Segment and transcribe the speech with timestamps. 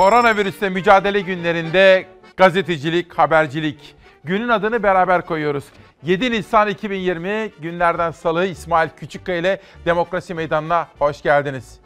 [0.00, 2.06] Koronavirüsle mücadele günlerinde
[2.36, 3.94] gazetecilik, habercilik.
[4.24, 5.64] Günün adını beraber koyuyoruz.
[6.02, 11.80] 7 Nisan 2020 günlerden salı İsmail Küçükkaya ile Demokrasi Meydanı'na hoş geldiniz.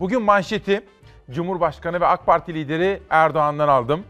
[0.00, 0.84] Bugün manşeti
[1.30, 4.04] Cumhurbaşkanı ve AK Parti lideri Erdoğan'dan aldım.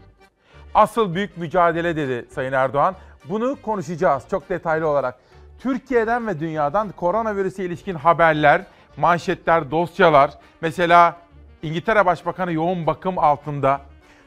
[0.73, 2.95] Asıl büyük mücadele dedi Sayın Erdoğan.
[3.25, 5.19] Bunu konuşacağız çok detaylı olarak.
[5.59, 8.61] Türkiye'den ve dünyadan koronavirüse ilişkin haberler,
[8.97, 10.31] manşetler, dosyalar.
[10.61, 11.26] Mesela
[11.63, 13.81] İngiltere Başbakanı yoğun bakım altında.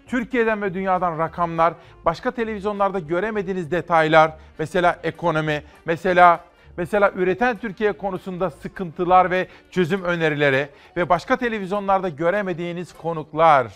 [0.07, 6.41] Türkiye'den ve dünyadan rakamlar, başka televizyonlarda göremediğiniz detaylar, mesela ekonomi, mesela
[6.77, 13.67] mesela üreten Türkiye konusunda sıkıntılar ve çözüm önerileri ve başka televizyonlarda göremediğiniz konuklar.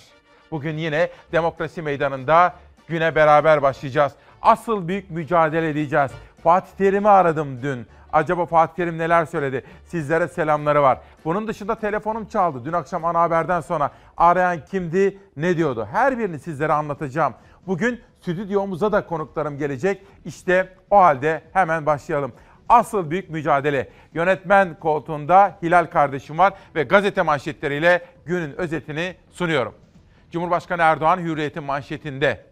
[0.50, 2.54] Bugün yine demokrasi meydanında
[2.88, 4.12] güne beraber başlayacağız.
[4.42, 6.10] Asıl büyük mücadele edeceğiz.
[6.42, 7.86] Fatih Terim'i aradım dün.
[8.14, 9.64] Acaba Fatih Terim neler söyledi?
[9.84, 10.98] Sizlere selamları var.
[11.24, 12.64] Bunun dışında telefonum çaldı.
[12.64, 15.88] Dün akşam ana haberden sonra arayan kimdi, ne diyordu?
[15.92, 17.34] Her birini sizlere anlatacağım.
[17.66, 20.02] Bugün stüdyomuza da konuklarım gelecek.
[20.24, 22.32] İşte o halde hemen başlayalım.
[22.68, 23.88] Asıl büyük mücadele.
[24.12, 29.74] Yönetmen koltuğunda Hilal kardeşim var ve gazete manşetleriyle günün özetini sunuyorum.
[30.30, 32.44] Cumhurbaşkanı Erdoğan Hürriyet'in manşetinde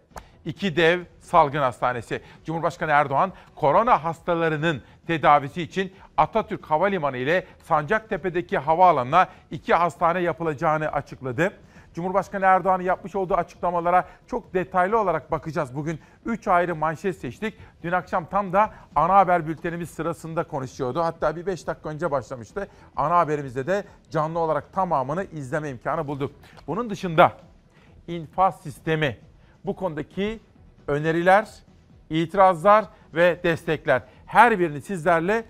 [0.45, 2.23] iki dev salgın hastanesi.
[2.45, 11.53] Cumhurbaşkanı Erdoğan korona hastalarının tedavisi için Atatürk Havalimanı ile Sancaktepe'deki havaalanına iki hastane yapılacağını açıkladı.
[11.95, 15.77] Cumhurbaşkanı Erdoğan'ın yapmış olduğu açıklamalara çok detaylı olarak bakacağız.
[15.77, 17.55] Bugün 3 ayrı manşet seçtik.
[17.83, 21.03] Dün akşam tam da ana haber bültenimiz sırasında konuşuyordu.
[21.03, 22.69] Hatta bir 5 dakika önce başlamıştı.
[22.97, 26.33] Ana haberimizde de canlı olarak tamamını izleme imkanı bulduk.
[26.67, 27.33] Bunun dışında
[28.09, 29.19] infaz sistemi
[29.65, 30.41] bu konudaki
[30.89, 31.49] öneriler,
[32.11, 35.45] itirazlar ve destekler her birini sizlerle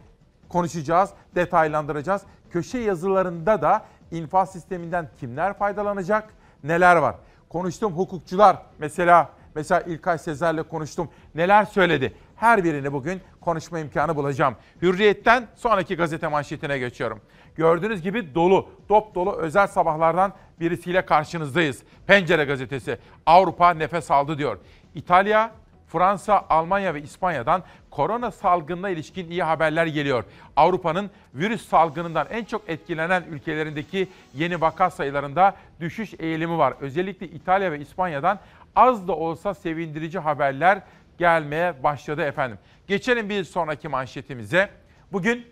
[0.48, 2.22] konuşacağız, detaylandıracağız.
[2.50, 7.16] Köşe yazılarında da infaz sisteminden kimler faydalanacak, neler var?
[7.48, 11.08] Konuştum hukukçular mesela mesela İlkay Sezer'le konuştum.
[11.34, 12.12] Neler söyledi?
[12.36, 14.56] Her birini bugün konuşma imkanı bulacağım.
[14.82, 17.20] Hürriyet'ten sonraki gazete manşetine geçiyorum.
[17.56, 21.82] Gördüğünüz gibi dolu, dop dolu özel sabahlardan birisiyle karşınızdayız.
[22.06, 24.58] Pencere gazetesi Avrupa nefes aldı diyor.
[24.94, 25.52] İtalya,
[25.88, 30.24] Fransa, Almanya ve İspanya'dan korona salgınına ilişkin iyi haberler geliyor.
[30.56, 36.74] Avrupa'nın virüs salgınından en çok etkilenen ülkelerindeki yeni vaka sayılarında düşüş eğilimi var.
[36.80, 38.38] Özellikle İtalya ve İspanya'dan
[38.76, 40.82] az da olsa sevindirici haberler
[41.18, 42.58] gelmeye başladı efendim.
[42.86, 44.70] Geçelim bir sonraki manşetimize.
[45.12, 45.46] Bugün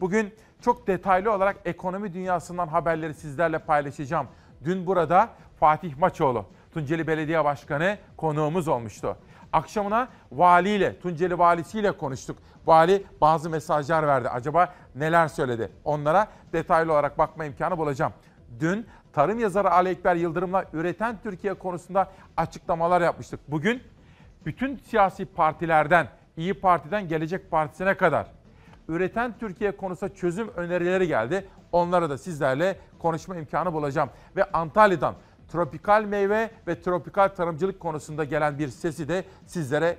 [0.00, 4.26] bugün çok detaylı olarak ekonomi dünyasından haberleri sizlerle paylaşacağım.
[4.64, 5.28] Dün burada
[5.60, 9.16] Fatih Maçoğlu, Tunceli Belediye Başkanı konuğumuz olmuştu.
[9.52, 12.38] Akşamına valiyle, Tunceli valisiyle konuştuk.
[12.66, 14.28] Vali bazı mesajlar verdi.
[14.28, 15.72] Acaba neler söyledi?
[15.84, 18.12] Onlara detaylı olarak bakma imkanı bulacağım.
[18.60, 23.40] Dün tarım yazarı Ali Ekber Yıldırım'la üreten Türkiye konusunda açıklamalar yapmıştık.
[23.48, 23.82] Bugün
[24.46, 28.26] bütün siyasi partilerden, İyi Parti'den Gelecek Partisi'ne kadar
[28.88, 31.44] üreten Türkiye konusunda çözüm önerileri geldi.
[31.72, 34.10] Onlara da sizlerle konuşma imkanı bulacağım.
[34.36, 35.14] Ve Antalya'dan
[35.52, 39.96] tropikal meyve ve tropikal tarımcılık konusunda gelen bir sesi de sizlere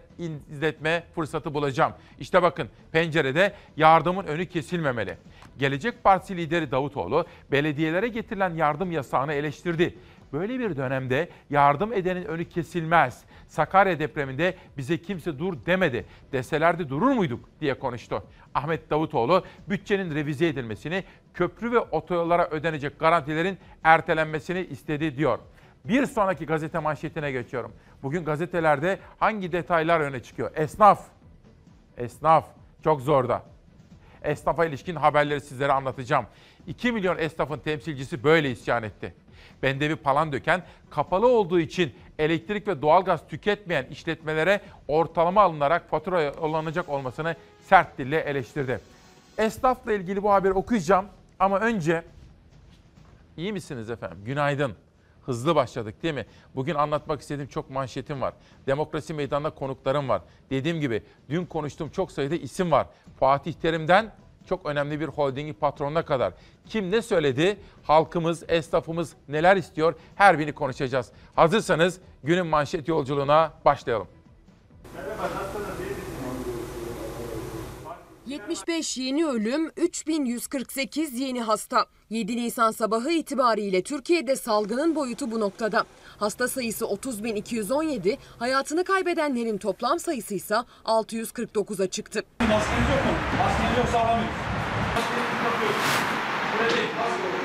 [0.50, 1.94] izletme fırsatı bulacağım.
[2.20, 5.18] İşte bakın pencerede yardımın önü kesilmemeli.
[5.58, 9.96] Gelecek Partisi lideri Davutoğlu belediyelere getirilen yardım yasağını eleştirdi.
[10.34, 13.24] Böyle bir dönemde yardım edenin önü kesilmez.
[13.50, 16.06] Sakarya depreminde bize kimse dur demedi.
[16.32, 18.24] Deselerdi durur muyduk diye konuştu.
[18.54, 25.40] Ahmet Davutoğlu bütçenin revize edilmesini, köprü ve otoyollara ödenecek garantilerin ertelenmesini istedi diyor.
[25.86, 27.72] Bir sonraki gazete manşetine geçiyorum.
[28.04, 30.52] Bugün gazetelerde hangi detaylar öne çıkıyor?
[30.56, 31.06] Esnaf.
[31.98, 32.46] Esnaf
[32.84, 33.44] çok zorda.
[34.24, 36.26] Esnafa ilişkin haberleri sizlere anlatacağım.
[36.68, 39.14] 2 milyon esnafın temsilcisi böyle isyan etti.
[39.64, 39.98] Bendevi
[40.32, 47.98] döken kapalı olduğu için elektrik ve doğalgaz tüketmeyen işletmelere ortalama alınarak fatura yollanacak olmasını sert
[47.98, 48.80] dille eleştirdi.
[49.38, 51.06] Esnafla ilgili bu haberi okuyacağım
[51.40, 52.04] ama önce
[53.38, 54.18] iyi misiniz efendim?
[54.26, 54.76] Günaydın.
[55.26, 56.26] Hızlı başladık değil mi?
[56.56, 58.34] Bugün anlatmak istediğim çok manşetim var.
[58.68, 60.22] Demokrasi meydanında konuklarım var.
[60.50, 62.88] Dediğim gibi dün konuştuğum çok sayıda isim var.
[63.20, 64.12] Fatih Terim'den
[64.50, 66.34] çok önemli bir holdingi patronuna kadar.
[66.66, 67.58] Kim ne söyledi?
[67.84, 69.96] Halkımız, esnafımız neler istiyor?
[70.16, 71.12] Her birini konuşacağız.
[71.36, 74.08] Hazırsanız günün manşet yolculuğuna başlayalım.
[74.96, 75.69] Merhaba,
[78.30, 81.86] 75 yeni ölüm, 3148 yeni hasta.
[82.10, 85.86] 7 Nisan sabahı itibariyle Türkiye'de salgının boyutu bu noktada.
[86.18, 90.56] Hasta sayısı 30.217, hayatını kaybedenlerin toplam sayısı ise
[90.86, 92.24] 649'a çıktı.
[92.40, 93.12] Maskeniz yok mu?
[93.38, 94.36] Maskeniz yoksa alamıyoruz.
[94.96, 95.76] Maskenizi takıyoruz.
[96.54, 97.39] Burada değil, maske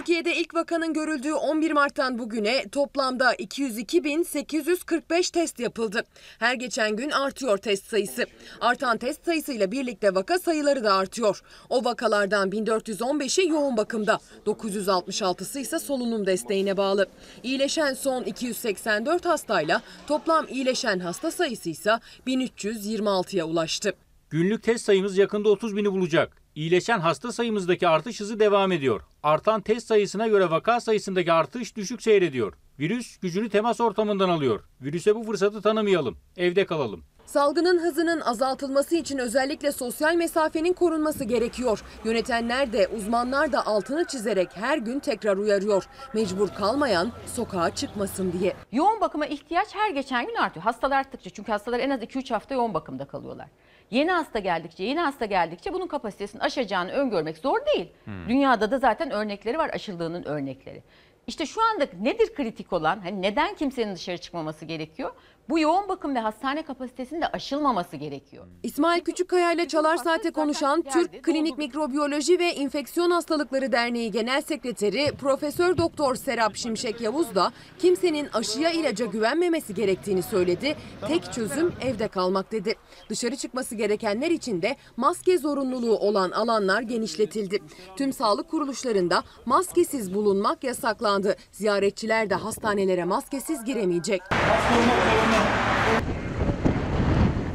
[0.00, 6.04] Türkiye'de ilk vakanın görüldüğü 11 Mart'tan bugüne toplamda 202.845 test yapıldı.
[6.38, 8.26] Her geçen gün artıyor test sayısı.
[8.60, 11.42] Artan test sayısıyla birlikte vaka sayıları da artıyor.
[11.68, 17.06] O vakalardan 1415'i yoğun bakımda, 966'sı ise solunum desteğine bağlı.
[17.42, 21.92] İyileşen son 284 hastayla toplam iyileşen hasta sayısı ise
[22.26, 23.92] 1326'ya ulaştı.
[24.30, 26.39] Günlük test sayımız yakında 30 bini bulacak.
[26.54, 29.00] İyileşen hasta sayımızdaki artış hızı devam ediyor.
[29.22, 32.52] Artan test sayısına göre vaka sayısındaki artış düşük seyrediyor.
[32.78, 34.60] Virüs gücünü temas ortamından alıyor.
[34.82, 36.16] Virüse bu fırsatı tanımayalım.
[36.36, 37.04] Evde kalalım.
[37.30, 41.82] Salgının hızının azaltılması için özellikle sosyal mesafenin korunması gerekiyor.
[42.04, 45.84] Yönetenler de uzmanlar da altını çizerek her gün tekrar uyarıyor.
[46.14, 48.54] Mecbur kalmayan sokağa çıkmasın diye.
[48.72, 50.64] Yoğun bakıma ihtiyaç her geçen gün artıyor.
[50.64, 53.48] Hastalar arttıkça çünkü hastalar en az 2-3 hafta yoğun bakımda kalıyorlar.
[53.90, 57.92] Yeni hasta geldikçe, yeni hasta geldikçe bunun kapasitesini aşacağını öngörmek zor değil.
[58.28, 60.82] Dünyada da zaten örnekleri var aşıldığının örnekleri.
[61.26, 63.00] İşte şu anda nedir kritik olan?
[63.00, 65.10] Hani neden kimsenin dışarı çıkmaması gerekiyor?
[65.50, 68.46] Bu yoğun bakım ve hastane kapasitesinin de aşılmaması gerekiyor.
[68.62, 75.12] İsmail Küçükkaya ile Çalar Saat'e konuşan Türk Klinik Mikrobiyoloji ve İnfeksiyon Hastalıkları Derneği Genel Sekreteri
[75.20, 80.76] Profesör Doktor Serap Şimşek Yavuz da kimsenin aşıya ilaca güvenmemesi gerektiğini söyledi.
[81.08, 82.74] Tek çözüm evde kalmak dedi.
[83.08, 87.58] Dışarı çıkması gerekenler için de maske zorunluluğu olan alanlar genişletildi.
[87.96, 91.36] Tüm sağlık kuruluşlarında maskesiz bulunmak yasaklandı.
[91.52, 94.22] Ziyaretçiler de hastanelere maskesiz giremeyecek.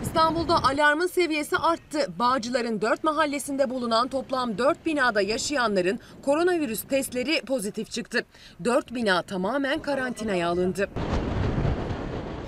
[0.03, 2.07] İstanbul'da alarmın seviyesi arttı.
[2.19, 8.25] Bağcılar'ın 4 mahallesinde bulunan toplam 4 binada yaşayanların koronavirüs testleri pozitif çıktı.
[8.63, 10.89] 4 bina tamamen karantinaya alındı.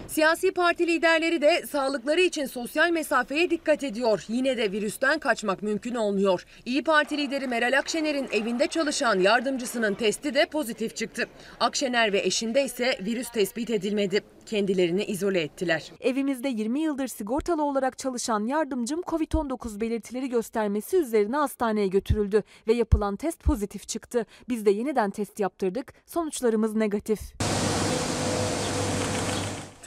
[0.07, 4.25] Siyasi parti liderleri de sağlıkları için sosyal mesafeye dikkat ediyor.
[4.27, 6.45] Yine de virüsten kaçmak mümkün olmuyor.
[6.65, 11.27] İyi Parti lideri Meral Akşener'in evinde çalışan yardımcısının testi de pozitif çıktı.
[11.59, 14.24] Akşener ve eşinde ise virüs tespit edilmedi.
[14.45, 15.92] Kendilerini izole ettiler.
[16.01, 23.15] Evimizde 20 yıldır sigortalı olarak çalışan yardımcım COVID-19 belirtileri göstermesi üzerine hastaneye götürüldü ve yapılan
[23.15, 24.25] test pozitif çıktı.
[24.50, 25.94] Biz de yeniden test yaptırdık.
[26.06, 27.19] Sonuçlarımız negatif.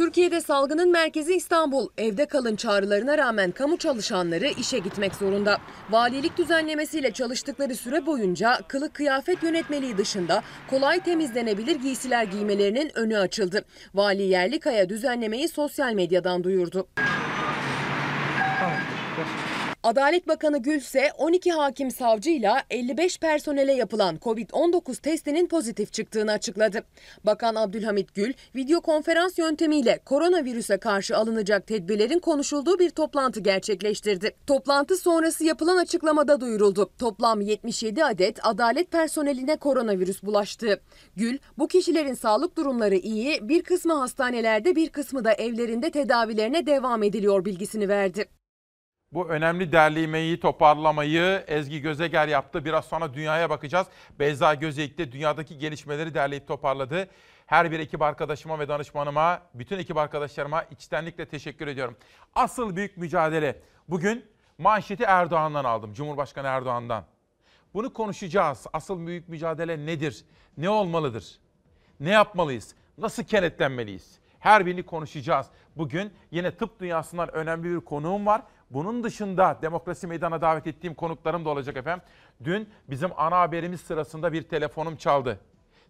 [0.00, 1.88] Türkiye'de salgının merkezi İstanbul.
[1.98, 5.58] Evde kalın çağrılarına rağmen kamu çalışanları işe gitmek zorunda.
[5.90, 13.64] Valilik düzenlemesiyle çalıştıkları süre boyunca kılık kıyafet yönetmeliği dışında kolay temizlenebilir giysiler giymelerinin önü açıldı.
[13.94, 16.86] Vali Yerlikaya düzenlemeyi sosyal medyadan duyurdu.
[19.82, 26.84] Adalet Bakanı Gülse 12 hakim savcıyla 55 personele yapılan COVID-19 testinin pozitif çıktığını açıkladı.
[27.24, 34.36] Bakan Abdülhamit Gül video konferans yöntemiyle koronavirüse karşı alınacak tedbirlerin konuşulduğu bir toplantı gerçekleştirdi.
[34.46, 36.90] Toplantı sonrası yapılan açıklamada duyuruldu.
[36.98, 40.80] Toplam 77 adet adalet personeline koronavirüs bulaştı.
[41.16, 47.02] Gül bu kişilerin sağlık durumları iyi, bir kısmı hastanelerde bir kısmı da evlerinde tedavilerine devam
[47.02, 48.39] ediliyor bilgisini verdi.
[49.12, 52.64] Bu önemli derlemeyi, toparlamayı Ezgi Gözeger yaptı.
[52.64, 53.86] Biraz sonra dünyaya bakacağız.
[54.18, 57.08] Beyza Gözeyik de dünyadaki gelişmeleri derleyip toparladı.
[57.46, 61.96] Her bir ekip arkadaşıma ve danışmanıma, bütün ekip arkadaşlarıma içtenlikle teşekkür ediyorum.
[62.34, 63.62] Asıl büyük mücadele.
[63.88, 64.24] Bugün
[64.58, 67.04] manşeti Erdoğan'dan aldım, Cumhurbaşkanı Erdoğan'dan.
[67.74, 68.66] Bunu konuşacağız.
[68.72, 70.24] Asıl büyük mücadele nedir?
[70.56, 71.40] Ne olmalıdır?
[72.00, 72.74] Ne yapmalıyız?
[72.98, 74.18] Nasıl kenetlenmeliyiz?
[74.38, 75.46] Her birini konuşacağız.
[75.76, 78.42] Bugün yine tıp dünyasından önemli bir konuğum var.
[78.70, 82.04] Bunun dışında demokrasi meydana davet ettiğim konuklarım da olacak efendim.
[82.44, 85.40] Dün bizim ana haberimiz sırasında bir telefonum çaldı.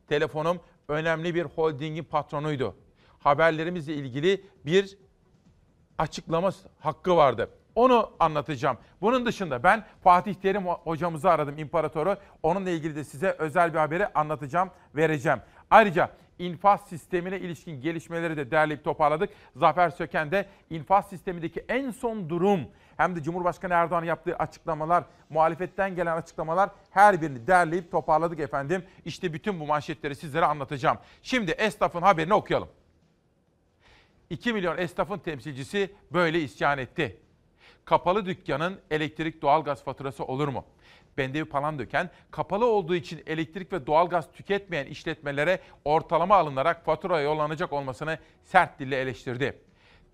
[0.08, 2.76] Telefonum önemli bir holdingin patronuydu.
[3.18, 4.98] Haberlerimizle ilgili bir
[5.98, 7.50] açıklama hakkı vardı.
[7.74, 8.78] Onu anlatacağım.
[9.00, 12.16] Bunun dışında ben Fatih Terim hocamızı aradım, imparatoru.
[12.42, 15.38] Onunla ilgili de size özel bir haberi anlatacağım, vereceğim.
[15.70, 16.10] Ayrıca
[16.40, 19.30] infaz sistemine ilişkin gelişmeleri de derleyip toparladık.
[19.56, 22.60] Zafer Söken de infaz sistemindeki en son durum
[22.96, 28.84] hem de Cumhurbaşkanı Erdoğan yaptığı açıklamalar, muhalefetten gelen açıklamalar her birini derleyip toparladık efendim.
[29.04, 30.98] İşte bütün bu manşetleri sizlere anlatacağım.
[31.22, 32.68] Şimdi esnafın haberini okuyalım.
[34.30, 37.16] 2 milyon esnafın temsilcisi böyle isyan etti.
[37.84, 40.64] Kapalı dükkanın elektrik doğalgaz faturası olur mu?
[41.20, 48.18] Bendevi Palandöken, kapalı olduğu için elektrik ve doğalgaz tüketmeyen işletmelere ortalama alınarak fatura yollanacak olmasını
[48.44, 49.58] sert dille eleştirdi.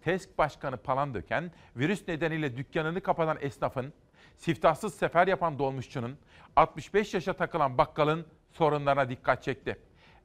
[0.00, 3.92] TESK Başkanı Palandöken, virüs nedeniyle dükkanını kapatan esnafın,
[4.36, 6.18] siftahsız sefer yapan dolmuşçunun,
[6.56, 9.78] 65 yaşa takılan bakkalın sorunlarına dikkat çekti.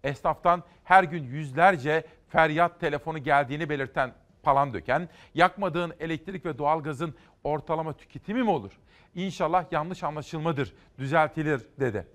[0.04, 8.44] Esnaftan her gün yüzlerce feryat telefonu geldiğini belirten Palandöken, yakmadığın elektrik ve doğalgazın ortalama tüketimi
[8.44, 8.72] mi olur?
[9.16, 12.08] İnşallah yanlış anlaşılmadır, düzeltilir dedi.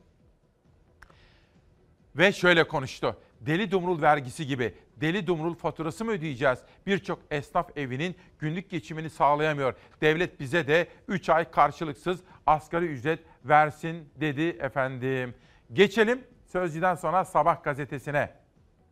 [2.17, 3.17] Ve şöyle konuştu.
[3.41, 6.59] Deli dumrul vergisi gibi deli dumrul faturası mı ödeyeceğiz?
[6.87, 9.75] Birçok esnaf evinin günlük geçimini sağlayamıyor.
[10.01, 15.35] Devlet bize de 3 ay karşılıksız asgari ücret versin dedi efendim.
[15.73, 18.31] Geçelim Sözcü'den sonra Sabah gazetesine.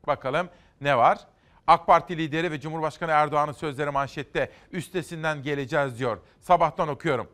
[0.06, 0.48] Bakalım
[0.80, 1.18] ne var?
[1.66, 6.18] AK Parti lideri ve Cumhurbaşkanı Erdoğan'ın sözleri manşette üstesinden geleceğiz diyor.
[6.40, 7.28] Sabahtan okuyorum.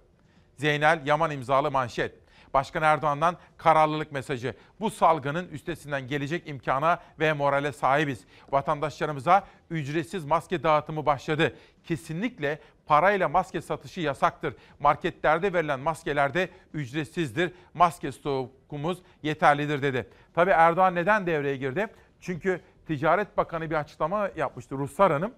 [0.56, 2.14] Zeynel Yaman imzalı manşet.
[2.54, 4.54] Başkan Erdoğan'dan kararlılık mesajı.
[4.80, 8.25] Bu salgının üstesinden gelecek imkana ve morale sahibiz.
[8.50, 11.56] Vatandaşlarımıza ücretsiz maske dağıtımı başladı.
[11.84, 14.54] Kesinlikle parayla maske satışı yasaktır.
[14.80, 17.52] Marketlerde verilen maskeler de ücretsizdir.
[17.75, 20.08] Maske stokumuz yeterlidir dedi.
[20.34, 21.87] Tabii Erdoğan neden devreye girdi?
[22.20, 22.60] Çünkü
[22.90, 25.32] Ticaret Bakanı bir açıklama yapmıştı Ruhsar Hanım.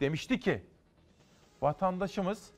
[0.00, 0.62] Demişti ki
[1.62, 2.50] vatandaşımız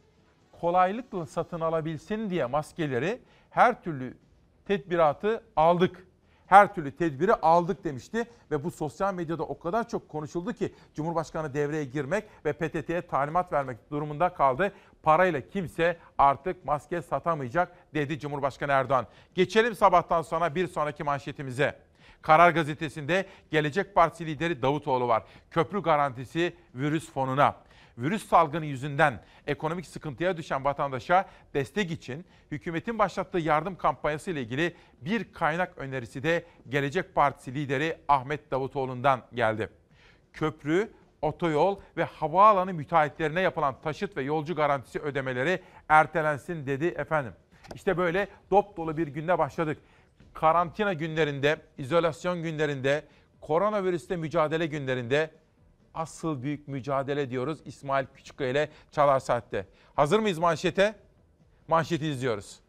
[0.61, 4.16] kolaylıkla satın alabilsin diye maskeleri her türlü
[4.64, 6.06] tedbiratı aldık.
[6.47, 11.54] Her türlü tedbiri aldık demişti ve bu sosyal medyada o kadar çok konuşuldu ki Cumhurbaşkanı
[11.54, 14.73] devreye girmek ve PTT'ye talimat vermek durumunda kaldı.
[15.02, 19.06] Parayla kimse artık maske satamayacak dedi Cumhurbaşkanı Erdoğan.
[19.35, 21.86] Geçelim sabahtan sonra bir sonraki manşetimize.
[22.23, 25.23] Karar Gazetesi'nde Gelecek Partisi lideri Davutoğlu var.
[25.50, 27.56] Köprü garantisi virüs fonuna.
[27.99, 34.75] Virüs salgını yüzünden ekonomik sıkıntıya düşen vatandaşa destek için hükümetin başlattığı yardım kampanyası ile ilgili
[35.00, 39.68] bir kaynak önerisi de Gelecek Partisi lideri Ahmet Davutoğlu'ndan geldi.
[40.32, 40.90] Köprü,
[41.23, 47.32] otoyol ve havaalanı müteahhitlerine yapılan taşıt ve yolcu garantisi ödemeleri ertelensin dedi efendim.
[47.75, 49.78] İşte böyle dop dolu bir günde başladık.
[50.40, 53.05] Karantina günlerinde, izolasyon günlerinde,
[53.40, 55.31] koronavirüsle mücadele günlerinde
[55.95, 59.66] asıl büyük mücadele diyoruz İsmail Küçükkaya ile Çalar Saat'te.
[59.95, 60.95] Hazır mıyız manşete?
[61.69, 62.61] Manşeti izliyoruz.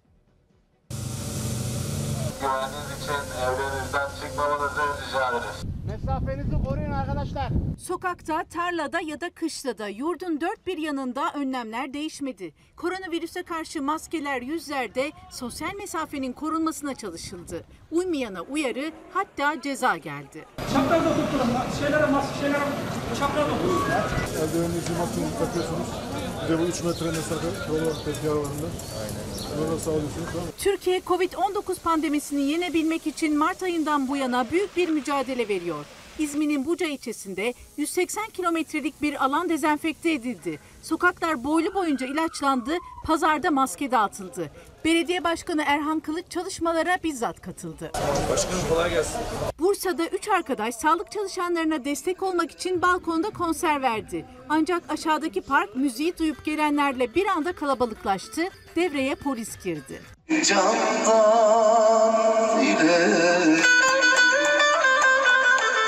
[2.41, 5.76] Güvenliğiniz için evlerinizden çıkmamanızı rica ederiz.
[6.07, 7.49] Mesafenizi koruyun arkadaşlar.
[7.79, 12.53] Sokakta, tarlada ya da kışlada yurdun dört bir yanında önlemler değişmedi.
[12.75, 17.63] Koronavirüse karşı maskeler yüzlerde sosyal mesafenin korunmasına çalışıldı.
[17.91, 20.45] Uymayana uyarı hatta ceza geldi.
[20.73, 21.39] Çapraz oturtun.
[21.79, 22.63] Şeylere mas şeylere
[23.19, 23.91] çapraz oturtun.
[24.41, 25.87] Eldiveninizi maskenizi takıyorsunuz.
[26.43, 27.47] Bir de bu 3 metre mesafe
[28.27, 28.67] yolu bunda.
[29.01, 29.27] Aynen.
[29.57, 30.47] Bunları sağlıyorsunuz tamam?
[30.57, 35.85] Türkiye Covid-19 pandemisini yenebilmek için Mart ayından bu yana büyük bir mücadele veriyor.
[36.19, 40.59] İzmir'in Buca ilçesinde 180 kilometrelik bir alan dezenfekte edildi.
[40.81, 44.51] Sokaklar boylu boyunca ilaçlandı, pazarda maske dağıtıldı.
[44.85, 47.91] Belediye Başkanı Erhan Kılıç çalışmalara bizzat katıldı.
[48.31, 49.19] Başkanım kolay gelsin.
[49.59, 54.25] Bursa'da 3 arkadaş sağlık çalışanlarına destek olmak için balkonda konser verdi.
[54.49, 60.01] Ancak aşağıdaki park müziği duyup gelenlerle bir anda kalabalıklaştı, devreye polis girdi.
[60.45, 60.81] Candan
[62.61, 63.57] ile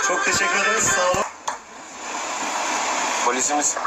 [0.09, 0.83] Çok teşekkür ederiz.
[0.83, 1.23] Sağ olun.
[3.25, 3.77] Polisimiz.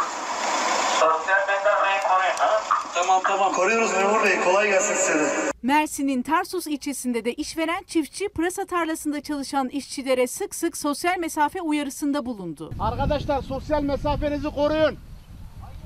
[2.95, 3.52] Tamam tamam.
[3.52, 4.41] Koruyoruz memur bey.
[4.45, 5.29] Kolay gelsin size de.
[5.62, 12.26] Mersin'in Tarsus ilçesinde de işveren çiftçi pırasa tarlasında çalışan işçilere sık sık sosyal mesafe uyarısında
[12.26, 12.71] bulundu.
[12.81, 14.99] Arkadaşlar sosyal mesafenizi koruyun.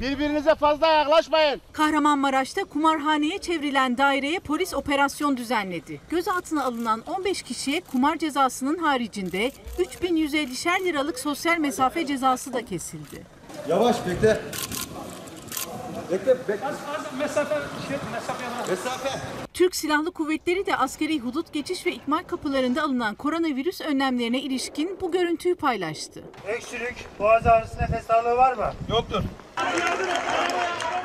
[0.01, 1.61] Birbirinize fazla yaklaşmayın.
[1.73, 6.01] Kahramanmaraş'ta kumarhaneye çevrilen daireye polis operasyon düzenledi.
[6.11, 13.23] Gözaltına alınan 15 kişiye kumar cezasının haricinde 3150'şer liralık sosyal mesafe cezası da kesildi.
[13.69, 14.41] Yavaş bekle.
[16.13, 16.67] Bekle bekle.
[16.67, 17.55] Az az mesafe
[17.89, 18.71] şey mesafe.
[18.71, 19.46] Mesafe.
[19.57, 25.13] Türk Silahlı Kuvvetleri de askeri hudut geçiş ve ikmal kapılarında alınan koronavirüs önlemlerine ilişkin bu
[25.13, 26.25] görüntüyü paylaştı.
[26.49, 28.73] Öksürük, boğaz ağrısı, nefes darlığı var mı?
[28.91, 29.23] Yoktur.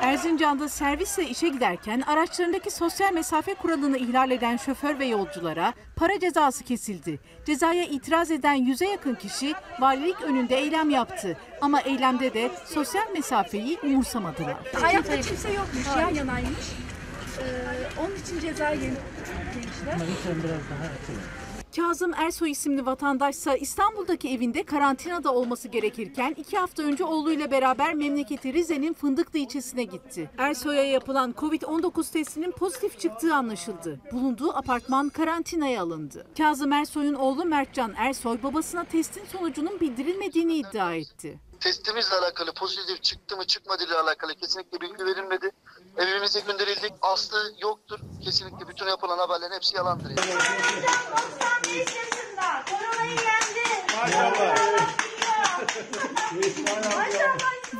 [0.02, 6.64] Erzincan'da servisle işe giderken araçlarındaki sosyal mesafe kuralını ihlal eden şoför ve yolculara para cezası
[6.64, 7.18] kesildi.
[7.46, 11.36] Cezaya itiraz eden yüze yakın kişi valilik önünde eylem yaptı.
[11.60, 14.56] Ama eylemde de sosyal mesafeyi umursamadılar.
[14.80, 16.91] Hayatta kimse yokmuş, yan yanaymış.
[17.42, 19.00] Ee, onun için ceza yemişler.
[21.76, 28.52] Kazım Ersoy isimli vatandaşsa İstanbul'daki evinde karantinada olması gerekirken iki hafta önce oğluyla beraber memleketi
[28.52, 30.30] Rize'nin Fındıklı ilçesine gitti.
[30.38, 34.00] Ersoy'a yapılan Covid-19 testinin pozitif çıktığı anlaşıldı.
[34.12, 36.26] Bulunduğu apartman karantinaya alındı.
[36.38, 41.38] Kazım Ersoy'un oğlu Mertcan Ersoy babasına testin sonucunun bildirilmediğini iddia etti.
[41.60, 45.50] Testimizle alakalı pozitif çıktı mı çıkmadı ile alakalı kesinlikle bilgi verilmedi.
[45.96, 46.92] Evimize gönderildik.
[47.02, 48.00] Aslı yoktur.
[48.24, 50.10] Kesinlikle bütün yapılan haberlerin hepsi yalandır.
[50.10, 50.42] Yani.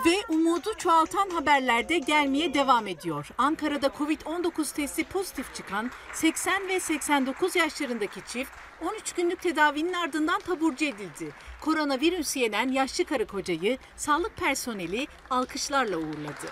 [0.07, 3.29] Ve umudu çoğaltan haberler de gelmeye devam ediyor.
[3.39, 8.51] Ankara'da Covid-19 testi pozitif çıkan 80 ve 89 yaşlarındaki çift
[8.83, 11.33] 13 günlük tedavinin ardından taburcu edildi.
[11.61, 16.47] Koronavirüs yenen yaşlı karı kocayı sağlık personeli alkışlarla uğurladı.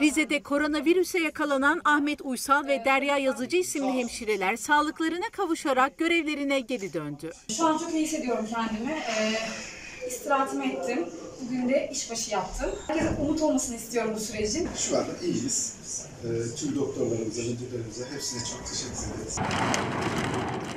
[0.00, 7.30] Rize'de koronavirüse yakalanan Ahmet Uysal ve Derya Yazıcı isimli hemşireler sağlıklarına kavuşarak görevlerine geri döndü.
[7.56, 8.92] Şu an çok iyi hissediyorum kendimi.
[8.92, 9.32] Ee,
[10.08, 11.06] istirahatimi ettim.
[11.46, 12.70] Bugün de işbaşı yaptım.
[12.86, 14.68] Herkese umut olmasını istiyorum bu sürecin.
[14.76, 15.76] Şu anda iyiyiz.
[16.24, 19.38] Ee, tüm doktorlarımıza, müdürlerimize hepsine çok teşekkür ederiz.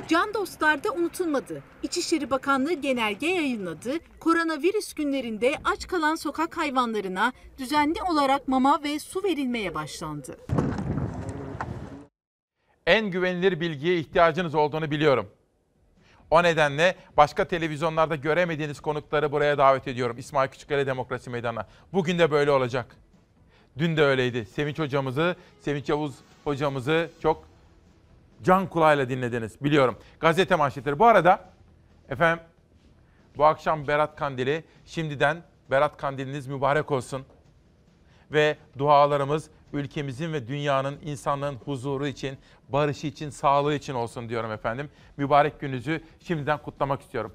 [0.08, 1.62] Can dostlar da unutulmadı.
[1.82, 3.92] İçişleri Bakanlığı genelge yayınladı.
[4.20, 10.36] Koronavirüs günlerinde aç kalan sokak hayvanlarına düzenli olarak mama ve su verilmeye başlandı.
[12.86, 15.28] En güvenilir bilgiye ihtiyacınız olduğunu biliyorum.
[16.32, 20.18] O nedenle başka televizyonlarda göremediğiniz konukları buraya davet ediyorum.
[20.18, 21.66] İsmail Küçükkale Demokrasi Meydanı'na.
[21.92, 22.96] Bugün de böyle olacak.
[23.78, 24.46] Dün de öyleydi.
[24.46, 27.44] Sevinç hocamızı, Sevinç Yavuz hocamızı çok
[28.42, 29.98] can kulağıyla dinlediniz biliyorum.
[30.20, 30.98] Gazete manşetleri.
[30.98, 31.44] Bu arada
[32.08, 32.44] efendim
[33.36, 34.64] bu akşam Berat Kandili.
[34.86, 37.26] Şimdiden Berat Kandiliniz mübarek olsun.
[38.30, 42.38] Ve dualarımız ülkemizin ve dünyanın, insanlığın huzuru için,
[42.68, 44.90] barışı için, sağlığı için olsun diyorum efendim.
[45.16, 47.32] Mübarek gününüzü şimdiden kutlamak istiyorum.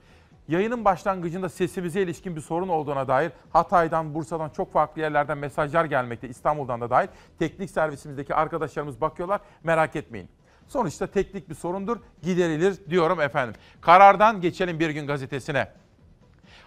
[0.47, 6.29] Yayının başlangıcında sesimize ilişkin bir sorun olduğuna dair Hatay'dan, Bursa'dan çok farklı yerlerden mesajlar gelmekte.
[6.29, 7.07] İstanbul'dan da dahil.
[7.39, 9.41] Teknik servisimizdeki arkadaşlarımız bakıyorlar.
[9.63, 10.29] Merak etmeyin.
[10.67, 13.55] Sonuçta teknik bir sorundur, giderilir diyorum efendim.
[13.81, 15.67] Karardan geçelim bir gün gazetesine.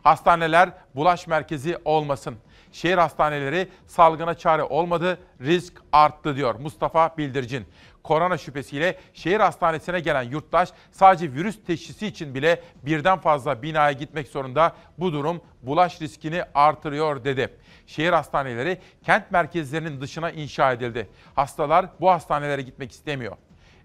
[0.02, 2.36] Hastaneler bulaş merkezi olmasın.
[2.72, 7.66] Şehir hastaneleri salgına çare olmadı, risk arttı diyor Mustafa Bildircin.
[8.02, 14.28] Korona şüphesiyle şehir hastanesine gelen yurttaş sadece virüs teşhisi için bile birden fazla binaya gitmek
[14.28, 14.76] zorunda.
[14.98, 17.56] Bu durum bulaş riskini artırıyor dedi.
[17.86, 21.08] Şehir hastaneleri kent merkezlerinin dışına inşa edildi.
[21.34, 23.36] Hastalar bu hastanelere gitmek istemiyor.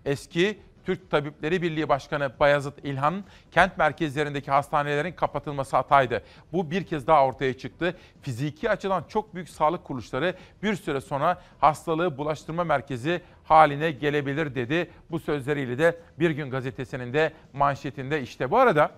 [0.06, 6.24] Eski Türk Tabipleri Birliği Başkanı Bayazıt İlhan, kent merkezlerindeki hastanelerin kapatılması hataydı.
[6.54, 7.98] Bu bir kez daha ortaya çıktı.
[8.22, 14.92] Fiziki açıdan çok büyük sağlık kuruluşları bir süre sonra hastalığı bulaştırma merkezi haline gelebilir dedi.
[15.12, 18.52] Bu sözleriyle de Bir Gün Gazetesi'nin de manşetinde işte.
[18.52, 18.92] Bu arada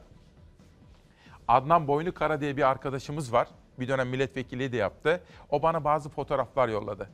[1.48, 3.48] Adnan Boynukara diye bir arkadaşımız var.
[3.80, 5.22] Bir dönem milletvekili de yaptı.
[5.50, 7.10] O bana bazı fotoğraflar yolladı.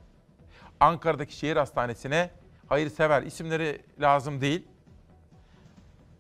[0.80, 2.30] Ankara'daki şehir hastanesine
[2.74, 4.68] hayırsever isimleri lazım değil.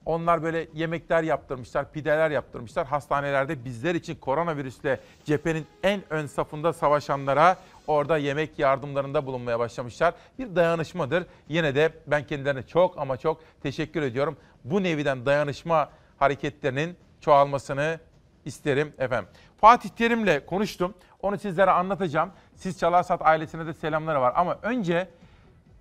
[0.05, 2.87] Onlar böyle yemekler yaptırmışlar, pideler yaptırmışlar.
[2.87, 10.13] Hastanelerde bizler için koronavirüsle cephenin en ön safında savaşanlara orada yemek yardımlarında bulunmaya başlamışlar.
[10.39, 11.25] Bir dayanışmadır.
[11.49, 14.37] Yine de ben kendilerine çok ama çok teşekkür ediyorum.
[14.63, 17.99] Bu neviden dayanışma hareketlerinin çoğalmasını
[18.45, 19.29] isterim efendim.
[19.61, 20.93] Fatih Terim'le konuştum.
[21.21, 22.31] Onu sizlere anlatacağım.
[22.55, 24.33] Siz Çalarsat ailesine de selamları var.
[24.35, 25.07] Ama önce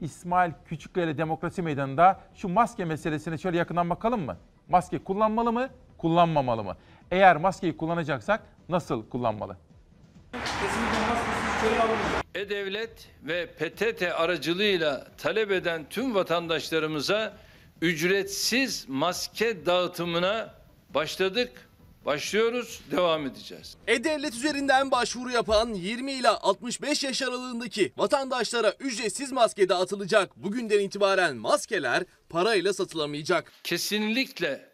[0.03, 4.37] İsmail Küçükkaya Demokrasi Meydanı'nda şu maske meselesine şöyle yakından bakalım mı?
[4.69, 6.77] Maske kullanmalı mı, kullanmamalı mı?
[7.11, 9.57] Eğer maskeyi kullanacaksak nasıl kullanmalı?
[12.35, 17.33] E-Devlet ve PTT aracılığıyla talep eden tüm vatandaşlarımıza
[17.81, 20.55] ücretsiz maske dağıtımına
[20.95, 21.69] başladık.
[22.07, 23.77] Başlıyoruz, devam edeceğiz.
[23.87, 30.37] E-Devlet üzerinden başvuru yapan 20 ila 65 yaş aralığındaki vatandaşlara ücretsiz maske dağıtılacak.
[30.37, 33.53] Bugünden itibaren maskeler parayla satılamayacak.
[33.65, 34.69] Kesinlikle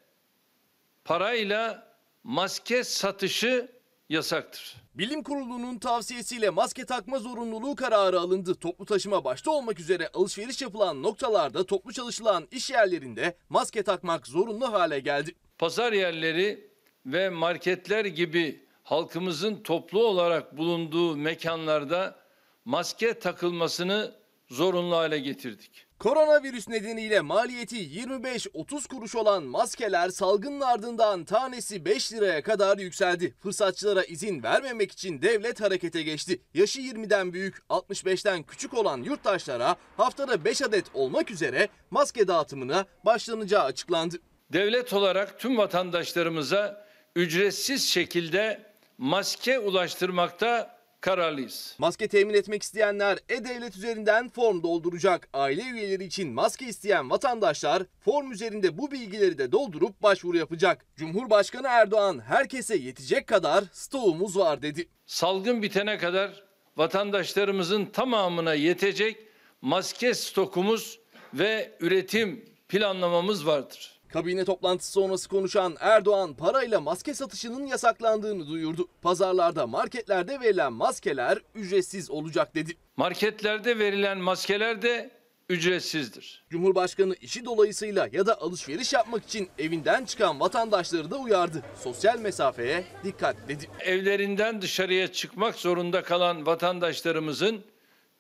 [1.05, 1.89] parayla
[2.25, 3.69] maske satışı
[4.09, 4.77] yasaktır.
[4.95, 8.55] Bilim Kurulu'nun tavsiyesiyle maske takma zorunluluğu kararı alındı.
[8.55, 14.73] Toplu taşıma başta olmak üzere alışveriş yapılan noktalarda toplu çalışılan iş yerlerinde maske takmak zorunlu
[14.73, 15.35] hale geldi.
[15.59, 16.68] Pazar yerleri
[17.13, 22.17] ve marketler gibi halkımızın toplu olarak bulunduğu mekanlarda
[22.65, 24.15] maske takılmasını
[24.49, 25.87] zorunlu hale getirdik.
[25.99, 33.35] Koronavirüs nedeniyle maliyeti 25-30 kuruş olan maskeler salgının ardından tanesi 5 liraya kadar yükseldi.
[33.43, 36.41] Fırsatçılara izin vermemek için devlet harekete geçti.
[36.55, 43.65] Yaşı 20'den büyük, 65'ten küçük olan yurttaşlara haftada 5 adet olmak üzere maske dağıtımına başlanacağı
[43.65, 44.17] açıklandı.
[44.53, 46.88] Devlet olarak tüm vatandaşlarımıza
[47.19, 48.61] ücretsiz şekilde
[48.99, 51.77] maske ulaştırmakta kararlıyız.
[51.79, 55.29] Maske temin etmek isteyenler E-Devlet üzerinden form dolduracak.
[55.33, 60.87] Aile üyeleri için maske isteyen vatandaşlar form üzerinde bu bilgileri de doldurup başvuru yapacak.
[60.97, 64.89] Cumhurbaşkanı Erdoğan herkese yetecek kadar stoğumuz var dedi.
[65.07, 66.45] Salgın bitene kadar
[66.77, 69.17] vatandaşlarımızın tamamına yetecek
[69.63, 71.01] maske stokumuz
[71.35, 73.98] ve üretim planlamamız vardır.
[74.13, 78.89] Kabine toplantısı sonrası konuşan Erdoğan parayla maske satışının yasaklandığını duyurdu.
[79.03, 82.73] Pazarlarda, marketlerde verilen maskeler ücretsiz olacak dedi.
[82.97, 85.11] Marketlerde verilen maskeler de
[85.49, 86.45] ücretsizdir.
[86.51, 91.63] Cumhurbaşkanı işi dolayısıyla ya da alışveriş yapmak için evinden çıkan vatandaşları da uyardı.
[91.83, 93.65] Sosyal mesafeye dikkat dedi.
[93.81, 97.65] Evlerinden dışarıya çıkmak zorunda kalan vatandaşlarımızın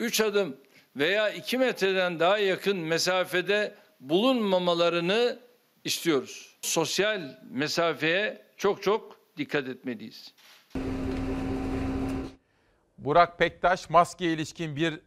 [0.00, 0.56] 3 adım
[0.96, 5.47] veya 2 metreden daha yakın mesafede bulunmamalarını
[5.88, 6.56] istiyoruz.
[6.62, 10.34] Sosyal mesafeye çok çok dikkat etmeliyiz.
[12.98, 15.00] Burak Pektaş maske ilişkin bir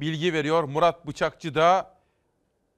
[0.00, 0.64] bilgi veriyor.
[0.64, 1.94] Murat Bıçakçı da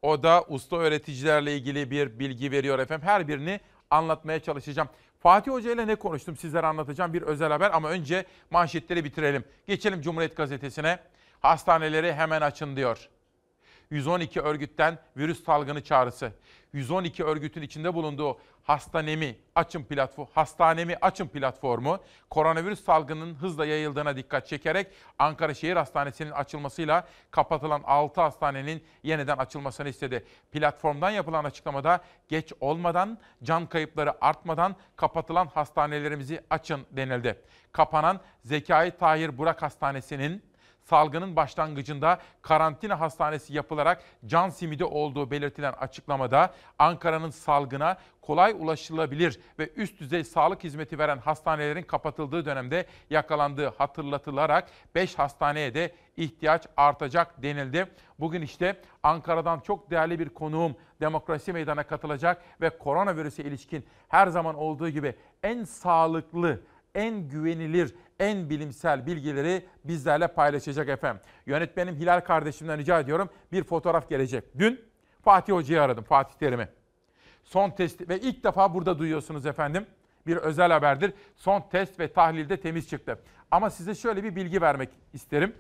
[0.03, 3.07] o da usta öğreticilerle ilgili bir bilgi veriyor efendim.
[3.07, 4.89] Her birini anlatmaya çalışacağım.
[5.19, 9.45] Fatih Hoca ile ne konuştum sizlere anlatacağım bir özel haber ama önce manşetleri bitirelim.
[9.67, 10.99] Geçelim Cumhuriyet Gazetesi'ne.
[11.41, 13.09] Hastaneleri hemen açın diyor.
[13.93, 16.33] 112 örgütten virüs salgını çağrısı.
[16.73, 21.99] 112 örgütün içinde bulunduğu Hastanemi Açın platformu, Hastanemi Açın platformu
[22.31, 24.87] koronavirüs salgının hızla yayıldığına dikkat çekerek
[25.19, 30.25] Ankara Şehir Hastanesi'nin açılmasıyla kapatılan 6 hastanenin yeniden açılmasını istedi.
[30.53, 37.43] Platformdan yapılan açıklamada geç olmadan, can kayıpları artmadan kapatılan hastanelerimizi açın denildi.
[37.73, 40.52] Kapanan Zekai Tahir Burak Hastanesi'nin
[40.85, 49.71] salgının başlangıcında karantina hastanesi yapılarak can simidi olduğu belirtilen açıklamada Ankara'nın salgına kolay ulaşılabilir ve
[49.77, 57.43] üst düzey sağlık hizmeti veren hastanelerin kapatıldığı dönemde yakalandığı hatırlatılarak 5 hastaneye de ihtiyaç artacak
[57.43, 57.87] denildi.
[58.21, 64.55] Bugün işte Ankara'dan çok değerli bir konuğum demokrasi meydana katılacak ve koronavirüse ilişkin her zaman
[64.55, 66.61] olduğu gibi en sağlıklı,
[66.95, 71.23] en güvenilir, en bilimsel bilgileri bizlerle paylaşacak efendim.
[71.47, 74.45] Yönetmenim Hilal kardeşimden rica ediyorum bir fotoğraf gelecek.
[74.59, 74.81] Dün
[75.23, 76.69] Fatih Hoca'yı aradım, Fatih Terim'i.
[77.45, 79.87] Son test ve ilk defa burada duyuyorsunuz efendim.
[80.27, 81.13] Bir özel haberdir.
[81.37, 83.19] Son test ve tahlilde temiz çıktı.
[83.51, 85.55] Ama size şöyle bir bilgi vermek isterim.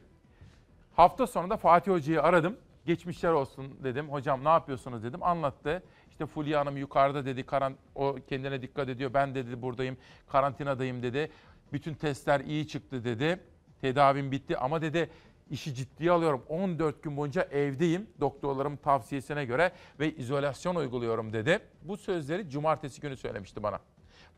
[0.96, 2.57] Hafta sonunda Fatih Hoca'yı aradım.
[2.87, 4.09] Geçmişler olsun dedim.
[4.09, 5.22] Hocam ne yapıyorsunuz dedim.
[5.22, 5.83] Anlattı.
[6.11, 7.46] İşte Fulya Hanım yukarıda dedi.
[7.46, 9.14] Karan o kendine dikkat ediyor.
[9.14, 9.96] Ben de dedi buradayım.
[10.29, 11.31] Karantinadayım dedi.
[11.72, 13.40] Bütün testler iyi çıktı dedi.
[13.80, 15.11] Tedavim bitti ama dedi
[15.50, 16.42] işi ciddiye alıyorum.
[16.48, 21.58] 14 gün boyunca evdeyim doktorlarımın tavsiyesine göre ve izolasyon uyguluyorum dedi.
[21.82, 23.78] Bu sözleri cumartesi günü söylemişti bana.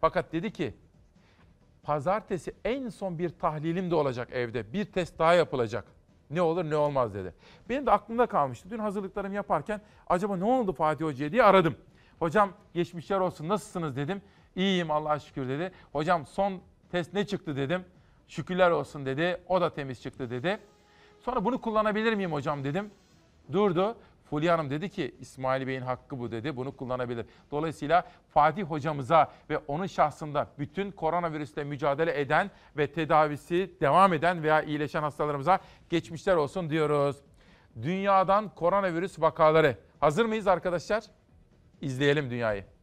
[0.00, 0.74] Fakat dedi ki
[1.82, 4.72] pazartesi en son bir tahlilim de olacak evde.
[4.72, 5.84] Bir test daha yapılacak.
[6.30, 7.34] Ne olur ne olmaz dedi.
[7.68, 8.70] Benim de aklımda kalmıştı.
[8.70, 11.76] Dün hazırlıklarımı yaparken acaba ne oldu Fatih Hoca'ya diye aradım.
[12.18, 14.22] Hocam geçmişler olsun nasılsınız dedim.
[14.56, 15.72] İyiyim Allah'a şükür dedi.
[15.92, 16.60] Hocam son
[16.94, 17.84] test ne çıktı dedim.
[18.28, 19.40] Şükürler olsun dedi.
[19.48, 20.58] O da temiz çıktı dedi.
[21.20, 22.90] Sonra bunu kullanabilir miyim hocam dedim.
[23.52, 23.96] Durdu.
[24.30, 26.56] Fulya Hanım dedi ki İsmail Bey'in hakkı bu dedi.
[26.56, 27.26] Bunu kullanabilir.
[27.50, 28.04] Dolayısıyla
[28.34, 35.02] Fatih hocamıza ve onun şahsında bütün koronavirüsle mücadele eden ve tedavisi devam eden veya iyileşen
[35.02, 35.58] hastalarımıza
[35.90, 37.16] geçmişler olsun diyoruz.
[37.82, 39.78] Dünyadan koronavirüs vakaları.
[40.00, 41.04] Hazır mıyız arkadaşlar?
[41.80, 42.73] İzleyelim dünyayı.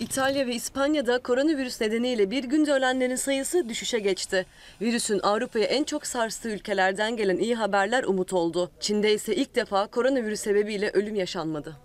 [0.00, 4.46] İtalya ve İspanya'da koronavirüs nedeniyle bir günde ölenlerin sayısı düşüşe geçti.
[4.80, 8.70] Virüsün Avrupa'ya en çok sarstığı ülkelerden gelen iyi haberler umut oldu.
[8.80, 11.76] Çin'de ise ilk defa koronavirüs sebebiyle ölüm yaşanmadı.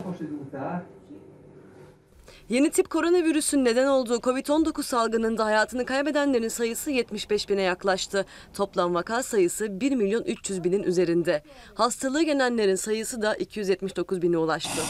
[2.50, 8.26] Yeni tip koronavirüsün neden olduğu Covid-19 salgınında hayatını kaybedenlerin sayısı 75 bine yaklaştı.
[8.54, 11.44] Toplam vaka sayısı 1 milyon 300 binin üzerinde.
[11.74, 14.82] Hastalığı yenenlerin sayısı da 279 bine ulaştı.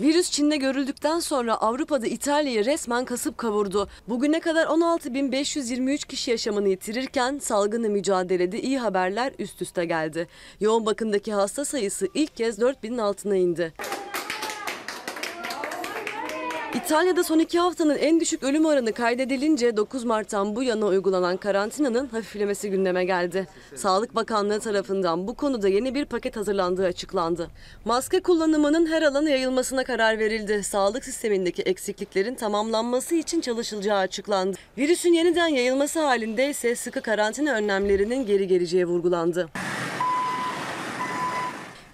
[0.00, 3.88] Virüs Çin'de görüldükten sonra Avrupa'da İtalya'yı resmen kasıp kavurdu.
[4.08, 10.28] Bugüne kadar 16.523 kişi yaşamını yitirirken salgını mücadelede iyi haberler üst üste geldi.
[10.60, 13.72] Yoğun bakımdaki hasta sayısı ilk kez 4000'in altına indi.
[16.76, 22.06] İtalya'da son iki haftanın en düşük ölüm oranı kaydedilince 9 Mart'tan bu yana uygulanan karantinanın
[22.06, 23.46] hafiflemesi gündeme geldi.
[23.74, 27.48] Sağlık Bakanlığı tarafından bu konuda yeni bir paket hazırlandığı açıklandı.
[27.84, 30.62] Maske kullanımının her alana yayılmasına karar verildi.
[30.62, 34.56] Sağlık sistemindeki eksikliklerin tamamlanması için çalışılacağı açıklandı.
[34.78, 39.48] Virüsün yeniden yayılması halinde ise sıkı karantina önlemlerinin geri geleceği vurgulandı.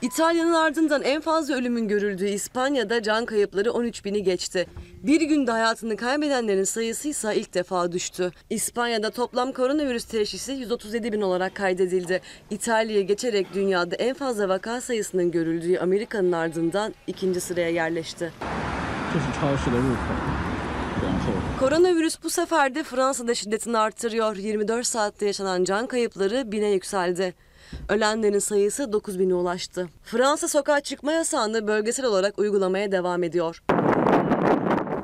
[0.03, 4.67] İtalya'nın ardından en fazla ölümün görüldüğü İspanya'da can kayıpları 13 bini geçti.
[5.03, 8.33] Bir günde hayatını kaybedenlerin sayısı ise ilk defa düştü.
[8.51, 12.21] İspanya'da toplam koronavirüs teşhisi 137 bin olarak kaydedildi.
[12.51, 18.33] İtalya'ya geçerek dünyada en fazla vaka sayısının görüldüğü Amerika'nın ardından ikinci sıraya yerleşti.
[21.61, 24.37] Koronavirüs bu sefer de Fransa'da şiddetini arttırıyor.
[24.37, 27.35] 24 saatte yaşanan can kayıpları bine yükseldi.
[27.89, 29.89] Ölenlerin sayısı 9000'e ulaştı.
[30.03, 33.63] Fransa sokağa çıkma yasağını bölgesel olarak uygulamaya devam ediyor.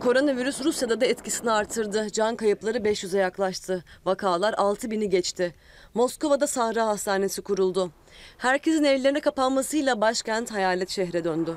[0.02, 2.06] Koronavirüs Rusya'da da etkisini artırdı.
[2.12, 3.84] Can kayıpları 500'e yaklaştı.
[4.04, 5.54] Vakalar 6000'i geçti.
[5.94, 7.90] Moskova'da Sahra Hastanesi kuruldu.
[8.38, 11.56] Herkesin evlerine kapanmasıyla başkent hayalet şehre döndü.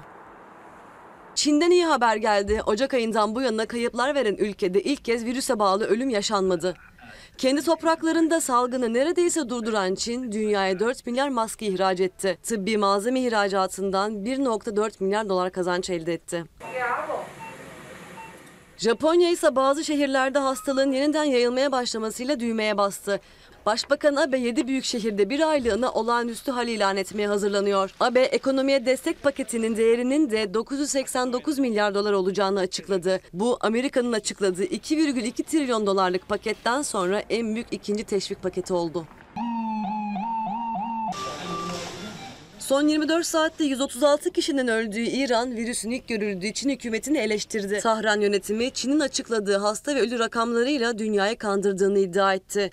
[1.36, 2.62] Çin'den iyi haber geldi.
[2.65, 6.74] Ocak ayından bu yana kayıplar veren ülkede ilk kez virüse bağlı ölüm yaşanmadı.
[7.38, 12.38] Kendi topraklarında salgını neredeyse durduran Çin, dünyaya 4 milyar maske ihraç etti.
[12.43, 16.45] Tıbbi malzeme ihracatından 1.4 milyar dolar kazanç elde etti.
[18.78, 23.19] Japonya ise bazı şehirlerde hastalığın yeniden yayılmaya başlamasıyla düğmeye bastı.
[23.65, 27.91] Başbakan Abe 7 büyük şehirde bir aylığına olağanüstü hal ilan etmeye hazırlanıyor.
[28.00, 33.19] Abe ekonomiye destek paketinin değerinin de 989 milyar dolar olacağını açıkladı.
[33.34, 39.08] Bu Amerika'nın açıkladığı 2,2 trilyon dolarlık paketten sonra en büyük ikinci teşvik paketi oldu.
[42.60, 47.80] Son 24 saatte 136 kişinin öldüğü İran virüsün ilk görüldüğü Çin hükümetini eleştirdi.
[47.80, 52.71] Tahran yönetimi Çin'in açıkladığı hasta ve ölü rakamlarıyla dünyayı kandırdığını iddia etti.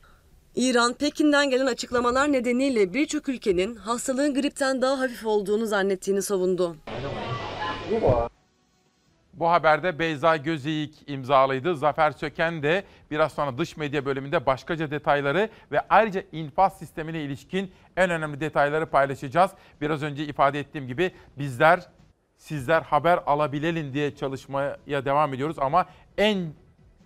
[0.58, 6.76] İran, Pekin'den gelen açıklamalar nedeniyle birçok ülkenin hastalığın gripten daha hafif olduğunu zannettiğini savundu.
[9.32, 11.76] Bu haberde Beyza Gözeyik imzalıydı.
[11.76, 17.70] Zafer Söken de biraz sonra dış medya bölümünde başkaca detayları ve ayrıca infaz sistemine ilişkin
[17.96, 19.50] en önemli detayları paylaşacağız.
[19.80, 21.80] Biraz önce ifade ettiğim gibi bizler
[22.36, 25.86] sizler haber alabilelim diye çalışmaya devam ediyoruz ama
[26.18, 26.52] en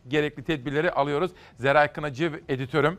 [0.09, 1.31] gerekli tedbirleri alıyoruz.
[1.59, 2.99] Zeray Kınacı editörüm.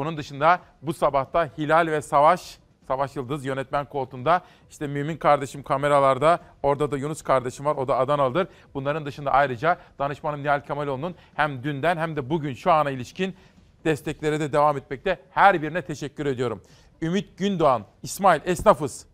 [0.00, 2.58] Bunun dışında bu sabahta Hilal ve Savaş
[2.88, 4.42] Savaş Yıldız yönetmen koltuğunda.
[4.70, 6.40] İşte Mümin kardeşim kameralarda.
[6.62, 7.76] Orada da Yunus kardeşim var.
[7.76, 8.48] O da Adanalıdır.
[8.74, 13.36] Bunların dışında ayrıca danışmanım Nihal Kemaloğlu'nun hem dünden hem de bugün şu ana ilişkin
[13.84, 15.20] destekleri de devam etmekte.
[15.30, 16.62] Her birine teşekkür ediyorum.
[17.02, 19.06] Ümit Gündoğan, İsmail esnafız.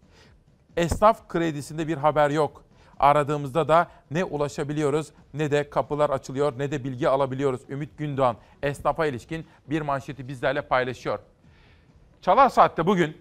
[0.76, 2.64] Esnaf kredisinde bir haber yok.
[3.00, 7.60] Aradığımızda da ne ulaşabiliyoruz ne de kapılar açılıyor ne de bilgi alabiliyoruz.
[7.68, 11.18] Ümit Gündoğan esnafa ilişkin bir manşeti bizlerle paylaşıyor.
[12.22, 13.16] Çalar Saat'te bugün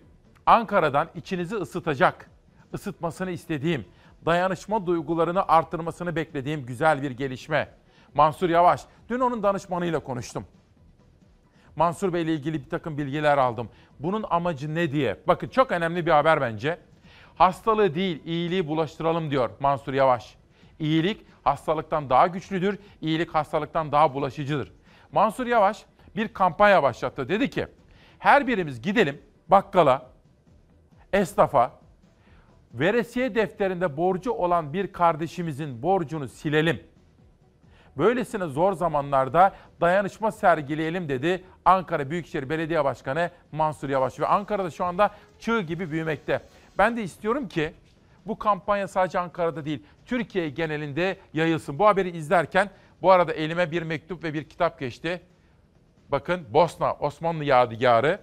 [0.45, 2.29] Ankara'dan içinizi ısıtacak,
[2.73, 3.85] ısıtmasını istediğim,
[4.25, 7.69] dayanışma duygularını artırmasını beklediğim güzel bir gelişme.
[8.13, 10.45] Mansur Yavaş, dün onun danışmanıyla konuştum.
[11.75, 13.69] Mansur Bey ile ilgili bir takım bilgiler aldım.
[13.99, 15.19] Bunun amacı ne diye.
[15.27, 16.79] Bakın çok önemli bir haber bence.
[17.36, 20.36] Hastalığı değil, iyiliği bulaştıralım diyor Mansur Yavaş.
[20.80, 24.71] İyilik hastalıktan daha güçlüdür, iyilik hastalıktan daha bulaşıcıdır.
[25.12, 27.30] Mansur Yavaş bir kampanya başlattı.
[27.30, 27.67] Dedi ki,
[28.19, 30.06] her birimiz gidelim bakkala,
[31.13, 31.71] esnafa,
[32.74, 36.84] veresiye defterinde borcu olan bir kardeşimizin borcunu silelim.
[37.98, 44.19] Böylesine zor zamanlarda dayanışma sergileyelim dedi Ankara Büyükşehir Belediye Başkanı Mansur Yavaş.
[44.19, 46.41] Ve Ankara'da şu anda çığ gibi büyümekte.
[46.77, 47.73] Ben de istiyorum ki
[48.25, 51.79] bu kampanya sadece Ankara'da değil, Türkiye genelinde yayılsın.
[51.79, 52.69] Bu haberi izlerken
[53.01, 55.21] bu arada elime bir mektup ve bir kitap geçti.
[56.09, 58.19] Bakın Bosna Osmanlı Yadigarı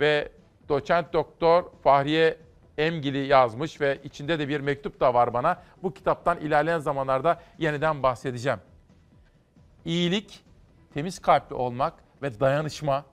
[0.00, 0.32] ve
[0.68, 2.38] doçent doktor Fahriye
[2.78, 5.62] Emgili yazmış ve içinde de bir mektup da var bana.
[5.82, 8.58] Bu kitaptan ilerleyen zamanlarda yeniden bahsedeceğim.
[9.84, 10.44] İyilik,
[10.94, 13.04] temiz kalpli olmak ve dayanışma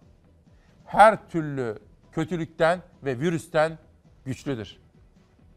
[0.86, 1.80] her türlü
[2.12, 3.78] kötülükten ve virüsten
[4.26, 4.78] güçlüdür.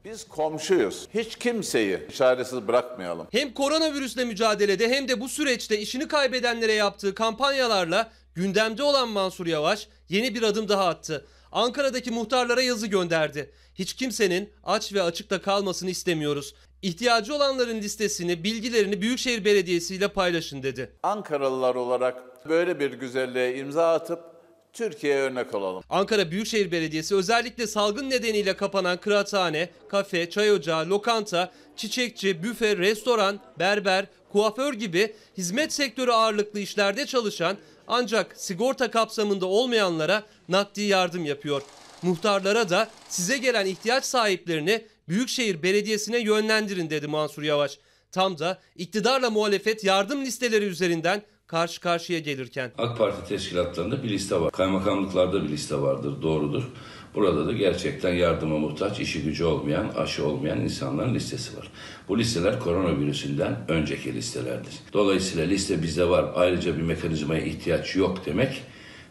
[0.05, 1.09] Biz komşuyuz.
[1.15, 3.27] Hiç kimseyi çaresiz bırakmayalım.
[3.33, 9.89] Hem koronavirüsle mücadelede hem de bu süreçte işini kaybedenlere yaptığı kampanyalarla gündemde olan Mansur Yavaş
[10.09, 11.27] yeni bir adım daha attı.
[11.53, 13.51] Ankara'daki muhtarlara yazı gönderdi.
[13.75, 16.55] Hiç kimsenin aç ve açıkta kalmasını istemiyoruz.
[16.83, 20.93] İhtiyacı olanların listesini, bilgilerini Büyükşehir Belediyesi ile paylaşın dedi.
[21.03, 24.34] Ankaralılar olarak böyle bir güzelliğe imza atıp
[24.75, 25.83] Türkiye'ye örnek olalım.
[25.91, 33.41] Ankara Büyükşehir Belediyesi özellikle salgın nedeniyle kapanan kıraathane, kafe, çay ocağı, lokanta, çiçekçi, büfe, restoran,
[33.59, 37.57] berber, kuaför gibi hizmet sektörü ağırlıklı işlerde çalışan
[37.87, 41.63] ancak sigorta kapsamında olmayanlara nakdi yardım yapıyor.
[42.03, 47.79] Muhtarlara da size gelen ihtiyaç sahiplerini Büyükşehir Belediyesi'ne yönlendirin dedi Mansur Yavaş.
[48.13, 52.73] Tam da iktidarla muhalefet yardım listeleri üzerinden karşı karşıya gelirken.
[52.79, 54.51] AK Parti teşkilatlarında bir liste var.
[54.51, 56.63] Kaymakamlıklarda bir liste vardır, doğrudur.
[57.15, 61.71] Burada da gerçekten yardıma muhtaç, işi gücü olmayan, aşı olmayan insanların listesi var.
[62.09, 64.73] Bu listeler koronavirüsünden önceki listelerdir.
[64.93, 68.63] Dolayısıyla liste bizde var, ayrıca bir mekanizmaya ihtiyaç yok demek,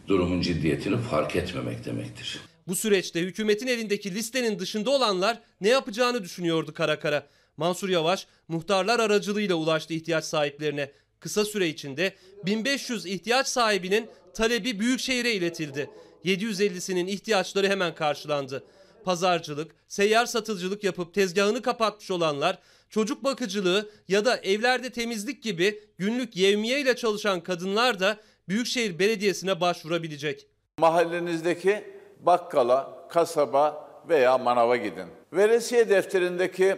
[0.07, 2.39] durumun ciddiyetini fark etmemek demektir.
[2.67, 7.27] Bu süreçte hükümetin elindeki listenin dışında olanlar ne yapacağını düşünüyordu kara kara.
[7.57, 10.91] Mansur Yavaş muhtarlar aracılığıyla ulaştı ihtiyaç sahiplerine.
[11.23, 12.13] Kısa süre içinde
[12.45, 15.89] 1500 ihtiyaç sahibinin talebi Büyükşehir'e iletildi.
[16.25, 18.63] 750'sinin ihtiyaçları hemen karşılandı.
[19.03, 22.59] Pazarcılık, seyyar satıcılık yapıp tezgahını kapatmış olanlar,
[22.89, 28.17] çocuk bakıcılığı ya da evlerde temizlik gibi günlük yevmiye ile çalışan kadınlar da
[28.49, 30.47] Büyükşehir Belediyesi'ne başvurabilecek.
[30.77, 31.83] Mahallenizdeki
[32.19, 35.07] bakkala, kasaba veya manava gidin.
[35.33, 36.77] Veresiye defterindeki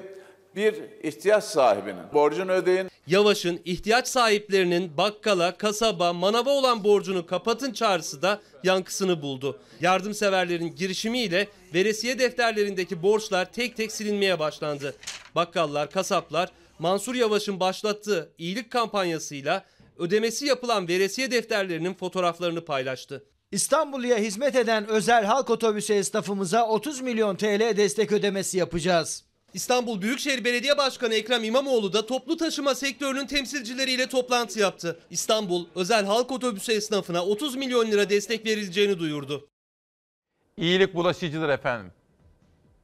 [0.55, 2.89] bir ihtiyaç sahibinin borcunu ödeyin.
[3.07, 9.59] Yavaş'ın ihtiyaç sahiplerinin bakkala, kasaba, manava olan borcunu kapatın çağrısı da yankısını buldu.
[9.81, 14.95] Yardımseverlerin girişimiyle veresiye defterlerindeki borçlar tek tek silinmeye başlandı.
[15.35, 19.65] Bakkallar, kasaplar Mansur Yavaş'ın başlattığı iyilik kampanyasıyla
[19.97, 23.23] ödemesi yapılan veresiye defterlerinin fotoğraflarını paylaştı.
[23.51, 29.24] İstanbul'a hizmet eden özel halk otobüsü esnafımıza 30 milyon TL destek ödemesi yapacağız.
[29.55, 34.99] İstanbul Büyükşehir Belediye Başkanı Ekrem İmamoğlu da toplu taşıma sektörünün temsilcileriyle toplantı yaptı.
[35.09, 39.47] İstanbul özel halk otobüsü esnafına 30 milyon lira destek verileceğini duyurdu.
[40.57, 41.91] İyilik bulaşıcıdır efendim.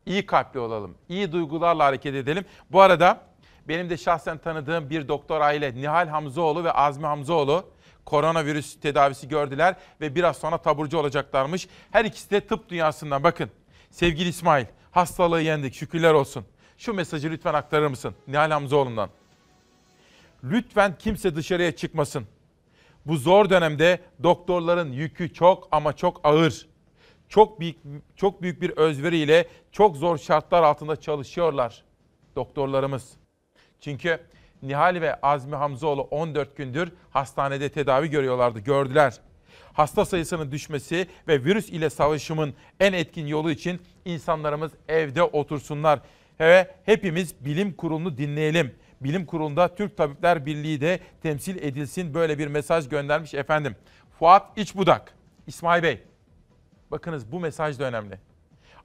[0.05, 0.95] İyi kalpli olalım.
[1.09, 2.45] iyi duygularla hareket edelim.
[2.69, 3.21] Bu arada
[3.67, 7.65] benim de şahsen tanıdığım bir doktor aile Nihal Hamzoğlu ve Azmi Hamzoğlu
[8.05, 11.67] koronavirüs tedavisi gördüler ve biraz sonra taburcu olacaklarmış.
[11.91, 13.49] Her ikisi de tıp dünyasından bakın.
[13.89, 16.45] Sevgili İsmail, hastalığı yendik şükürler olsun.
[16.81, 19.09] Şu mesajı lütfen aktarır mısın Nihal Hamzoğlu'ndan?
[20.43, 22.27] Lütfen kimse dışarıya çıkmasın.
[23.05, 26.67] Bu zor dönemde doktorların yükü çok ama çok ağır.
[27.29, 27.77] Çok büyük
[28.15, 31.83] çok büyük bir özveriyle çok zor şartlar altında çalışıyorlar
[32.35, 33.11] doktorlarımız.
[33.81, 34.19] Çünkü
[34.61, 39.19] Nihal ve Azmi Hamzoğlu 14 gündür hastanede tedavi görüyorlardı, gördüler.
[39.73, 45.99] Hasta sayısının düşmesi ve virüs ile savaşımın en etkin yolu için insanlarımız evde otursunlar.
[46.41, 48.75] Ve hepimiz bilim kurulunu dinleyelim.
[49.01, 53.75] Bilim kurulunda Türk Tabipler Birliği de temsil edilsin böyle bir mesaj göndermiş efendim.
[54.19, 55.13] Fuat İçbudak,
[55.47, 56.03] İsmail Bey.
[56.91, 58.19] Bakınız bu mesaj da önemli.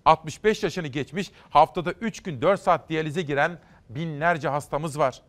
[0.05, 5.23] 65 yaşını geçmiş haftada 3 gün 4 saat diyalize giren binlerce hastamız var.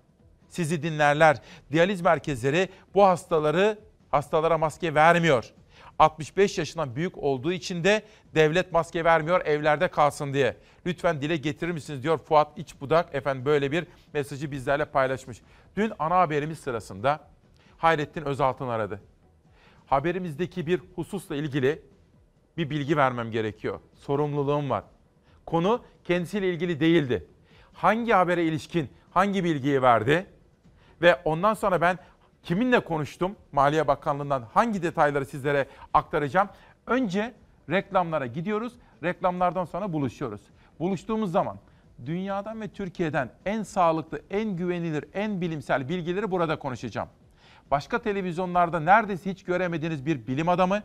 [0.49, 1.41] Sizi dinlerler.
[1.71, 3.79] Diyaliz merkezleri bu hastaları
[4.11, 5.53] hastalara maske vermiyor.
[5.99, 8.03] 65 yaşından büyük olduğu için de
[8.35, 10.57] devlet maske vermiyor evlerde kalsın diye.
[10.85, 13.15] Lütfen dile getirir misiniz diyor Fuat İçbudak.
[13.15, 15.41] Efendim böyle bir mesajı bizlerle paylaşmış.
[15.75, 17.19] Dün ana haberimiz sırasında
[17.77, 19.01] Hayrettin Özaltın aradı.
[19.85, 21.81] Haberimizdeki bir hususla ilgili
[22.57, 23.79] bir bilgi vermem gerekiyor.
[23.95, 24.83] Sorumluluğum var.
[25.45, 27.27] Konu kendisiyle ilgili değildi.
[27.73, 30.25] Hangi habere ilişkin hangi bilgiyi verdi?
[31.01, 31.97] Ve ondan sonra ben
[32.47, 33.35] kiminle konuştum?
[33.51, 36.49] Maliye Bakanlığı'ndan hangi detayları sizlere aktaracağım?
[36.87, 37.33] Önce
[37.69, 38.73] reklamlara gidiyoruz.
[39.03, 40.41] Reklamlardan sonra buluşuyoruz.
[40.79, 41.57] Buluştuğumuz zaman
[42.05, 47.09] dünyadan ve Türkiye'den en sağlıklı, en güvenilir, en bilimsel bilgileri burada konuşacağım.
[47.71, 50.83] Başka televizyonlarda neredeyse hiç göremediğiniz bir bilim adamı,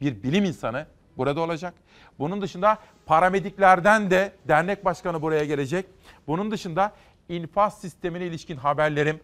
[0.00, 1.74] bir bilim insanı burada olacak.
[2.18, 5.86] Bunun dışında paramediklerden de dernek başkanı buraya gelecek.
[6.26, 6.92] Bunun dışında
[7.28, 9.20] infaz sistemine ilişkin haberlerim,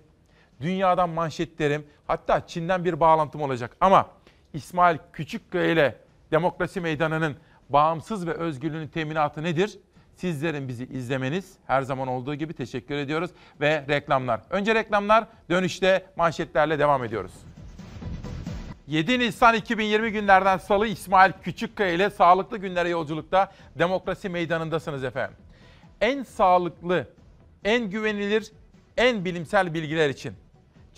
[0.60, 3.76] dünyadan manşetlerim, hatta Çin'den bir bağlantım olacak.
[3.80, 4.08] Ama
[4.52, 5.96] İsmail Küçükkaya ile
[6.30, 7.36] Demokrasi Meydanı'nın
[7.68, 9.78] bağımsız ve özgürlüğünün teminatı nedir?
[10.16, 14.40] Sizlerin bizi izlemeniz her zaman olduğu gibi teşekkür ediyoruz ve reklamlar.
[14.50, 17.32] Önce reklamlar, dönüşte manşetlerle devam ediyoruz.
[18.86, 25.36] 7 Nisan 2020 günlerden salı İsmail Küçükkaya ile sağlıklı günlere yolculukta Demokrasi Meydanı'ndasınız efendim.
[26.00, 27.06] En sağlıklı,
[27.64, 28.52] en güvenilir,
[28.96, 30.34] en bilimsel bilgiler için.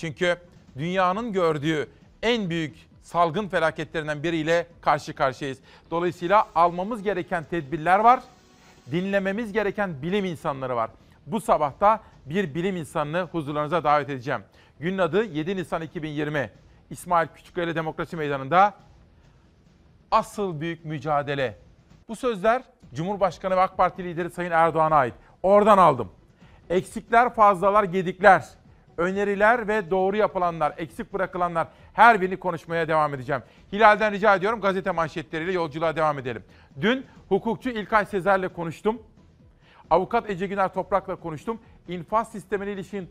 [0.01, 0.37] Çünkü
[0.79, 1.89] dünyanın gördüğü
[2.23, 5.59] en büyük salgın felaketlerinden biriyle karşı karşıyayız.
[5.91, 8.21] Dolayısıyla almamız gereken tedbirler var.
[8.93, 10.91] Dinlememiz gereken bilim insanları var.
[11.27, 14.41] Bu sabahta bir bilim insanını huzurlarınıza davet edeceğim.
[14.81, 16.51] Günün adı 7 Nisan 2020.
[16.91, 18.75] İsmail Küçükkaya Demokrasi Meydanı'nda
[20.11, 21.59] asıl büyük mücadele.
[22.09, 22.63] Bu sözler
[22.95, 25.15] Cumhurbaşkanı ve AK Parti lideri Sayın Erdoğan'a ait.
[25.43, 26.13] Oradan aldım.
[26.71, 28.60] Eksikler, fazlalar, gedikler,
[29.01, 33.43] öneriler ve doğru yapılanlar, eksik bırakılanlar her birini konuşmaya devam edeceğim.
[33.73, 36.45] Hilal'den rica ediyorum gazete manşetleriyle yolculuğa devam edelim.
[36.81, 39.03] Dün hukukçu İlkay Sezer'le konuştum.
[39.91, 41.61] Avukat Ece Güner Toprak'la konuştum.
[41.89, 43.11] İnfaz sistemine ilişkin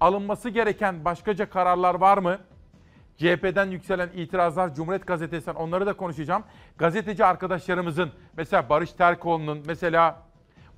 [0.00, 2.38] alınması gereken başkaca kararlar var mı?
[3.16, 6.42] CHP'den yükselen itirazlar Cumhuriyet Gazetesi'nden onları da konuşacağım.
[6.78, 10.22] Gazeteci arkadaşlarımızın mesela Barış Terkoğlu'nun, mesela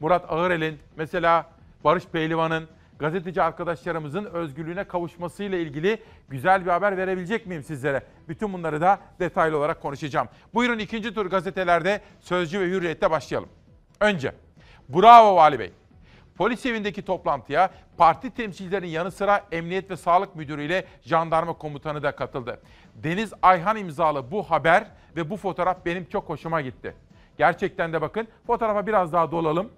[0.00, 1.46] Murat Ağırel'in, mesela
[1.84, 2.68] Barış Pehlivan'ın,
[2.98, 8.02] gazeteci arkadaşlarımızın özgürlüğüne kavuşmasıyla ilgili güzel bir haber verebilecek miyim sizlere?
[8.28, 10.28] Bütün bunları da detaylı olarak konuşacağım.
[10.54, 13.48] Buyurun ikinci tur gazetelerde Sözcü ve Hürriyet'te başlayalım.
[14.00, 14.32] Önce,
[14.88, 15.72] bravo Vali Bey.
[16.36, 22.16] Polis evindeki toplantıya parti temsilcilerinin yanı sıra Emniyet ve Sağlık Müdürü ile jandarma komutanı da
[22.16, 22.60] katıldı.
[22.94, 24.86] Deniz Ayhan imzalı bu haber
[25.16, 26.94] ve bu fotoğraf benim çok hoşuma gitti.
[27.38, 29.72] Gerçekten de bakın fotoğrafa biraz daha dolalım.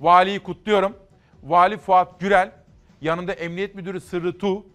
[0.00, 0.96] Valiyi kutluyorum.
[1.42, 2.50] Vali Fuat Gürel,
[3.00, 4.66] yanında Emniyet Müdürü Sırrı Tu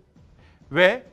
[0.72, 1.04] ve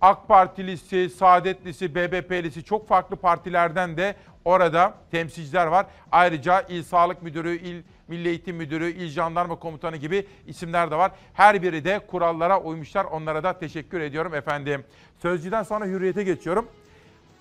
[0.00, 5.86] AK Partilisi, Saadetlisi, BBP'lisi çok farklı partilerden de orada temsilciler var.
[6.12, 11.12] Ayrıca İl Sağlık Müdürü, İl Milli Eğitim Müdürü, İl Jandarma Komutanı gibi isimler de var.
[11.34, 13.04] Her biri de kurallara uymuşlar.
[13.04, 14.84] Onlara da teşekkür ediyorum efendim.
[15.18, 16.68] Sözcüden sonra hürriyete geçiyorum.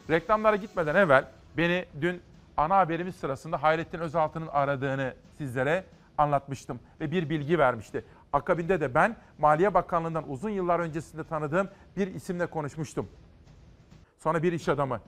[0.09, 1.25] Reklamlara gitmeden evvel
[1.57, 2.21] beni dün
[2.57, 5.83] ana haberimiz sırasında Hayrettin Özaltı'nın aradığını sizlere
[6.17, 8.05] anlatmıştım ve bir bilgi vermişti.
[8.33, 13.07] Akabinde de ben Maliye Bakanlığı'ndan uzun yıllar öncesinde tanıdığım bir isimle konuşmuştum.
[14.19, 15.01] Sonra bir iş adamı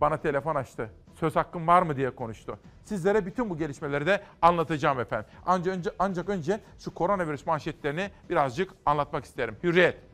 [0.00, 0.90] bana telefon açtı.
[1.14, 2.58] Söz hakkım var mı diye konuştu.
[2.84, 5.30] Sizlere bütün bu gelişmeleri de anlatacağım efendim.
[5.46, 9.56] Ancak önce, ancak önce şu koronavirüs manşetlerini birazcık anlatmak isterim.
[9.62, 10.09] Hürriyet.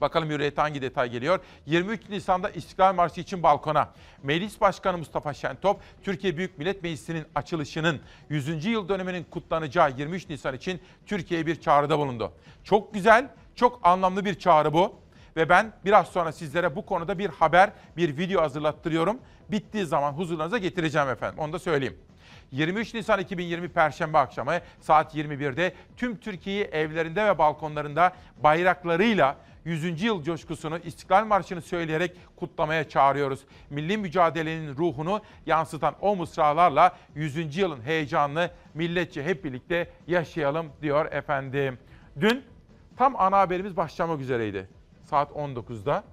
[0.00, 1.40] Bakalım Hürriyet'e hangi detay geliyor?
[1.66, 3.88] 23 Nisan'da İstiklal Marşı için balkona.
[4.22, 8.64] Meclis Başkanı Mustafa Şentop, Türkiye Büyük Millet Meclisi'nin açılışının 100.
[8.64, 12.32] yıl döneminin kutlanacağı 23 Nisan için Türkiye'ye bir çağrıda bulundu.
[12.64, 14.94] Çok güzel, çok anlamlı bir çağrı bu.
[15.36, 19.18] Ve ben biraz sonra sizlere bu konuda bir haber, bir video hazırlattırıyorum.
[19.48, 21.38] Bittiği zaman huzurlarınıza getireceğim efendim.
[21.38, 21.96] Onu da söyleyeyim.
[22.52, 30.02] 23 Nisan 2020 Perşembe akşamı saat 21'de tüm Türkiye'yi evlerinde ve balkonlarında bayraklarıyla 100.
[30.02, 33.40] yıl coşkusunu, İstiklal Marşı'nı söyleyerek kutlamaya çağırıyoruz.
[33.70, 37.56] Milli mücadelenin ruhunu yansıtan o mısralarla 100.
[37.56, 41.78] yılın heyecanını milletçe hep birlikte yaşayalım diyor efendim.
[42.20, 42.44] Dün
[42.96, 44.68] tam ana haberimiz başlamak üzereydi.
[45.04, 46.04] Saat 19'da.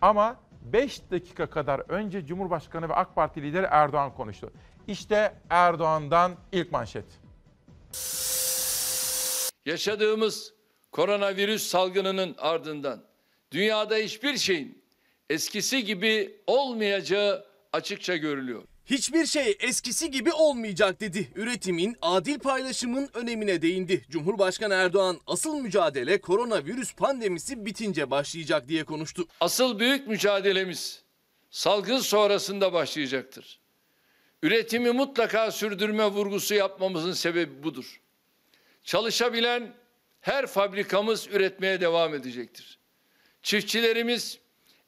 [0.00, 4.52] Ama 5 dakika kadar önce Cumhurbaşkanı ve AK Parti lideri Erdoğan konuştu.
[4.86, 7.04] İşte Erdoğan'dan ilk manşet.
[9.66, 10.55] Yaşadığımız
[10.96, 13.02] koronavirüs salgınının ardından
[13.52, 14.82] dünyada hiçbir şeyin
[15.30, 18.62] eskisi gibi olmayacağı açıkça görülüyor.
[18.86, 21.32] Hiçbir şey eskisi gibi olmayacak dedi.
[21.34, 24.04] Üretimin, adil paylaşımın önemine değindi.
[24.10, 29.26] Cumhurbaşkanı Erdoğan asıl mücadele koronavirüs pandemisi bitince başlayacak diye konuştu.
[29.40, 31.02] Asıl büyük mücadelemiz
[31.50, 33.60] salgın sonrasında başlayacaktır.
[34.42, 38.00] Üretimi mutlaka sürdürme vurgusu yapmamızın sebebi budur.
[38.84, 39.74] Çalışabilen
[40.26, 42.78] her fabrikamız üretmeye devam edecektir.
[43.42, 44.38] Çiftçilerimiz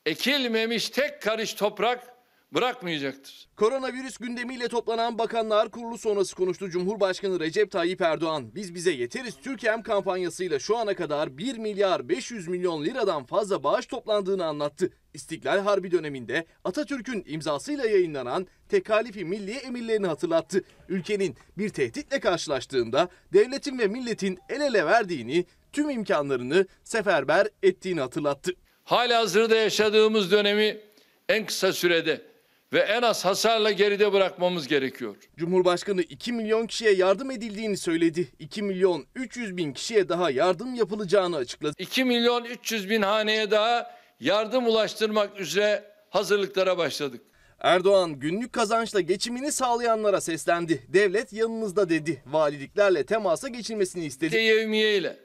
[0.07, 2.18] ekilmemiş tek karış toprak
[2.55, 3.49] bırakmayacaktır.
[3.57, 8.55] Koronavirüs gündemiyle toplanan Bakanlar Kurulu sonrası konuştu Cumhurbaşkanı Recep Tayyip Erdoğan.
[8.55, 13.87] Biz bize yeteriz Türkiye'm kampanyasıyla şu ana kadar 1 milyar 500 milyon liradan fazla bağış
[13.87, 14.91] toplandığını anlattı.
[15.15, 20.65] İstiklal Harbi döneminde Atatürk'ün imzasıyla yayınlanan Tekalifi Milliye emirlerini hatırlattı.
[20.89, 28.53] Ülkenin bir tehditle karşılaştığında devletin ve milletin el ele verdiğini, tüm imkanlarını seferber ettiğini hatırlattı.
[28.85, 30.81] Halihazırda yaşadığımız dönemi
[31.29, 32.38] en kısa sürede
[32.73, 35.17] ve en az hasarla geride bırakmamız gerekiyor.
[35.37, 38.29] Cumhurbaşkanı 2 milyon kişiye yardım edildiğini söyledi.
[38.39, 41.75] 2 milyon 300 bin kişiye daha yardım yapılacağını açıkladı.
[41.79, 47.23] 2 milyon 300 bin haneye daha yardım ulaştırmak üzere hazırlıklara başladık.
[47.61, 50.87] Erdoğan günlük kazançla geçimini sağlayanlara seslendi.
[50.89, 52.23] Devlet yanınızda dedi.
[52.27, 54.37] Valiliklerle temasa geçilmesini istedi.
[54.37, 55.17] Yevmiye ile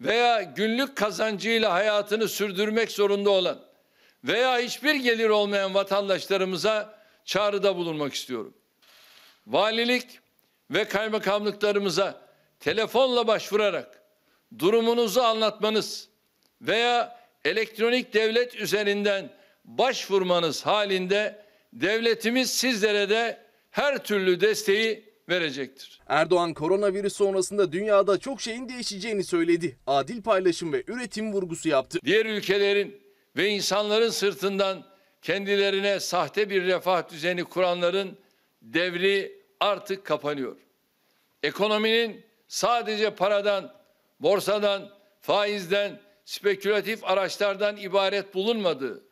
[0.00, 3.73] veya günlük kazancıyla hayatını sürdürmek zorunda olan
[4.24, 8.54] veya hiçbir gelir olmayan vatandaşlarımıza çağrıda bulunmak istiyorum.
[9.46, 10.18] Valilik
[10.70, 12.20] ve kaymakamlıklarımıza
[12.60, 14.02] telefonla başvurarak
[14.58, 16.08] durumunuzu anlatmanız
[16.62, 19.30] veya elektronik devlet üzerinden
[19.64, 26.00] başvurmanız halinde devletimiz sizlere de her türlü desteği verecektir.
[26.06, 29.76] Erdoğan koronavirüs sonrasında dünyada çok şeyin değişeceğini söyledi.
[29.86, 31.98] Adil paylaşım ve üretim vurgusu yaptı.
[32.04, 33.03] Diğer ülkelerin
[33.36, 34.84] ve insanların sırtından
[35.22, 38.18] kendilerine sahte bir refah düzeni kuranların
[38.62, 40.56] devri artık kapanıyor.
[41.42, 43.74] Ekonominin sadece paradan,
[44.20, 49.04] borsadan, faizden, spekülatif araçlardan ibaret bulunmadığı,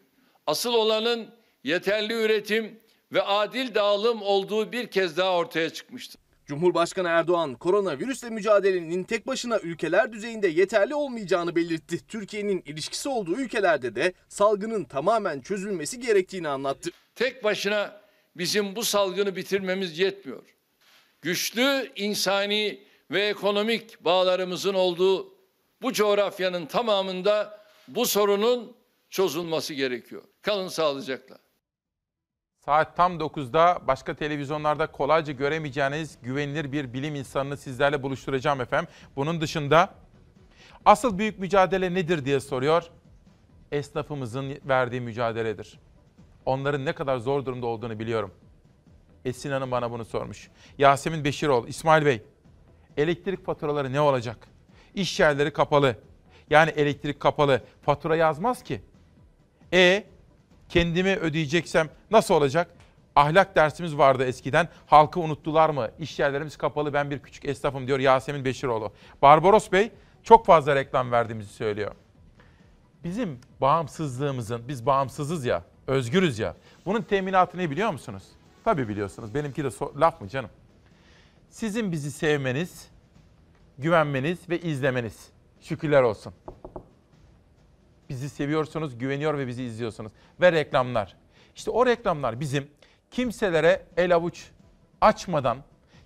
[0.46, 2.80] asıl olanın yeterli üretim
[3.12, 6.21] ve adil dağılım olduğu bir kez daha ortaya çıkmıştır.
[6.52, 12.06] Cumhurbaşkanı Erdoğan koronavirüsle mücadelenin tek başına ülkeler düzeyinde yeterli olmayacağını belirtti.
[12.06, 16.90] Türkiye'nin ilişkisi olduğu ülkelerde de salgının tamamen çözülmesi gerektiğini anlattı.
[17.14, 18.00] Tek başına
[18.36, 20.42] bizim bu salgını bitirmemiz yetmiyor.
[21.22, 22.80] Güçlü insani
[23.10, 25.34] ve ekonomik bağlarımızın olduğu
[25.82, 28.76] bu coğrafyanın tamamında bu sorunun
[29.10, 30.22] çözülmesi gerekiyor.
[30.42, 31.38] Kalın sağlıcakla.
[32.64, 38.90] Saat tam 9'da başka televizyonlarda kolayca göremeyeceğiniz güvenilir bir bilim insanını sizlerle buluşturacağım efendim.
[39.16, 39.94] Bunun dışında
[40.84, 42.90] asıl büyük mücadele nedir diye soruyor.
[43.72, 45.78] Esnafımızın verdiği mücadeledir.
[46.46, 48.30] Onların ne kadar zor durumda olduğunu biliyorum.
[49.24, 50.50] Esin Hanım bana bunu sormuş.
[50.78, 52.22] Yasemin Beşiroğlu, İsmail Bey,
[52.96, 54.48] elektrik faturaları ne olacak?
[54.94, 55.96] İş yerleri kapalı.
[56.50, 57.62] Yani elektrik kapalı.
[57.82, 58.82] Fatura yazmaz ki.
[59.72, 60.11] E
[60.72, 62.70] kendimi ödeyeceksem nasıl olacak?
[63.16, 64.68] Ahlak dersimiz vardı eskiden.
[64.86, 65.90] Halkı unuttular mı?
[65.98, 66.92] İş yerlerimiz kapalı.
[66.92, 68.92] Ben bir küçük esnafım diyor Yasemin Beşiroğlu.
[69.22, 69.90] Barbaros Bey
[70.22, 71.92] çok fazla reklam verdiğimizi söylüyor.
[73.04, 76.56] Bizim bağımsızlığımızın, biz bağımsızız ya, özgürüz ya.
[76.86, 78.22] Bunun teminatı ne biliyor musunuz?
[78.64, 79.34] Tabii biliyorsunuz.
[79.34, 80.50] Benimki de so- laf mı canım?
[81.50, 82.88] Sizin bizi sevmeniz,
[83.78, 85.28] güvenmeniz ve izlemeniz.
[85.60, 86.32] Şükürler olsun.
[88.12, 90.12] Bizi seviyorsunuz, güveniyor ve bizi izliyorsunuz.
[90.40, 91.16] Ve reklamlar.
[91.56, 92.70] İşte o reklamlar bizim
[93.10, 94.50] kimselere el avuç
[95.00, 95.58] açmadan,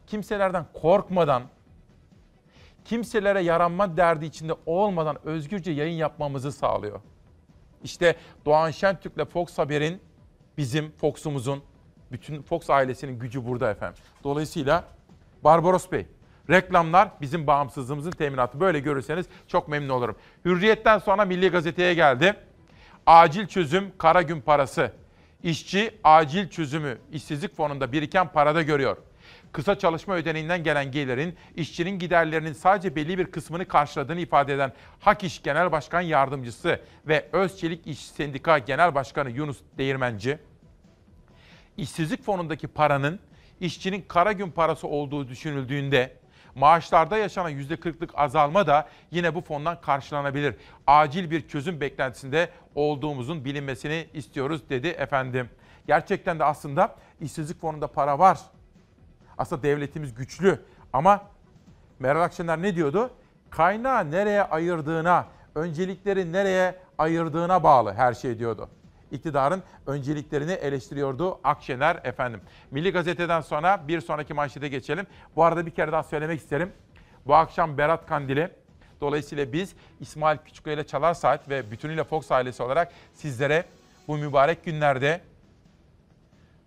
[0.06, 1.42] kimselerden korkmadan,
[2.84, 7.00] kimselere yaranma derdi içinde olmadan özgürce yayın yapmamızı sağlıyor.
[7.84, 10.00] İşte Doğan Şentürk'le Fox Haber'in,
[10.58, 11.62] bizim Fox'umuzun,
[12.12, 14.02] bütün Fox ailesinin gücü burada efendim.
[14.24, 14.84] Dolayısıyla
[15.44, 16.06] Barbaros Bey,
[16.50, 18.60] reklamlar bizim bağımsızlığımızın teminatı.
[18.60, 20.16] Böyle görürseniz çok memnun olurum.
[20.44, 22.36] Hürriyetten sonra Milli Gazete'ye geldi.
[23.06, 24.92] Acil çözüm kara gün parası.
[25.42, 28.96] İşçi acil çözümü işsizlik fonunda biriken parada görüyor.
[29.52, 35.24] Kısa çalışma ödeneğinden gelen gelirin işçinin giderlerinin sadece belli bir kısmını karşıladığını ifade eden Hak
[35.24, 40.38] İş Genel Başkan Yardımcısı ve Özçelik İş Sendika Genel Başkanı Yunus Değirmenci,
[41.76, 43.20] işsizlik fonundaki paranın
[43.60, 46.16] işçinin kara gün parası olduğu düşünüldüğünde
[46.56, 50.54] maaşlarda yaşanan %40'lık azalma da yine bu fondan karşılanabilir.
[50.86, 55.50] Acil bir çözüm beklentisinde olduğumuzun bilinmesini istiyoruz dedi efendim.
[55.86, 58.38] Gerçekten de aslında işsizlik fonunda para var.
[59.38, 61.22] Aslında devletimiz güçlü ama
[61.98, 63.10] Meral Akşener ne diyordu?
[63.50, 68.68] Kaynağı nereye ayırdığına, öncelikleri nereye ayırdığına bağlı her şey diyordu.
[69.10, 72.40] İktidarın önceliklerini eleştiriyordu Akşener efendim.
[72.70, 75.06] Milli Gazete'den sonra bir sonraki manşete geçelim.
[75.36, 76.72] Bu arada bir kere daha söylemek isterim.
[77.26, 78.50] Bu akşam Berat Kandili.
[79.00, 83.64] Dolayısıyla biz İsmail Küçüköy ile Çalar Saat ve bütünüyle Fox ailesi olarak sizlere
[84.08, 85.20] bu mübarek günlerde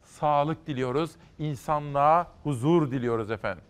[0.03, 1.11] sağlık diliyoruz.
[1.39, 3.63] insanlığa huzur diliyoruz efendim.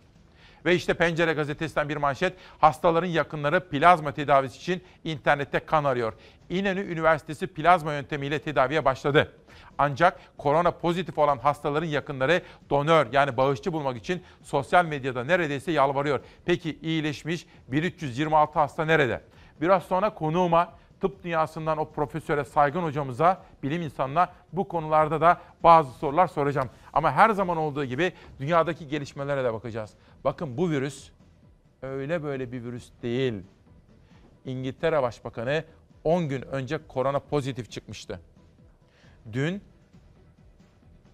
[0.66, 2.34] Ve işte Pencere gazetesinden bir manşet.
[2.60, 6.14] Hastaların yakınları plazma tedavisi için internette kan arıyor.
[6.50, 9.32] İnönü Üniversitesi plazma yöntemiyle tedaviye başladı.
[9.78, 16.20] Ancak korona pozitif olan hastaların yakınları donör yani bağışçı bulmak için sosyal medyada neredeyse yalvarıyor.
[16.46, 19.22] Peki iyileşmiş 1326 hasta nerede?
[19.62, 25.92] Biraz sonra konuğuma tıp dünyasından o profesöre saygın hocamıza, bilim insanına bu konularda da bazı
[25.92, 26.70] sorular soracağım.
[26.94, 29.94] Ama her zaman olduğu gibi dünyadaki gelişmelere de bakacağız.
[30.24, 31.10] Bakın bu virüs
[31.82, 33.34] öyle böyle bir virüs değil.
[34.46, 35.64] İngiltere Başbakanı
[36.04, 38.20] 10 gün önce korona pozitif çıkmıştı.
[39.34, 39.62] Dün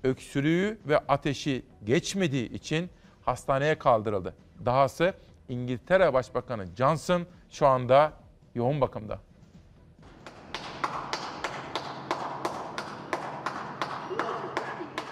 [0.03, 2.89] öksürüğü ve ateşi geçmediği için
[3.21, 4.35] hastaneye kaldırıldı.
[4.65, 5.13] Dahası
[5.49, 8.13] İngiltere Başbakanı Johnson şu anda
[8.55, 9.19] yoğun bakımda.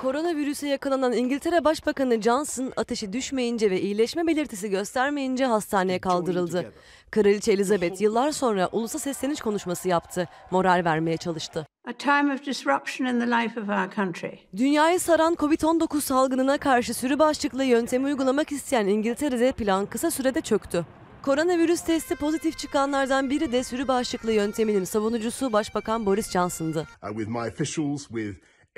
[0.04, 6.74] Koronavirüse yakalanan İngiltere Başbakanı Johnson ateşi düşmeyince ve iyileşme belirtisi göstermeyince hastaneye kaldırıldı.
[7.12, 10.28] Kraliçe Elizabeth yıllar sonra ulusa sesleniş konuşması yaptı.
[10.52, 11.66] Moral vermeye çalıştı.
[11.88, 14.32] A time of disruption in the life of our country.
[14.58, 20.86] Dünyayı saran Covid-19 salgınına karşı sürü bağışıklığı yöntemi uygulamak isteyen İngiltere'de plan kısa sürede çöktü.
[21.22, 26.88] Koronavirüs testi pozitif çıkanlardan biri de sürü bağışıklığı yönteminin savunucusu Başbakan Boris Johnson'dı.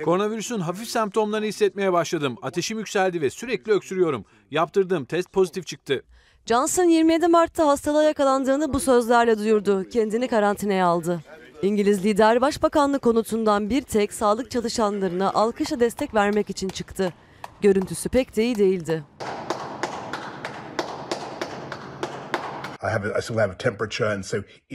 [0.03, 2.37] Koronavirüsün hafif semptomlarını hissetmeye başladım.
[2.41, 4.25] Ateşim yükseldi ve sürekli öksürüyorum.
[4.51, 6.03] Yaptırdığım test pozitif çıktı.
[6.45, 9.89] Johnson 27 Mart'ta hastalığa yakalandığını bu sözlerle duyurdu.
[9.89, 11.19] Kendini karantinaya aldı.
[11.61, 17.13] İngiliz lider başbakanlık konutundan bir tek sağlık çalışanlarına alkışla destek vermek için çıktı.
[17.61, 19.03] Görüntüsü pek de iyi değildi.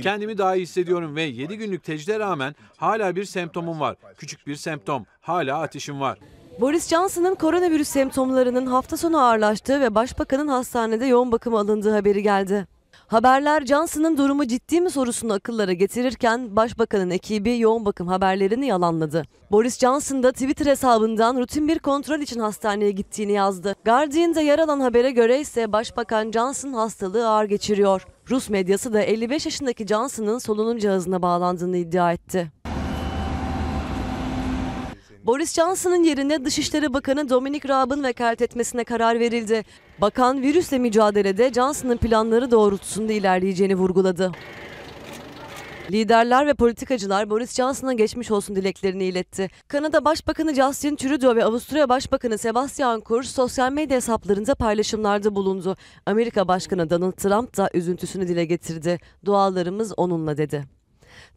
[0.03, 3.97] Kendimi daha iyi hissediyorum ve 7 günlük tecride rağmen hala bir semptomum var.
[4.17, 5.07] Küçük bir semptom.
[5.21, 6.19] Hala ateşim var.
[6.61, 12.67] Boris Johnson'ın koronavirüs semptomlarının hafta sonu ağırlaştığı ve başbakanın hastanede yoğun bakıma alındığı haberi geldi.
[13.11, 19.23] Haberler Johnson'ın durumu ciddi mi sorusunu akıllara getirirken başbakanın ekibi yoğun bakım haberlerini yalanladı.
[19.51, 23.75] Boris Johnson da Twitter hesabından rutin bir kontrol için hastaneye gittiğini yazdı.
[23.85, 28.07] Guardian'da yer alan habere göre ise Başbakan Johnson hastalığı ağır geçiriyor.
[28.31, 32.53] Rus medyası da 55 yaşındaki Johnson'ın solunum cihazına bağlandığını iddia etti.
[35.31, 39.65] Boris Johnson'ın yerine Dışişleri Bakanı Dominic Raab'ın vekalet etmesine karar verildi.
[39.99, 44.33] Bakan virüsle mücadelede Johnson'ın planları doğrultusunda ilerleyeceğini vurguladı.
[45.91, 49.49] Liderler ve politikacılar Boris Johnson'a geçmiş olsun dileklerini iletti.
[49.69, 55.77] Kanada Başbakanı Justin Trudeau ve Avusturya Başbakanı Sebastian Kurz sosyal medya hesaplarında paylaşımlarda bulundu.
[56.07, 58.99] Amerika Başkanı Donald Trump da üzüntüsünü dile getirdi.
[59.25, 60.80] Dualarımız onunla dedi.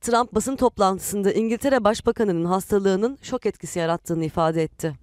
[0.03, 4.93] Trump basın toplantısında İngiltere Başbakanı'nın hastalığının şok etkisi yarattığını ifade etti.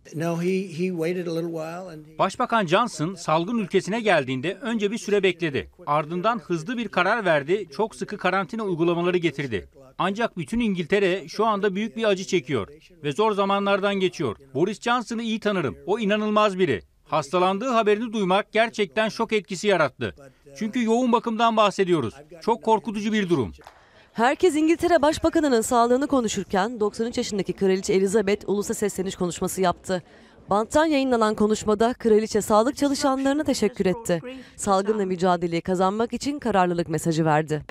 [2.19, 5.71] Başbakan Johnson salgın ülkesine geldiğinde önce bir süre bekledi.
[5.87, 9.69] Ardından hızlı bir karar verdi, çok sıkı karantina uygulamaları getirdi.
[9.99, 12.69] Ancak bütün İngiltere şu anda büyük bir acı çekiyor
[13.05, 14.37] ve zor zamanlardan geçiyor.
[14.55, 15.77] Boris Johnson'ı iyi tanırım.
[15.87, 16.83] O inanılmaz biri.
[17.05, 20.15] Hastalandığı haberini duymak gerçekten şok etkisi yarattı.
[20.57, 22.15] Çünkü yoğun bakımdan bahsediyoruz.
[22.43, 23.53] Çok korkutucu bir durum.
[24.21, 30.03] Herkes İngiltere Başbakanı'nın sağlığını konuşurken 93 yaşındaki Kraliçe Elizabeth ulusa sesleniş konuşması yaptı.
[30.51, 34.21] Banttan yayınlanan konuşmada kraliçe sağlık çalışanlarına teşekkür etti.
[34.57, 37.63] Salgınla mücadeleyi kazanmak için kararlılık mesajı verdi.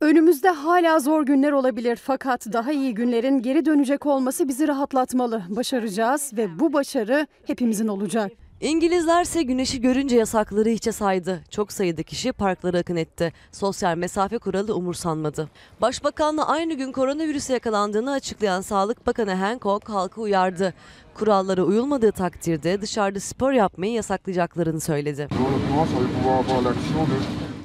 [0.00, 5.42] Önümüzde hala zor günler olabilir fakat daha iyi günlerin geri dönecek olması bizi rahatlatmalı.
[5.48, 8.32] Başaracağız ve bu başarı hepimizin olacak.
[8.64, 11.42] İngilizlerse güneşi görünce yasakları hiçe saydı.
[11.50, 13.32] Çok sayıda kişi parklara akın etti.
[13.52, 15.48] Sosyal mesafe kuralı umursanmadı.
[15.80, 20.74] Başbakanla aynı gün koronavirüse yakalandığını açıklayan Sağlık Bakanı Hancock halkı uyardı.
[21.14, 25.28] Kurallara uyulmadığı takdirde dışarıda spor yapmayı yasaklayacaklarını söyledi.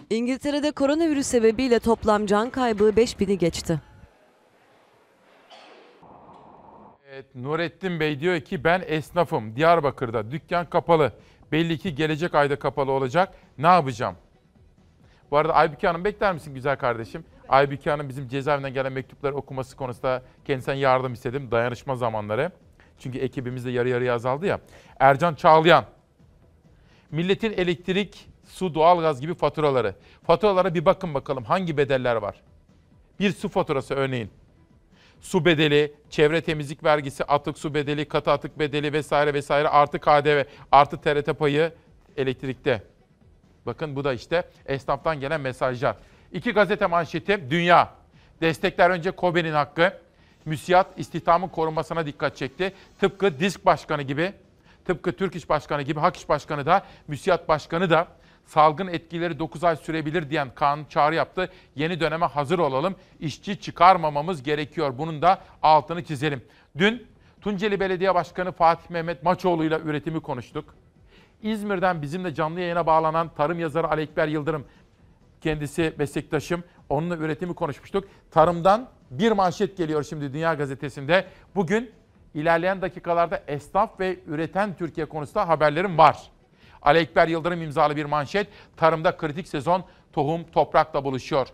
[0.09, 3.88] İngiltere'de koronavirüs sebebiyle toplam can kaybı 5000'i geçti.
[7.19, 9.55] Evet, Nurettin Bey diyor ki ben esnafım.
[9.55, 11.13] Diyarbakır'da dükkan kapalı.
[11.51, 13.33] Belli ki gelecek ayda kapalı olacak.
[13.57, 14.15] Ne yapacağım?
[15.31, 17.25] Bu arada Aybüke Hanım bekler misin güzel kardeşim?
[17.49, 21.51] Aybüke Hanım bizim cezaevinden gelen mektupları okuması konusunda kendisinden yardım istedim.
[21.51, 22.51] Dayanışma zamanları.
[22.99, 24.59] Çünkü ekibimiz de yarı yarıya azaldı ya.
[24.99, 25.85] Ercan Çağlayan.
[27.11, 29.95] Milletin elektrik, su, doğalgaz gibi faturaları.
[30.23, 32.41] Faturalara bir bakın bakalım hangi bedeller var?
[33.19, 34.31] Bir su faturası örneğin
[35.21, 40.43] su bedeli, çevre temizlik vergisi, atık su bedeli, katı atık bedeli vesaire vesaire artı KDV,
[40.71, 41.73] artı TRT payı
[42.17, 42.83] elektrikte.
[43.65, 45.95] Bakın bu da işte esnaftan gelen mesajlar.
[46.31, 47.89] İki gazete manşeti Dünya.
[48.41, 49.93] Destekler önce Kobe'nin hakkı.
[50.45, 52.73] Müsiyat istihdamın korunmasına dikkat çekti.
[52.99, 54.33] Tıpkı Disk Başkanı gibi,
[54.85, 58.07] tıpkı Türk İş Başkanı gibi Hak İş Başkanı da, Müsiyat Başkanı da
[58.49, 61.49] salgın etkileri 9 ay sürebilir diyen Kaan çağrı yaptı.
[61.75, 62.95] Yeni döneme hazır olalım.
[63.19, 64.97] İşçi çıkarmamamız gerekiyor.
[64.97, 66.41] Bunun da altını çizelim.
[66.77, 67.07] Dün
[67.41, 70.75] Tunceli Belediye Başkanı Fatih Mehmet Maçoğlu ile üretimi konuştuk.
[71.41, 74.65] İzmir'den bizimle canlı yayına bağlanan tarım yazarı Ali Ekber Yıldırım
[75.41, 76.63] kendisi meslektaşım.
[76.89, 78.07] Onunla üretimi konuşmuştuk.
[78.31, 81.25] Tarımdan bir manşet geliyor şimdi Dünya Gazetesi'nde.
[81.55, 81.91] Bugün
[82.33, 86.31] ilerleyen dakikalarda esnaf ve üreten Türkiye konusunda haberlerim var.
[86.81, 88.47] Ali Ekber Yıldırım imzalı bir manşet.
[88.77, 91.47] Tarımda kritik sezon tohum toprakla buluşuyor.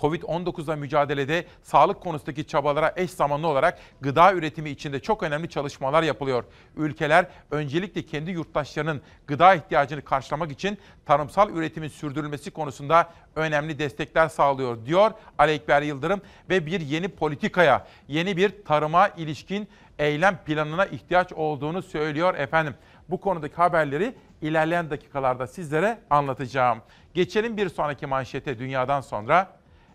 [0.00, 6.44] Covid-19'la mücadelede sağlık konusundaki çabalara eş zamanlı olarak gıda üretimi içinde çok önemli çalışmalar yapılıyor.
[6.76, 14.86] Ülkeler öncelikle kendi yurttaşlarının gıda ihtiyacını karşılamak için tarımsal üretimin sürdürülmesi konusunda önemli destekler sağlıyor
[14.86, 16.20] diyor Ali Ekber Yıldırım
[16.50, 22.74] ve bir yeni politikaya, yeni bir tarıma ilişkin eylem planına ihtiyaç olduğunu söylüyor efendim.
[23.10, 26.82] Bu konudaki haberleri ilerleyen dakikalarda sizlere anlatacağım.
[27.14, 29.48] Geçelim bir sonraki manşete dünyadan sonra.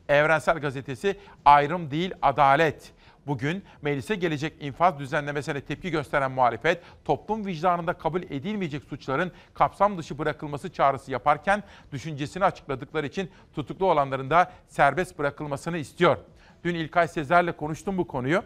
[0.10, 2.92] Evrensel Gazetesi ayrım değil adalet.
[3.28, 10.18] Bugün meclise gelecek infaz düzenlemesine tepki gösteren muhalefet, toplum vicdanında kabul edilmeyecek suçların kapsam dışı
[10.18, 16.18] bırakılması çağrısı yaparken düşüncesini açıkladıkları için tutuklu olanların da serbest bırakılmasını istiyor.
[16.64, 18.44] Dün İlkay Sezer'le konuştum bu konuyu.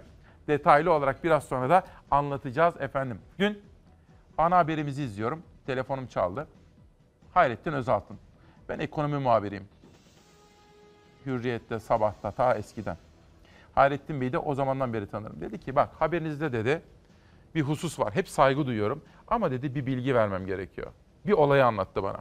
[0.47, 3.19] Detaylı olarak biraz sonra da anlatacağız efendim.
[3.39, 3.68] Dün
[4.39, 5.43] ana haberimizi izliyorum.
[5.65, 6.47] Telefonum çaldı.
[7.33, 8.17] Hayrettin Özaltın.
[8.69, 9.67] Ben ekonomi muhabiriyim.
[11.25, 12.97] Hürriyet'te, Sabah'ta ta eskiden.
[13.75, 15.41] Hayrettin Bey'i de o zamandan beri tanırım.
[15.41, 16.81] Dedi ki bak haberinizde dedi
[17.55, 18.15] bir husus var.
[18.15, 20.87] Hep saygı duyuyorum ama dedi bir bilgi vermem gerekiyor.
[21.25, 22.19] Bir olayı anlattı bana.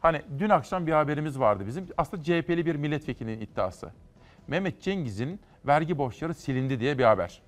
[0.00, 1.86] Hani dün akşam bir haberimiz vardı bizim.
[1.98, 3.92] Aslında CHP'li bir milletvekilinin iddiası.
[4.48, 7.42] Mehmet Cengiz'in vergi borçları silindi diye bir haber.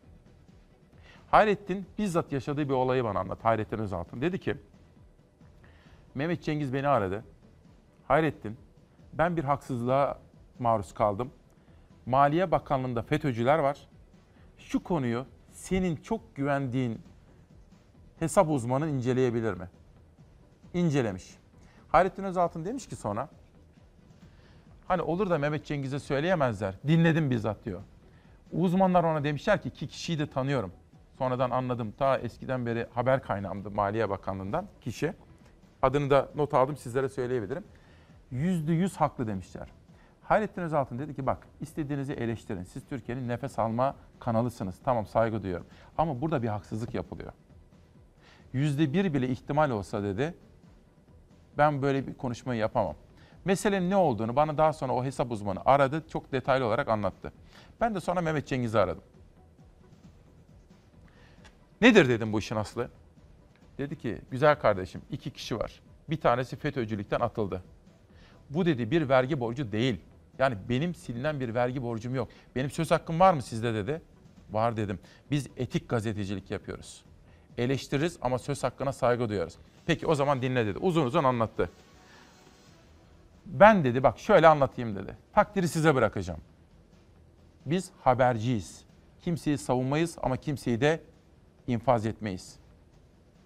[1.32, 3.44] Hayrettin bizzat yaşadığı bir olayı bana anlat.
[3.44, 4.20] Hayrettin Özaltın.
[4.20, 4.56] Dedi ki
[6.14, 7.24] Mehmet Cengiz beni aradı.
[8.08, 8.56] Hayrettin
[9.12, 10.18] ben bir haksızlığa
[10.58, 11.30] maruz kaldım.
[12.06, 13.88] Maliye Bakanlığı'nda FETÖ'cüler var.
[14.58, 17.00] Şu konuyu senin çok güvendiğin
[18.18, 19.68] hesap uzmanı inceleyebilir mi?
[20.74, 21.38] İncelemiş.
[21.88, 23.28] Hayrettin Özaltın demiş ki sonra,
[24.88, 26.74] hani olur da Mehmet Cengiz'e söyleyemezler.
[26.86, 27.80] Dinledim bizzat diyor.
[28.52, 30.72] Uzmanlar ona demişler ki iki kişiyi de tanıyorum.
[31.22, 31.92] Sonradan anladım.
[31.98, 35.14] Ta eskiden beri haber kaynağımdı Maliye Bakanlığı'ndan kişi.
[35.82, 37.64] Adını da not aldım sizlere söyleyebilirim.
[38.30, 39.68] Yüzde yüz haklı demişler.
[40.22, 42.62] Hayrettin Özaltın dedi ki bak istediğinizi eleştirin.
[42.62, 44.74] Siz Türkiye'nin nefes alma kanalısınız.
[44.84, 45.66] Tamam saygı duyuyorum.
[45.98, 47.32] Ama burada bir haksızlık yapılıyor.
[48.52, 50.34] Yüzde bir bile ihtimal olsa dedi
[51.58, 52.94] ben böyle bir konuşmayı yapamam.
[53.44, 56.04] Meselenin ne olduğunu bana daha sonra o hesap uzmanı aradı.
[56.08, 57.32] Çok detaylı olarak anlattı.
[57.80, 59.02] Ben de sonra Mehmet Cengiz'i aradım.
[61.82, 62.88] Nedir dedim bu işin aslı?
[63.78, 65.80] Dedi ki güzel kardeşim iki kişi var.
[66.10, 67.62] Bir tanesi FETÖ'cülükten atıldı.
[68.50, 70.00] Bu dedi bir vergi borcu değil.
[70.38, 72.28] Yani benim silinen bir vergi borcum yok.
[72.56, 74.02] Benim söz hakkım var mı sizde dedi.
[74.50, 74.98] Var dedim.
[75.30, 77.04] Biz etik gazetecilik yapıyoruz.
[77.58, 79.58] Eleştiririz ama söz hakkına saygı duyuyoruz.
[79.86, 80.78] Peki o zaman dinle dedi.
[80.78, 81.70] Uzun uzun anlattı.
[83.46, 85.16] Ben dedi bak şöyle anlatayım dedi.
[85.32, 86.40] Takdiri size bırakacağım.
[87.66, 88.84] Biz haberciyiz.
[89.20, 91.00] Kimseyi savunmayız ama kimseyi de
[91.66, 92.56] infaz etmeyiz.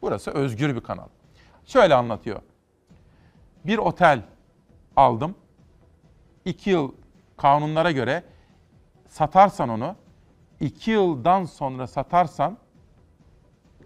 [0.02, 1.08] Burası özgür bir kanal.
[1.64, 2.40] Şöyle anlatıyor.
[3.66, 4.22] Bir otel
[4.96, 5.34] aldım.
[6.44, 6.92] İki yıl
[7.36, 8.22] kanunlara göre
[9.08, 9.96] satarsan onu,
[10.60, 12.58] iki yıldan sonra satarsan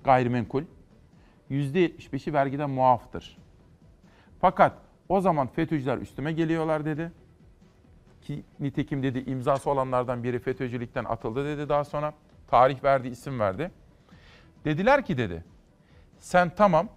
[0.05, 0.62] gayrimenkul
[1.51, 3.39] %75'i vergiden muaftır.
[4.41, 4.72] Fakat
[5.09, 7.12] o zaman FETÖ'cüler üstüme geliyorlar dedi.
[8.22, 12.14] Ki nitekim dedi imzası olanlardan biri FETÖ'cülükten atıldı dedi daha sonra.
[12.49, 13.70] Tarih verdi, isim verdi.
[14.64, 15.44] Dediler ki dedi,
[16.18, 16.88] sen tamam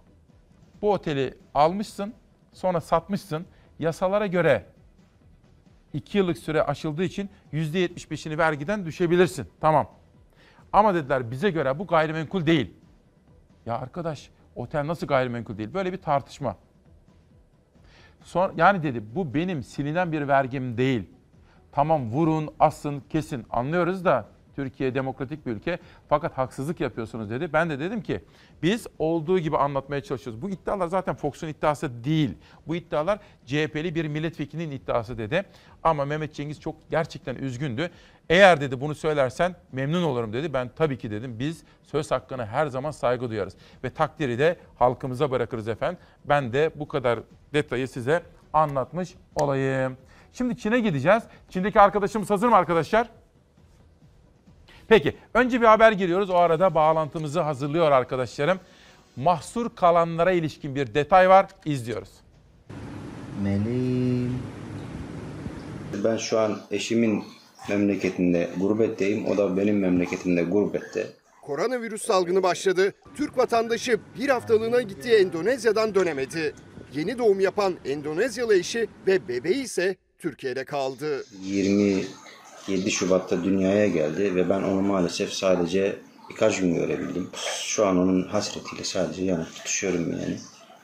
[0.82, 2.14] bu oteli almışsın,
[2.52, 3.46] sonra satmışsın.
[3.78, 4.66] Yasalara göre
[5.92, 9.48] 2 yıllık süre aşıldığı için %75'ini vergiden düşebilirsin.
[9.60, 9.90] Tamam.
[10.72, 12.74] Ama dediler bize göre bu gayrimenkul değil.
[13.66, 15.74] Ya arkadaş otel nasıl gayrimenkul değil?
[15.74, 16.56] Böyle bir tartışma.
[18.22, 21.10] Son, yani dedi bu benim silinen bir vergim değil.
[21.72, 25.78] Tamam vurun, asın, kesin anlıyoruz da Türkiye demokratik bir ülke
[26.08, 27.52] fakat haksızlık yapıyorsunuz dedi.
[27.52, 28.20] Ben de dedim ki
[28.62, 30.42] biz olduğu gibi anlatmaya çalışıyoruz.
[30.42, 32.34] Bu iddialar zaten Fox'un iddiası değil.
[32.66, 35.44] Bu iddialar CHP'li bir milletvekilinin iddiası dedi.
[35.82, 37.90] Ama Mehmet Cengiz çok gerçekten üzgündü.
[38.28, 40.52] Eğer dedi bunu söylersen memnun olurum dedi.
[40.52, 43.56] Ben tabii ki dedim biz söz hakkına her zaman saygı duyarız.
[43.84, 45.98] Ve takdiri de halkımıza bırakırız efendim.
[46.24, 47.20] Ben de bu kadar
[47.54, 49.96] detayı size anlatmış olayım.
[50.32, 51.22] Şimdi Çin'e gideceğiz.
[51.48, 53.08] Çin'deki arkadaşımız hazır mı arkadaşlar?
[54.88, 56.30] Peki önce bir haber giriyoruz.
[56.30, 58.58] O arada bağlantımızı hazırlıyor arkadaşlarım.
[59.16, 61.46] Mahsur kalanlara ilişkin bir detay var.
[61.64, 62.08] İzliyoruz.
[63.42, 64.38] Meleğim.
[66.04, 67.24] Ben şu an eşimin
[67.68, 69.26] memleketinde gurbetteyim.
[69.26, 71.06] O da benim memleketimde gurbette.
[71.42, 72.92] Koronavirüs salgını başladı.
[73.16, 76.54] Türk vatandaşı bir haftalığına gittiği Endonezya'dan dönemedi.
[76.94, 81.24] Yeni doğum yapan Endonezyalı eşi ve bebeği ise Türkiye'de kaldı.
[82.68, 85.96] 27 Şubat'ta dünyaya geldi ve ben onu maalesef sadece
[86.30, 87.28] birkaç gün görebildim.
[87.62, 90.38] Şu an onun hasretiyle sadece yanıp tutuşuyorum yani.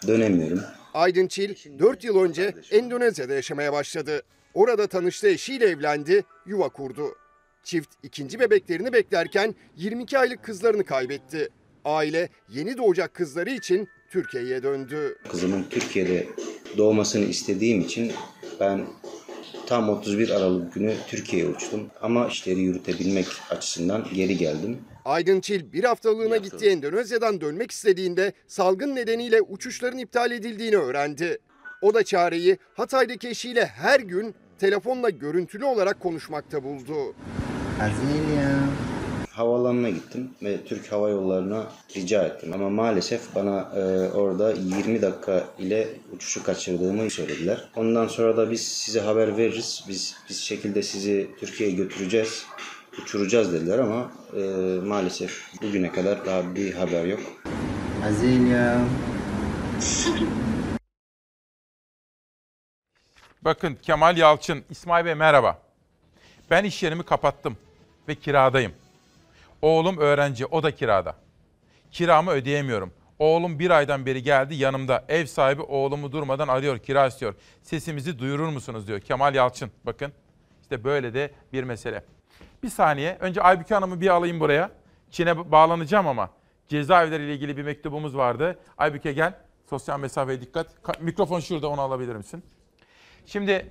[0.06, 0.60] Dönemiyorum.
[0.94, 4.22] Aydın Çil 4 yıl önce Endonezya'da yaşamaya başladı.
[4.54, 7.14] Orada tanıştığı eşiyle evlendi, yuva kurdu.
[7.64, 11.48] Çift ikinci bebeklerini beklerken 22 aylık kızlarını kaybetti.
[11.84, 15.18] Aile yeni doğacak kızları için Türkiye'ye döndü.
[15.30, 16.28] Kızımın Türkiye'de
[16.76, 18.12] doğmasını istediğim için
[18.60, 18.86] ben
[19.70, 21.86] tam 31 Aralık günü Türkiye'ye uçtum.
[22.02, 24.78] Ama işleri yürütebilmek açısından geri geldim.
[25.04, 31.38] Aydın Çil bir haftalığına gittiği Endonezya'dan dönmek istediğinde salgın nedeniyle uçuşların iptal edildiğini öğrendi.
[31.82, 37.14] O da çareyi Hatay'daki eşiyle her gün telefonla görüntülü olarak konuşmakta buldu.
[39.40, 41.66] Havaalanına gittim ve Türk Hava Yolları'na
[41.96, 42.52] rica ettim.
[42.52, 47.68] Ama maalesef bana e, orada 20 dakika ile uçuşu kaçırdığımı söylediler.
[47.76, 49.84] Ondan sonra da biz size haber veririz.
[49.88, 52.46] Biz biz şekilde sizi Türkiye'ye götüreceğiz,
[53.02, 54.40] uçuracağız dediler ama e,
[54.86, 57.20] maalesef bugüne kadar daha bir haber yok.
[58.08, 58.80] Azilya.
[63.42, 65.58] Bakın Kemal Yalçın, İsmail Bey merhaba.
[66.50, 67.56] Ben iş yerimi kapattım
[68.08, 68.72] ve kiradayım.
[69.62, 71.16] Oğlum öğrenci, o da kirada.
[71.90, 72.92] Kiramı ödeyemiyorum.
[73.18, 75.04] Oğlum bir aydan beri geldi yanımda.
[75.08, 77.34] Ev sahibi oğlumu durmadan arıyor, kira istiyor.
[77.62, 79.70] Sesimizi duyurur musunuz diyor Kemal Yalçın.
[79.86, 80.12] Bakın
[80.62, 82.04] işte böyle de bir mesele.
[82.62, 83.16] Bir saniye.
[83.20, 84.70] Önce Aybüke Hanım'ı bir alayım buraya.
[85.10, 86.30] Çin'e bağlanacağım ama
[86.68, 88.58] cezaevleri ile ilgili bir mektubumuz vardı.
[88.78, 89.34] Aybüke gel.
[89.70, 90.66] Sosyal mesafeye dikkat.
[90.82, 92.42] Ka- Mikrofon şurada onu alabilir misin?
[93.26, 93.66] Şimdi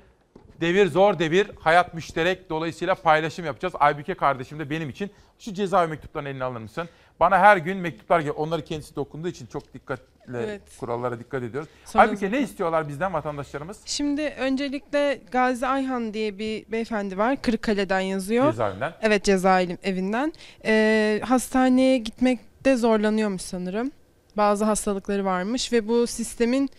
[0.62, 2.49] Devir zor devir, hayat müşterek.
[2.49, 3.74] Dolayısıyla paylaşım yapacağız.
[3.80, 6.89] Aybüke kardeşim de benim için şu cezaevi mektuplarını eline alır mısın?
[7.20, 8.36] Bana her gün mektuplar geliyor.
[8.38, 10.62] Onları kendisi de okunduğu için çok dikkatle Evet.
[10.80, 11.70] kurallara dikkat ediyoruz.
[11.86, 13.80] Sonra Aybüke ne istiyorlar bizden vatandaşlarımız?
[13.86, 17.41] Şimdi öncelikle Gazi Ayhan diye bir beyefendi var.
[17.41, 18.51] Kırıkkale'den yazıyor.
[18.51, 18.93] Cezaevinden.
[19.01, 20.34] Evet cezaevi evinden.
[20.66, 23.91] Ee, hastaneye gitmekte zorlanıyormuş sanırım.
[24.38, 26.70] Bazı hastalıkları varmış ve bu sistemin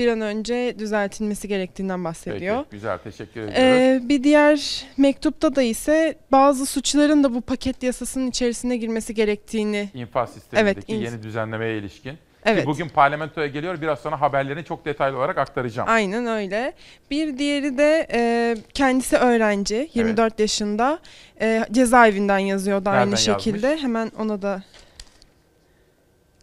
[0.00, 2.56] bir an önce düzeltilmesi gerektiğinden bahsediyor.
[2.56, 3.58] Peki, güzel teşekkür ediyoruz.
[3.58, 9.90] Ee, bir diğer mektupta da ise bazı suçların da bu paket yasasının içerisine girmesi gerektiğini
[9.94, 12.18] İnfaz sistemindeki Evet, inf- yeni düzenlemeye ilişkin.
[12.44, 12.60] Evet.
[12.60, 13.80] Ki bugün parlamentoya geliyor.
[13.80, 15.88] Biraz sonra haberlerini çok detaylı olarak aktaracağım.
[15.88, 16.72] Aynen öyle.
[17.10, 20.98] Bir diğeri de e, kendisi öğrenci, 24 yaşında.
[21.40, 23.66] E, cezaevinden yazıyor da Nereden aynı şekilde.
[23.66, 23.82] yazmış?
[23.84, 24.62] Hemen ona da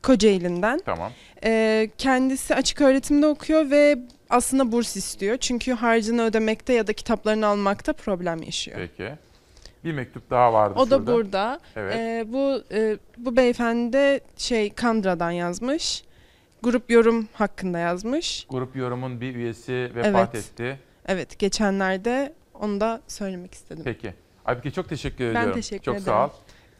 [0.07, 0.79] Kocaeli'nden.
[0.85, 1.11] Tamam.
[1.43, 3.97] E, kendisi açık öğretimde okuyor ve
[4.29, 5.37] aslında burs istiyor.
[5.37, 8.77] Çünkü harcını ödemekte ya da kitaplarını almakta problem yaşıyor.
[8.77, 9.11] Peki.
[9.83, 11.13] Bir mektup daha vardı O da şurada.
[11.13, 11.59] burada.
[11.75, 11.95] Evet.
[11.95, 16.03] E, bu e, bu beyefendi de şey Kandıra'dan yazmış.
[16.63, 18.45] Grup yorum hakkında yazmış.
[18.49, 20.35] Grup yorumun bir üyesi vefat Evet.
[20.35, 20.79] etti.
[21.07, 23.81] Evet, geçenlerde onu da söylemek istedim.
[23.85, 24.13] Peki.
[24.45, 25.53] Aybüke çok teşekkür Ben ediyorum.
[25.53, 26.05] teşekkür çok ederim.
[26.05, 26.29] sağ ol.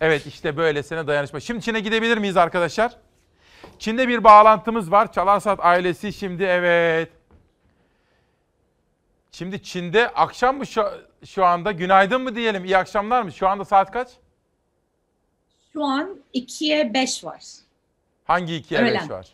[0.02, 1.40] Evet işte böylesine dayanışma.
[1.40, 2.96] Şimdi Çin'e gidebilir miyiz arkadaşlar?
[3.80, 5.12] Çin'de bir bağlantımız var.
[5.14, 7.10] Çalarsat ailesi şimdi evet.
[9.32, 10.84] Şimdi Çin'de akşam mı şu,
[11.26, 11.72] şu anda?
[11.72, 12.66] Günaydın mı diyelim?
[12.66, 13.32] İyi akşamlar mı?
[13.32, 14.10] Şu anda saat kaç?
[15.74, 17.44] Şu an 2'ye 5 var.
[18.26, 19.10] Hangi iki evet Öğlen.
[19.10, 19.28] var?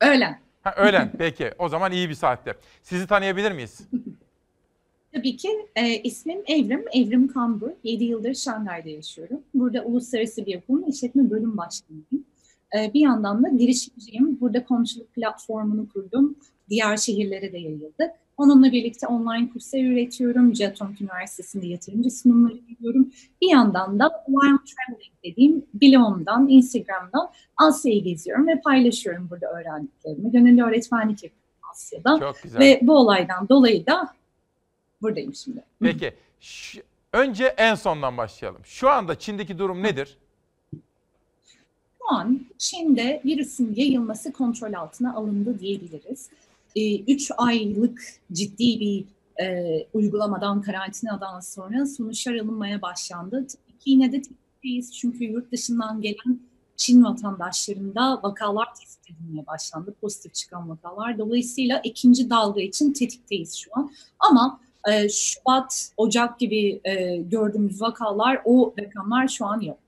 [0.00, 0.40] Öğlen.
[0.64, 1.12] Ha, öğlen.
[1.18, 1.52] Peki.
[1.58, 2.54] O zaman iyi bir saatte.
[2.82, 3.80] Sizi tanıyabilir miyiz?
[5.12, 7.70] Tabii ki e, ismim Evrim, Evrim Kambur.
[7.84, 9.40] 7 yıldır Şangay'da yaşıyorum.
[9.54, 12.06] Burada uluslararası bir yapımın işletme bölüm başkanıyım.
[12.74, 14.40] E, bir yandan da girişimciyim.
[14.40, 16.36] Burada komşuluk platformunu kurdum.
[16.70, 18.10] Diğer şehirlere de yayıldık.
[18.36, 20.54] Onunla birlikte online kurslar üretiyorum.
[20.54, 23.12] Jeton Üniversitesi'nde yatırımcı sunumları veriyorum.
[23.42, 30.32] Bir yandan da Wild Traveling dediğim blogumdan, Instagram'dan Asya'yı geziyorum ve paylaşıyorum burada öğrendiklerimi.
[30.32, 32.18] Gönüllü öğretmenlik yapıyorum Asya'da.
[32.18, 32.60] Çok güzel.
[32.60, 34.14] Ve bu olaydan dolayı da
[35.02, 35.64] buradayım şimdi.
[35.82, 36.14] Peki.
[37.12, 38.60] Önce en sondan başlayalım.
[38.64, 40.18] Şu anda Çin'deki durum nedir?
[42.08, 46.30] Şu an Çin'de virüsün yayılması kontrol altına alındı diyebiliriz.
[47.08, 48.02] 3 aylık
[48.32, 49.04] ciddi bir
[49.44, 53.46] e, uygulamadan, karantinadan sonra sonuçlar alınmaya başlandı.
[53.46, 56.40] Tabii ki yine de tetikteyiz çünkü yurt dışından gelen
[56.76, 59.94] Çin vatandaşlarında vakalar tespit edilmeye başlandı.
[60.00, 61.18] Pozitif çıkan vakalar.
[61.18, 63.92] Dolayısıyla ikinci dalga için tetikteyiz şu an.
[64.18, 69.78] Ama e, Şubat, Ocak gibi e, gördüğümüz vakalar, o rakamlar şu an yok.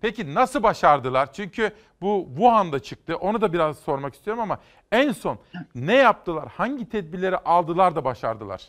[0.00, 1.32] Peki nasıl başardılar?
[1.32, 3.16] Çünkü bu Wuhan'da çıktı.
[3.16, 4.60] Onu da biraz sormak istiyorum ama
[4.92, 5.38] en son
[5.74, 6.48] ne yaptılar?
[6.48, 8.68] Hangi tedbirleri aldılar da başardılar?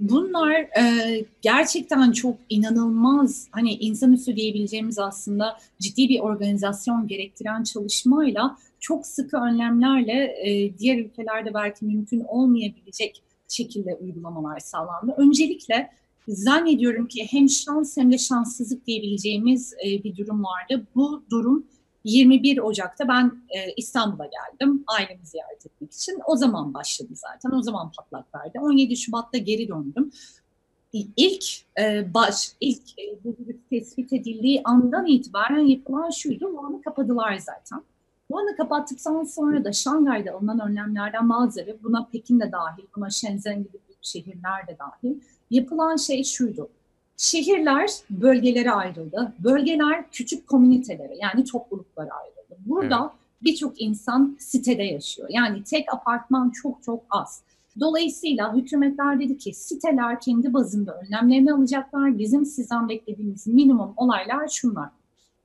[0.00, 9.06] Bunlar e, gerçekten çok inanılmaz hani insanüstü diyebileceğimiz aslında ciddi bir organizasyon gerektiren çalışmayla çok
[9.06, 15.14] sıkı önlemlerle e, diğer ülkelerde belki mümkün olmayabilecek şekilde uygulamalar sağlandı.
[15.16, 15.90] Öncelikle
[16.28, 20.86] zannediyorum ki hem şans hem de şanssızlık diyebileceğimiz e, bir durum vardı.
[20.94, 21.66] Bu durum
[22.04, 26.18] 21 Ocak'ta ben e, İstanbul'a geldim ailemi ziyaret etmek için.
[26.26, 27.58] O zaman başladı zaten.
[27.58, 28.60] O zaman patlak verdi.
[28.60, 30.10] 17 Şubat'ta geri döndüm.
[30.92, 31.44] İlk
[31.78, 36.50] e, baş, ilk e, bu virüs tespit edildiği andan itibaren yapılan şuydu.
[36.50, 37.82] Wuhan'ı kapadılar zaten.
[38.28, 43.78] Wuhan'ı kapattıktan sonra da Şangay'da alınan önlemlerden bazıları, buna Pekin de dahil, buna Shenzhen gibi
[43.88, 45.20] büyük şehirler de dahil,
[45.50, 46.68] yapılan şey şuydu.
[47.16, 49.32] Şehirler bölgelere ayrıldı.
[49.38, 52.60] Bölgeler küçük komünitelere yani topluluklara ayrıldı.
[52.66, 55.28] Burada birçok insan sitede yaşıyor.
[55.30, 57.42] Yani tek apartman çok çok az.
[57.80, 62.18] Dolayısıyla hükümetler dedi ki siteler kendi bazında önlemlerini alacaklar.
[62.18, 64.88] Bizim sizden beklediğimiz minimum olaylar şunlar.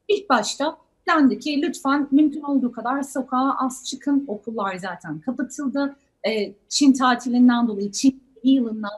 [0.07, 0.77] İlk başta
[1.07, 4.23] dendi ki lütfen mümkün olduğu kadar sokağa az çıkın.
[4.27, 5.95] Okullar zaten kapatıldı.
[6.27, 8.91] Ee, Çin tatilinden dolayı, Çin yılından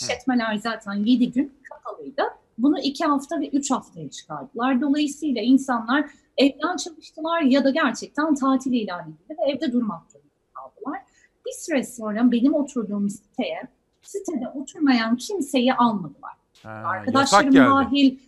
[0.00, 2.22] işletmeler zaten 7 gün kapalıydı.
[2.58, 4.80] Bunu 2 hafta ve 3 haftaya çıkardılar.
[4.80, 11.00] Dolayısıyla insanlar evden çalıştılar ya da gerçekten tatil ilan edildi ve evde durmak zorunda kaldılar.
[11.46, 13.62] Bir süre sonra benim oturduğum siteye,
[14.02, 16.32] sitede oturmayan kimseyi almadılar.
[16.62, 18.18] Ha, Arkadaşlarım dahil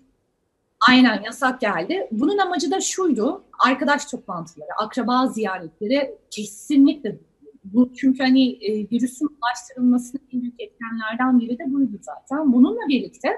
[0.88, 2.08] Aynen yasak geldi.
[2.12, 3.42] Bunun amacı da şuydu.
[3.66, 7.16] Arkadaş toplantıları, akraba ziyaretleri kesinlikle
[7.64, 12.52] bu çünkü hani e, virüsün ulaştırılmasının en büyük etkenlerden biri de buydu zaten.
[12.52, 13.28] Bununla birlikte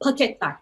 [0.00, 0.52] paketler.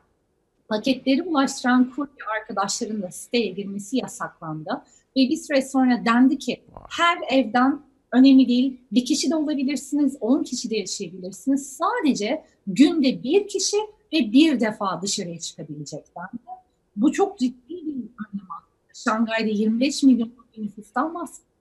[0.69, 4.83] Paketleri ulaştıran kurye arkadaşların da siteye girmesi yasaklandı.
[5.17, 7.81] Ve bir süre sonra dendi ki her evden
[8.15, 8.81] Önemli değil.
[8.93, 11.77] Bir kişi de olabilirsiniz, 10 kişi de yaşayabilirsiniz.
[11.77, 13.77] Sadece günde bir kişi
[14.13, 16.25] ve bir defa dışarıya çıkabilecekler.
[16.97, 18.47] Bu çok ciddi bir önlem.
[18.95, 21.54] Şangay'da 25 milyon nüfustan bahsediyoruz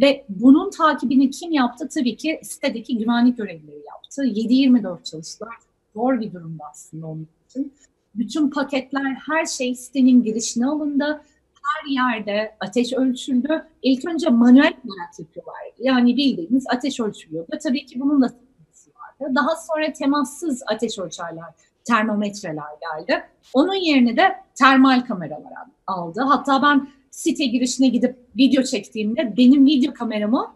[0.00, 1.88] ve bunun takibini kim yaptı?
[1.94, 4.22] Tabii ki sitedeki güvenlik görevlileri yaptı.
[4.22, 5.54] 7-24 çalıştılar.
[5.94, 7.74] Zor bir durumda aslında onun için.
[8.14, 11.22] Bütün paketler, her şey sitenin girişine alındı.
[11.62, 13.64] Her yerde ateş ölçüldü.
[13.82, 15.54] İlk önce manuel olarak yapıyorlar.
[15.78, 17.46] Yani bildiğiniz ateş ölçülüyor.
[17.52, 19.34] Ve tabii ki bunun da sıkıntısı vardı.
[19.34, 21.54] Daha sonra temassız ateş ölçerler,
[21.84, 23.22] termometreler geldi.
[23.54, 25.52] Onun yerine de termal kameralar
[25.86, 26.20] aldı.
[26.20, 30.54] Hatta ben site girişine gidip video çektiğimde benim video kameramı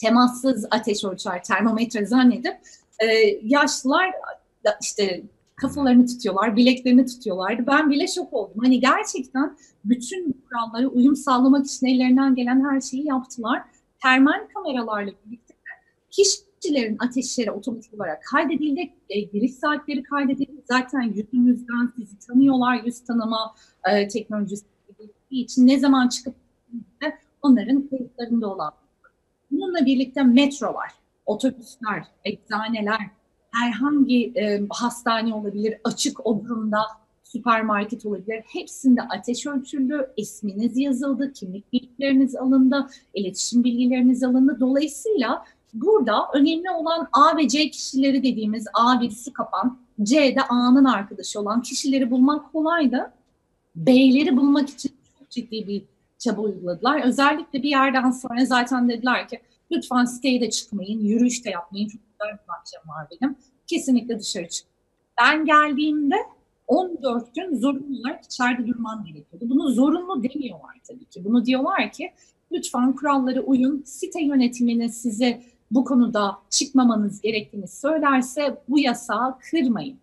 [0.00, 2.56] temassız ateş ölçer, termometre zannedip
[2.98, 3.06] e,
[3.42, 4.10] yaşlılar
[4.80, 5.22] işte
[5.56, 7.66] kafalarını tutuyorlar, bileklerini tutuyorlardı.
[7.66, 8.62] Ben bile şok oldum.
[8.62, 13.62] Hani gerçekten bütün kurallara uyum sağlamak için ellerinden gelen her şeyi yaptılar.
[14.02, 15.54] Termal kameralarla birlikte
[16.10, 18.92] kişilerin ateşleri otomatik olarak kaydedildi.
[19.08, 20.62] E, giriş saatleri kaydedildi.
[20.64, 22.82] Zaten yüzünüzden sizi tanıyorlar.
[22.84, 24.64] Yüz tanıma e, teknolojisi
[25.30, 26.34] için ne zaman çıkıp
[27.42, 28.72] onların kayıtlarında olan.
[29.50, 30.90] Bununla birlikte metrolar,
[31.26, 33.10] otobüsler, eczaneler,
[33.52, 36.78] herhangi e, hastane olabilir, açık o durumda
[37.24, 38.42] süpermarket olabilir.
[38.46, 44.56] Hepsinde ateş ölçüldü, isminiz yazıldı, kimlik bilgileriniz alındı, iletişim bilgileriniz alındı.
[44.60, 51.40] Dolayısıyla burada önemli olan A ve C kişileri dediğimiz A birisi kapan, C'de A'nın arkadaşı
[51.40, 53.12] olan kişileri bulmak kolaydı.
[53.76, 54.99] B'leri bulmak için
[55.30, 55.84] ciddi bir
[56.18, 57.02] çaba uyguladılar.
[57.04, 61.88] Özellikle bir yerden sonra zaten dediler ki lütfen siteye de çıkmayın, yürüyüş de yapmayın.
[61.88, 63.36] Çok güzel bir bahçem var benim.
[63.66, 64.66] Kesinlikle dışarı çık.
[65.20, 66.16] Ben geldiğimde
[66.66, 69.50] 14 gün zorunlu olarak içeride durmam gerekiyordu.
[69.50, 71.24] Bunu zorunlu demiyorlar tabii ki.
[71.24, 72.12] Bunu diyorlar ki
[72.52, 73.82] lütfen kurallara uyun.
[73.86, 79.98] Site yönetimine size bu konuda çıkmamanız gerektiğini söylerse bu yasağı kırmayın.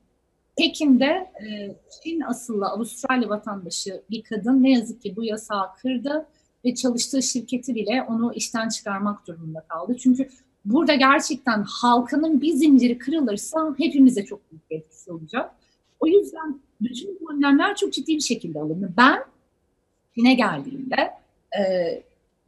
[0.57, 6.25] Pekin'de e, Çin asıllı Avustralya vatandaşı bir kadın ne yazık ki bu yasağı kırdı
[6.65, 9.97] ve çalıştığı şirketi bile onu işten çıkarmak durumunda kaldı.
[9.97, 10.29] Çünkü
[10.65, 15.51] burada gerçekten halkının bir zinciri kırılırsa hepimize çok büyük bir etkisi olacak.
[15.99, 18.93] O yüzden bütün bu önlemler çok ciddi bir şekilde alındı.
[18.97, 19.23] Ben
[20.15, 21.11] Çin'e geldiğimde
[21.59, 21.63] e,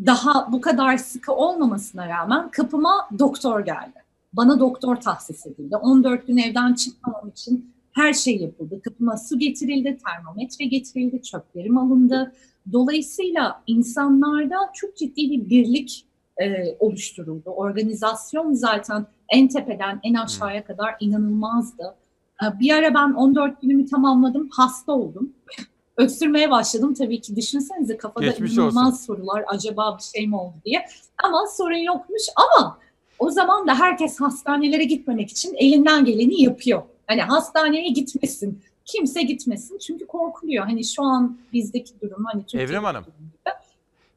[0.06, 4.04] daha bu kadar sıkı olmamasına rağmen kapıma doktor geldi.
[4.34, 5.76] Bana doktor tahsis edildi.
[5.76, 8.82] 14 gün evden çıkmamam için her şey yapıldı.
[8.82, 12.34] Kapıma su getirildi, termometre getirildi, çöplerim alındı.
[12.72, 16.06] Dolayısıyla insanlarda çok ciddi bir birlik
[16.42, 17.50] e, oluşturuldu.
[17.50, 21.96] Organizasyon zaten en tepeden en aşağıya kadar inanılmazdı.
[22.44, 25.34] E, bir ara ben 14 günümü tamamladım, hasta oldum.
[25.98, 27.36] Öksürmeye başladım tabii ki.
[27.36, 29.06] Düşünsenize kafada Geçmiş inanılmaz olsun.
[29.06, 29.44] sorular.
[29.48, 30.86] Acaba bir şey mi oldu diye.
[31.24, 32.78] Ama sorun yokmuş ama
[33.20, 36.82] o zaman da herkes hastanelere gitmemek için elinden geleni yapıyor.
[37.10, 38.62] Hani hastaneye gitmesin.
[38.86, 40.66] Kimse gitmesin çünkü korkuluyor.
[40.66, 43.04] Hani şu an bizdeki durum hani Türkiye'deki Evrim Hanım.
[43.04, 43.54] gibi.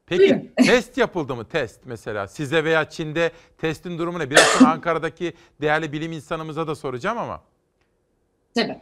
[0.07, 0.49] Peki Buyurun.
[0.66, 2.28] test yapıldı mı test mesela?
[2.28, 4.30] Size veya Çin'de testin durumu ne?
[4.30, 7.43] Biraz sonra Ankara'daki değerli bilim insanımıza da soracağım ama.
[8.55, 8.78] Tabii.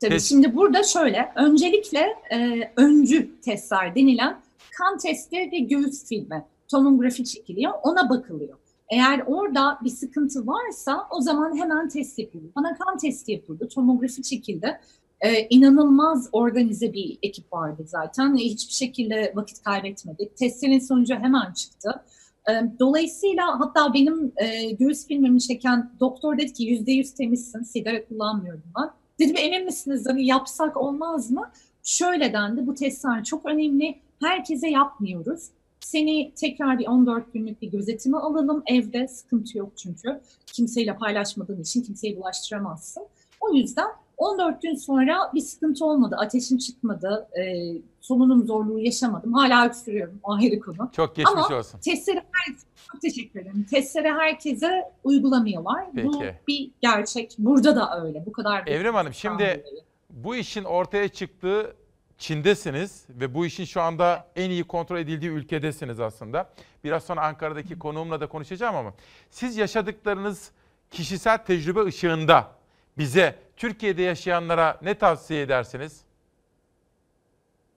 [0.00, 0.14] Tabii.
[0.14, 2.00] Test- Şimdi burada şöyle, öncelikle
[2.32, 4.40] e, öncü testler denilen
[4.78, 8.58] kan testi ve göğüs filmi, tomografi çekiliyor, ona bakılıyor.
[8.90, 12.50] Eğer orada bir sıkıntı varsa o zaman hemen test yapılıyor.
[12.56, 14.80] Bana kan testi yapıldı, tomografi çekildi.
[15.20, 18.36] Ee, inanılmaz organize bir ekip vardı zaten.
[18.36, 20.36] Hiçbir şekilde vakit kaybetmedik.
[20.36, 22.04] Testlerin sonucu hemen çıktı.
[22.48, 28.04] Ee, dolayısıyla hatta benim e, göğüs filmimi çeken doktor dedi ki yüzde yüz temizsin, sigara
[28.04, 28.90] kullanmıyorum ben.
[29.18, 31.50] Dedim emin misiniz hani yapsak olmaz mı?
[31.82, 33.98] Şöyle dendi bu testler çok önemli.
[34.20, 35.48] Herkese yapmıyoruz.
[35.84, 38.62] Seni tekrar bir 14 günlük bir gözetime alalım.
[38.66, 40.20] Evde sıkıntı yok çünkü.
[40.46, 43.06] Kimseyle paylaşmadığın için kimseyi bulaştıramazsın.
[43.40, 46.16] O yüzden 14 gün sonra bir sıkıntı olmadı.
[46.18, 47.28] Ateşim çıkmadı.
[47.38, 49.32] E, solunum zorluğu yaşamadım.
[49.32, 50.20] Hala öksürüyorum.
[50.22, 50.90] O ayrı konu.
[50.92, 51.80] Çok geçmiş Ama olsun.
[51.80, 52.54] testleri her,
[52.92, 53.66] çok teşekkür ederim.
[53.70, 55.86] Testleri herkese uygulamıyorlar.
[55.86, 56.34] Bu Peki.
[56.48, 57.34] bir gerçek.
[57.38, 58.26] Burada da öyle.
[58.26, 58.66] Bu kadar.
[58.66, 59.64] Evrim Hanım şimdi
[60.10, 61.76] bu işin ortaya çıktığı
[62.24, 66.50] Çin'desiniz ve bu işin şu anda en iyi kontrol edildiği ülkedesiniz aslında.
[66.84, 68.94] Biraz sonra Ankara'daki konuğumla da konuşacağım ama
[69.30, 70.50] siz yaşadıklarınız
[70.90, 72.50] kişisel tecrübe ışığında
[72.98, 76.00] bize Türkiye'de yaşayanlara ne tavsiye edersiniz?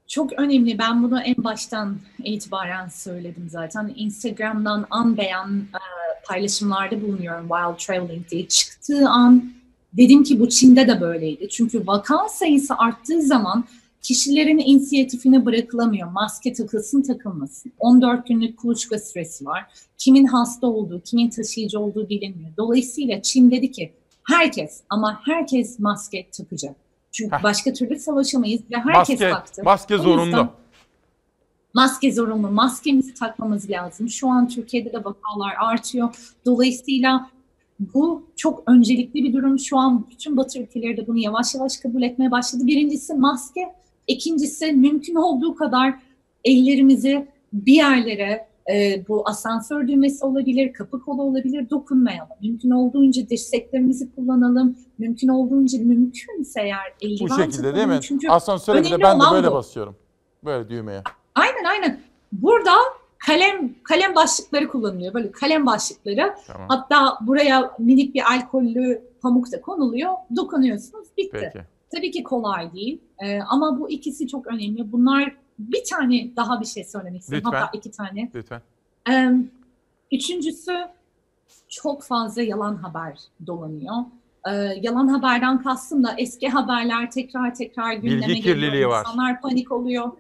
[0.08, 0.80] Çok önemli.
[0.80, 3.94] Ben bunu en baştan itibaren söyledim zaten.
[3.96, 5.82] Instagram'dan an beyan e,
[6.28, 8.48] paylaşımlarda bulunuyorum Wild Traveling diye.
[8.48, 9.54] Çıktığı an
[9.94, 11.50] dedim ki bu Çin'de de böyleydi.
[11.50, 13.66] Çünkü vaka sayısı arttığı zaman
[14.08, 16.12] kişilerin inisiyatifine bırakılamıyor.
[16.12, 17.72] Maske takılsın takılmasın.
[17.80, 19.66] 14 günlük kuluçka süresi var.
[19.98, 22.50] Kimin hasta olduğu, kimin taşıyıcı olduğu bilinmiyor.
[22.58, 23.94] Dolayısıyla Çin dedi ki
[24.24, 26.76] herkes ama herkes maske takacak.
[27.12, 29.64] Çünkü başka türlü savaşamayız ve herkes Maske, taktı.
[29.64, 30.50] maske zorunlu.
[31.74, 32.52] Maske zorunlu.
[32.52, 34.10] Maskemizi takmamız lazım.
[34.10, 36.16] Şu an Türkiye'de de vakalar artıyor.
[36.46, 37.30] Dolayısıyla
[37.80, 39.60] bu çok öncelikli bir durum.
[39.60, 42.68] Şu an bütün Batı ülkeleri de bunu yavaş yavaş kabul etmeye başladı.
[42.68, 43.74] Birincisi maske.
[44.08, 45.94] İkincisi mümkün olduğu kadar
[46.44, 52.36] ellerimizi bir yerlere e, bu asansör düğmesi olabilir, kapı kolu olabilir dokunmayalım.
[52.42, 54.78] Mümkün olduğunca dirseklerimizi kullanalım.
[54.98, 58.00] Mümkün olduğunca mümkünse eğer Bu eldiven şekilde değil mi?
[58.02, 59.56] Çünkü Asansöre bile ben de böyle bu.
[59.56, 59.96] basıyorum.
[60.46, 61.02] Böyle düğmeye.
[61.36, 62.00] Aynen aynen.
[62.32, 62.72] Burada
[63.28, 65.14] kalem kalem başlıkları kullanılıyor.
[65.14, 66.36] Böyle kalem başlıkları.
[66.48, 66.68] Tamam.
[66.70, 70.14] Hatta buraya minik bir alkollü pamuk da konuluyor.
[70.36, 71.08] Dokunuyorsunuz.
[71.18, 71.38] Bitti.
[71.54, 71.66] Peki.
[71.96, 73.02] Tabii ki kolay değil.
[73.20, 74.92] Ee, ama bu ikisi çok önemli.
[74.92, 77.46] Bunlar bir tane daha bir şey söylemek istiyorum.
[77.48, 77.62] Lütfen.
[77.62, 78.32] Hatta iki tane.
[78.36, 78.62] Lütfen.
[79.12, 79.32] Ee,
[80.12, 80.74] üçüncüsü
[81.70, 83.96] çok fazla yalan haber dolanıyor.
[84.48, 88.90] Ee, yalan haberden kastım da eski haberler tekrar tekrar gündeme Bilgi kirliliği geliyor.
[88.90, 89.00] var.
[89.00, 90.12] İnsanlar panik oluyor.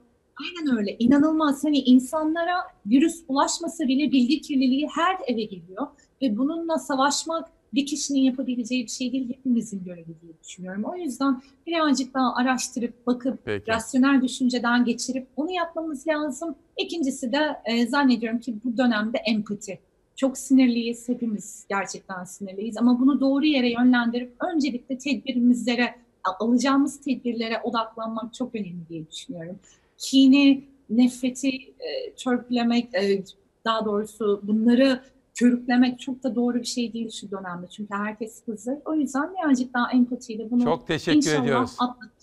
[0.41, 0.97] Aynen öyle.
[0.97, 1.63] İnanılmaz.
[1.63, 2.55] Hani insanlara
[2.85, 5.87] virüs ulaşmasa bile bilgi kirliliği her eve geliyor.
[6.21, 9.29] Ve bununla savaşmak bir kişinin yapabileceği bir şey değil.
[9.29, 10.83] Hepimizin görevi diye düşünüyorum.
[10.83, 13.71] O yüzden birazcık daha araştırıp, bakıp, Peki.
[13.71, 16.55] rasyonel düşünceden geçirip onu yapmamız lazım.
[16.77, 19.79] İkincisi de e, zannediyorum ki bu dönemde empati.
[20.15, 25.95] Çok sinirliyiz, hepimiz gerçekten sinirliyiz ama bunu doğru yere yönlendirip öncelikle tedbirimizlere,
[26.39, 29.59] alacağımız tedbirlere odaklanmak çok önemli diye düşünüyorum.
[29.97, 33.23] Kini, nefreti e, törpülemek, e,
[33.65, 35.01] daha doğrusu bunları
[35.39, 37.67] körüklemek çok da doğru bir şey değil şu dönemde.
[37.67, 38.81] Çünkü herkes hızlı.
[38.85, 41.71] O yüzden birazcık daha empatiyle bunu Çok teşekkür inşallah ediyoruz.
[41.79, 42.17] atlatacağız.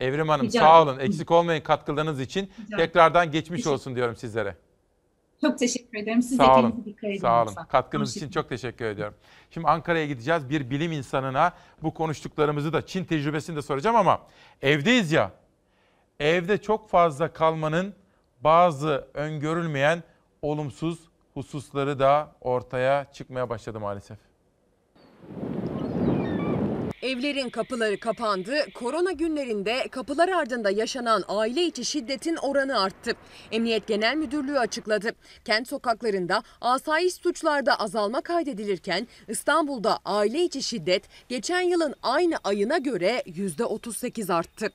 [0.00, 0.98] Evrim Hanım Rica sağ olun.
[0.98, 2.50] Eksik olmayın katkılarınız için.
[2.66, 2.76] Rica.
[2.76, 4.56] Tekrardan geçmiş Teşekkür- olsun diyorum sizlere.
[5.40, 6.22] Çok teşekkür ederim.
[6.22, 6.84] Siz de Sağ kendinize olun.
[6.84, 7.20] dikkat edin.
[7.20, 7.48] Sağ olun.
[7.50, 7.66] lütfen.
[7.68, 9.14] Katkınız için çok teşekkür ediyorum.
[9.50, 10.48] Şimdi Ankara'ya gideceğiz.
[10.50, 14.20] Bir bilim insanına bu konuştuklarımızı da Çin tecrübesini de soracağım ama
[14.62, 15.32] evdeyiz ya.
[16.20, 17.94] Evde çok fazla kalmanın
[18.40, 20.02] bazı öngörülmeyen
[20.42, 20.98] olumsuz
[21.34, 24.18] hususları da ortaya çıkmaya başladı maalesef.
[27.02, 28.54] Evlerin kapıları kapandı.
[28.74, 33.12] Korona günlerinde kapılar ardında yaşanan aile içi şiddetin oranı arttı.
[33.52, 35.12] Emniyet Genel Müdürlüğü açıkladı.
[35.44, 43.22] Kent sokaklarında asayiş suçlarda azalma kaydedilirken İstanbul'da aile içi şiddet geçen yılın aynı ayına göre
[43.26, 44.70] %38 arttı.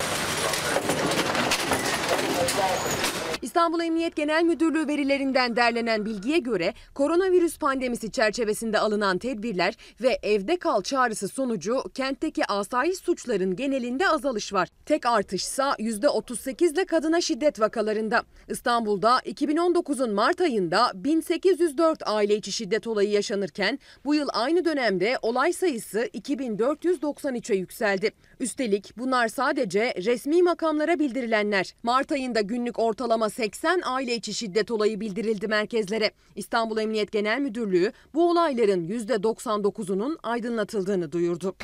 [3.49, 10.57] İstanbul Emniyet Genel Müdürlüğü verilerinden derlenen bilgiye göre koronavirüs pandemisi çerçevesinde alınan tedbirler ve evde
[10.57, 14.69] kal çağrısı sonucu kentteki asayiş suçların genelinde azalış var.
[14.85, 18.23] Tek artışsa %38 ile kadına şiddet vakalarında.
[18.47, 25.53] İstanbul'da 2019'un Mart ayında 1804 aile içi şiddet olayı yaşanırken bu yıl aynı dönemde olay
[25.53, 28.11] sayısı 2493'e yükseldi.
[28.39, 31.75] Üstelik bunlar sadece resmi makamlara bildirilenler.
[31.83, 36.11] Mart ayında günlük ortalama 80 aile içi şiddet olayı bildirildi merkezlere.
[36.35, 41.55] İstanbul Emniyet Genel Müdürlüğü bu olayların %99'unun aydınlatıldığını duyurdu.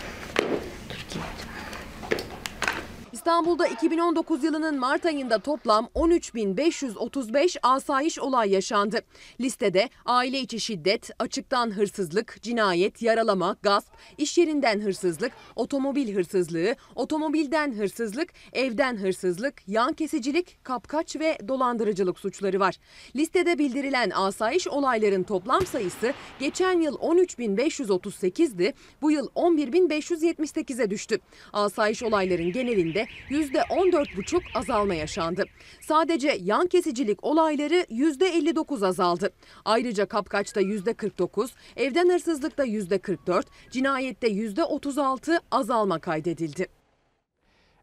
[3.26, 9.01] İstanbul'da 2019 yılının Mart ayında toplam 13.535 asayiş olay yaşandı.
[9.41, 17.73] Listede aile içi şiddet, açıktan hırsızlık, cinayet, yaralama, gasp, iş yerinden hırsızlık, otomobil hırsızlığı, otomobilden
[17.73, 22.76] hırsızlık, evden hırsızlık, yan kesicilik, kapkaç ve dolandırıcılık suçları var.
[23.15, 31.19] Listede bildirilen asayiş olayların toplam sayısı geçen yıl 13.538'di, bu yıl 11.578'e düştü.
[31.53, 35.43] Asayiş olayların genelinde %14,5 azalma yaşandı.
[35.82, 39.30] Sadece yan kesicilik olayları %59 azaldı.
[39.66, 46.68] Ayrıca kapkaçta %49, evden hırsızlıkta %44, cinayette %36 azalma kaydedildi.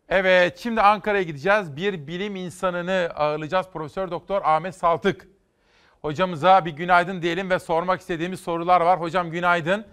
[0.09, 1.77] Evet, şimdi Ankara'ya gideceğiz.
[1.77, 3.67] Bir bilim insanını ağırlayacağız.
[3.73, 5.29] Profesör Doktor Ahmet Saltık.
[6.03, 9.01] Hocamıza bir günaydın diyelim ve sormak istediğimiz sorular var.
[9.01, 9.85] Hocam günaydın.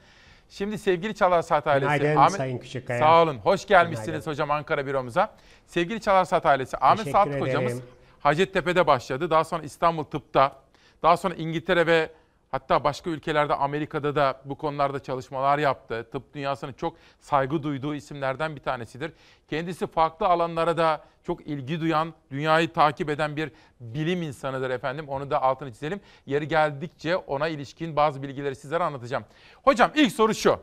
[0.49, 1.99] Şimdi sevgili Çalar Saat ailesi.
[1.99, 2.99] Günaydın Sayın Küçükkaya.
[2.99, 3.37] Sağ olun.
[3.37, 4.31] Hoş gelmişsiniz Günaydın.
[4.31, 5.31] hocam Ankara büromuza.
[5.65, 6.77] Sevgili Çalar Saat ailesi.
[6.77, 7.47] Ahmet Teşekkür Saltık ederim.
[7.47, 7.81] hocamız
[8.19, 9.29] Hacettepe'de başladı.
[9.29, 10.55] Daha sonra İstanbul Tıp'ta.
[11.03, 12.09] Daha sonra İngiltere ve
[12.51, 16.07] hatta başka ülkelerde Amerika'da da bu konularda çalışmalar yaptı.
[16.11, 19.11] Tıp dünyasının çok saygı duyduğu isimlerden bir tanesidir.
[19.47, 25.09] Kendisi farklı alanlara da çok ilgi duyan, dünyayı takip eden bir bilim insanıdır efendim.
[25.09, 26.01] Onu da altını çizelim.
[26.25, 29.25] Yeri geldikçe ona ilişkin bazı bilgileri sizlere anlatacağım.
[29.63, 30.59] Hocam ilk soru şu.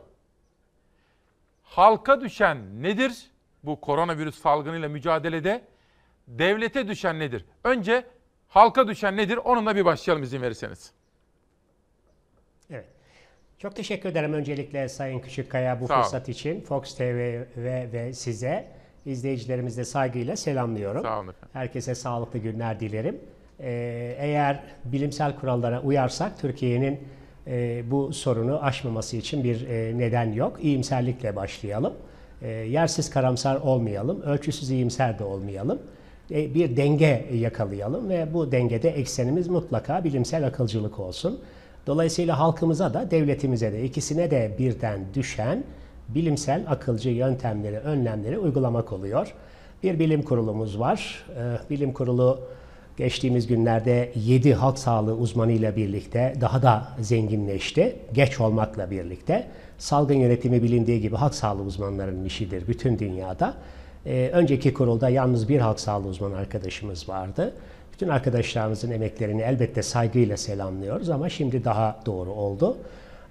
[1.63, 3.31] Halka düşen nedir
[3.63, 5.67] bu koronavirüs salgınıyla mücadelede
[6.27, 7.45] devlete düşen nedir?
[7.63, 8.07] Önce
[8.47, 9.37] halka düşen nedir?
[9.37, 10.96] Onunla bir başlayalım izin verirseniz.
[13.59, 16.61] Çok teşekkür ederim öncelikle Sayın Küçükkaya bu Sağ fırsat için.
[16.61, 17.01] Fox TV
[17.57, 18.67] ve, ve size
[19.05, 21.03] izleyicilerimizi de saygıyla selamlıyorum.
[21.03, 21.49] Sağ olun efendim.
[21.53, 23.19] Herkese sağlıklı günler dilerim.
[23.59, 26.99] Ee, eğer bilimsel kurallara uyarsak Türkiye'nin
[27.47, 30.59] e, bu sorunu aşmaması için bir e, neden yok.
[30.61, 31.93] İyimserlikle başlayalım.
[32.41, 35.81] E, yersiz karamsar olmayalım, ölçüsüz iyimser de olmayalım.
[36.31, 41.41] E, bir denge yakalayalım ve bu dengede eksenimiz mutlaka bilimsel akılcılık olsun.
[41.87, 45.63] Dolayısıyla halkımıza da devletimize de ikisine de birden düşen
[46.09, 49.33] bilimsel akılcı yöntemleri, önlemleri uygulamak oluyor.
[49.83, 51.25] Bir bilim kurulumuz var.
[51.37, 52.39] Ee, Bilim kurulu
[52.97, 57.95] geçtiğimiz günlerde 7 halk sağlığı uzmanıyla birlikte daha da zenginleşti.
[58.13, 59.47] Geç olmakla birlikte.
[59.77, 63.53] Salgın yönetimi bilindiği gibi halk sağlığı uzmanlarının işidir bütün dünyada.
[64.05, 67.53] Ee, önceki kurulda yalnız bir halk sağlığı uzmanı arkadaşımız vardı.
[67.97, 72.77] Bütün arkadaşlarımızın emeklerini elbette saygıyla selamlıyoruz ama şimdi daha doğru oldu.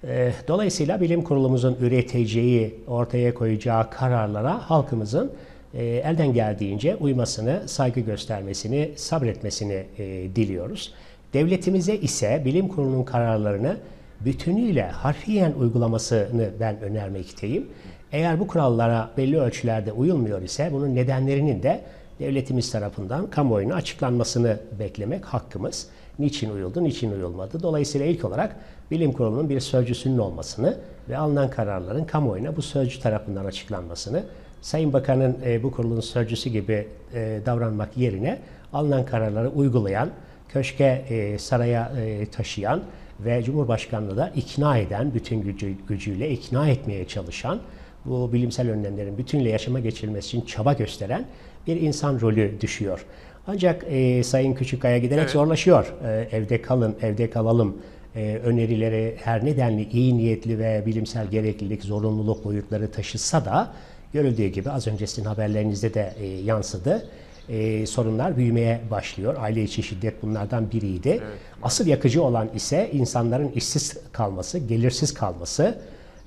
[0.03, 5.31] Ee, Dolayısıyla bilim kurulumuzun üreteceği, ortaya koyacağı kararlara halkımızın
[5.73, 10.93] e, elden geldiğince uymasını, saygı göstermesini, sabretmesini e, diliyoruz.
[11.33, 13.77] Devletimize ise bilim kurulunun kararlarını
[14.21, 17.67] bütünüyle harfiyen uygulamasını ben önermekteyim.
[18.11, 21.81] Eğer bu kurallara belli ölçülerde uyulmuyor ise bunun nedenlerinin de
[22.19, 25.87] devletimiz tarafından kamuoyuna açıklanmasını beklemek hakkımız.
[26.19, 27.63] Niçin uyuldu, niçin uyulmadı?
[27.63, 28.55] Dolayısıyla ilk olarak
[28.91, 30.77] bilim kurulunun bir sözcüsünün olmasını
[31.09, 34.23] ve alınan kararların kamuoyuna bu sözcü tarafından açıklanmasını,
[34.61, 38.39] Sayın Bakan'ın e, bu kurulun sözcüsü gibi e, davranmak yerine
[38.73, 40.09] alınan kararları uygulayan,
[40.49, 42.81] köşke, e, saraya e, taşıyan
[43.19, 47.59] ve Cumhurbaşkanlığı da ikna eden, bütün gücü, gücüyle ikna etmeye çalışan,
[48.05, 51.25] bu bilimsel önlemlerin bütünle yaşama geçirilmesi için çaba gösteren
[51.67, 53.05] bir insan rolü düşüyor.
[53.47, 55.31] Ancak e, Sayın Küçükkaya giderek Evet.
[55.31, 55.93] zorlaşıyor.
[56.07, 57.77] E, evde kalın, evde kalalım
[58.15, 63.71] e, önerileri her nedenli iyi niyetli ve bilimsel gereklilik, zorunluluk boyutları taşısa da
[64.13, 67.09] görüldüğü gibi az önce sizin haberlerinizde de e, yansıdı.
[67.49, 69.35] E, sorunlar büyümeye başlıyor.
[69.39, 71.21] Aile içi şiddet bunlardan biriydi.
[71.63, 75.77] Asıl yakıcı olan ise insanların işsiz kalması, gelirsiz kalması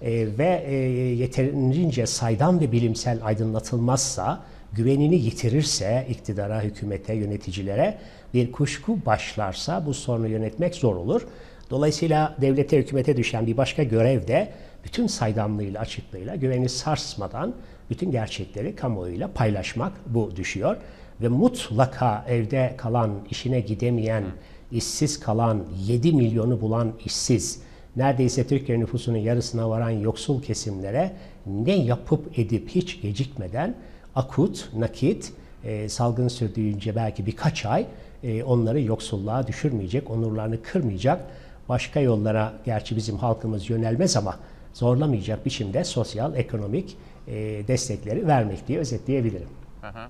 [0.03, 0.75] e, ve e,
[1.15, 4.41] yeterince saydam ve bilimsel aydınlatılmazsa,
[4.73, 7.99] güvenini yitirirse iktidara, hükümete, yöneticilere
[8.35, 11.27] bir kuşku başlarsa bu sorunu yönetmek zor olur.
[11.71, 14.53] Dolayısıyla devlete, hükümete düşen bir başka görev de
[14.85, 17.55] bütün saydamlığıyla, açıklığıyla güveni sarsmadan
[17.91, 20.77] bütün gerçekleri kamuoyuyla paylaşmak bu düşüyor.
[21.21, 24.25] Ve mutlaka evde kalan, işine gidemeyen,
[24.73, 27.63] işsiz kalan, 7 milyonu bulan işsiz,
[27.97, 31.13] neredeyse Türkiye nüfusunun yarısına varan yoksul kesimlere
[31.47, 33.75] ne yapıp edip hiç gecikmeden
[34.15, 35.33] akut, nakit,
[35.65, 37.87] e, salgın sürdüğünce belki birkaç ay
[38.23, 41.21] e, onları yoksulluğa düşürmeyecek, onurlarını kırmayacak,
[41.69, 44.37] başka yollara gerçi bizim halkımız yönelmez ama
[44.73, 46.97] zorlamayacak biçimde sosyal, ekonomik
[47.27, 47.33] e,
[47.69, 49.49] destekleri vermek diye özetleyebilirim.
[49.81, 50.07] Hı hı.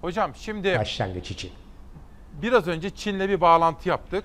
[0.00, 1.50] Hocam şimdi Başlangıç için.
[2.42, 4.24] biraz önce Çin'le bir bağlantı yaptık.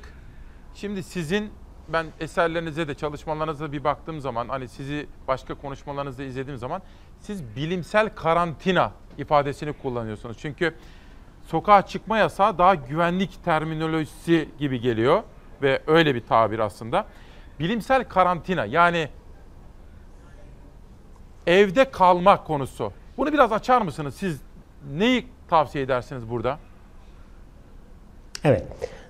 [0.76, 1.49] Şimdi sizin
[1.94, 6.82] ben eserlerinize de çalışmalarınıza bir baktığım zaman hani sizi başka konuşmalarınızda izlediğim zaman
[7.22, 10.38] siz bilimsel karantina ifadesini kullanıyorsunuz.
[10.39, 10.73] Çünkü
[11.48, 15.23] sokağa çıkma yasağı daha güvenlik terminolojisi gibi geliyor
[15.61, 17.06] ve öyle bir tabir aslında.
[17.60, 19.10] Bilimsel karantina yani
[21.48, 22.94] evde kalma konusu.
[23.18, 24.15] Bunu biraz açar mısınız?
[24.15, 24.41] Siz
[24.94, 26.60] neyi tavsiye edersiniz burada?
[28.44, 28.64] Evet.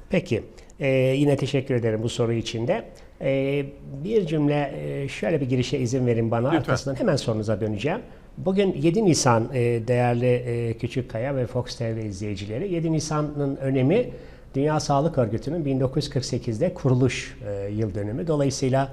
[0.09, 0.43] Peki.
[0.79, 2.89] Ee, yine teşekkür ederim bu soru için de.
[3.21, 3.65] Ee,
[4.03, 6.47] bir cümle e, şöyle bir girişe izin verin bana.
[6.47, 6.59] Lütfen.
[6.59, 7.99] Arkasından hemen sorunuza döneceğim.
[8.37, 12.73] Bugün 7 Nisan e, değerli e, Küçükkaya ve Fox TV izleyicileri.
[12.73, 14.09] 7 Nisan'ın önemi
[14.55, 17.37] Dünya Sağlık Örgütü'nün 1948'de kuruluş
[17.71, 18.27] yıl dönümü.
[18.27, 18.89] Dolayısıyla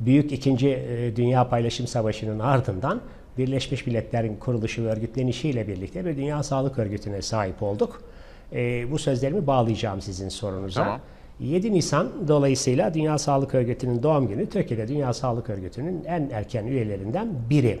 [0.00, 0.82] Büyük İkinci
[1.16, 3.00] Dünya Paylaşım Savaşı'nın ardından
[3.38, 8.02] Birleşmiş Milletler'in kuruluşu ve örgütlenişiyle birlikte bir Dünya Sağlık Örgütü'ne sahip olduk.
[8.90, 10.84] Bu sözlerimi bağlayacağım sizin sorunuza.
[10.84, 11.00] Tamam.
[11.40, 17.28] 7 Nisan dolayısıyla Dünya Sağlık Örgütü'nün doğum günü Türkiye'de Dünya Sağlık Örgütü'nün en erken üyelerinden
[17.50, 17.80] biri.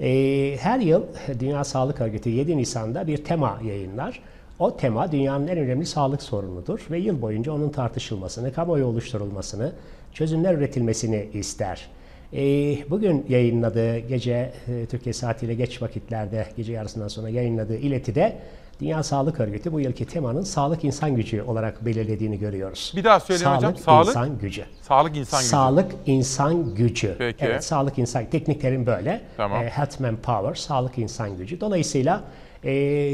[0.00, 1.02] Ee, her yıl
[1.40, 4.20] Dünya Sağlık Örgütü 7 Nisan'da bir tema yayınlar.
[4.58, 9.72] O tema dünyanın en önemli sağlık sorunudur ve yıl boyunca onun tartışılmasını, kamuoyu oluşturulmasını,
[10.12, 11.88] çözümler üretilmesini ister.
[12.32, 18.38] Ee, bugün yayınladığı gece e, Türkiye saatiyle geç vakitlerde gece yarısından sonra yayınladığı iletide
[18.80, 22.92] Dünya Sağlık Örgütü bu yılki temanın sağlık insan gücü olarak belirlediğini görüyoruz.
[22.96, 23.78] Bir daha söyleyin sağlık, hocam.
[23.78, 24.64] Sağlık insan gücü.
[24.82, 25.48] Sağlık insan gücü.
[25.48, 27.14] Sağlık insan gücü.
[27.18, 27.44] Peki.
[27.44, 29.20] Evet, sağlık insan teknik terim böyle.
[29.36, 29.62] Tamam.
[29.62, 31.60] E, health manpower, sağlık insan gücü.
[31.60, 32.24] Dolayısıyla
[32.64, 32.70] e,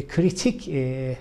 [0.09, 1.16] kritik e, e,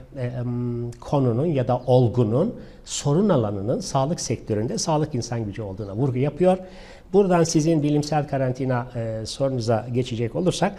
[1.00, 2.56] konunun ya da olgunun
[2.86, 6.58] sorun alanının sağlık sektöründe sağlık insan gücü olduğuna vurgu yapıyor.
[7.14, 10.76] Buradan sizin bilimsel karantina e, sorunuza geçecek olursak,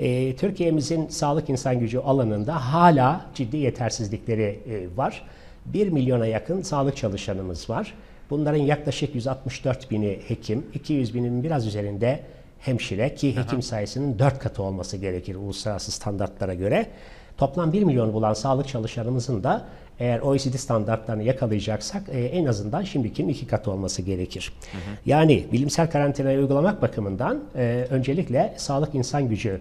[0.00, 5.22] e, Türkiye'mizin sağlık insan gücü alanında hala ciddi yetersizlikleri e, var.
[5.66, 7.94] 1 milyona yakın sağlık çalışanımız var.
[8.30, 12.20] Bunların yaklaşık 164 bini hekim, 200 binin biraz üzerinde
[12.58, 16.86] hemşire ki hekim sayısının 4 katı olması gerekir uluslararası standartlara göre.
[17.38, 19.66] Toplam 1 milyon bulan sağlık çalışanımızın da
[19.98, 24.52] eğer OECD standartlarını yakalayacaksak e, en azından şimdikinin iki katı olması gerekir.
[25.06, 29.60] Yani bilimsel karantinayı uygulamak bakımından e, öncelikle sağlık insan gücü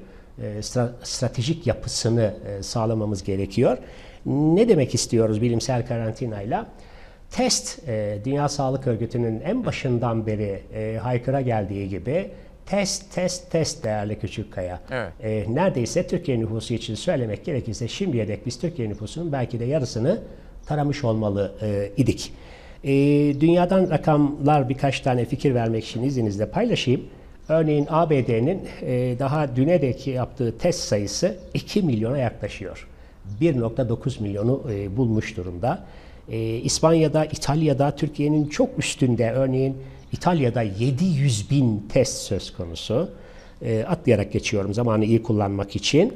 [1.03, 3.78] stratejik yapısını e, sağlamamız gerekiyor.
[4.26, 6.68] Ne demek istiyoruz bilimsel karantinayla?
[7.32, 12.32] Test, e, Dünya Sağlık Örgütü'nün en başından beri e, haykıra geldiği gibi
[12.66, 14.80] test, test, test değerli küçük kaya.
[14.91, 15.14] Evet.
[15.24, 20.22] E, neredeyse Türkiye nüfusu için söylemek gerekirse şimdiye dek biz Türkiye nüfusunun belki de yarısını
[20.66, 22.34] taramış olmalı e, idik.
[22.84, 22.91] E,
[23.41, 27.02] dünyadan rakamlar birkaç tane fikir vermek için izninizle paylaşayım.
[27.50, 32.88] Örneğin ABD'nin e, daha düne dek yaptığı test sayısı 2 milyona yaklaşıyor.
[33.42, 35.86] 1.9 milyonu e, bulmuş durumda.
[36.30, 39.78] E, İspanya'da, İtalya'da Türkiye'nin çok üstünde örneğin
[40.12, 43.10] İtalya'da 700 bin test söz konusu.
[43.88, 46.14] Atlayarak geçiyorum zamanı iyi kullanmak için.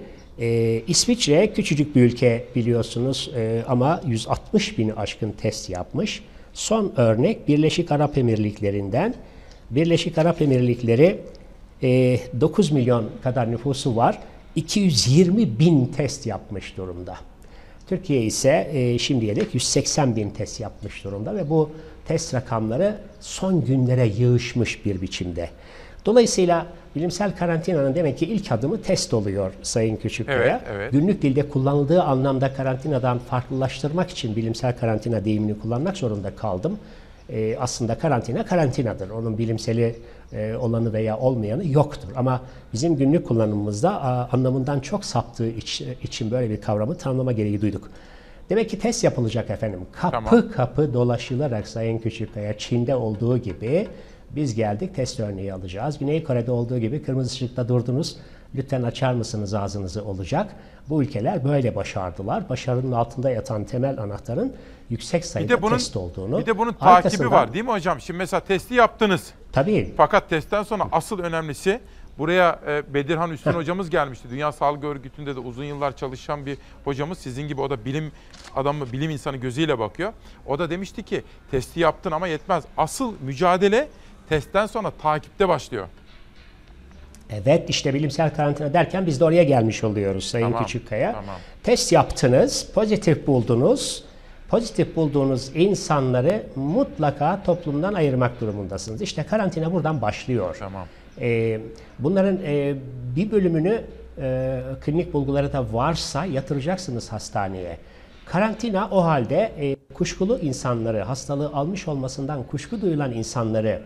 [0.88, 3.32] İsviçre küçücük bir ülke biliyorsunuz
[3.68, 6.24] ama 160 bini aşkın test yapmış.
[6.54, 9.16] Son örnek Birleşik Arap Emirlikleri'nden.
[9.76, 11.20] Birleşik Arap Emirlikleri
[11.84, 14.20] e, 9 milyon kadar nüfusu var.
[14.56, 17.16] 220 bin test yapmış durumda.
[17.88, 21.70] Türkiye ise e, şimdiye dek 180 bin test yapmış durumda ve bu
[22.08, 25.50] test rakamları son günlere yığışmış bir biçimde.
[26.06, 30.62] Dolayısıyla bilimsel karantinanın demek ki ilk adımı test oluyor Sayın Küçükkaya.
[30.68, 30.92] Evet, evet.
[30.92, 36.80] Günlük dilde kullanıldığı anlamda karantinadan farklılaştırmak için bilimsel karantina deyimini kullanmak zorunda kaldım.
[37.30, 39.10] E, aslında karantina karantinadır.
[39.10, 39.96] Onun bilimseli
[40.34, 42.08] e, olanı veya olmayanı yoktur.
[42.16, 42.42] Ama
[42.74, 47.90] bizim günlük kullanımımızda a, anlamından çok saptığı iç- için böyle bir kavramı tanımlama gereği duyduk.
[48.50, 49.80] Demek ki test yapılacak efendim.
[49.92, 50.52] Kapı Tamam.
[50.56, 53.88] kapı dolaşılarak Sayın Küçükkaya Çin'de olduğu gibi
[54.36, 55.98] biz geldik test örneği alacağız.
[56.00, 58.18] Güney Kore'de olduğu gibi kırmızı ışıkta durdunuz.
[58.56, 60.56] Lütfen açar mısınız ağzınızı olacak.
[60.90, 62.50] Bu ülkeler böyle başardılar.
[62.50, 64.54] Başarının altında yatan temel anahtarın
[64.94, 66.40] yüksek Bir sayıda de bunun test olduğunu.
[66.40, 68.02] bir de bunun takibi var değil mi hocam?
[68.02, 69.34] Şimdi mesela testi yaptınız.
[69.52, 69.94] Tabii.
[69.98, 71.80] Fakat testten sonra asıl önemlisi
[72.18, 74.28] buraya e, Bedirhan Üstün hocamız gelmişti.
[74.32, 77.18] Dünya Sağlık Örgütü'nde de uzun yıllar çalışan bir hocamız.
[77.18, 78.12] Sizin gibi o da bilim
[78.56, 80.14] adamı, bilim insanı gözüyle bakıyor.
[80.46, 82.64] O da demişti ki testi yaptın ama yetmez.
[82.78, 83.88] Asıl mücadele
[84.30, 85.88] testten sonra takipte başlıyor.
[87.30, 91.12] Evet işte bilimsel karantina derken biz de oraya gelmiş oluyoruz Sayın Tamam, Küçükkaya.
[91.12, 91.36] tamam.
[91.64, 94.04] Test yaptınız, pozitif buldunuz.
[94.54, 99.02] Pozitif bulduğunuz insanları mutlaka toplumdan ayırmak durumundasınız.
[99.02, 100.56] İşte karantina buradan başlıyor.
[100.60, 100.88] Tamam.
[101.22, 101.60] Ee,
[102.00, 102.76] bunların e,
[103.16, 103.82] bir bölümünü
[104.18, 107.78] e, klinik bulguları da varsa yatıracaksınız hastaneye.
[108.26, 113.82] Karantina o halde e, kuşkulu insanları, hastalığı almış olmasından kuşku duyulan insanları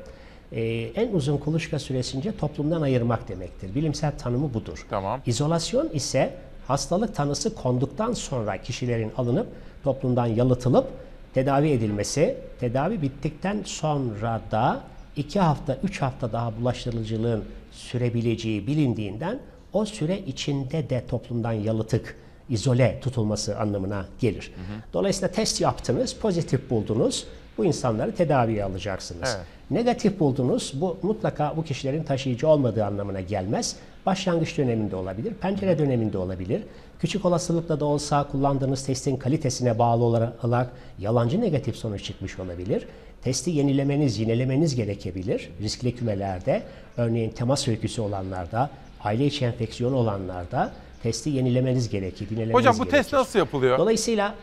[0.51, 0.61] e,
[0.95, 3.75] en uzun kuluçka süresince toplumdan ayırmak demektir.
[3.75, 4.85] Bilimsel tanımı budur.
[4.89, 5.21] Tamam.
[5.25, 6.33] İzolasyon ise
[6.67, 9.47] hastalık tanısı konduktan sonra kişilerin alınıp
[9.83, 10.87] toplumdan yalıtılıp
[11.33, 14.81] tedavi edilmesi, tedavi bittikten sonra da
[15.15, 19.39] 2 hafta, 3 hafta daha bulaştırıcılığın sürebileceği bilindiğinden
[19.73, 22.15] o süre içinde de toplumdan yalıtık,
[22.49, 24.51] izole tutulması anlamına gelir.
[24.93, 27.27] Dolayısıyla test yaptınız, pozitif buldunuz.
[27.57, 29.35] Bu insanları tedaviye alacaksınız.
[29.37, 29.45] Evet.
[29.71, 30.73] Negatif buldunuz.
[30.75, 33.75] Bu mutlaka bu kişilerin taşıyıcı olmadığı anlamına gelmez.
[34.05, 36.63] Başlangıç döneminde olabilir, pencere döneminde olabilir.
[36.99, 42.87] Küçük olasılıkla da olsa kullandığınız testin kalitesine bağlı olarak yalancı negatif sonuç çıkmış olabilir.
[43.21, 46.63] Testi yenilemeniz, yinelemeniz gerekebilir riskli kümelerde.
[46.97, 48.69] Örneğin temas öyküsü olanlarda,
[49.03, 50.71] aile içi enfeksiyon olanlarda
[51.03, 52.97] testi yenilemeniz gerekir, yinelemeniz Hocam bu gerekir.
[52.97, 53.77] test nasıl yapılıyor?
[53.79, 54.35] Dolayısıyla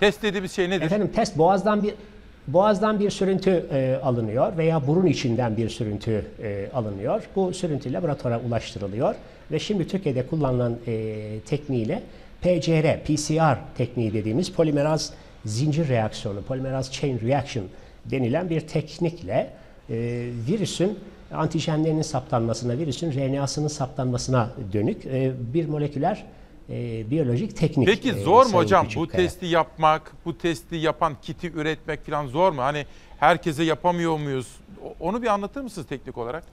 [0.00, 0.86] Test dediğimiz şey nedir?
[0.86, 1.94] Efendim test boğazdan bir
[2.48, 7.22] boğazdan bir sürüntü e, alınıyor veya burun içinden bir sürüntü e, alınıyor.
[7.36, 9.14] Bu sürüntü laboratuvara ulaştırılıyor
[9.50, 11.16] ve şimdi Türkiye'de kullanılan e,
[11.46, 12.02] tekniğiyle
[12.42, 15.12] PCR, PCR tekniği dediğimiz polimeraz
[15.44, 17.64] zincir reaksiyonu, polimeraz chain reaction
[18.04, 19.50] denilen bir teknikle
[19.90, 19.94] e,
[20.48, 20.98] virüsün
[21.32, 26.24] antijenlerinin saptanmasına, virüsün RNA'sının saptanmasına dönük e, bir moleküler
[26.70, 27.88] e, biyolojik teknik.
[27.88, 32.52] Peki e, zor mu hocam bu testi yapmak, bu testi yapan kiti üretmek falan zor
[32.52, 32.62] mu?
[32.62, 32.86] Hani
[33.18, 34.46] herkese yapamıyor muyuz?
[35.00, 36.44] Onu bir anlatır mısınız teknik olarak?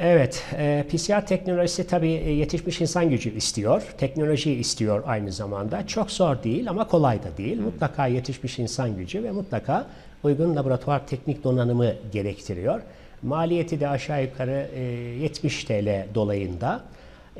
[0.00, 5.86] Evet, e, PCR teknolojisi tabii e, yetişmiş insan gücü istiyor, teknoloji istiyor aynı zamanda.
[5.86, 7.60] Çok zor değil ama kolay da değil.
[7.60, 9.86] Mutlaka yetişmiş insan gücü ve mutlaka
[10.22, 12.80] uygun laboratuvar teknik donanımı gerektiriyor.
[13.22, 16.80] Maliyeti de aşağı yukarı e, 70 TL dolayında.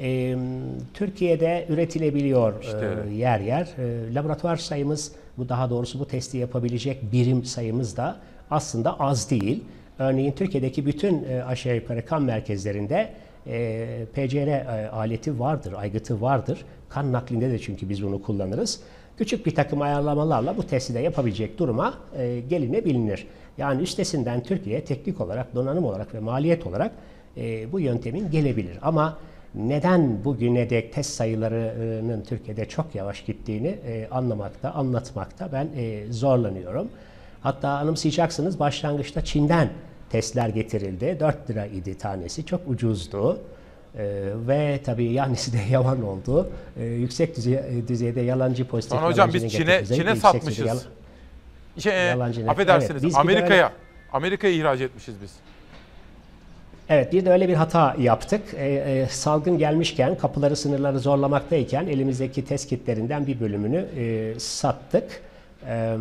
[0.01, 0.37] E,
[0.95, 2.95] Türkiye'de üretilebiliyor İşte.
[3.11, 3.69] e, yer yer.
[3.79, 8.17] E, laboratuvar sayımız, bu daha doğrusu bu testi yapabilecek birim sayımız da
[8.51, 9.65] aslında az değil.
[9.99, 13.09] Örneğin Türkiye'deki bütün e, aşağı yukarı kan merkezlerinde
[13.47, 16.65] e, PCR e, aleti vardır, aygıtı vardır.
[16.89, 18.81] Kan naklinde de çünkü biz bunu kullanırız.
[19.19, 23.27] Küçük bir takım ayarlamalarla bu testi de yapabilecek duruma e, gelinebilir.
[23.59, 26.93] Yani üstesinden Türkiye teknik olarak, donanım olarak ve maliyet olarak
[27.73, 28.79] bu yöntemin gelebilir.
[28.83, 29.19] Ama
[29.55, 33.79] neden bugüne dek test sayılarının Türkiye'de çok yavaş gittiğini
[34.11, 35.69] anlamakta, anlatmakta ben
[36.11, 36.89] zorlanıyorum.
[37.41, 39.69] Hatta anımsayacaksınız başlangıçta Çin'den
[40.11, 41.17] testler getirildi.
[41.21, 42.47] 4 lira idi tanesi.
[42.47, 43.41] Çok ucuzdu.
[43.99, 46.51] Ee, ve tabii yanisi de yalan oldu.
[46.81, 47.59] Ee, yüksek düzey,
[47.89, 50.67] düzeyde yalancı pozitif Sonra hocam biz Çin'e Çin'e satmışız.
[50.67, 50.81] yala-
[51.79, 53.75] Şey, e, Yalancı net- affedersiniz Evet, Amerika'ya öyle-
[54.13, 55.31] Amerika'ya ihraç etmişiz biz.
[56.89, 58.43] Evet bir de öyle bir hata yaptık.
[58.55, 65.21] Ee, e, salgın gelmişken kapıları sınırları zorlamaktayken elimizdeki test kitlerinden bir bölümünü e, sattık.
[65.69, 65.97] E,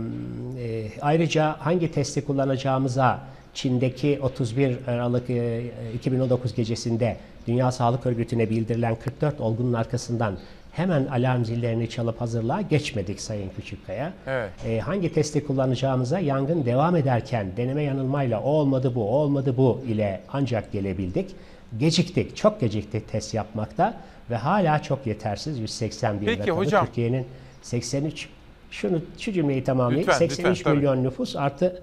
[1.01, 3.19] ayrıca hangi testi kullanacağımıza
[3.53, 5.63] Çin'deki 31 Aralık e,
[5.95, 7.17] 2019 gecesinde
[7.47, 10.37] Dünya Sağlık Örgütü'ne bildirilen 44 olgunun arkasından
[10.71, 14.13] hemen alarm zillerini çalıp hazırlığa geçmedik Sayın Küçükkaya.
[14.27, 14.49] Evet.
[14.67, 19.83] E, hangi testi kullanacağımıza yangın devam ederken deneme yanılmayla o olmadı bu, o olmadı bu
[19.87, 21.35] ile ancak gelebildik.
[21.79, 23.93] Geciktik, çok geciktik test yapmakta
[24.29, 26.85] ve hala çok yetersiz 181 Peki hocam.
[26.85, 27.25] Türkiye'nin
[27.61, 28.29] 83
[28.71, 30.07] şunu şu cümleyi tamamlayayım.
[30.07, 30.77] Lütfen, 83 lütfen, tabii.
[30.77, 31.81] milyon nüfus artı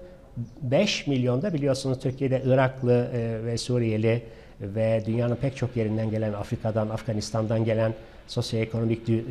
[0.61, 4.21] 5 milyonda biliyorsunuz Türkiye'de Iraklı e, ve Suriyeli
[4.61, 7.93] ve dünyanın pek çok yerinden gelen Afrika'dan, Afganistan'dan gelen
[8.27, 9.21] sosyoekonomik e,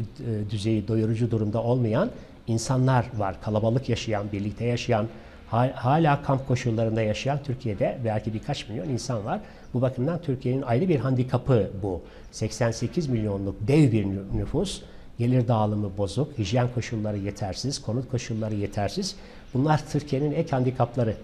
[0.50, 2.10] düzeyi doyurucu durumda olmayan
[2.46, 3.36] insanlar var.
[3.42, 5.06] Kalabalık yaşayan, birlikte yaşayan,
[5.48, 9.40] ha- hala kamp koşullarında yaşayan Türkiye'de belki birkaç milyon insan var.
[9.74, 12.02] Bu bakımdan Türkiye'nin ayrı bir handikapı bu.
[12.32, 14.82] 88 milyonluk dev bir nü- nüfus,
[15.18, 19.16] gelir dağılımı bozuk, hijyen koşulları yetersiz, konut koşulları yetersiz.
[19.54, 21.16] Bunlar Türkiye'nin ek handikapları.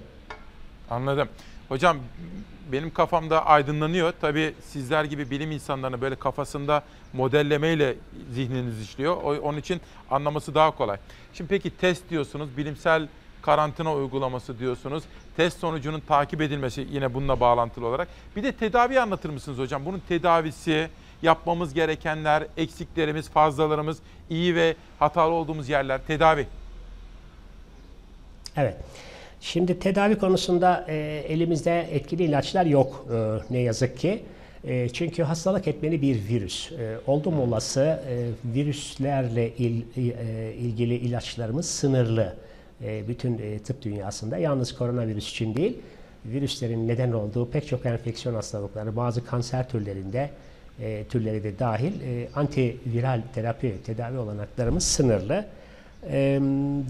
[0.90, 1.28] Anladım.
[1.68, 1.96] Hocam
[2.72, 4.12] benim kafamda aydınlanıyor.
[4.20, 7.94] Tabii sizler gibi bilim insanlarının böyle kafasında modellemeyle
[8.32, 9.16] zihniniz işliyor.
[9.22, 9.80] Onun için
[10.10, 10.96] anlaması daha kolay.
[11.34, 13.08] Şimdi peki test diyorsunuz, bilimsel
[13.42, 15.04] karantina uygulaması diyorsunuz.
[15.36, 18.08] Test sonucunun takip edilmesi yine bununla bağlantılı olarak.
[18.36, 19.84] Bir de tedavi anlatır mısınız hocam?
[19.84, 20.88] Bunun tedavisi,
[21.22, 23.98] yapmamız gerekenler, eksiklerimiz, fazlalarımız,
[24.30, 26.46] iyi ve hatalı olduğumuz yerler, tedavi.
[28.56, 28.76] Evet.
[29.40, 34.22] Şimdi tedavi konusunda e, elimizde etkili ilaçlar yok e, ne yazık ki.
[34.64, 36.72] E, çünkü hastalık etmeni bir virüs.
[36.72, 42.36] E, oldum olası e, virüslerle il- e, ilgili ilaçlarımız sınırlı.
[42.84, 45.78] E, bütün e, tıp dünyasında yalnız koronavirüs için değil,
[46.24, 50.30] virüslerin neden olduğu pek çok enfeksiyon hastalıkları, bazı kanser türlerinde
[50.80, 55.46] e, türleri de dahil e, antiviral terapi, tedavi olanaklarımız sınırlı.
[56.10, 56.40] E,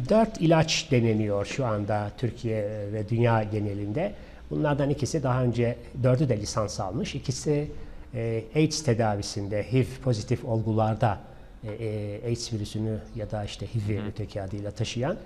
[0.09, 2.63] Dört ilaç deneniyor şu anda Türkiye
[2.93, 4.13] ve dünya genelinde.
[4.51, 7.15] Bunlardan ikisi daha önce dördü de lisans almış.
[7.15, 7.71] İkisi
[8.15, 11.19] e, AIDS tedavisinde HIV pozitif olgularda
[11.65, 15.17] e, e, AIDS virüsünü ya da işte HIV'i öteki adıyla taşıyan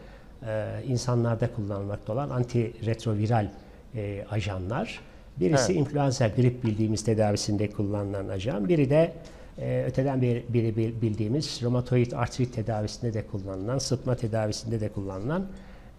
[0.47, 3.49] e, insanlarda kullanılmakta olan antiretroviral
[3.95, 5.01] e, ajanlar.
[5.41, 5.81] Birisi Evet.
[5.81, 8.69] influenza grip bildiğimiz tedavisinde kullanılan ajan.
[8.69, 9.13] Biri de
[9.59, 15.47] e, öteden bir, biri bil- bildiğimiz romatoid artrit tedavisinde de kullanılan, sıtma tedavisinde de kullanılan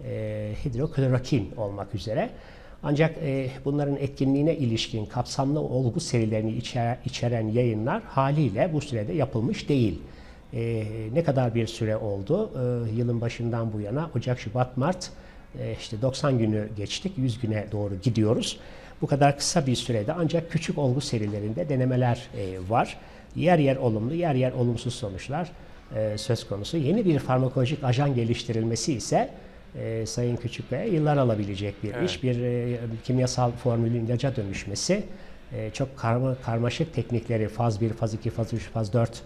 [0.05, 2.29] e, hidroklorokin olmak üzere.
[2.83, 9.69] Ancak e, bunların etkinliğine ilişkin kapsamlı olgu serilerini içer- içeren yayınlar haliyle bu sürede yapılmış
[9.69, 9.99] değil.
[10.53, 10.83] E,
[11.13, 12.51] ne kadar bir süre oldu?
[12.55, 15.09] E, yılın başından bu yana Ocak, Şubat, Mart
[15.59, 18.59] e, işte 90 günü geçtik, 100 güne doğru gidiyoruz.
[19.01, 22.97] Bu kadar kısa bir sürede ancak küçük olgu serilerinde denemeler e, var.
[23.35, 25.51] Yer yer olumlu, yer yer olumsuz sonuçlar
[25.95, 26.77] e, söz konusu.
[26.77, 29.29] Yeni bir farmakolojik ajan geliştirilmesi ise
[29.79, 32.09] e, Sayın Küçükkaya yıllar alabilecek bir Evet.
[32.09, 32.23] iş.
[32.23, 35.03] Bir e, kimyasal formülün ilaca dönüşmesi
[35.53, 39.21] e, çok karma, karmaşık teknikleri faz 1, faz 2, faz 3, faz 4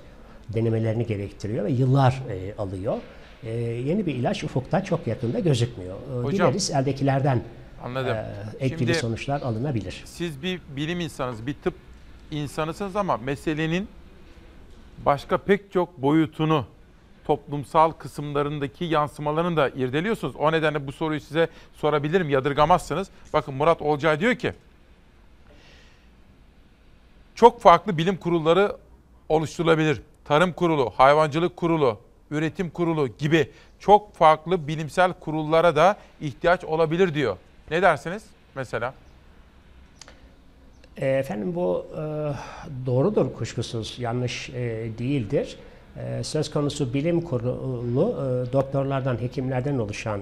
[0.53, 2.97] denemelerini gerektiriyor ve yıllar e, alıyor.
[3.43, 5.95] E, yeni bir ilaç ufukta çok yakında gözükmüyor.
[5.95, 7.41] E, Hocam, Dileriz eldekilerden
[7.83, 8.15] Anladım.
[8.15, 8.25] e,
[8.59, 10.01] etkili Şimdi- sonuçlar alınabilir.
[10.05, 11.73] Siz bir bilim insanısınız, bir tıp
[12.31, 13.87] insanısınız ama meselenin
[15.05, 16.65] başka pek çok boyutunu,
[17.25, 20.35] toplumsal kısımlarındaki yansımalarını da irdeliyorsunuz.
[20.35, 23.09] O nedenle bu soruyu size sorabilirim, yadırgamazsınız.
[23.33, 24.53] Bakın Murat Olcay diyor ki,
[27.35, 28.75] çok farklı bilim kurulları
[29.29, 30.01] oluşturulabilir.
[30.25, 31.99] Tarım kurulu, hayvancılık kurulu,
[32.31, 37.37] üretim kurulu gibi çok farklı bilimsel kurullara da ihtiyaç olabilir diyor.
[37.71, 38.23] Ne dersiniz
[38.55, 38.93] mesela?
[40.97, 41.99] E, Efendim bu e,
[42.85, 44.53] doğrudur kuşkusuz, yanlış e,
[44.99, 45.57] değildir.
[46.21, 48.15] Söz konusu bilim kurulu
[48.53, 50.21] doktorlardan, hekimlerden oluşan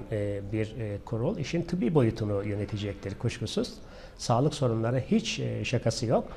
[0.52, 3.74] bir kurul işin tıbbi boyutunu yönetecektir kuşkusuz.
[4.16, 6.28] Sağlık sorunları hiç şakası yok.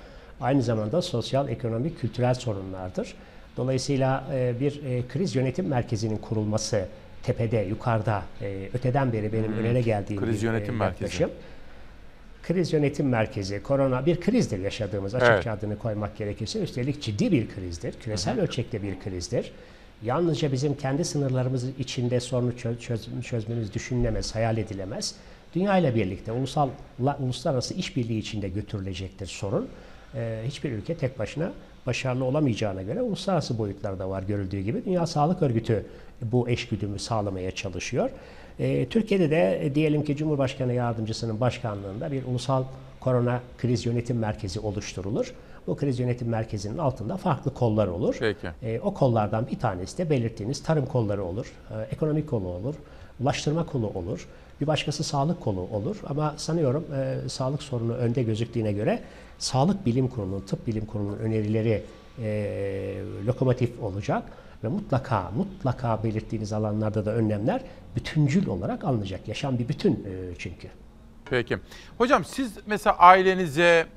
[0.41, 3.13] Aynı zamanda sosyal, ekonomik, kültürel sorunlardır.
[3.57, 4.23] Dolayısıyla
[4.59, 6.85] bir kriz yönetim merkezinin kurulması
[7.23, 9.57] tepede, yukarıda, e, öteden beri benim Hmm.
[9.59, 11.27] önere geldiğim Kriz bir yönetim e, merkezi.
[12.43, 15.63] Kriz yönetim merkezi, korona bir krizdir yaşadığımız açıkça Evet.
[15.63, 16.59] adını koymak gerekirse.
[16.59, 19.51] Üstelik ciddi bir krizdir, küresel ölçekte bir krizdir.
[20.03, 25.15] Yalnızca bizim kendi sınırlarımız içinde sorunu çö- çöz- çözmemiz düşünülemez, hayal edilemez.
[25.55, 26.69] Dünya ile birlikte ulusal
[27.05, 29.67] la- uluslararası işbirliği içinde götürülecektir sorun.
[30.15, 31.51] Ee, hiçbir ülke tek başına
[31.87, 34.85] başarılı olamayacağına göre uluslararası boyutlar da var görüldüğü gibi.
[34.85, 35.85] Dünya Sağlık Örgütü
[36.21, 38.09] bu eşgüdümü sağlamaya çalışıyor.
[38.59, 42.63] Ee, Türkiye'de de e, diyelim ki Cumhurbaşkanı Yardımcısının başkanlığında bir ulusal
[42.99, 45.33] korona kriz yönetim merkezi oluşturulur.
[45.67, 48.15] Bu kriz yönetim merkezinin altında farklı kollar olur.
[48.19, 48.47] Peki.
[48.63, 52.75] Ee, o kollardan bir tanesi de belirttiğiniz tarım kolları olur, e, ekonomik kolu olur,
[53.19, 54.27] ulaştırma kolu olur,
[54.61, 55.97] bir başkası sağlık kolu olur.
[56.07, 58.99] Ama sanıyorum e, sağlık sorunu önde gözüktüğüne göre
[59.41, 61.83] Sağlık Bilim Kurulu'nun, Tıp Bilim Kurulu'nun önerileri
[62.19, 64.23] e, lokomotif olacak
[64.63, 67.61] ve mutlaka mutlaka belirttiğiniz alanlarda da önlemler
[67.95, 69.27] bütüncül olarak alınacak.
[69.27, 70.67] Yaşam bir bütün e, çünkü.
[71.29, 71.57] Peki.
[71.97, 73.87] Hocam siz mesela ailenize,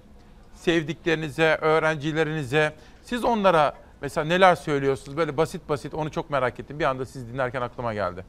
[0.55, 2.73] sevdiklerinize, öğrencilerinize
[3.03, 5.16] siz onlara mesela neler söylüyorsunuz?
[5.16, 6.79] Böyle basit basit onu çok merak ettim.
[6.79, 8.25] Bir anda siz dinlerken aklıma geldi.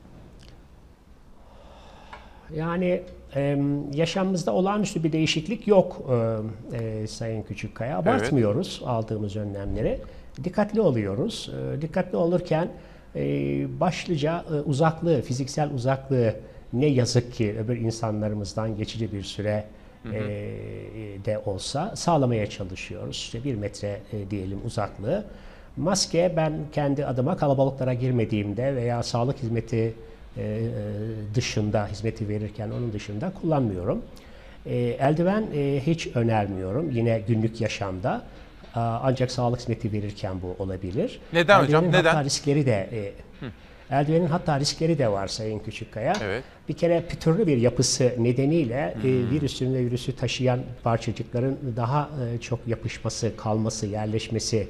[2.54, 3.02] Yani
[3.36, 3.58] e,
[3.94, 6.02] yaşamımızda olağanüstü bir değişiklik yok
[6.72, 7.98] e, e, Sayın Küçükkaya.
[7.98, 10.00] Abartmıyoruz aldığımız önlemleri.
[10.44, 11.52] Dikkatli oluyoruz.
[11.78, 12.70] E, dikkatli olurken
[13.16, 13.22] e,
[13.80, 16.36] başlıca e, uzaklığı, fiziksel uzaklığı
[16.74, 19.64] ne yazık ki öbür insanlarımızdan geçici bir süre
[20.04, 20.16] Hı hı.
[20.16, 20.26] e,
[21.26, 23.16] de olsa sağlamaya çalışıyoruz.
[23.16, 25.26] İşte bir metre e, diyelim uzaklığı.
[25.78, 29.94] Maske ben kendi adıma kalabalıklara girmediğimde veya sağlık hizmeti
[30.38, 30.62] e,
[31.36, 34.02] dışında hizmeti verirken onun dışında kullanmıyorum.
[34.66, 38.24] E, eldiven e, hiç önermiyorum yine günlük yaşamda.
[38.78, 41.20] Ancak sağlık hizmeti verirken bu olabilir.
[41.34, 41.84] Neden hocam?
[41.84, 42.10] Eldivenin Neden?
[42.16, 43.12] Hatta riskleri de e,
[43.96, 46.14] eldivenin hatta riskleri de var Sayın Küçükkaya.
[46.24, 46.44] Evet.
[46.70, 49.32] Bir kere pütürlü bir yapısı nedeniyle e, Hmm.
[49.32, 54.68] virüsün ve virüsü taşıyan parçacıkların daha e, çok yapışması, kalması, yerleşmesi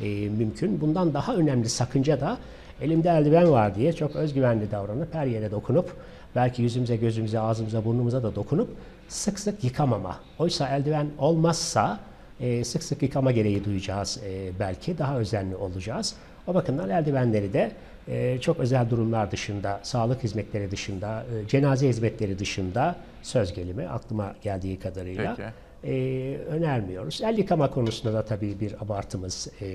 [0.00, 0.80] e, mümkün.
[0.80, 2.38] Bundan daha önemli sakınca da
[2.82, 5.96] elimde eldiven var diye çok özgüvenli davranıp her yere dokunup
[6.36, 8.68] belki yüzümüze, gözümüze, ağzımıza, burnumuza da dokunup
[9.08, 10.16] sık sık yıkamama.
[10.38, 12.00] Oysa eldiven olmazsa
[12.40, 14.98] e, sık sık yıkama gereği duyacağız e, belki.
[14.98, 16.14] Daha özenli olacağız.
[16.46, 17.72] O bakımdan eldivenleri de
[18.08, 24.34] e, çok özel durumlar dışında, sağlık hizmetleri dışında, e, cenaze hizmetleri dışında söz gelimi aklıma
[24.42, 25.48] geldiği kadarıyla Peki.
[25.94, 27.20] e, önermiyoruz.
[27.22, 29.66] El yıkama konusunda da tabii bir abartımız e,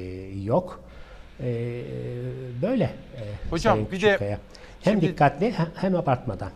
[0.44, 0.84] yok.
[1.40, 1.46] E,
[2.62, 2.84] böyle.
[2.84, 4.40] e, Hocam, Sayın bir de
[4.82, 6.50] hem şimdi- dikkatli hem- hem abartmadan.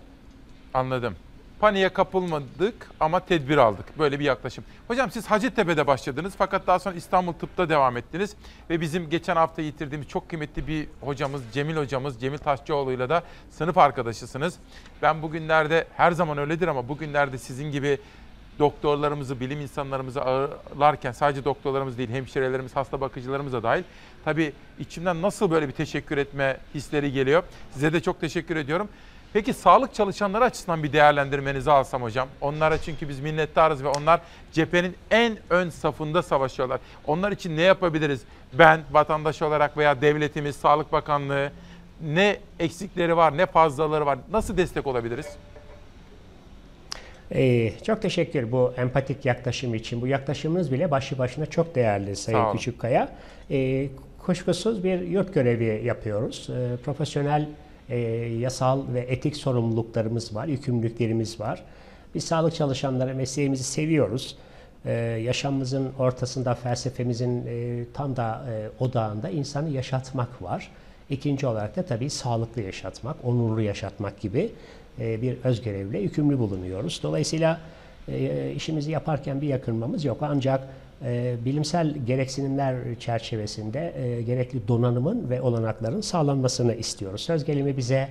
[0.74, 1.16] Anladım.
[1.60, 4.00] Paniğe kapılmadık ama tedbir aldık.
[4.00, 4.64] Böyle bir yaklaşım.
[4.88, 8.36] Hocam siz Hacettepe'de başladınız fakat daha sonra İstanbul Tıp'ta devam ettiniz.
[8.70, 13.78] Ve bizim geçen hafta yitirdiğimiz çok kıymetli bir hocamız Cemil hocamız Cemil Taşçıoğlu'yla da sınıf
[13.78, 14.56] arkadaşısınız.
[15.02, 17.98] Ben bugünlerde her zaman öyledir ama bugünlerde sizin gibi
[18.60, 23.84] doktorlarımızı, bilim insanlarımızı ağırlarken sadece doktorlarımız değil, hemşirelerimiz, hasta bakıcılarımız da dahil.
[24.28, 27.44] Tabii içimden nasıl böyle bir teşekkür etme hisleri geliyor.
[27.74, 28.88] Size de çok teşekkür ediyorum.
[29.34, 32.28] Peki sağlık çalışanları açısından bir değerlendirmenizi alsam hocam.
[32.42, 34.22] Onlara çünkü biz minnettarız ve onlar
[34.54, 36.80] cephenin en ön safında savaşıyorlar.
[37.06, 38.22] Onlar için ne yapabiliriz?
[38.54, 41.52] Ben vatandaş olarak veya devletimiz, Sağlık Bakanlığı
[42.02, 44.20] ne eksikleri var, ne fazlaları var?
[44.32, 45.28] Nasıl destek olabiliriz?
[47.32, 50.02] Ee, çok teşekkür bu empatik yaklaşım için.
[50.02, 52.52] Bu yaklaşımınız bile başlı başına çok değerli Sayın.
[52.52, 53.10] Küçükkaya.
[53.52, 53.88] Ee,
[54.28, 56.50] kuşkusuz bir yurt görevi yapıyoruz.
[56.50, 57.50] Ee, profesyonel,
[57.90, 57.98] e,
[58.40, 61.64] yasal ve etik sorumluluklarımız var, yükümlülüklerimiz var.
[62.16, 64.38] Biz sağlık çalışanları mesleğimizi seviyoruz.
[64.86, 64.92] Ee,
[65.24, 70.72] yaşamımızın ortasında, felsefemizin e, tam da e, odağında insanı yaşatmak var.
[71.10, 74.52] İkinci olarak da tabii sağlıklı yaşatmak, onurlu yaşatmak gibi
[75.00, 77.00] e, bir özgörevle yükümlü bulunuyoruz.
[77.04, 77.60] Dolayısıyla
[78.08, 80.18] e, işimizi yaparken bir yakınmamız yok.
[80.22, 80.68] Ancak
[81.06, 87.22] e, bilimsel gereksinimler çerçevesinde e, gerekli donanımın ve olanakların sağlanmasını istiyoruz.
[87.22, 88.10] Söz gelimi bize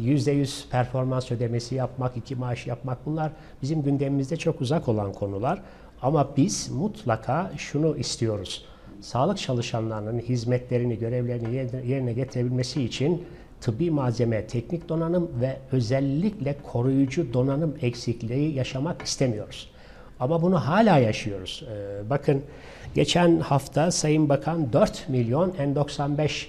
[0.00, 5.62] yüzde yüz performans ödemesi yapmak, iki maaş yapmak bunlar bizim gündemimizde çok uzak olan konular.
[6.02, 8.64] Ama biz mutlaka şunu istiyoruz.
[9.00, 11.54] Sağlık çalışanlarının hizmetlerini, görevlerini
[11.90, 13.24] yerine getirebilmesi için
[13.60, 19.73] tıbbi malzeme, teknik donanım ve özellikle koruyucu donanım eksikliği yaşamak istemiyoruz.
[20.20, 21.64] Ama bunu hala yaşıyoruz.
[21.70, 22.42] Ee, bakın
[22.94, 26.46] geçen hafta Sayın Bakan 4 milyon N95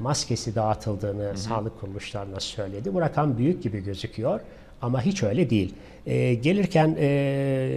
[0.00, 2.94] maskesi dağıtıldığını sağlık kuruluşlarına söyledi.
[2.94, 4.40] Bu rakam büyük gibi gözüküyor
[4.82, 5.74] ama hiç öyle değil.
[6.06, 7.06] Ee, gelirken e,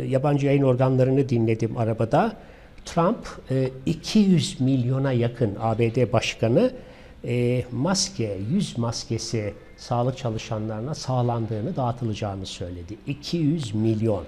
[0.09, 2.33] yabancı yayın organlarını dinledim arabada.
[2.85, 6.71] Trump e, 200 milyona yakın ABD başkanı
[7.25, 12.97] e, maske, yüz maskesi sağlık çalışanlarına sağlandığını, dağıtılacağını söyledi.
[13.07, 14.23] 200 milyon.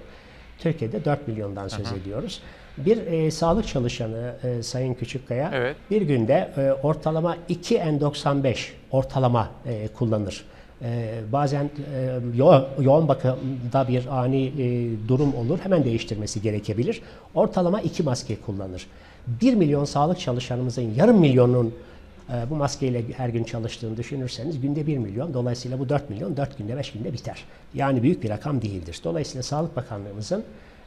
[0.60, 1.96] Türkiye'de 4 milyondan söz Aha.
[1.96, 2.40] ediyoruz.
[2.78, 5.76] Bir e, sağlık çalışanı e, Sayın Küçükkaya Evet.
[5.90, 8.56] bir günde e, ortalama 2 N95
[8.90, 10.44] ortalama e, kullanır.
[10.82, 15.58] E, bazen e, yo- yoğun bakımda bir ani e, durum olur.
[15.62, 17.02] Hemen değiştirmesi gerekebilir.
[17.34, 18.86] Ortalama 2 maske kullanır.
[19.26, 21.74] 1 milyon sağlık çalışanımızın yarım milyonun
[22.50, 25.34] bu maskeyle her gün çalıştığını düşünürseniz günde 1 milyon.
[25.34, 27.44] Dolayısıyla bu 4 milyon 4 günde 5 günde biter.
[27.74, 29.00] Yani büyük bir rakam değildir.
[29.04, 30.44] Dolayısıyla Sağlık Bakanlığımızın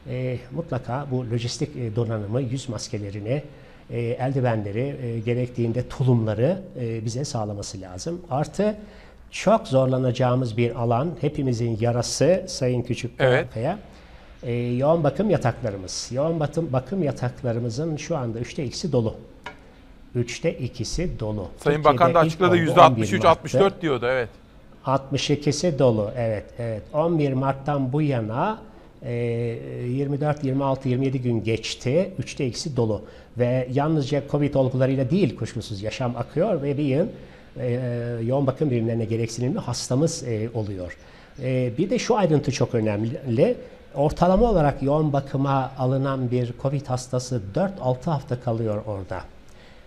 [0.08, 3.42] e, mutlaka bu lojistik e, donanımı, yüz maskelerini,
[3.90, 8.20] e, eldivenleri, e, gerektiğinde tulumları e, bize sağlaması lazım.
[8.30, 8.76] Artı
[9.30, 13.46] çok zorlanacağımız bir alan, hepimizin yarası Sayın Küçük Evet.
[13.54, 13.78] Kaya.
[14.42, 16.08] E, yoğun bakım yataklarımız.
[16.12, 19.14] Yoğun bakım, bakım yataklarımızın şu anda üçte ikisi dolu.
[20.14, 21.48] Üçte ikisi dolu.
[21.58, 23.28] Sayın Bakan da Türkiye'de açıkladı ilk oldu 11 %63 Mart'ta.
[23.28, 24.28] 64 diyordu evet.
[24.86, 26.10] 62'si dolu.
[26.16, 26.82] Evet, evet.
[26.92, 28.58] 11 Mart'tan bu yana
[29.02, 32.10] e, 24, 26, 27 gün geçti.
[32.18, 33.02] Üçte ikisi dolu.
[33.38, 37.06] Ve yalnızca Covid olgularıyla değil kuşkusuz yaşam akıyor ve bir yıl
[37.60, 37.80] e,
[38.22, 40.96] yoğun bakım birimlerine gereksinimli hastamız e, oluyor.
[41.42, 43.56] E, bir de şu ayrıntı çok önemli.
[43.94, 49.20] Ortalama olarak yoğun bakıma alınan bir Covid hastası 4-6 hafta kalıyor orada.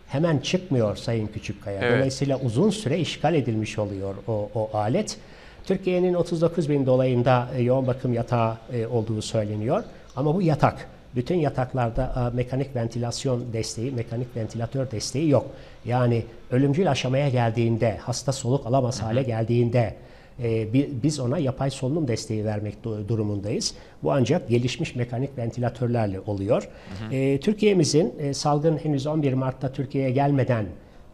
[0.08, 1.80] Hemen çıkmıyor Sayın Küçükkaya.
[1.82, 1.98] Evet.
[1.98, 5.18] Dolayısıyla uzun süre işgal edilmiş oluyor o, o alet.
[5.66, 9.84] Türkiye'nin 39 bin dolayında e, yoğun bakım yatağı e, olduğu söyleniyor.
[10.16, 10.88] Ama bu yatak.
[11.16, 15.46] Bütün yataklarda e, mekanik ventilasyon desteği, mekanik ventilatör desteği yok.
[15.86, 19.96] Yani ölümcül aşamaya geldiğinde, hasta soluk alamaz hale geldiğinde
[20.44, 23.74] e, bi- biz ona yapay solunum desteği vermek du- durumundayız.
[24.04, 26.70] Bu ancak gelişmiş mekanik ventilatörlerle oluyor.
[27.12, 30.66] E, Türkiye'mizin e, salgın henüz 11 Mart'ta Türkiye'ye gelmeden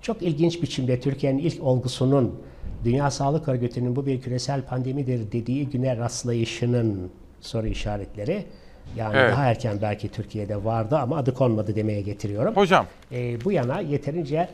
[0.01, 2.35] çok ilginç biçimde Türkiye'nin ilk olgusunun
[2.83, 8.43] Dünya Sağlık Örgütü'nün bu bir küresel pandemidir dediği güne rastlayışının soru işaretleri.
[8.97, 9.31] Yani Evet.
[9.31, 12.55] daha erken belki Türkiye'de vardı ama adı konmadı demeye getiriyorum.
[12.55, 12.85] Hocam.
[13.45, 14.49] bu yana yeterince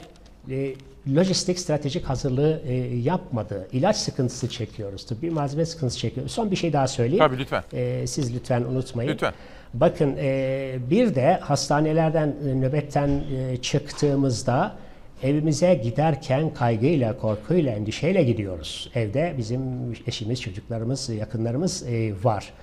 [0.50, 0.74] e,
[1.16, 3.68] lojistik stratejik hazırlığı e, yapmadı.
[3.72, 5.06] İlaç sıkıntısı çekiyoruz.
[5.06, 6.32] Tıbbi malzeme sıkıntısı çekiyoruz.
[6.32, 7.26] Son bir şey daha söyleyeyim.
[7.26, 7.64] Tabii, lütfen.
[7.74, 9.10] E, siz lütfen unutmayın.
[9.10, 9.34] Lütfen.
[9.74, 14.76] Bakın e, bir de hastanelerden e, nöbetten e, çıktığımızda
[15.24, 18.92] evimize giderken kaygıyla, korkuyla, endişeyle gidiyoruz.
[18.96, 19.62] Evde bizim
[20.08, 22.54] eşimiz, çocuklarımız, yakınlarımız e, var.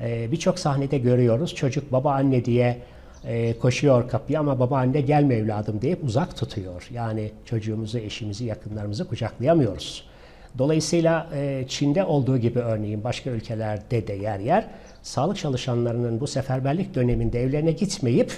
[0.00, 2.78] E, Birçok sahnede görüyoruz çocuk baba anne diye
[3.24, 6.88] e, koşuyor kapıya ama baba anne gelme evladım deyip uzak tutuyor.
[6.92, 10.04] Yani çocuğumuzu, eşimizi, yakınlarımızı kucaklayamıyoruz.
[10.58, 14.64] Dolayısıyla e, Çin'de olduğu gibi örneğin başka ülkelerde de yer yer
[15.02, 18.32] sağlık çalışanlarının bu seferberlik döneminde evlerine gitmeyip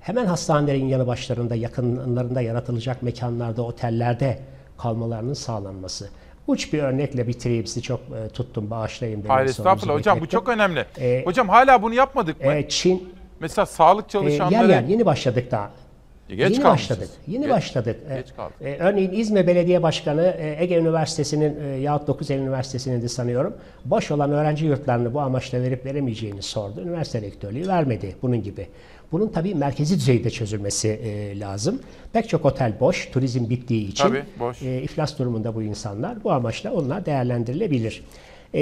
[0.00, 4.38] hemen hastanelerin yanı başlarında yakınlarında yaratılacak mekanlarda, otellerde
[4.78, 6.08] kalmalarının sağlanması.
[6.46, 9.28] Uç bir örnekle bitireyim sizi çok e, tuttum bağışlayın beni.
[9.28, 10.84] Hayır estağfurullah hocam bu çok önemli.
[11.00, 12.52] E, hocam hala bunu yapmadık mı?
[12.52, 14.54] e, Çin Mesela sağlık e, çalışanları...
[14.54, 15.70] yer yer yeni başladık daha.
[16.28, 16.90] Geç yeni kalmışız.
[16.90, 17.10] başladık.
[17.26, 17.96] Yeni Geç- başladık.
[18.10, 18.54] E, geç kaldık.
[18.60, 23.54] e, örneğin İzmir Belediye Başkanı e, Ege Üniversitesi'nin e, yahut 9 Eylül Üniversitesi'nin de sanıyorum
[23.84, 26.80] boş olan öğrenci yurtlarını bu amaçla verip veremeyeceğini sordu.
[26.80, 28.66] Üniversite rektörlüğü vermedi bunun gibi.
[29.12, 31.80] Bunun tabii merkezi düzeyde çözülmesi e, lazım.
[32.12, 34.62] Pek çok otel boş, turizm bittiği için Tabii, boş.
[34.62, 36.24] e, iflas durumunda bu insanlar.
[36.24, 38.04] Bu amaçla onlar değerlendirilebilir.
[38.54, 38.60] E,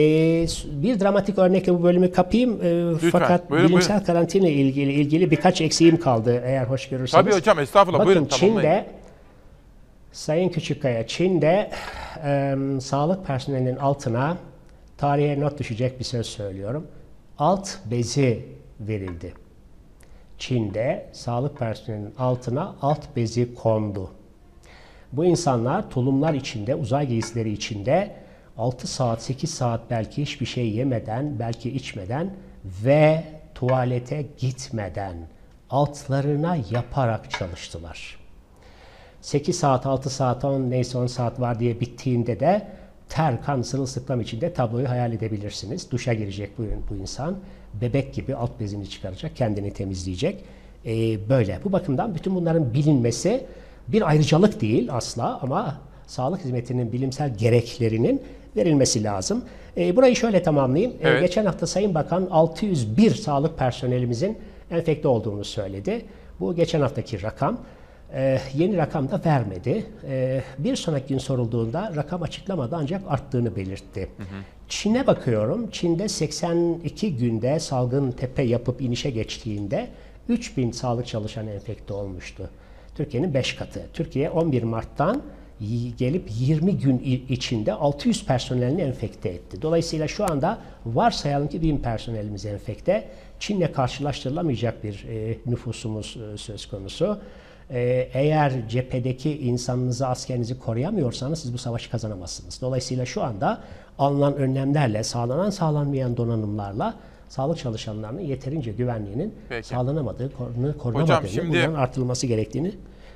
[0.67, 2.61] bir dramatik örnekle bu bölümü kapayım.
[2.63, 4.07] E, fakat buyurun, bilimsel buyurun.
[4.07, 7.25] karantina ilgili ilgili birkaç eksiğim kaldı eğer hoş görürseniz.
[7.25, 7.99] Tabii hocam, estağfurullah.
[7.99, 8.61] Bakın Buyurun, tamamlayın.
[8.61, 8.87] Çin'de
[10.13, 11.71] Sayın Küçükkaya, Çin'de
[12.25, 14.37] e, sağlık personelinin altına
[14.99, 16.87] tarihe not düşecek bir söz söylüyorum.
[17.39, 18.45] Alt bezi
[18.81, 19.33] verildi.
[20.39, 24.11] Çin'de sağlık personelinin altına alt bezi kondu.
[25.13, 28.15] Bu insanlar tulumlar içinde, uzay giysileri içinde
[28.59, 32.35] 6 saat, 8 saat belki hiçbir şey yemeden, belki içmeden
[32.85, 33.25] ve
[33.55, 35.17] tuvalete gitmeden
[35.71, 38.19] altlarına yaparak çalıştılar.
[39.21, 42.67] 8 saat, 6 saat, 10 neyse 10 saat var diye bittiğinde de
[43.09, 45.91] ter, kan, sırılsıklam içinde tabloyu hayal edebilirsiniz.
[45.91, 47.39] Duşa girecek bu, bu insan.
[47.81, 50.45] bebek gibi alt bezini çıkaracak, kendini temizleyecek.
[50.87, 51.61] E, böyle.
[51.65, 53.47] Bu bakımdan bütün bunların bilinmesi
[53.89, 58.23] bir ayrıcalık değil asla ama sağlık hizmetinin bilimsel gereklerinin
[58.57, 59.45] verilmesi lazım.
[59.77, 60.93] E, burayı şöyle tamamlayayım.
[60.93, 61.21] E, Evet.
[61.23, 64.39] geçen hafta Sayın Bakan 601 sağlık personelimizin
[64.71, 66.05] enfekte olduğunu söyledi.
[66.41, 67.61] Bu geçen haftaki rakam.
[68.15, 69.87] E, yeni rakam da vermedi.
[70.09, 74.09] E, bir sonraki gün sorulduğunda rakam açıklamadı ancak arttığını belirtti.
[74.69, 75.71] Çin'e bakıyorum.
[75.71, 79.89] Çin'de 82 günde salgın tepe yapıp inişe geçtiğinde
[80.29, 82.51] 3000 sağlık çalışanı enfekte olmuştu.
[82.97, 83.83] Türkiye'nin 5 katı.
[83.93, 85.23] Türkiye 11 Mart'tan
[85.99, 89.63] gelip 20 gün içinde 600 personelini enfekte etti.
[89.63, 93.09] Dolayısıyla şu anda varsayalım ki 1000 personelimiz enfekte.
[93.39, 97.19] Çin'le karşılaştırılamayacak bir e, nüfusumuz e, söz konusu.
[97.71, 102.61] E, eğer cephedeki insanınızı, askerinizi koruyamıyorsanız siz bu savaşı kazanamazsınız.
[102.61, 103.61] Dolayısıyla şu anda
[103.99, 106.95] alınan önlemlerle, sağlanan sağlanmayan donanımlarla
[107.29, 109.69] sağlık çalışanlarının yeterince güvenliğinin Peki.
[109.69, 110.33] sağlanamadığı,
[110.79, 112.73] korunamadığını, şimdi- bunların artırılması gerektiğini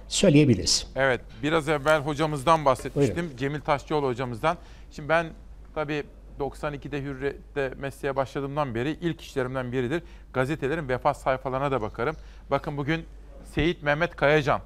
[0.09, 0.86] söyleyebiliriz.
[0.97, 3.36] Evet, biraz evvel hocamızdan bahsetmiştim.
[3.36, 4.56] Cemil Taşçıoğlu hocamızdan.
[4.90, 5.26] Şimdi ben
[5.74, 6.05] tabii
[6.40, 10.02] 92'de Hürriyet'te mesleğe başladığımdan beri ilk işlerimden biridir.
[10.32, 12.16] Gazetelerin vefat sayfalarına da bakarım.
[12.51, 13.05] Bakın bugün
[13.44, 14.60] Seyit Mehmet Kayacan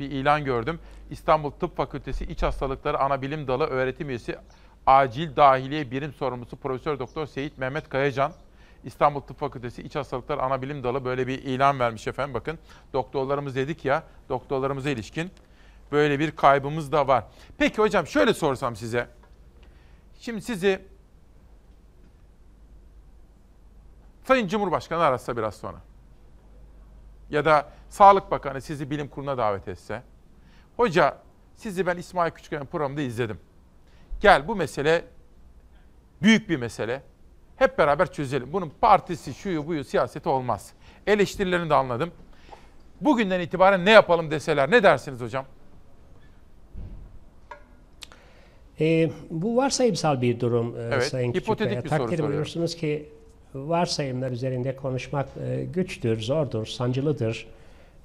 [0.00, 0.78] bir ilan gördüm.
[1.10, 4.36] İstanbul Tıp Fakültesi İç Hastalıkları Anabilim Dalı öğretim üyesi
[4.86, 8.32] Acil Dahiliye Birim Sorumlusu Profesör Doktor Seyit Mehmet Kayacan
[8.84, 12.34] İstanbul Tıp Fakültesi İç Hastalıklar Anabilim Dalı böyle bir ilan vermiş efendim.
[12.34, 12.58] Bakın
[12.92, 15.30] doktorlarımız dedik ya, doktorlarımıza ilişkin
[15.92, 17.24] böyle bir kaybımız da var.
[17.58, 19.08] Peki hocam şöyle sorsam size.
[20.20, 20.82] Şimdi sizi
[24.24, 25.78] Sayın Cumhurbaşkanı arasa biraz sonra.
[27.30, 30.02] Ya da Sağlık Bakanı sizi bilim kuruluna davet etse.
[30.76, 31.18] Hoca
[31.56, 33.40] sizi ben İsmail Küçükkaya'nın programında izledim.
[34.20, 35.04] Gel bu mesele
[36.22, 37.02] büyük bir mesele.
[37.56, 38.52] Hep beraber çözelim.
[38.52, 40.72] Bunun partisi, şuyu, buyu, siyaseti olmaz.
[41.06, 42.10] Eleştirilerini de anladım.
[43.00, 45.44] Bugünden itibaren ne yapalım deseler ne dersiniz hocam?
[48.80, 51.70] E, bu varsayımsal bir durum e, Evet, Sayın Küçükkaya.
[51.70, 52.32] bir soru Takdir soruyorum.
[52.32, 53.08] buyursunuz ki
[53.54, 57.46] varsayımlar üzerinde konuşmak e, güçtür, zordur, sancılıdır.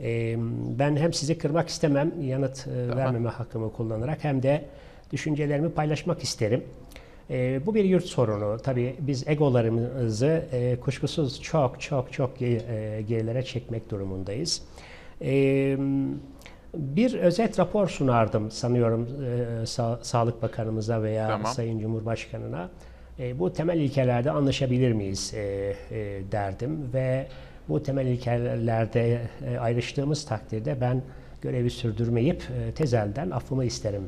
[0.01, 0.35] E,
[0.79, 4.65] ben hem sizi kırmak istemem yanıt e, vermeme hakkımı kullanarak hem de
[5.11, 6.63] düşüncelerimi paylaşmak isterim.
[7.29, 8.57] E, bu bir yurt sorunu.
[8.63, 14.61] Tabii biz egolarımızı e, kuşkusuz çok çok çok e, gerilere çekmek durumundayız.
[15.21, 15.77] E,
[16.73, 21.53] bir özet rapor sunardım sanıyorum e, Sa- Sağlık Bakanımıza veya Tamam.
[21.53, 22.69] Sayın Cumhurbaşkanına.
[23.19, 25.39] E, bu temel ilkelerde anlaşabilir miyiz e,
[25.91, 27.27] e, derdim ve
[27.69, 31.01] bu temel ilkelerde e, ayrıştığımız takdirde ben
[31.41, 34.03] görevi sürdürmeyip e, tezelden affımı isterim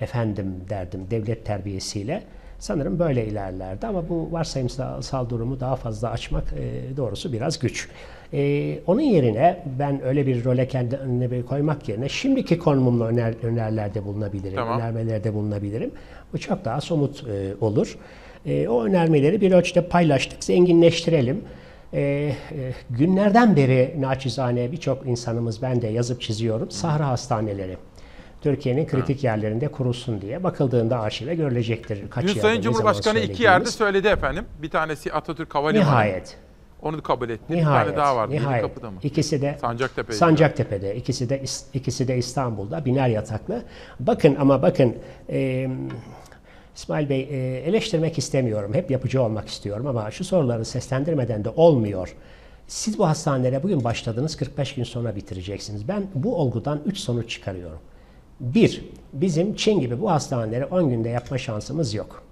[0.00, 2.22] efendim derdim devlet terbiyesiyle.
[2.64, 7.88] Sanırım böyle ilerlerdi ama bu varsayımsal durumu daha fazla açmak e, doğrusu biraz güç.
[8.32, 14.04] E, onun yerine ben öyle bir role kendimi bir koymak yerine şimdiki konumumla öner, önerilerde
[14.04, 14.80] bulunabilirim, Tamam.
[14.80, 15.90] önermelerde bulunabilirim.
[16.32, 17.98] Bu çok daha somut e, olur.
[18.46, 21.44] E, o önermeleri bir ölçüde paylaştık, zenginleştirelim.
[21.92, 22.34] E, e,
[22.90, 26.70] günlerden beri naçizane birçok insanımız ben de yazıp çiziyorum.
[26.70, 27.76] Sahra hastaneleri.
[28.48, 32.10] Türkiye'nin kritik yerlerinde kurulsun diye bakıldığında arşive görülecektir.
[32.10, 34.44] Kaç Dün yerde, Sayın Cumhurbaşkanı iki yerde söyledi efendim.
[34.62, 35.86] Bir tanesi Atatürk Havalimanı.
[35.88, 36.36] Nihayet.
[36.82, 37.44] Onu kabul etti.
[37.50, 37.86] Bir Nihayet.
[37.86, 38.32] tane daha vardı.
[38.32, 38.62] Nihayet.
[38.62, 38.98] Yedikapı'da mı?
[39.02, 40.18] İkisi de Sancaktepe'ydi.
[40.18, 40.96] Sancaktepe'de.
[40.96, 43.62] İkisi de İs- ikisi de İstanbul'da biner yataklı.
[44.00, 44.96] Bakın ama bakın
[45.30, 45.68] e,
[46.76, 48.74] İsmail Bey e, eleştirmek istemiyorum.
[48.74, 52.14] Hep yapıcı olmak istiyorum ama şu soruları seslendirmeden de olmuyor.
[52.66, 55.88] Siz bu hastanelere bugün başladınız 45 gün sonra bitireceksiniz.
[55.88, 57.78] Ben bu olgudan 3 sonuç çıkarıyorum.
[58.40, 62.22] Bir, bizim Çin gibi bu hastaneleri 10 günde yapma şansımız yok.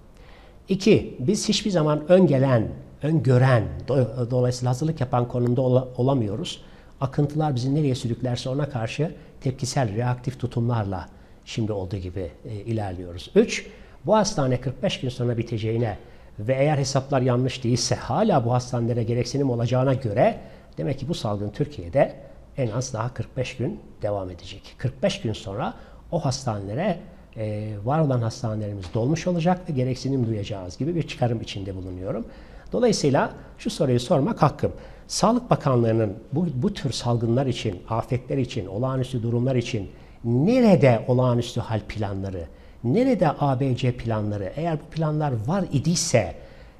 [0.69, 2.67] İki, biz hiçbir zaman ön gelen,
[3.03, 6.61] ön gören, do- dolayısıyla hazırlık yapan konumda ola- olamıyoruz.
[7.01, 11.09] Akıntılar bizi nereye sürüklerse ona karşı tepkisel, reaktif tutumlarla
[11.45, 13.31] şimdi olduğu gibi e, ilerliyoruz.
[13.35, 13.65] Üç,
[14.05, 15.97] bu hastane 45 gün sonra biteceğine
[16.39, 20.39] ve eğer hesaplar yanlış değilse hala bu hastanelere gereksinim olacağına göre
[20.77, 22.15] demek ki bu salgın Türkiye'de
[22.57, 24.75] en az daha 45 gün devam edecek.
[24.77, 25.73] 45 gün sonra
[26.13, 26.99] o hastanelere
[27.37, 32.25] e, var olan hastanelerimiz dolmuş olacak ve gereksinim duyacağız gibi bir çıkarım içinde bulunuyorum.
[32.71, 34.71] Dolayısıyla şu soruyu sormak hakkım.
[35.07, 39.89] Sağlık Bakanlığı'nın bu, bu tür salgınlar için, afetler için, olağanüstü durumlar için
[40.23, 42.45] nerede olağanüstü hal planları,
[42.83, 46.35] nerede ABC planları, eğer bu planlar var idiyse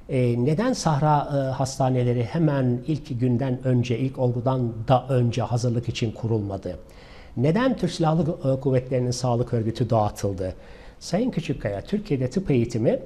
[0.08, 6.12] e, neden Sahra e, hastaneleri hemen ilk günden önce, ilk olgudan da önce hazırlık için
[6.12, 6.78] kurulmadı?
[7.36, 10.54] Neden Türk Silahlı e, Kuvvetleri'nin sağlık örgütü dağıtıldı?
[11.00, 12.98] Sayın Küçükkaya, Türkiye'de tıp eğitimi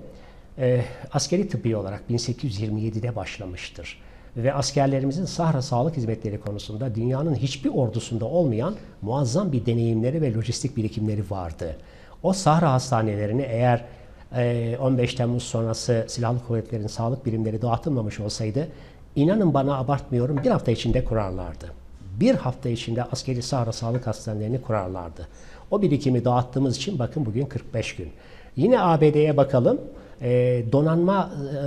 [0.59, 4.01] e, askeri tıbbi olarak 1827'de başlamıştır.
[4.37, 10.77] ve askerlerimizin Sahra sağlık hizmetleri konusunda dünyanın hiçbir ordusunda olmayan muazzam bir deneyimleri ve lojistik
[10.77, 11.77] birikimleri vardı.
[12.23, 13.85] O Sahra hastanelerini eğer
[14.79, 18.69] 15 Temmuz sonrası silahlı kuvvetlerin sağlık birimleri dağıtılmamış olsaydı
[19.17, 21.88] inanın bana abartmıyorum bir hafta içinde kurarlardı.
[22.21, 25.29] Bir hafta içinde askeri Sahra sağlık hastanelerini kurarlardı.
[25.71, 28.09] O birikimi dağıttığımız için bakın bugün 45 gün.
[28.57, 29.81] Yine ABD'ye bakalım.
[30.23, 31.59] E, donanma e,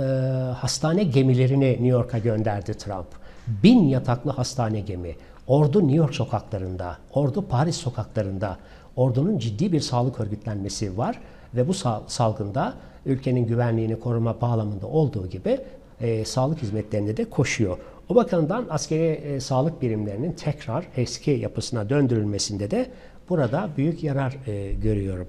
[0.52, 3.06] hastane gemilerini New York'a gönderdi Trump.
[3.46, 5.16] Bin yataklı hastane gemi.
[5.46, 8.56] Ordu New York sokaklarında, ordu Paris sokaklarında.
[8.96, 11.18] Ordunun ciddi bir sağlık örgütlenmesi var
[11.54, 11.74] ve bu
[12.06, 12.74] salgında
[13.06, 15.58] ülkenin güvenliğini koruma bağlamında olduğu gibi
[16.00, 17.78] e, sağlık hizmetlerinde de koşuyor.
[18.12, 22.90] O bakımdan askeri e, sağlık birimlerinin tekrar eski yapısına döndürülmesinde de
[23.28, 25.28] burada büyük yarar e, görüyorum.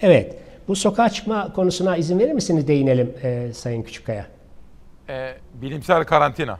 [0.00, 0.36] Evet,
[0.68, 4.26] bu sokağa çıkma konusuna izin verir misiniz değinelim e, Sayın Küçükkaya?
[5.08, 6.58] E, bilimsel karantina.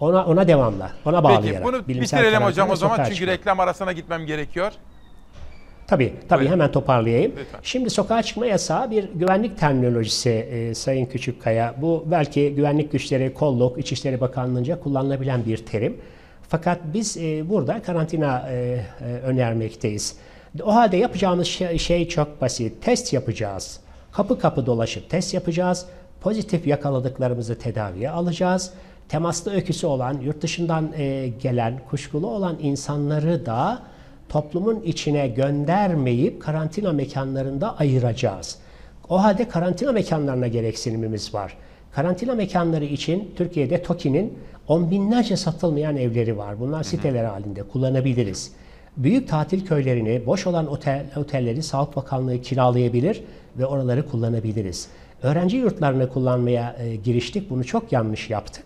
[0.00, 1.44] Ona ona devamla, ona bağlayarak.
[1.44, 3.32] Peki bunu bilimsel bitirelim hocam o zaman çünkü çıkma.
[3.32, 4.72] reklam arasına gitmem gerekiyor.
[5.86, 6.52] Tabii, tabii Buyurun.
[6.52, 7.32] hemen toparlayayım.
[7.38, 7.60] Lütfen.
[7.62, 11.74] Şimdi sokağa çıkma yasağı bir güvenlik terminolojisi e, Sayın Küçükkaya.
[11.82, 15.96] Bu belki güvenlik güçleri, kolluk, İçişleri Bakanlığı'nca kullanılabilen bir terim.
[16.48, 20.16] Fakat biz e, burada karantina e, e, önermekteyiz.
[20.62, 22.82] O halde yapacağımız şey, şey çok basit.
[22.82, 23.80] Test yapacağız.
[24.12, 25.86] Kapı kapı dolaşıp test yapacağız.
[26.20, 28.72] Pozitif yakaladıklarımızı tedaviye alacağız.
[29.08, 33.82] Temaslı öyküsü olan, yurt dışından e, gelen, kuşkulu olan insanları da
[34.34, 38.58] toplumun içine göndermeyip karantina mekanlarında ayıracağız.
[39.08, 41.56] O halde karantina mekanlarına gereksinimimiz var.
[41.92, 44.38] Karantina mekanları için Türkiye'de TOKİ'nin
[44.68, 46.60] on binlerce satılmayan evleri var.
[46.60, 48.52] Bunlar siteler halinde kullanabiliriz.
[48.96, 53.24] Büyük tatil köylerini, boş olan otel, otelleri Sağlık Bakanlığı kiralayabilir
[53.58, 54.88] ve oraları kullanabiliriz.
[55.22, 57.50] Öğrenci yurtlarını kullanmaya e, giriştik.
[57.50, 58.64] Bunu çok yanlış yaptık.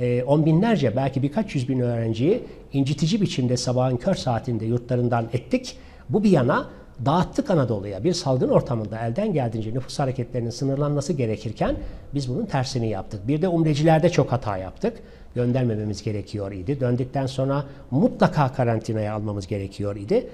[0.00, 5.76] E, on binlerce belki birkaç yüz bin öğrenciyi incitici biçimde sabahın kör saatinde yurtlarından ettik.
[6.08, 6.66] Bu bir yana
[7.06, 8.04] dağıttık Anadolu'ya.
[8.04, 11.76] Bir salgın ortamında elden geldiğince nüfus hareketlerinin sınırlanması gerekirken
[12.14, 13.28] biz bunun tersini yaptık.
[13.28, 14.96] Bir de umrecilerde çok hata yaptık.
[15.34, 16.80] Göndermememiz gerekiyor idi.
[16.80, 20.26] Döndükten sonra mutlaka karantinaya almamız gerekiyor idi.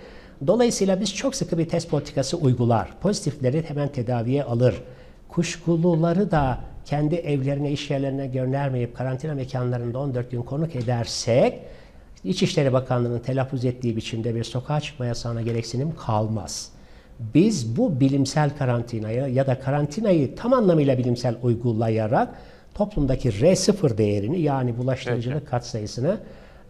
[0.47, 2.89] Dolayısıyla biz çok sıkı bir test politikası uygular.
[3.01, 4.83] Pozitifleri hemen tedaviye alır.
[5.29, 11.63] Kuşkuluları da kendi evlerine, iş yerlerine göndermeyip karantina mekanlarında 14 gün konuk edersek
[12.25, 16.73] İçişleri Bakanlığı'nın telaffuz ettiği biçimde bir sokağa çıkma yasağına gereksinim kalmaz.
[17.35, 22.35] Biz bu bilimsel karantinayı ya da karantinayı tam anlamıyla bilimsel uygulayarak
[22.75, 25.51] toplumdaki R0 değerini yani bulaştırıcılık Peki.
[25.51, 26.21] katsayısını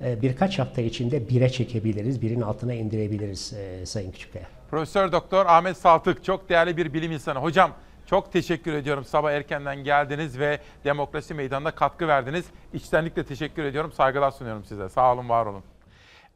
[0.05, 4.47] e, birkaç hafta içinde bire çekebiliriz, birin altına indirebiliriz e, Sayın Küçükkaya.
[4.71, 7.39] Profesör Doktor Ahmet Saltık çok değerli bir bilim insanı.
[7.39, 7.71] Hocam
[8.07, 9.05] çok teşekkür ediyorum.
[9.05, 12.47] Sabah erkenden geldiniz ve demokrasi meydanına katkı verdiniz.
[12.73, 13.93] İçtenlikle teşekkür ediyorum.
[13.93, 14.89] Saygılar sunuyorum size.
[14.89, 15.63] Sağ olun, var olun.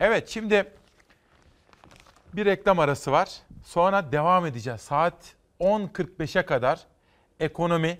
[0.00, 0.72] Evet, şimdi
[2.32, 3.28] bir reklam arası var.
[3.64, 4.80] Sonra devam edeceğiz.
[4.80, 5.14] Saat
[5.60, 6.80] 10.45'e kadar
[7.40, 7.98] ekonomi,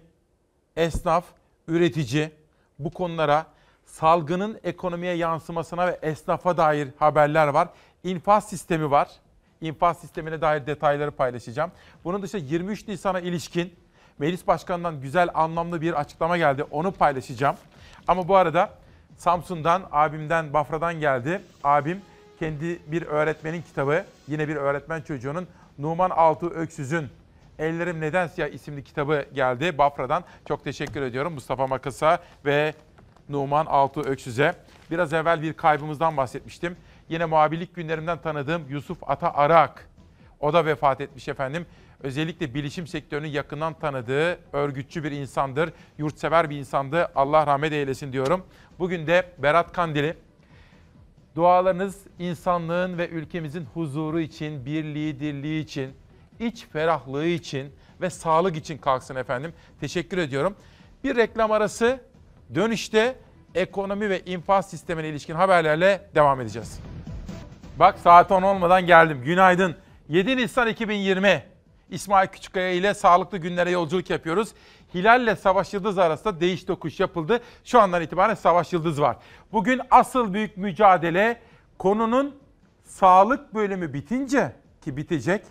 [0.76, 1.24] esnaf,
[1.68, 2.30] üretici
[2.78, 3.46] bu konulara
[3.84, 7.68] salgının ekonomiye yansımasına ve esnafa dair haberler var.
[8.04, 9.08] İnfaz sistemi var.
[9.60, 11.70] İnfaz sistemine dair detayları paylaşacağım.
[12.04, 13.74] Bunun dışında 23 Nisan'a ilişkin
[14.18, 16.64] Meclis Başkanı'ndan güzel anlamlı bir açıklama geldi.
[16.70, 17.56] Onu paylaşacağım.
[18.08, 18.70] Ama bu arada
[19.16, 21.42] Samsun'dan, abimden, Bafra'dan geldi.
[21.64, 22.00] Abim
[22.38, 27.08] kendi bir öğretmenin kitabı, yine bir öğretmen çocuğunun Numan Altı Öksüz'ün
[27.58, 30.24] Ellerim Neden Siyah isimli kitabı geldi Bafra'dan.
[30.48, 32.74] Çok teşekkür ediyorum Mustafa Makas'a ve
[33.28, 34.54] Numan Altı Öksüz'e.
[34.90, 36.76] Biraz evvel bir kaybımızdan bahsetmiştim.
[37.10, 39.88] Yine muhabirlik günlerimden tanıdığım Yusuf Ata Arak.
[40.40, 41.66] O da vefat etmiş efendim.
[42.00, 45.72] Özellikle bilişim sektörünü yakından tanıdığı örgütçü bir insandır.
[45.98, 47.08] Yurtsever bir insandı.
[47.14, 48.46] Allah rahmet eylesin diyorum.
[48.78, 50.16] Bugün de Berat Kandili.
[51.36, 55.92] Dualarınız insanlığın ve ülkemizin huzuru için, birliği, dirliği için,
[56.40, 59.52] iç ferahlığı için ve sağlık için kalksın efendim.
[59.80, 60.56] Teşekkür ediyorum.
[61.04, 62.00] Bir reklam arası
[62.54, 63.16] dönüşte
[63.54, 66.89] ekonomi ve infaz sistemine ilişkin haberlerle devam edeceğiz.
[67.80, 69.22] Bak saat 10 olmadan geldim.
[69.24, 69.76] Günaydın.
[70.08, 71.42] 7 Nisan 2020.
[71.90, 74.48] İsmail Küçükkaya ile sağlıklı günlere yolculuk yapıyoruz.
[74.94, 77.40] Hilal ile Savaş Yıldız arasında değiş tokuş yapıldı.
[77.64, 79.16] Şu andan itibaren Savaş Yıldız var.
[79.52, 81.40] Bugün asıl büyük mücadele
[81.78, 82.36] konunun
[82.84, 84.52] sağlık bölümü bitince
[84.84, 85.42] ki bitecek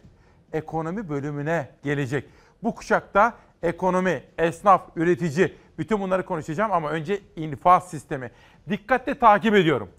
[0.53, 2.25] ekonomi bölümüne gelecek.
[2.63, 3.33] Bu kuşakta
[3.63, 8.31] ekonomi, esnaf, üretici bütün bunları konuşacağım ama önce infaz sistemi.
[8.69, 9.89] Dikkatle takip ediyorum.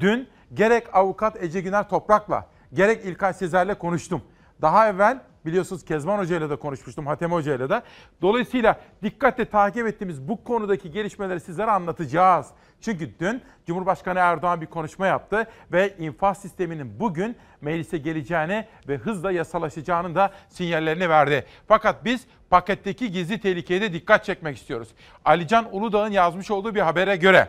[0.00, 4.22] Dün gerek avukat Ece Güner Toprak'la gerek İlkay Sezer'le konuştum.
[4.62, 7.82] Daha evvel Biliyorsunuz Kezban Hoca ile de konuşmuştum, Hatem Hoca ile de.
[8.22, 12.46] Dolayısıyla dikkatle takip ettiğimiz bu konudaki gelişmeleri sizlere anlatacağız.
[12.80, 19.32] Çünkü dün Cumhurbaşkanı Erdoğan bir konuşma yaptı ve infaz sisteminin bugün meclise geleceğini ve hızla
[19.32, 21.46] yasalaşacağının da sinyallerini verdi.
[21.68, 24.88] Fakat biz paketteki gizli tehlikeye de dikkat çekmek istiyoruz.
[25.24, 27.48] Alican Uludağ'ın yazmış olduğu bir habere göre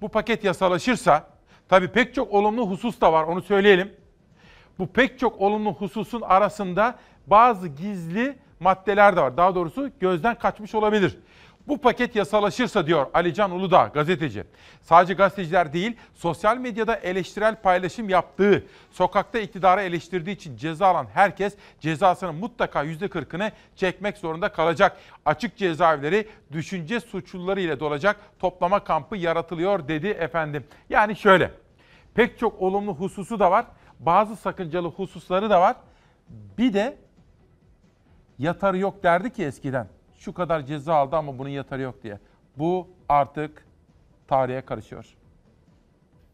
[0.00, 1.26] bu paket yasalaşırsa
[1.70, 3.92] tabii pek çok olumlu husus da var onu söyleyelim.
[4.78, 6.94] Bu pek çok olumlu hususun arasında
[7.26, 9.36] bazı gizli maddeler de var.
[9.36, 11.18] Daha doğrusu gözden kaçmış olabilir.
[11.70, 14.44] Bu paket yasalaşırsa diyor Alican Uludağ gazeteci.
[14.82, 21.56] Sadece gazeteciler değil sosyal medyada eleştirel paylaşım yaptığı, sokakta iktidarı eleştirdiği için ceza alan herkes
[21.80, 24.96] cezasının mutlaka %40'ını çekmek zorunda kalacak.
[25.24, 30.64] Açık cezaevleri düşünce suçluları ile dolacak toplama kampı yaratılıyor dedi efendim.
[30.88, 31.50] Yani şöyle
[32.14, 33.66] pek çok olumlu hususu da var.
[34.00, 35.76] Bazı sakıncalı hususları da var.
[36.58, 36.96] Bir de
[38.38, 39.99] yatarı yok derdi ki eskiden.
[40.20, 42.18] Şu kadar ceza aldı ama bunun yatarı yok diye.
[42.56, 43.66] Bu artık
[44.28, 45.04] tarihe karışıyor.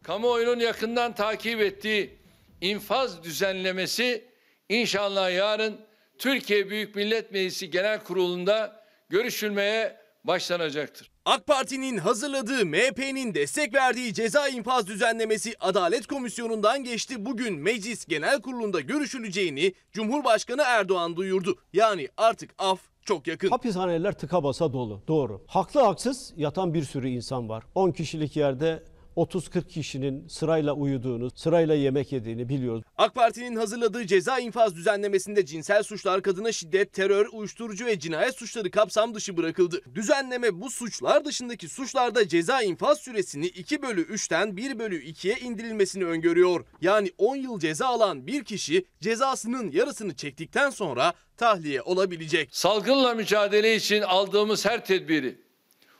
[0.03, 2.17] Kamuoyunun yakından takip ettiği
[2.61, 4.25] infaz düzenlemesi
[4.69, 5.77] inşallah yarın
[6.17, 11.11] Türkiye Büyük Millet Meclisi Genel Kurulu'nda görüşülmeye başlanacaktır.
[11.25, 17.25] AK Parti'nin hazırladığı MHP'nin destek verdiği ceza infaz düzenlemesi Adalet Komisyonu'ndan geçti.
[17.25, 21.57] Bugün Meclis Genel Kurulu'nda görüşüleceğini Cumhurbaşkanı Erdoğan duyurdu.
[21.73, 23.49] Yani artık af çok yakın.
[23.49, 25.01] Hapishaneler tıka basa dolu.
[25.07, 25.41] Doğru.
[25.47, 27.63] Haklı haksız yatan bir sürü insan var.
[27.75, 28.83] 10 kişilik yerde
[29.17, 32.83] 30-40 kişinin sırayla uyuduğunu, sırayla yemek yediğini biliyoruz.
[32.97, 38.71] AK Parti'nin hazırladığı ceza infaz düzenlemesinde cinsel suçlar, kadına şiddet, terör, uyuşturucu ve cinayet suçları
[38.71, 39.81] kapsam dışı bırakıldı.
[39.95, 46.05] Düzenleme bu suçlar dışındaki suçlarda ceza infaz süresini 2 bölü 3'ten 1 bölü 2'ye indirilmesini
[46.05, 46.65] öngörüyor.
[46.81, 52.49] Yani 10 yıl ceza alan bir kişi cezasının yarısını çektikten sonra tahliye olabilecek.
[52.51, 55.37] Salgınla mücadele için aldığımız her tedbiri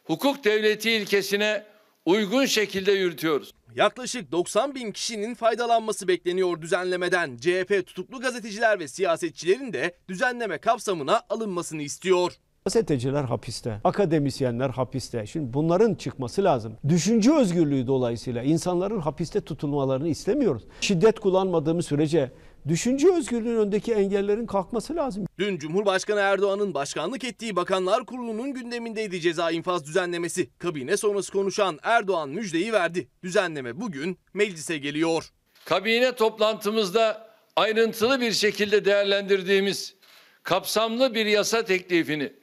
[0.03, 1.76] hukuk devleti ilkesine
[2.07, 3.53] uygun şekilde yürütüyoruz.
[3.75, 7.38] Yaklaşık 90 bin kişinin faydalanması bekleniyor düzenlemeden.
[7.38, 12.34] CHP tutuklu gazeteciler ve siyasetçilerin de düzenleme kapsamına alınmasını istiyor.
[12.65, 15.25] Gazeteciler hapiste, akademisyenler hapiste.
[15.25, 16.77] Şimdi bunların çıkması lazım.
[16.89, 20.63] Düşünce özgürlüğü dolayısıyla insanların hapiste tutulmalarını istemiyoruz.
[20.81, 22.31] Şiddet kullanmadığımız sürece
[22.68, 25.26] düşünce özgürlüğünün öndeki engellerin kalkması lazım.
[25.39, 30.49] Dün Cumhurbaşkanı Erdoğan'ın başkanlık ettiği Bakanlar Kurulu'nun gündemindeydi ceza infaz düzenlemesi.
[30.60, 33.07] Kabine sonrası konuşan Erdoğan müjdeyi verdi.
[33.23, 35.31] Düzenleme bugün meclise geliyor.
[35.65, 39.95] Kabine toplantımızda ayrıntılı bir şekilde değerlendirdiğimiz
[40.44, 42.34] kapsamlı bir yasa teklifini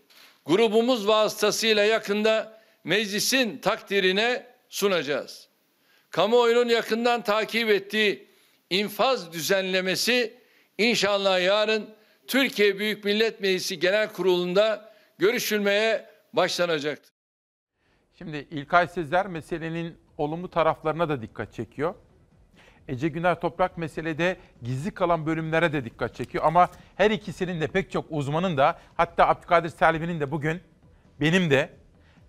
[0.47, 5.49] grubumuz vasıtasıyla yakında meclisin takdirine sunacağız.
[6.11, 8.34] Kamuoyunun yakından takip ettiği
[8.70, 10.35] infaz düzenlemesi
[10.78, 11.91] inşallah yarın
[12.27, 17.12] Türkiye Büyük Millet Meclisi Genel Kurulu'nda görüşülmeye başlanacaktır.
[18.19, 21.95] Şimdi İlkay Sezer meselenin olumlu taraflarına da dikkat çekiyor.
[22.89, 26.45] Ece Güner Toprak meselede gizli kalan bölümlere de dikkat çekiyor.
[26.45, 30.61] Ama her ikisinin de pek çok uzmanın da hatta Abdülkadir Selvi'nin de bugün
[31.20, 31.70] benim de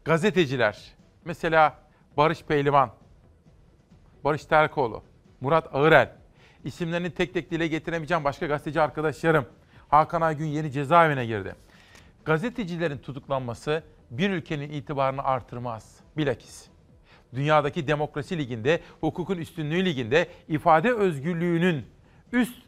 [0.06, 0.96] gazeteciler
[1.26, 1.80] mesela
[2.18, 2.92] Barış Pehlivan,
[4.24, 5.04] Barış Terkoğlu,
[5.42, 6.16] Murat Ağırel
[6.66, 9.46] isimlerini tek tek dile getiremeyeceğim başka gazeteci arkadaşlarım.
[9.90, 11.56] Hakan Aygün yeni cezaevine girdi.
[12.26, 16.00] Gazetecilerin tutuklanması bir ülkenin itibarını artırmaz.
[16.18, 16.68] Bilakis
[17.34, 21.86] dünyadaki demokrasi liginde, hukukun üstünlüğü liginde ifade özgürlüğünün
[22.32, 22.62] üst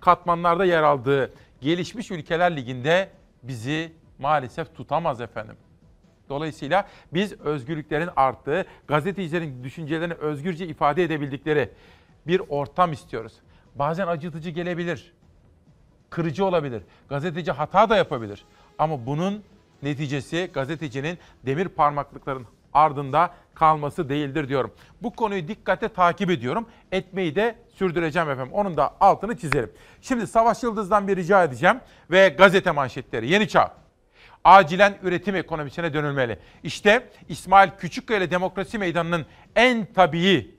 [0.00, 3.08] katmanlarda yer aldığı gelişmiş ülkeler liginde
[3.42, 5.56] bizi maalesef tutamaz efendim.
[6.28, 11.70] Dolayısıyla biz özgürlüklerin arttığı, gazetecilerin düşüncelerini özgürce ifade edebildikleri
[12.26, 13.32] bir ortam istiyoruz.
[13.74, 15.12] Bazen acıtıcı gelebilir,
[16.10, 18.44] kırıcı olabilir, gazeteci hata da yapabilir.
[18.78, 19.44] Ama bunun
[19.82, 24.74] neticesi gazetecinin demir parmaklıkların ardında kalması değildir diyorum.
[25.02, 26.66] Bu konuyu dikkatle takip ediyorum.
[26.92, 28.52] Etmeyi de sürdüreceğim efendim.
[28.52, 29.72] Onun da altını çizerim.
[30.00, 31.80] Şimdi Savaş Yıldız'dan bir rica edeceğim
[32.10, 33.30] ve gazete manşetleri.
[33.30, 33.72] Yeni Çağ.
[34.44, 36.38] Acilen üretim ekonomisine dönülmeli.
[36.62, 39.26] İşte İsmail Küçükkaya ile Demokrasi Meydanı'nın
[39.56, 40.54] en tabii,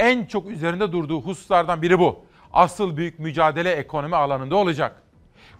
[0.00, 2.24] en çok üzerinde durduğu hususlardan biri bu.
[2.52, 5.02] Asıl büyük mücadele ekonomi alanında olacak.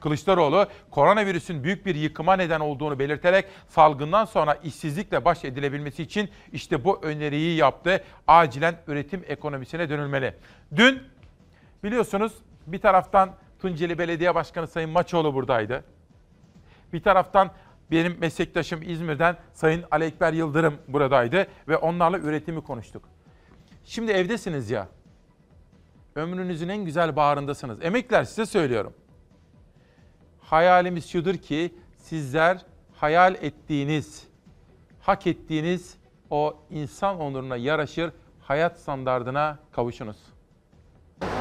[0.01, 6.85] Kılıçdaroğlu koronavirüsün büyük bir yıkıma neden olduğunu belirterek salgından sonra işsizlikle baş edilebilmesi için işte
[6.85, 8.05] bu öneriyi yaptı.
[8.27, 10.35] Acilen üretim ekonomisine dönülmeli.
[10.77, 11.03] Dün
[11.85, 12.33] biliyorsunuz
[12.67, 15.85] bir taraftan Tunceli Belediye Başkanı Sayın Maçoğlu buradaydı.
[16.93, 17.51] Bir taraftan
[17.91, 23.10] benim meslektaşım İzmir'den Sayın Ali Ekber Yıldırım buradaydı ve onlarla üretimi konuştuk.
[23.85, 24.89] Şimdi evdesiniz ya.
[26.15, 27.78] Ömrünüzün en güzel baharındasınız.
[27.82, 28.93] Emekler size söylüyorum.
[30.40, 34.24] Hayalimiz şudur ki sizler hayal ettiğiniz,
[35.01, 35.94] hak ettiğiniz
[36.31, 40.16] o insan onuruna yaraşır hayat standardına kavuşunuz.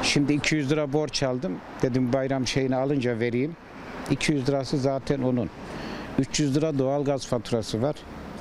[0.04, 1.58] Şimdi 200 lira borç aldım.
[1.82, 3.56] Dedim bayram şeyini alınca vereyim.
[4.12, 5.50] 200 lirası zaten onun.
[6.20, 7.96] 300 lira doğalgaz faturası var.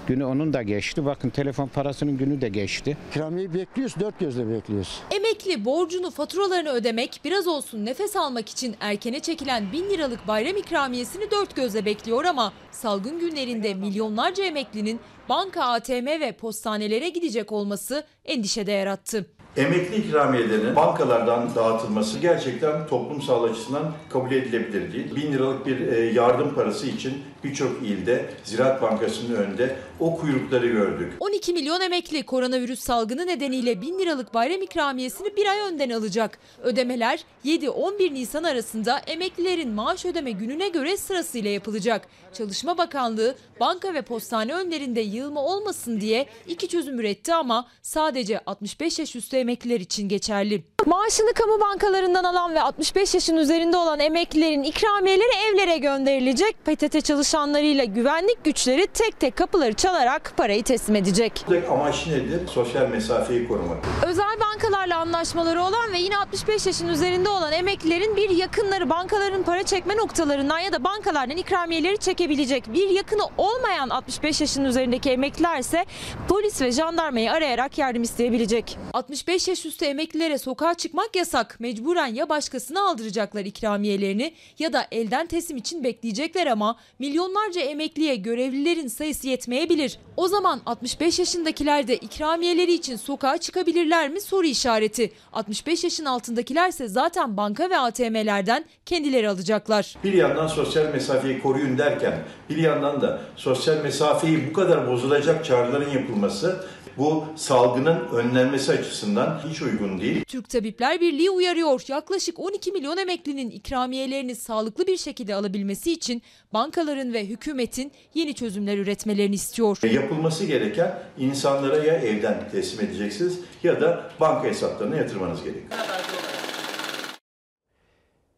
[0.08, 1.04] Günü onun da geçti.
[1.04, 2.96] Bakın telefon parasının günü de geçti.
[3.10, 5.00] İkramiyeyi bekliyoruz, dört gözle bekliyoruz.
[5.10, 11.30] Emekli borcunu faturalarını ödemek biraz olsun nefes almak için erkene çekilen 1000 liralık bayram ikramiyesini
[11.30, 18.72] dört gözle bekliyor ama salgın günlerinde milyonlarca emeklinin banka, ATM ve postanelere gidecek olması endişede
[18.72, 19.26] yarattı.
[19.56, 25.16] Emekli ikramiyelerinin bankalardan dağıtılması gerçekten toplumsal açısından kabul edilebilir değil.
[25.16, 27.12] 1000 liralık bir e, yardım parası için
[27.44, 31.12] birçok ilde Ziraat Bankası'nın önünde o kuyrukları gördük.
[31.20, 36.38] 12 milyon emekli koronavirüs salgını nedeniyle 1000 liralık bayram ikramiyesini bir ay önden alacak.
[36.62, 42.08] Ödemeler 7-11 Nisan arasında emeklilerin maaş ödeme gününe göre sırasıyla yapılacak.
[42.32, 48.98] Çalışma Bakanlığı banka ve postane önlerinde yığılma olmasın diye iki çözüm üretti ama sadece 65
[48.98, 50.64] yaş üstü emekliler için geçerli.
[50.86, 56.56] Maaşını kamu bankalarından alan ve 65 yaşın üzerinde olan emeklilerin ikramiyeleri evlere gönderilecek.
[56.64, 61.44] PTT çalışanlarıyla güvenlik güçleri tek tek kapıları çalarak parayı teslim edecek.
[61.70, 62.48] Amaç nedir?
[62.48, 63.76] Sosyal mesafeyi korumak.
[64.06, 69.62] Özel bankalarla anlaşmaları olan ve yine 65 yaşın üzerinde olan emeklilerin bir yakınları bankaların para
[69.62, 72.72] çekme noktalarından ya da bankalardan ikramiyeleri çekebilecek.
[72.72, 75.84] Bir yakını olmayan 65 yaşın üzerindeki emekliler ise
[76.28, 78.78] polis ve jandarmayı arayarak yardım isteyebilecek.
[78.92, 81.60] 65 yaş üstü emeklilere sokağa çıkmak yasak.
[81.60, 88.88] Mecburen ya başkasına aldıracaklar ikramiyelerini ya da elden teslim için bekleyecekler ama milyonlarca emekliye görevlilerin
[88.88, 89.77] sayısı yetmeyebilir.
[90.16, 95.12] O zaman 65 yaşındakiler de ikramiyeleri için sokağa çıkabilirler mi soru işareti.
[95.32, 99.96] 65 yaşın altındakilerse zaten banka ve ATM'lerden kendileri alacaklar.
[100.04, 102.18] Bir yandan sosyal mesafeyi koruyun derken
[102.50, 106.64] bir yandan da sosyal mesafeyi bu kadar bozulacak çağrıların yapılması
[106.98, 110.24] bu salgının önlenmesi açısından hiç uygun değil.
[110.24, 111.84] Türk Tabipler Birliği uyarıyor.
[111.88, 116.22] Yaklaşık 12 milyon emeklinin ikramiyelerini sağlıklı bir şekilde alabilmesi için
[116.52, 119.78] bankaların ve hükümetin yeni çözümler üretmelerini istiyor.
[119.82, 125.80] Yapılması gereken insanlara ya evden teslim edeceksiniz ya da banka hesaplarına yatırmanız gerekiyor.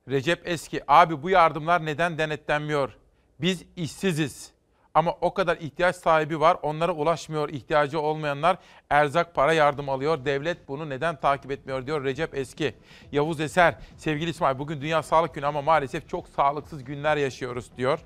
[0.09, 2.97] Recep Eski, abi bu yardımlar neden denetlenmiyor?
[3.41, 4.50] Biz işsiziz.
[4.95, 6.57] Ama o kadar ihtiyaç sahibi var.
[6.63, 8.57] Onlara ulaşmıyor ihtiyacı olmayanlar.
[8.91, 10.25] Erzak para yardım alıyor.
[10.25, 12.75] Devlet bunu neden takip etmiyor diyor Recep Eski.
[13.13, 17.99] Yavuz Eser, sevgili İsmail bugün Dünya Sağlık Günü ama maalesef çok sağlıksız günler yaşıyoruz diyor.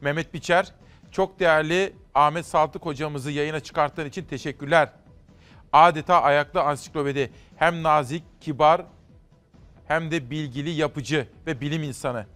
[0.00, 0.72] Mehmet Biçer,
[1.10, 4.88] çok değerli Ahmet Saltık hocamızı yayına çıkarttığın için teşekkürler.
[5.72, 7.30] Adeta ayaklı ansiklopedi.
[7.56, 8.82] Hem nazik, kibar
[9.88, 12.26] hem de bilgili, yapıcı ve bilim insanı.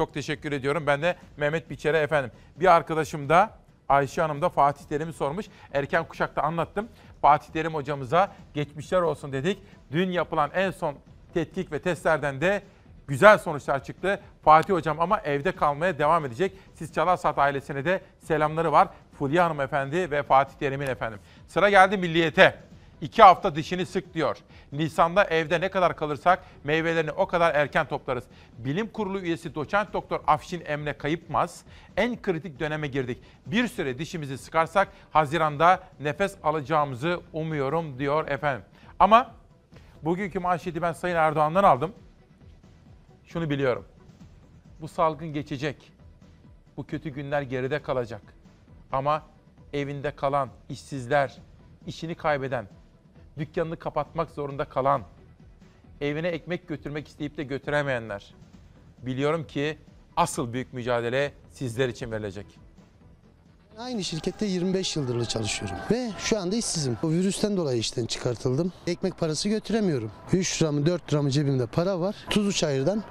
[0.00, 0.84] Çok teşekkür ediyorum.
[0.86, 2.30] Ben de Mehmet Biçer'e efendim.
[2.56, 3.50] Bir arkadaşım da
[3.88, 5.46] Ayşe Hanım da Fatih Terim'i sormuş.
[5.72, 6.88] Erken kuşakta anlattım.
[7.22, 9.58] Fatih Terim hocamıza geçmişler olsun dedik.
[9.92, 10.94] Dün yapılan en son
[11.34, 12.62] tetkik ve testlerden de
[13.08, 14.20] güzel sonuçlar çıktı.
[14.44, 16.52] Fatih hocam ama evde kalmaya devam edecek.
[16.74, 18.88] Siz Çalarsat ailesine de selamları var.
[19.18, 21.18] Fulya Hanım efendi ve Fatih Terim'in efendim.
[21.48, 22.69] Sıra geldi milliyete.
[23.00, 24.36] İki hafta dişini sık diyor.
[24.72, 28.24] Nisan'da evde ne kadar kalırsak meyvelerini o kadar erken toplarız.
[28.58, 31.64] Bilim Kurulu üyesi doçent doktor Afşin Emre Kayıpmaz
[31.96, 33.22] en kritik döneme girdik.
[33.46, 38.64] Bir süre dişimizi sıkarsak Haziran'da nefes alacağımızı umuyorum diyor efendim.
[38.98, 39.34] Ama
[40.02, 41.92] bugünkü manşeti ben Sayın Erdoğan'dan aldım.
[43.24, 43.84] Şunu biliyorum.
[44.80, 45.92] Bu salgın geçecek.
[46.76, 48.22] Bu kötü günler geride kalacak.
[48.92, 49.22] Ama
[49.72, 51.38] evinde kalan işsizler,
[51.86, 52.66] işini kaybeden,
[53.38, 55.02] dükkanını kapatmak zorunda kalan,
[56.00, 58.34] evine ekmek götürmek isteyip de götüremeyenler.
[58.98, 59.78] Biliyorum ki
[60.16, 62.46] asıl büyük mücadele sizler için verilecek.
[63.78, 66.98] Aynı şirkette 25 yıldır çalışıyorum ve şu anda işsizim.
[67.02, 68.72] Bu virüsten dolayı işten çıkartıldım.
[68.86, 70.12] Ekmek parası götüremiyorum.
[70.32, 72.16] 3 lira mı 4 lira mı cebimde para var.
[72.30, 73.04] Tuzlu çayırdan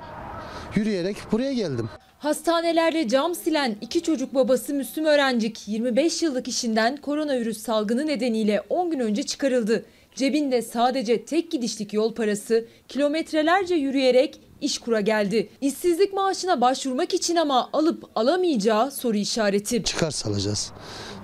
[0.76, 1.90] yürüyerek buraya geldim.
[2.20, 8.92] Hastanelerde cam silen iki çocuk babası Müslüm Öğrencik 25 yıllık işinden koronavirüs salgını nedeniyle 10
[8.92, 9.86] gün önce çıkarıldı.
[10.20, 15.50] Cebinde sadece tek gidişlik yol parası kilometrelerce yürüyerek iş kura geldi.
[15.62, 19.84] İşsizlik maaşına başvurmak için ama alıp alamayacağı soru işareti.
[19.84, 20.72] Çıkarsa alacağız.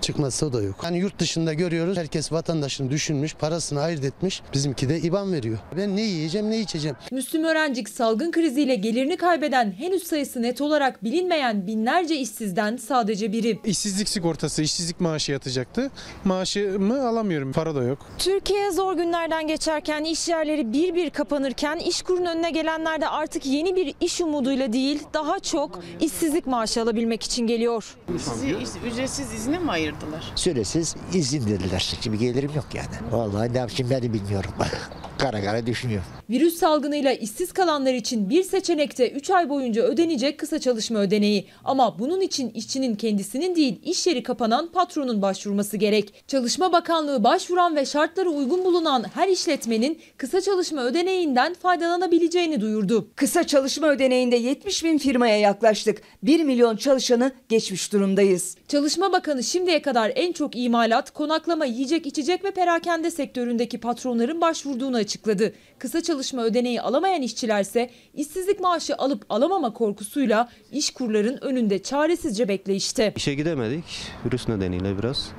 [0.01, 0.75] Çıkmazsa o da yok.
[0.81, 1.97] Hani yurt dışında görüyoruz.
[1.97, 4.41] Herkes vatandaşını düşünmüş, parasını ayırt etmiş.
[4.53, 5.57] Bizimki de IBAN veriyor.
[5.77, 6.97] Ben ne yiyeceğim, ne içeceğim.
[7.11, 13.59] Müslüm Öğrencik salgın kriziyle gelirini kaybeden henüz sayısı net olarak bilinmeyen binlerce işsizden sadece biri.
[13.65, 15.91] İşsizlik sigortası, işsizlik maaşı yatacaktı.
[16.23, 17.51] Maaşımı alamıyorum.
[17.51, 17.99] Para da yok.
[18.17, 23.45] Türkiye zor günlerden geçerken iş yerleri bir bir kapanırken işkurun önüne gelenler de artık artık
[23.45, 27.95] yeni bir iş umuduyla değil daha çok işsizlik maaşı alabilmek için geliyor.
[28.17, 28.55] Sizi
[28.87, 30.31] ücretsiz izne mi ayırdılar?
[30.35, 31.95] Süresiz izin dediler.
[32.01, 33.11] Şimdi gelirim yok yani.
[33.11, 34.51] Vallahi ne yapayım ben de bilmiyorum.
[35.17, 36.07] kara kara düşünüyorum.
[36.29, 41.45] Virüs salgınıyla işsiz kalanlar için bir seçenekte 3 ay boyunca ödenecek kısa çalışma ödeneği.
[41.63, 46.23] Ama bunun için işçinin kendisinin değil iş yeri kapanan patronun başvurması gerek.
[46.27, 53.07] Çalışma Bakanlığı başvuran ve şartları uygun bulunan her işletmenin kısa çalışma ödeneğinden faydalanabileceğini duyurdu.
[53.15, 56.01] Kısa çalışma ödeneğinde 70 bin firmaya yaklaştık.
[56.23, 58.57] 1 milyon çalışanı geçmiş durumdayız.
[58.67, 65.04] Çalışma Bakanı şimdiye kadar en çok imalat, konaklama, yiyecek, içecek ve perakende sektöründeki patronların başvurduğunu
[65.05, 65.53] açıkladı.
[65.79, 73.13] Kısa çalışma ödeneği alamayan işçilerse işsizlik maaşı alıp alamama korkusuyla iş kurların önünde çaresizce bekleyişte.
[73.15, 73.85] İşe gidemedik
[74.25, 75.31] virüs nedeniyle biraz.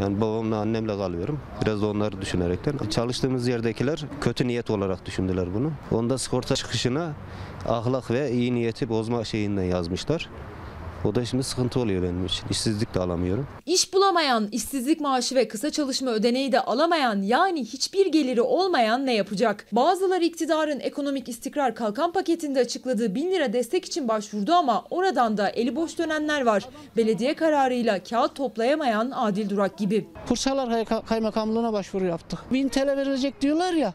[0.00, 1.40] Yani babamla annemle kalıyorum.
[1.62, 2.78] Biraz da onları düşünerekten.
[2.90, 5.72] Çalıştığımız yerdekiler kötü niyet olarak düşündüler bunu.
[5.90, 7.12] Onda sigorta çıkışına
[7.68, 10.30] ahlak ve iyi niyeti bozma şeyinden yazmışlar.
[11.04, 12.48] O da şimdi sıkıntı oluyor benim için.
[12.50, 13.46] İşsizlik de alamıyorum.
[13.66, 19.14] İş bulamayan, işsizlik maaşı ve kısa çalışma ödeneği de alamayan yani hiçbir geliri olmayan ne
[19.14, 19.66] yapacak?
[19.72, 25.48] Bazıları iktidarın ekonomik istikrar kalkan paketinde açıkladığı 1000 lira destek için başvurdu ama oradan da
[25.48, 26.68] eli boş dönenler var.
[26.96, 30.08] Belediye kararıyla kağıt toplayamayan Adil Durak gibi.
[30.30, 32.38] Bursalar Kaymakamlığına başvuru yaptık.
[32.52, 33.94] 1000 TL verilecek diyorlar ya.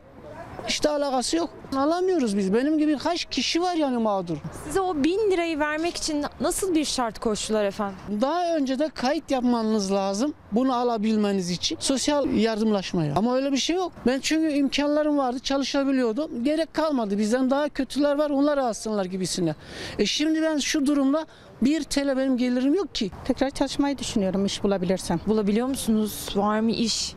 [0.68, 1.50] İşte alakası yok.
[1.78, 2.54] Alamıyoruz biz.
[2.54, 4.38] Benim gibi kaç kişi var yani mağdur.
[4.68, 7.98] Size o 1000 lirayı vermek için nasıl bir şart koştular efendim?
[8.22, 10.34] Daha önce de kayıt yapmanız lazım.
[10.52, 11.78] Bunu alabilmeniz için.
[11.80, 13.14] Sosyal yardımlaşmaya.
[13.16, 13.92] Ama öyle bir şey yok.
[14.08, 15.40] Ben çünkü imkanlarım vardı.
[15.40, 16.44] Çalışabiliyordum.
[16.44, 17.18] Gerek kalmadı.
[17.18, 18.30] Bizden daha kötüler var.
[18.30, 19.56] Onlar alsınlar gibisine.
[20.00, 21.26] E şimdi ben şu durumda
[21.62, 23.12] bir TL benim gelirim yok ki.
[23.26, 25.20] Tekrar çalışmayı düşünüyorum iş bulabilirsem.
[25.28, 26.30] Bulabiliyor musunuz?
[26.36, 27.14] Var mı iş?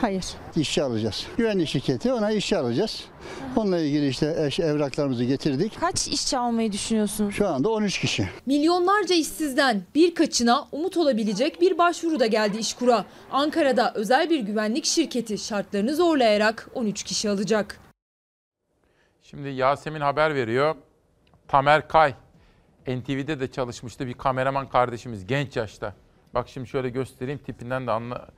[0.00, 0.24] Hayır.
[0.56, 1.26] İşçi alacağız.
[1.36, 3.04] Güvenlik şirketi ona işçi alacağız.
[3.56, 5.80] Onunla ilgili işte eş, evraklarımızı getirdik.
[5.80, 7.34] Kaç işçi almayı düşünüyorsunuz?
[7.34, 8.28] Şu anda 13 kişi.
[8.46, 13.04] Milyonlarca işsizden birkaçına umut olabilecek bir başvuru da geldi İşkur'a.
[13.32, 17.80] Ankara'da özel bir güvenlik şirketi şartlarını zorlayarak 13 kişi alacak.
[19.22, 20.74] Şimdi Yasemin haber veriyor.
[21.48, 22.14] Tamer Kay.
[22.86, 25.94] NTV'de de çalışmıştı bir kameraman kardeşimiz genç yaşta.
[26.34, 28.28] Bak şimdi şöyle göstereyim tipinden de anla.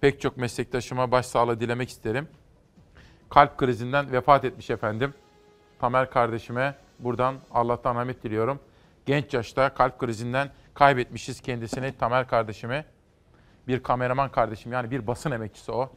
[0.00, 2.28] Pek çok meslektaşıma başsağlığı dilemek isterim.
[3.30, 5.14] Kalp krizinden vefat etmiş efendim.
[5.78, 8.60] Tamer kardeşime buradan Allah'tan rahmet diliyorum.
[9.06, 12.84] Genç yaşta kalp krizinden kaybetmişiz kendisini Tamer kardeşimi.
[13.68, 15.90] Bir kameraman kardeşim yani bir basın emekçisi o.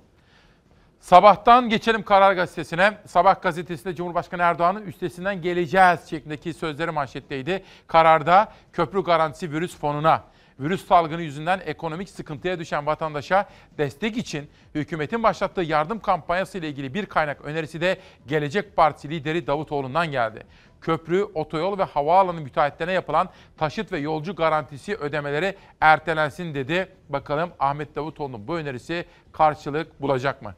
[0.99, 2.97] Sabahtan geçelim Karar Gazetesi'ne.
[3.05, 7.63] Sabah gazetesinde Cumhurbaşkanı Erdoğan'ın üstesinden geleceğiz şeklindeki sözleri manşetteydi.
[7.87, 10.23] Kararda köprü garantisi virüs fonuna,
[10.59, 16.93] virüs salgını yüzünden ekonomik sıkıntıya düşen vatandaşa destek için hükümetin başlattığı yardım kampanyası ile ilgili
[16.93, 17.97] bir kaynak önerisi de
[18.27, 20.43] Gelecek Partisi lideri Davutoğlu'ndan geldi.
[20.81, 26.87] Köprü, otoyol ve havaalanı müteahhitlerine yapılan taşıt ve yolcu garantisi ödemeleri ertelensin dedi.
[27.09, 30.53] Bakalım Ahmet Davutoğlu'nun bu önerisi karşılık bulacak mı?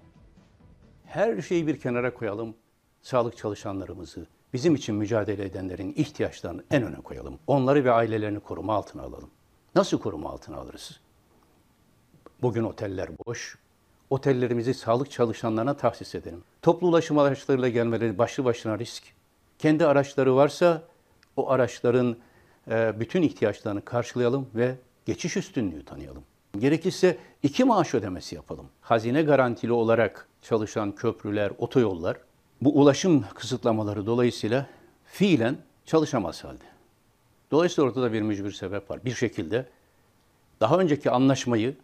[1.14, 2.56] her şeyi bir kenara koyalım.
[3.02, 7.40] Sağlık çalışanlarımızı, bizim için mücadele edenlerin ihtiyaçlarını en öne koyalım.
[7.48, 9.30] Onları ve ailelerini koruma altına alalım.
[9.76, 11.00] Nasıl koruma altına alırız?
[12.42, 13.58] Bugün oteller boş.
[14.10, 16.44] Otellerimizi sağlık çalışanlarına tahsis edelim.
[16.62, 19.04] Toplu ulaşım araçlarıyla gelmeleri başlı başına risk.
[19.60, 20.84] Kendi araçları varsa
[21.38, 22.18] o araçların
[22.72, 24.76] e, bütün ihtiyaçlarını karşılayalım ve
[25.06, 26.24] geçiş üstünlüğü tanıyalım.
[26.60, 28.66] Gerekirse iki maaş ödemesi yapalım.
[28.82, 32.18] Hazine garantili olarak çalışan köprüler, otoyollar
[32.62, 34.68] bu ulaşım kısıtlamaları dolayısıyla
[35.06, 36.73] fiilen çalışamaz halde.
[37.54, 39.06] Dolayısıyla ortada bir mücbir sebep var.
[39.06, 39.66] Bir şekilde
[40.60, 41.76] daha önceki anlaşmayı,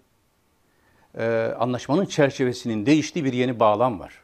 [1.17, 4.23] e, anlaşmanın çerçevesinin değiştiği bir yeni bağlam var.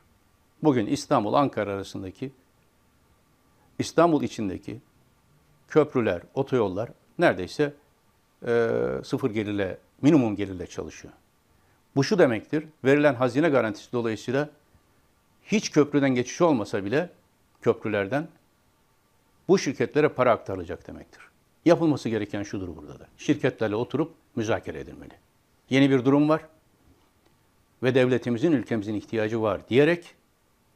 [0.63, 2.31] Bugün İstanbul-Ankara arasındaki,
[3.79, 4.81] İstanbul içindeki
[5.67, 6.89] köprüler, otoyollar
[7.19, 7.73] neredeyse
[8.47, 8.69] e,
[9.03, 11.13] sıfır gelirle, minimum gelirle çalışıyor.
[11.95, 14.49] Bu şu demektir, verilen hazine garantisi dolayısıyla
[15.43, 17.09] hiç köprüden geçiş olmasa bile
[17.61, 18.27] köprülerden
[19.47, 21.34] bu şirketlere para aktarılacak demektir.
[21.65, 23.07] Yapılması gereken şudur burada da.
[23.17, 25.13] Şirketlerle oturup müzakere edilmeli.
[25.69, 26.41] Yeni bir durum var
[27.83, 30.15] ve devletimizin, ülkemizin ihtiyacı var diyerek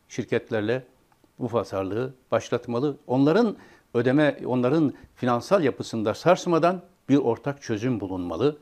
[0.09, 0.83] şirketlerle
[1.39, 2.97] bu pazarlığı başlatmalı.
[3.07, 3.57] Onların
[3.93, 8.57] ödeme, onların finansal yapısında sarsmadan bir ortak çözüm bulunmalı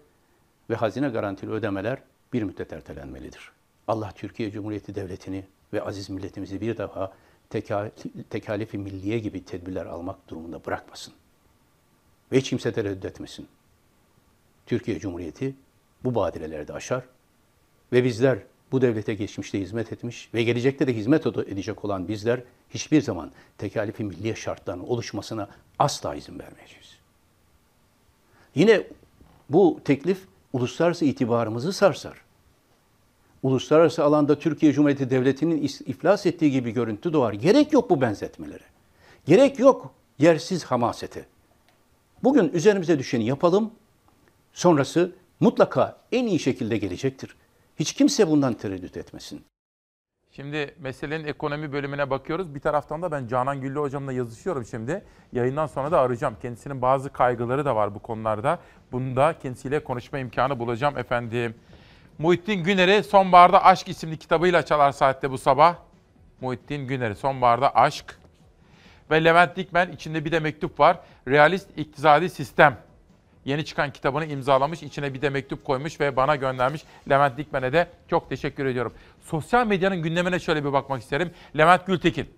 [0.70, 2.00] ve hazine garantili ödemeler
[2.34, 3.52] bir müddet ertelenmelidir.
[3.88, 5.44] Allah Türkiye Cumhuriyeti Devleti'ni
[5.74, 7.14] ve aziz milletimizi bir defa
[8.30, 11.14] tekalifi milliye gibi tedbirler almak durumunda bırakmasın.
[12.32, 13.48] Ve hiç kimse tereddüt etmesin.
[14.66, 15.56] Türkiye Cumhuriyeti
[16.04, 17.04] bu badirelerde aşar
[17.92, 18.40] ve bizler
[18.72, 24.04] bu devlete geçmişte hizmet etmiş ve gelecekte de hizmet edecek olan bizler hiçbir zaman tekalifi
[24.04, 25.50] milliye şartlarının oluşmasına
[25.80, 26.98] asla izin vermeyeceğiz.
[28.56, 28.88] Yine
[29.50, 32.22] bu teklif uluslararası itibarımızı sarsar.
[33.44, 37.34] Uluslararası alanda Türkiye Cumhuriyeti Devleti'nin iflas ettiği gibi görüntü doğar.
[37.34, 38.64] Gerek yok bu benzetmelere.
[39.26, 41.26] Gerek yok yersiz hamasete.
[42.24, 43.72] Bugün üzerimize düşeni yapalım.
[44.54, 47.36] Sonrası mutlaka en iyi şekilde gelecektir.
[47.80, 49.46] Hiç kimse bundan tereddüt etmesin.
[50.32, 52.56] Şimdi meselenin ekonomi bölümüne bakıyoruz.
[52.56, 55.04] Bir taraftan da ben Canan Güllü hocamla yazışıyorum şimdi.
[55.34, 56.36] Yayından sonra da arayacağım.
[56.42, 58.60] Kendisinin bazı kaygıları da var bu konularda.
[58.92, 61.56] Bunu da kendisiyle konuşma imkanı bulacağım efendim.
[62.18, 65.76] Muhittin Güner'i Sonbaharda Aşk isimli kitabıyla çalar saatte bu sabah.
[66.42, 68.20] Muhittin Güner'i Sonbaharda Aşk.
[69.12, 71.00] Ve Levent Dikmen içinde bir de mektup var.
[71.28, 72.78] Realist İktisadi Sistem.
[73.46, 76.84] Yeni çıkan kitabını imzalamış, içine bir de mektup koymuş ve bana göndermiş.
[77.10, 78.94] Levent Dikmen'e de çok teşekkür ediyorum.
[79.22, 81.32] Sosyal medyanın gündemine şöyle bir bakmak isterim.
[81.58, 82.30] Levent Gültekin,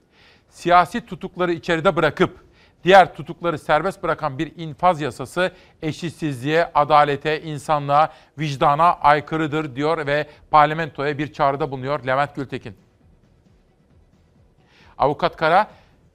[0.50, 2.50] siyasi tutukları içeride bırakıp
[2.84, 5.52] diğer tutukları serbest bırakan bir infaz yasası
[5.82, 12.78] eşitsizliğe, adalete, insanlığa, vicdana aykırıdır diyor ve parlamentoya bir çağrıda bulunuyor Levent Gültekin.
[14.98, 15.68] Avukat Kara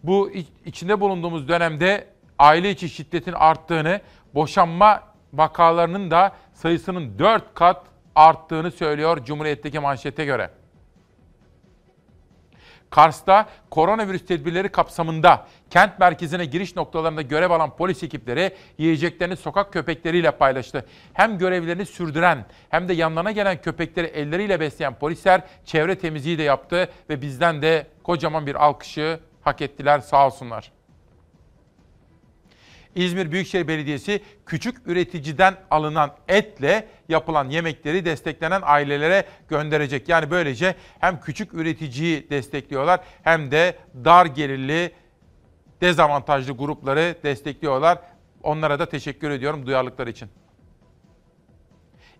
[0.06, 0.30] bu
[0.64, 2.06] içinde bulunduğumuz dönemde
[2.38, 4.00] aile içi şiddetin arttığını,
[4.34, 5.02] boşanma
[5.32, 7.82] vakalarının da sayısının 4 kat
[8.14, 10.50] arttığını söylüyor Cumhuriyet'teki manşete göre.
[12.90, 20.30] Kars'ta koronavirüs tedbirleri kapsamında kent merkezine giriş noktalarında görev alan polis ekipleri yiyeceklerini sokak köpekleriyle
[20.30, 20.86] paylaştı.
[21.12, 26.88] Hem görevlerini sürdüren hem de yanlarına gelen köpekleri elleriyle besleyen polisler çevre temizliği de yaptı
[27.10, 30.72] ve bizden de kocaman bir alkışı hak ettiler sağ olsunlar.
[32.94, 40.08] İzmir Büyükşehir Belediyesi küçük üreticiden alınan etle yapılan yemekleri desteklenen ailelere gönderecek.
[40.08, 44.92] Yani böylece hem küçük üreticiyi destekliyorlar hem de dar gelirli
[45.80, 47.98] dezavantajlı grupları destekliyorlar.
[48.42, 50.28] Onlara da teşekkür ediyorum duyarlılıkları için.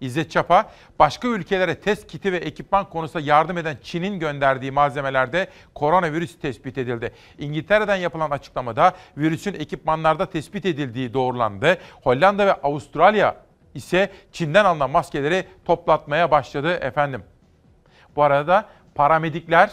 [0.00, 6.38] İzzet Çapa, başka ülkelere test kiti ve ekipman konusunda yardım eden Çin'in gönderdiği malzemelerde koronavirüs
[6.38, 7.12] tespit edildi.
[7.38, 11.78] İngiltere'den yapılan açıklamada virüsün ekipmanlarda tespit edildiği doğrulandı.
[12.02, 13.36] Hollanda ve Avustralya
[13.74, 17.24] ise Çin'den alınan maskeleri toplatmaya başladı efendim.
[18.16, 19.70] Bu arada paramedikler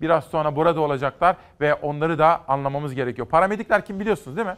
[0.00, 3.28] biraz sonra burada olacaklar ve onları da anlamamız gerekiyor.
[3.28, 4.56] Paramedikler kim biliyorsunuz değil mi?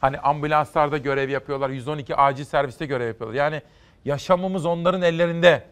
[0.00, 3.34] Hani ambulanslarda görev yapıyorlar, 112 acil serviste görev yapıyorlar.
[3.36, 3.62] Yani
[4.04, 5.66] yaşamımız onların ellerinde.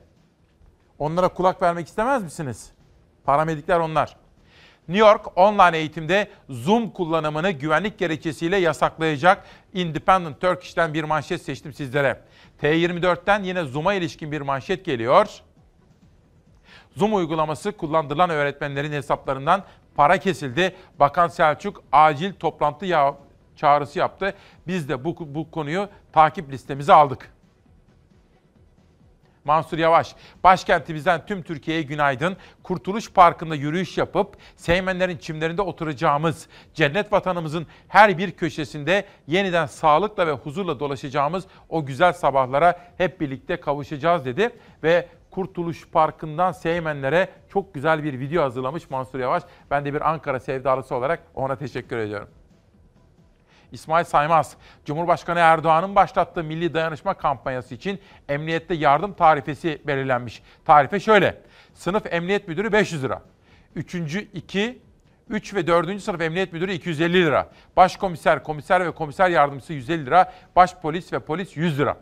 [0.98, 2.72] Onlara kulak vermek istemez misiniz?
[3.24, 4.16] Paramedikler onlar.
[4.88, 9.44] New York online eğitimde Zoom kullanımını güvenlik gerekçesiyle yasaklayacak
[9.74, 12.20] Independent Turkish'ten bir manşet seçtim sizlere.
[12.62, 15.28] T24'ten yine Zoom'a ilişkin bir manşet geliyor.
[16.96, 19.64] Zoom uygulaması kullandırılan öğretmenlerin hesaplarından
[19.94, 20.76] para kesildi.
[21.00, 23.14] Bakan Selçuk acil toplantı ya
[23.58, 24.34] çağrısı yaptı.
[24.66, 27.32] Biz de bu, bu konuyu takip listemize aldık.
[29.44, 30.14] Mansur Yavaş,
[30.44, 32.36] başkentimizden tüm Türkiye'ye günaydın.
[32.62, 40.32] Kurtuluş Parkı'nda yürüyüş yapıp Seymenlerin çimlerinde oturacağımız, cennet vatanımızın her bir köşesinde yeniden sağlıkla ve
[40.32, 44.50] huzurla dolaşacağımız o güzel sabahlara hep birlikte kavuşacağız dedi.
[44.82, 49.42] Ve Kurtuluş Parkı'ndan Seymenlere çok güzel bir video hazırlamış Mansur Yavaş.
[49.70, 52.28] Ben de bir Ankara sevdalısı olarak ona teşekkür ediyorum.
[53.72, 60.42] İsmail Saymaz, Cumhurbaşkanı Erdoğan'ın başlattığı milli dayanışma kampanyası için emniyette yardım tarifesi belirlenmiş.
[60.64, 61.40] Tarife şöyle,
[61.74, 63.22] sınıf emniyet müdürü 500 lira,
[63.74, 64.78] üçüncü 2,
[65.30, 66.02] 3 ve 4.
[66.02, 71.18] sınıf emniyet müdürü 250 lira, başkomiser, komiser ve komiser yardımcısı 150 lira, baş polis ve
[71.18, 71.96] polis 100 lira.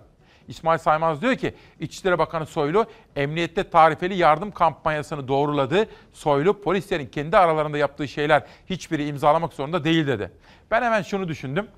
[0.48, 2.86] İsmail Saymaz diyor ki İçişleri Bakanı Soylu
[3.16, 5.86] emniyette tarifeli yardım kampanyasını doğruladı.
[6.12, 10.32] Soylu polislerin kendi aralarında yaptığı şeyler hiçbiri imzalamak zorunda değil dedi.
[10.70, 11.68] Ben hemen şunu düşündüm.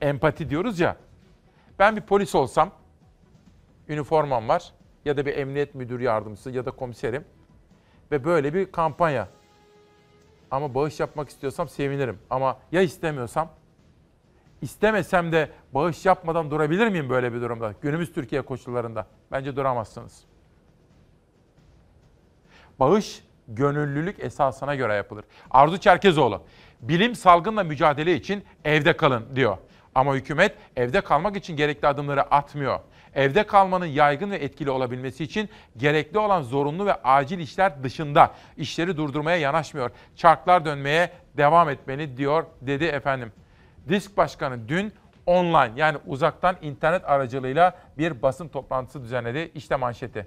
[0.00, 0.96] Empati diyoruz ya.
[1.78, 2.70] Ben bir polis olsam,
[3.88, 4.72] üniformam var
[5.04, 7.24] ya da bir emniyet müdür yardımcısı ya da komiserim
[8.10, 9.28] ve böyle bir kampanya.
[10.50, 12.18] Ama bağış yapmak istiyorsam sevinirim.
[12.30, 13.50] Ama ya istemiyorsam
[14.62, 17.74] İstemesem de bağış yapmadan durabilir miyim böyle bir durumda?
[17.82, 19.06] Günümüz Türkiye koşullarında.
[19.32, 20.24] Bence duramazsınız.
[22.80, 25.24] Bağış gönüllülük esasına göre yapılır.
[25.50, 26.42] Arzu Çerkezoğlu,
[26.80, 29.58] bilim salgınla mücadele için evde kalın diyor.
[29.94, 32.80] Ama hükümet evde kalmak için gerekli adımları atmıyor.
[33.14, 38.96] Evde kalmanın yaygın ve etkili olabilmesi için gerekli olan zorunlu ve acil işler dışında işleri
[38.96, 39.90] durdurmaya yanaşmıyor.
[40.16, 43.32] Çarklar dönmeye devam etmeli diyor dedi efendim.
[43.88, 44.92] Disk Başkanı dün
[45.26, 49.50] online yani uzaktan internet aracılığıyla bir basın toplantısı düzenledi.
[49.54, 50.26] İşte manşeti.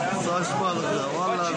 [0.00, 1.54] Saçmalık ya vallahi.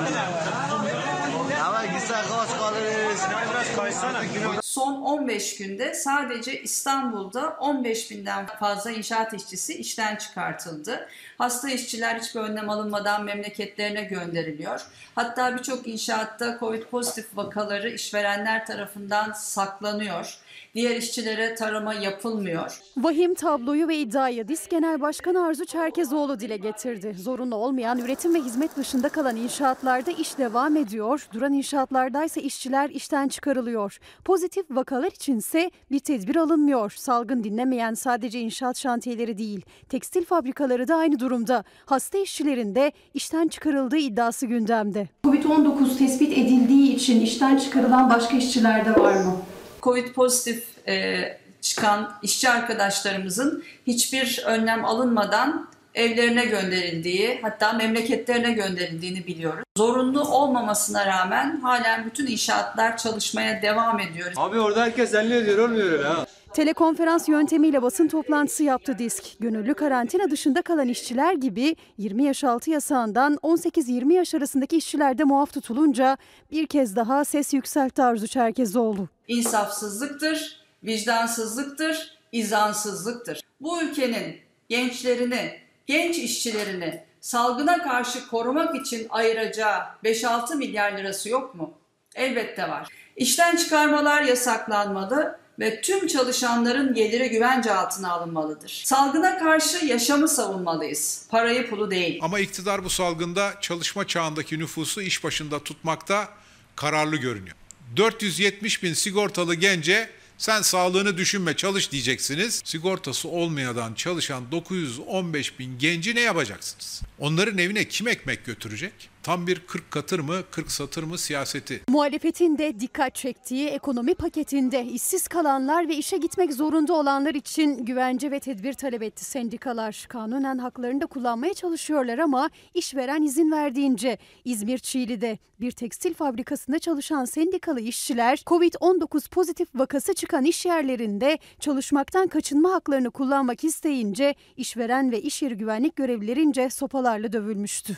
[1.67, 4.58] Ama gitsen kaç kalırız.
[4.69, 11.07] Son 15 günde sadece İstanbul'da 15 binden fazla inşaat işçisi işten çıkartıldı.
[11.37, 14.81] Hasta işçiler hiçbir önlem alınmadan memleketlerine gönderiliyor.
[15.15, 20.37] Hatta birçok inşaatta Covid pozitif vakaları işverenler tarafından saklanıyor.
[20.75, 22.79] Diğer işçilere tarama yapılmıyor.
[22.97, 27.15] Vahim tabloyu ve iddiayı DİSK Genel Başkanı Arzu Çerkezoğlu dile getirdi.
[27.19, 31.27] Zorunlu olmayan üretim ve hizmet dışında kalan inşaatlarda iş devam ediyor.
[31.33, 33.99] Duran inşaatlardaysa işçiler işten çıkarılıyor.
[34.25, 36.91] Pozitif vakalar içinse bir tedbir alınmıyor.
[36.91, 41.63] Salgın dinlemeyen sadece inşaat şantiyeleri değil, tekstil fabrikaları da aynı durumda.
[41.85, 45.07] Hasta işçilerin de işten çıkarıldığı iddiası gündemde.
[45.25, 49.35] Covid-19 tespit edildiği için işten çıkarılan başka işçiler de var mı?
[49.81, 51.23] Covid pozitif e,
[51.61, 59.63] çıkan işçi arkadaşlarımızın hiçbir önlem alınmadan evlerine gönderildiği hatta memleketlerine gönderildiğini biliyoruz.
[59.77, 64.31] Zorunlu olmamasına rağmen halen bütün inşaatlar çalışmaya devam ediyor.
[64.35, 66.07] Abi orada herkes elini ödüyor olmuyor öyle.
[66.53, 69.23] Telekonferans yöntemiyle basın toplantısı yaptı DİSK.
[69.39, 75.23] Gönüllü karantina dışında kalan işçiler gibi 20 yaş altı yasağından 18-20 yaş arasındaki işçiler de
[75.23, 76.17] muaf tutulunca
[76.51, 79.07] bir kez daha ses yükseltti Arzu Çerkezoğlu.
[79.27, 83.41] İnsafsızlıktır, vicdansızlıktır, izansızlıktır.
[83.61, 84.35] Bu ülkenin
[84.69, 85.51] gençlerini,
[85.87, 91.73] genç işçilerini salgına karşı korumak için ayıracağı 5-6 milyar lirası yok mu?
[92.15, 92.87] Elbette var.
[93.15, 98.81] İşten çıkarmalar yasaklanmalı ve tüm çalışanların geliri güvence altına alınmalıdır.
[98.85, 101.25] Salgına karşı yaşamı savunmalıyız.
[101.29, 102.19] Parayı pulu değil.
[102.21, 106.29] Ama iktidar bu salgında çalışma çağındaki nüfusu iş başında tutmakta
[106.75, 107.55] kararlı görünüyor.
[107.97, 112.61] 470 bin sigortalı gence sen sağlığını düşünme çalış diyeceksiniz.
[112.65, 117.01] Sigortası olmayadan çalışan 915 bin genci ne yapacaksınız?
[117.19, 119.09] Onların evine kim ekmek götürecek?
[119.23, 121.81] Tam bir 40 katır mı 40 satır mı siyaseti.
[121.87, 128.31] Muhalefetin de dikkat çektiği ekonomi paketinde işsiz kalanlar ve işe gitmek zorunda olanlar için güvence
[128.31, 130.05] ve tedbir talep etti sendikalar.
[130.09, 137.25] Kanunen haklarını da kullanmaya çalışıyorlar ama işveren izin verdiğince İzmir Çiğli'de bir tekstil fabrikasında çalışan
[137.25, 145.21] sendikalı işçiler Covid-19 pozitif vakası çıkan iş yerlerinde çalışmaktan kaçınma haklarını kullanmak isteyince işveren ve
[145.21, 146.69] iş yeri güvenlik görevlilerince
[147.09, 147.97] sopalarla dövülmüştü.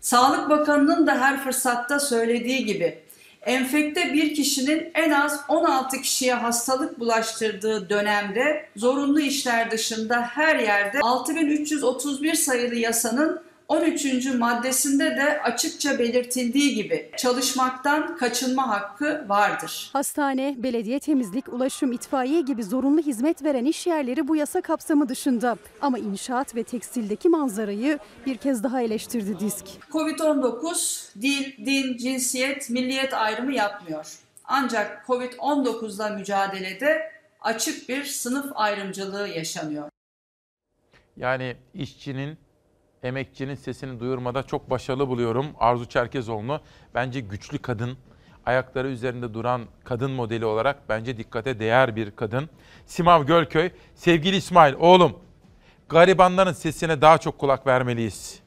[0.00, 2.98] Sağlık Bakanı'nın da her fırsatta söylediği gibi
[3.42, 11.00] enfekte bir kişinin en az 16 kişiye hastalık bulaştırdığı dönemde zorunlu işler dışında her yerde
[11.00, 14.26] 6331 sayılı yasanın 13.
[14.34, 19.90] maddesinde de açıkça belirtildiği gibi çalışmaktan kaçınma hakkı vardır.
[19.92, 25.56] Hastane, belediye temizlik, ulaşım, itfaiye gibi zorunlu hizmet veren iş yerleri bu yasa kapsamı dışında.
[25.80, 29.64] Ama inşaat ve tekstildeki manzarayı bir kez daha eleştirdi disk.
[29.92, 34.18] Covid-19 dil, din, cinsiyet, milliyet ayrımı yapmıyor.
[34.44, 39.88] Ancak Covid-19'la mücadelede açık bir sınıf ayrımcılığı yaşanıyor.
[41.16, 42.38] Yani işçinin
[43.02, 46.60] emekçinin sesini duyurmada çok başarılı buluyorum Arzu Çerkezoğlu'nu.
[46.94, 47.98] Bence güçlü kadın,
[48.46, 52.50] ayakları üzerinde duran kadın modeli olarak bence dikkate değer bir kadın.
[52.86, 55.18] Simav Gölköy, sevgili İsmail oğlum,
[55.88, 58.40] garibanların sesine daha çok kulak vermeliyiz.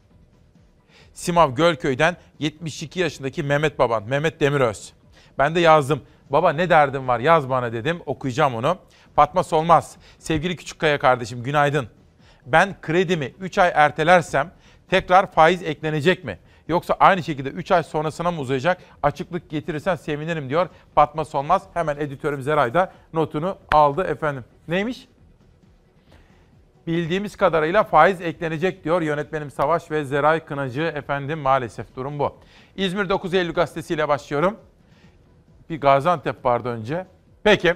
[1.14, 4.94] Simav Gölköy'den 72 yaşındaki Mehmet baban, Mehmet Demiröz.
[5.38, 6.02] Ben de yazdım.
[6.30, 8.02] Baba ne derdin var yaz bana dedim.
[8.06, 8.78] Okuyacağım onu.
[9.16, 9.98] Fatma Solmaz.
[10.20, 11.88] Sevgili Küçükkaya kardeşim günaydın
[12.46, 14.52] ben kredimi 3 ay ertelersem
[14.90, 16.40] tekrar faiz eklenecek mi?
[16.68, 18.78] Yoksa aynı şekilde 3 ay sonrasına mı uzayacak?
[19.04, 21.64] Açıklık getirirsen sevinirim diyor Fatma Solmaz.
[21.74, 24.46] Hemen editörüm Zeray da notunu aldı efendim.
[24.68, 25.08] Neymiş?
[26.88, 32.36] Bildiğimiz kadarıyla faiz eklenecek diyor yönetmenim Savaş ve Zeray Kınacı efendim maalesef durum bu.
[32.76, 34.58] İzmir 9 Eylül gazetesiyle başlıyorum.
[35.70, 37.06] Bir Gaziantep vardı önce.
[37.44, 37.76] Peki.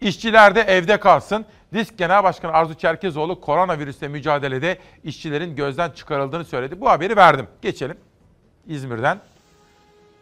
[0.00, 1.46] İşçiler de evde kalsın.
[1.74, 6.80] Disk Genel Başkanı Arzu Çerkezoğlu koronavirüsle mücadelede işçilerin gözden çıkarıldığını söyledi.
[6.80, 7.46] Bu haberi verdim.
[7.62, 7.96] Geçelim
[8.66, 9.18] İzmir'den.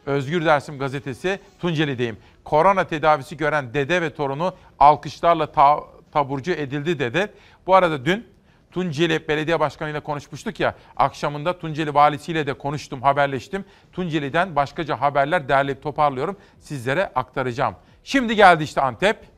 [0.07, 2.17] Özgür Dersim gazetesi Tunceli'deyim.
[2.45, 7.33] Korona tedavisi gören dede ve torunu alkışlarla ta- taburcu edildi dedi.
[7.67, 8.27] Bu arada dün
[8.71, 10.75] Tunceli Belediye Başkanı ile konuşmuştuk ya.
[10.97, 13.65] Akşamında Tunceli valisiyle de konuştum, haberleştim.
[13.93, 16.37] Tunceli'den başkaca haberler derleyip toparlıyorum.
[16.59, 17.75] Sizlere aktaracağım.
[18.05, 19.32] Şimdi geldi işte Antep.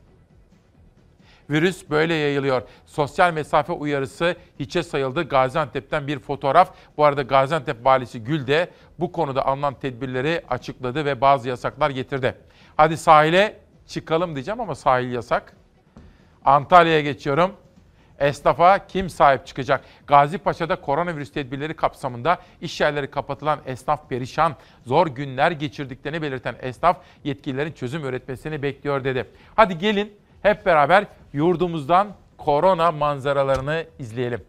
[1.49, 2.61] Virüs böyle yayılıyor.
[2.85, 5.23] Sosyal mesafe uyarısı hiçe sayıldı.
[5.23, 6.71] Gaziantep'ten bir fotoğraf.
[6.97, 8.69] Bu arada Gaziantep valisi Gül de
[8.99, 12.35] bu konuda alınan tedbirleri açıkladı ve bazı yasaklar getirdi.
[12.77, 15.53] Hadi sahile çıkalım diyeceğim ama sahil yasak.
[16.45, 17.51] Antalya'ya geçiyorum.
[18.19, 19.83] Esnafa kim sahip çıkacak?
[20.07, 24.55] Gazi Paşa'da koronavirüs tedbirleri kapsamında iş yerleri kapatılan esnaf perişan,
[24.85, 29.25] zor günler geçirdiklerini belirten esnaf yetkililerin çözüm üretmesini bekliyor dedi.
[29.55, 31.05] Hadi gelin hep beraber
[31.35, 32.07] yurdumuzdan
[32.37, 34.41] korona manzaralarını izleyelim.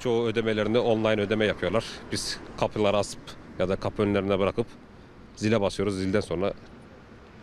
[0.00, 1.84] Çoğu ödemelerini online ödeme yapıyorlar.
[2.12, 3.20] Biz kapıları asıp
[3.58, 4.66] ya da kapı önlerine bırakıp
[5.36, 5.94] zile basıyoruz.
[5.98, 6.52] Zilden sonra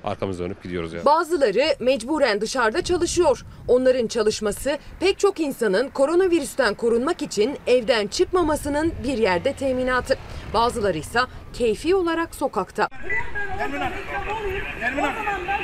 [0.06, 1.06] arkamızda dönüp gidiyoruz yani.
[1.06, 3.46] Bazıları mecburen dışarıda çalışıyor.
[3.68, 10.18] Onların çalışması pek çok insanın koronavirüsten korunmak için evden çıkmamasının bir yerde teminatı.
[10.54, 11.20] Bazıları ise
[11.54, 12.88] keyfi olarak sokakta.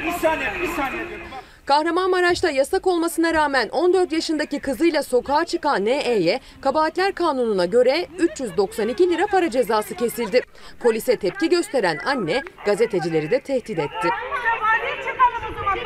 [0.06, 1.26] Bir saniye, bir saniye diyorum.
[1.72, 9.28] Kahramanmaraş'ta yasak olmasına rağmen 14 yaşındaki kızıyla sokağa çıkan NE'ye kabahatler kanununa göre 392 lira
[9.28, 10.42] para cezası kesildi.
[10.80, 14.10] Polise tepki gösteren anne gazetecileri de tehdit etti.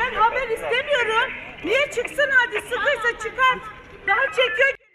[0.00, 1.32] Ben haber istemiyorum.
[1.64, 3.60] Niye çıksın hadi sıkıysa çıkart.
[4.06, 4.85] Daha çekiyor.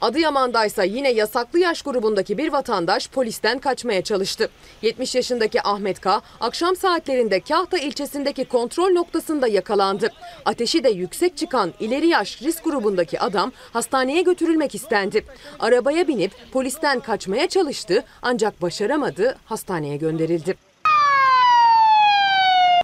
[0.00, 4.50] Adıyaman'daysa yine yasaklı yaş grubundaki bir vatandaş polisten kaçmaya çalıştı.
[4.82, 6.20] 70 yaşındaki Ahmet K.
[6.40, 10.08] akşam saatlerinde Kahta ilçesindeki kontrol noktasında yakalandı.
[10.44, 15.24] Ateşi de yüksek çıkan ileri yaş risk grubundaki adam hastaneye götürülmek istendi.
[15.58, 20.56] Arabaya binip polisten kaçmaya çalıştı ancak başaramadı, hastaneye gönderildi.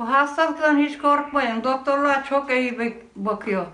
[0.01, 1.65] Bu hastalıktan hiç korkmayın.
[1.65, 3.67] Doktorlar çok iyi bakıyor.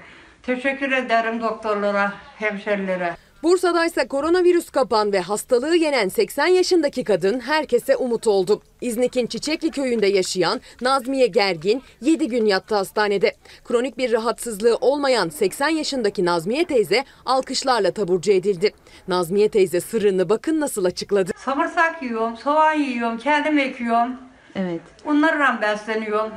[0.46, 3.16] Teşekkür ederim doktorlara, hemşerilere.
[3.42, 8.62] Bursa'da ise koronavirüs kapan ve hastalığı yenen 80 yaşındaki kadın herkese umut oldu.
[8.80, 13.32] İznik'in Çiçekli köyünde yaşayan Nazmiye Gergin 7 gün yattı hastanede.
[13.64, 18.74] Kronik bir rahatsızlığı olmayan 80 yaşındaki Nazmiye teyze alkışlarla taburcu edildi.
[19.08, 21.32] Nazmiye teyze sırrını bakın nasıl açıkladı.
[21.36, 24.12] Samırsak yiyorum, soğan yiyorum, kendim ekiyorum.
[24.54, 24.80] Evet.
[25.06, 26.32] Onlarla besleniyorum.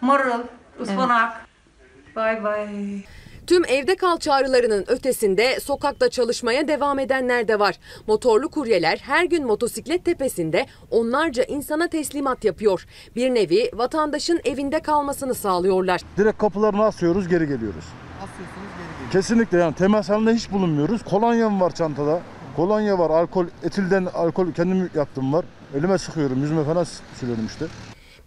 [0.00, 0.42] Marul,
[0.80, 1.41] ıspanak.
[2.16, 2.68] Bay bay.
[3.46, 7.78] Tüm evde kal çağrılarının ötesinde sokakta çalışmaya devam edenler de var.
[8.06, 12.86] Motorlu kuryeler her gün motosiklet tepesinde onlarca insana teslimat yapıyor.
[13.16, 16.00] Bir nevi vatandaşın evinde kalmasını sağlıyorlar.
[16.16, 17.84] Direkt kapılarını asıyoruz geri geliyoruz.
[19.12, 21.02] Kesinlikle yani temas halinde hiç bulunmuyoruz.
[21.02, 22.20] Kolonyam var çantada.
[22.56, 25.44] Kolonya var, alkol, etilden alkol kendim yaptım var.
[25.78, 26.86] Elime sıkıyorum, yüzüme falan
[27.20, 27.66] sürüyorum işte.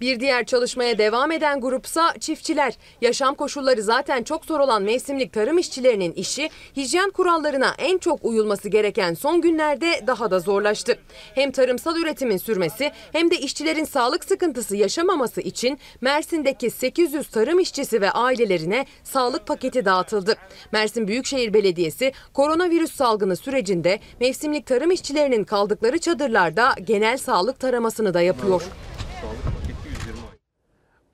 [0.02, 2.74] Bir diğer çalışmaya devam eden grupsa çiftçiler.
[3.02, 8.70] Yaşam koşulları zaten çok zor olan mevsimlik tarım işçilerinin işi hijyen kurallarına en çok uyulması
[8.70, 10.98] gereken son günlerde daha da zorlaştı.
[11.36, 18.02] Hem tarımsal üretimin sürmesi hem de işçilerin sağlık sıkıntısı yaşamaması için Mersin'deki 800 tarım işçisi
[18.02, 20.36] ve ailelerine sağlık paketi dağıtıldı.
[20.72, 28.22] Mersin Büyükşehir Belediyesi koronavirüs salgını sürecinde mevsimlik tarım işçilerinin kaldıkları çadırlarda genel sağlık taramasını da
[28.22, 28.62] yapıyor.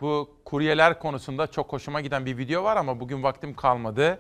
[0.02, 4.20] Bu kuryeler konusunda çok hoşuma giden bir video var ama bugün vaktim kalmadı.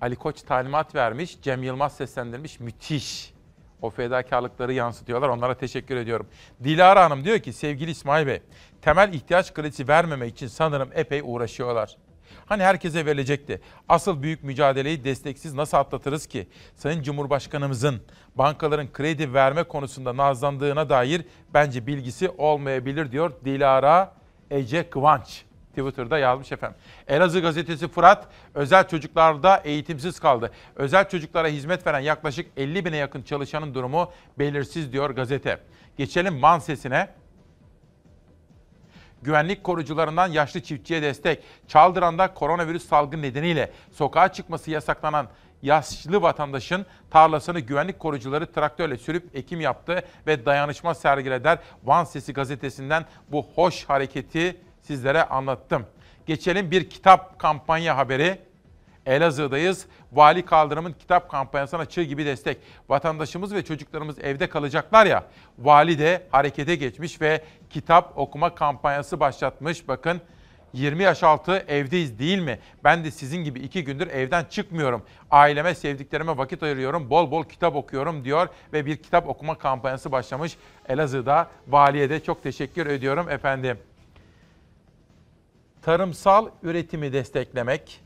[0.00, 2.60] Ali Koç talimat vermiş, Cem Yılmaz seslendirmiş.
[2.60, 3.34] Müthiş.
[3.82, 5.28] O fedakarlıkları yansıtıyorlar.
[5.28, 6.26] Onlara teşekkür ediyorum.
[6.64, 8.42] Dilara Hanım diyor ki sevgili İsmail Bey,
[8.82, 11.96] temel ihtiyaç kredisi vermemek için sanırım epey uğraşıyorlar.
[12.46, 13.60] Hani herkese verilecekti.
[13.88, 16.48] Asıl büyük mücadeleyi desteksiz nasıl atlatırız ki?
[16.76, 18.02] Sayın Cumhurbaşkanımızın
[18.34, 21.22] bankaların kredi verme konusunda nazlandığına dair
[21.54, 25.44] bence bilgisi olmayabilir diyor Dilara Ece Kıvanç.
[25.76, 26.76] Twitter'da yazmış efendim.
[27.08, 30.50] Elazığ gazetesi Fırat, özel çocuklarda eğitimsiz kaldı.
[30.76, 35.60] Özel çocuklara hizmet veren yaklaşık 50 bine yakın çalışanın durumu belirsiz diyor gazete.
[35.96, 37.08] Geçelim Man sesine.
[39.22, 41.42] Güvenlik korucularından yaşlı çiftçiye destek.
[41.68, 45.28] Çaldıran'da koronavirüs salgını nedeniyle sokağa çıkması yasaklanan
[45.64, 51.58] yaşlı vatandaşın tarlasını güvenlik korucuları traktörle sürüp ekim yaptı ve dayanışma sergileder.
[51.84, 55.86] Van Sesi gazetesinden bu hoş hareketi sizlere anlattım.
[56.26, 58.38] Geçelim bir kitap kampanya haberi.
[59.06, 59.86] Elazığ'dayız.
[60.12, 62.58] Vali Kaldırım'ın kitap kampanyasına çığ gibi destek.
[62.88, 65.24] Vatandaşımız ve çocuklarımız evde kalacaklar ya.
[65.58, 69.88] Vali de harekete geçmiş ve kitap okuma kampanyası başlatmış.
[69.88, 70.20] Bakın
[70.74, 72.58] 20 yaş altı evdeyiz değil mi?
[72.84, 75.02] Ben de sizin gibi iki gündür evden çıkmıyorum.
[75.30, 77.10] Aileme, sevdiklerime vakit ayırıyorum.
[77.10, 80.56] Bol bol kitap okuyorum diyor ve bir kitap okuma kampanyası başlamış.
[80.88, 83.78] Elazığ'da valiye de çok teşekkür ediyorum efendim.
[85.82, 88.00] Tarımsal üretimi desteklemek,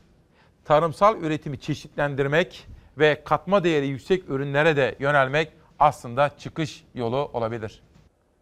[0.65, 2.67] tarımsal üretimi çeşitlendirmek
[2.97, 7.81] ve katma değeri yüksek ürünlere de yönelmek aslında çıkış yolu olabilir.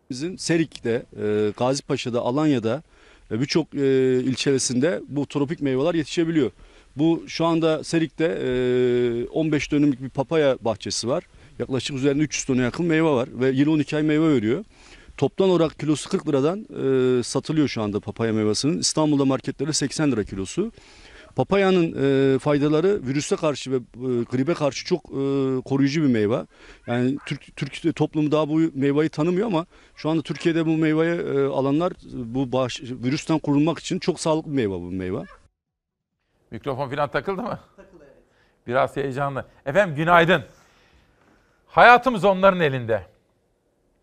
[0.10, 2.84] Bizim Serik'te, e, Gazipaşa'da, Alanya'da
[3.32, 6.52] birçok e, ilçesinde bu tropik meyveler yetişebiliyor.
[6.96, 11.24] Bu şu anda Serik'te e, 15 dönümlük bir papaya bahçesi var.
[11.60, 14.64] Yaklaşık üzerinde 300 tona yakın meyve var ve yıl 12 ay meyve veriyor.
[15.18, 16.60] toptan olarak kilosu 40 liradan
[17.20, 18.78] e, satılıyor şu anda papaya meyvasının.
[18.80, 20.72] İstanbul'da marketlerde 80 lira kilosu.
[21.38, 21.96] Papayanın
[22.36, 26.46] e, faydaları virüse karşı ve e, gribe karşı çok e, koruyucu bir meyve.
[26.88, 29.66] Yani Türk, Türk toplumu daha bu meyveyi tanımıyor ama
[29.96, 34.56] şu anda Türkiye'de bu meyveyi e, alanlar bu bağış, virüsten korunmak için çok sağlıklı bir
[34.56, 35.24] meyve bu meyve.
[36.52, 37.60] Mikrofon falan takıldı mı?
[37.76, 38.24] Takıldı evet.
[38.68, 39.46] Biraz heyecanlı.
[39.66, 40.44] Efendim günaydın.
[41.68, 43.04] Hayatımız onların elinde.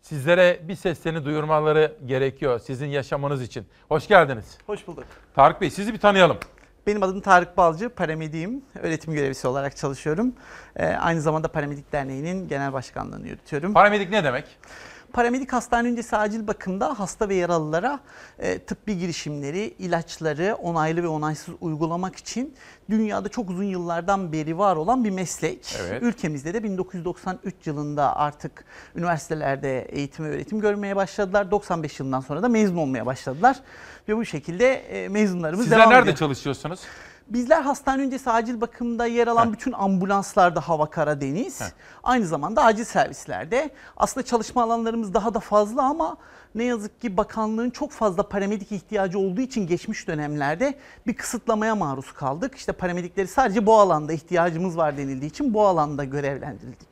[0.01, 3.67] Sizlere bir seslerini duyurmaları gerekiyor sizin yaşamanız için.
[3.89, 4.59] Hoş geldiniz.
[4.67, 5.05] Hoş bulduk.
[5.35, 6.39] Tarık Bey sizi bir tanıyalım.
[6.87, 8.63] Benim adım Tarık Balcı, paramediyim.
[8.83, 10.33] Öğretim görevlisi olarak çalışıyorum.
[10.77, 13.73] Ee, aynı zamanda Paramedik Derneği'nin genel başkanlığını yürütüyorum.
[13.75, 14.59] Paramedik ne demek?
[15.15, 18.01] Paramedik hastane öncesi acil bakımda hasta ve yaralılara
[18.39, 22.55] e, tıbbi girişimleri, ilaçları onaylı ve onaysız uygulamak için
[22.91, 25.77] dünyada çok uzun yıllardan beri var olan bir meslek.
[25.81, 26.03] Evet.
[26.03, 28.65] Ülkemizde de 1993 yılında artık
[28.97, 31.51] üniversitelerde eğitim ve öğretim görmeye başladılar.
[31.51, 33.57] 95 yılından sonra da mezun olmaya başladılar.
[34.09, 36.17] Ve bu şekilde e, mezunlarımız Sizler devam nerede ediyor.
[36.17, 36.81] çalışıyorsunuz?
[37.29, 41.61] Bizler hastane öncesi acil bakımda yer alan bütün ambulanslarda hava kara deniz.
[42.03, 43.71] Aynı zamanda acil servislerde.
[43.97, 46.17] Aslında çalışma alanlarımız daha da fazla ama
[46.55, 50.75] ne yazık ki bakanlığın çok fazla paramedik ihtiyacı olduğu için geçmiş dönemlerde
[51.07, 52.55] bir kısıtlamaya maruz kaldık.
[52.55, 56.89] İşte paramedikleri sadece bu alanda ihtiyacımız var denildiği için bu alanda görevlendirildik.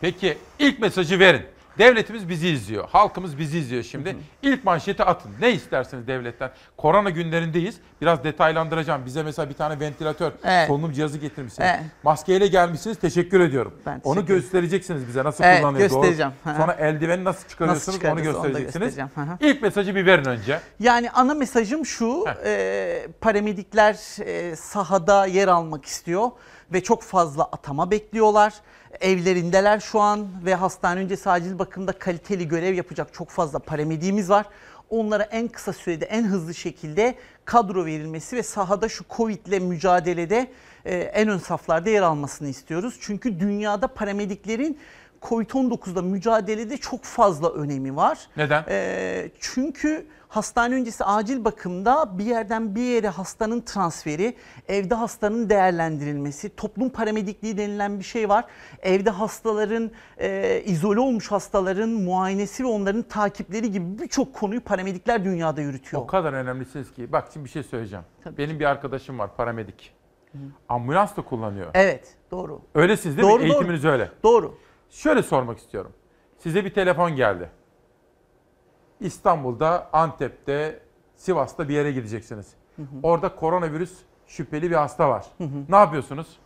[0.00, 1.42] Peki ilk mesajı verin.
[1.78, 2.88] Devletimiz bizi izliyor.
[2.88, 4.16] Halkımız bizi izliyor şimdi.
[4.42, 5.30] İlk manşeti atın.
[5.40, 6.50] Ne istersiniz devletten?
[6.76, 7.76] Korona günlerindeyiz.
[8.00, 9.06] Biraz detaylandıracağım.
[9.06, 10.66] Bize mesela bir tane ventilatör, Evet.
[10.68, 11.68] solunum cihazı getirmişsiniz.
[11.72, 11.80] Evet.
[12.02, 12.98] Maskeyle gelmişsiniz.
[12.98, 13.74] Teşekkür ediyorum.
[13.86, 15.90] Ben teşekkür onu göstereceksiniz bize nasıl Evet, kullanılıyor.
[15.90, 16.32] göstereceğim.
[16.44, 16.54] Hı Doğru.
[16.54, 16.58] hı.
[16.60, 18.98] Sonra eldiveni nasıl çıkarıyorsunuz onu çıkaracağız, onu göstereceksiniz.
[19.14, 19.36] Hı hı.
[19.40, 20.60] İlk mesajı bir verin önce.
[20.80, 26.30] Yani ana mesajım şu, e, paramedikler e, sahada yer almak istiyor
[26.72, 28.54] ve çok fazla atama bekliyorlar.
[29.00, 34.46] Evlerindeler şu an ve hastane öncesi acil bakımda kaliteli görev yapacak çok fazla paramediğimiz var.
[34.90, 37.14] Onlara en kısa sürede en hızlı şekilde
[37.44, 40.50] kadro verilmesi ve sahada şu Covid ile mücadelede
[40.84, 42.98] e, en ön saflarda yer almasını istiyoruz.
[43.00, 44.78] Çünkü dünyada paramediklerin
[45.22, 48.18] Covid-19'da mücadelede çok fazla önemi var.
[48.36, 48.64] Neden?
[48.68, 54.36] Ee, çünkü hastane öncesi acil bakımda bir yerden bir yere hastanın transferi,
[54.68, 58.44] evde hastanın değerlendirilmesi, toplum paramedikliği denilen bir şey var.
[58.82, 65.60] Evde hastaların, e, izole olmuş hastaların muayenesi ve onların takipleri gibi birçok konuyu paramedikler dünyada
[65.60, 66.02] yürütüyor.
[66.02, 67.12] O kadar önemlisiniz ki.
[67.12, 68.04] Bak şimdi bir şey söyleyeceğim.
[68.38, 69.92] Benim bir arkadaşım var paramedik.
[70.68, 71.66] Ambulans da kullanıyor.
[71.74, 72.60] Evet, doğru.
[72.74, 73.48] Öylesiniz değil Doğru, mi?
[73.48, 73.54] doğru.
[73.54, 74.10] Eğitiminiz öyle.
[74.22, 74.54] Doğru.
[74.90, 75.92] Şöyle sormak istiyorum.
[76.38, 77.50] Size bir telefon geldi.
[79.00, 80.82] İstanbul'da, Antep'te,
[81.16, 82.54] Sivas'ta bir yere gideceksiniz.
[82.76, 82.86] Hı hı.
[83.02, 85.26] Orada koronavirüs şüpheli bir hasta var.
[85.68, 86.38] Ne yapıyorsunuz?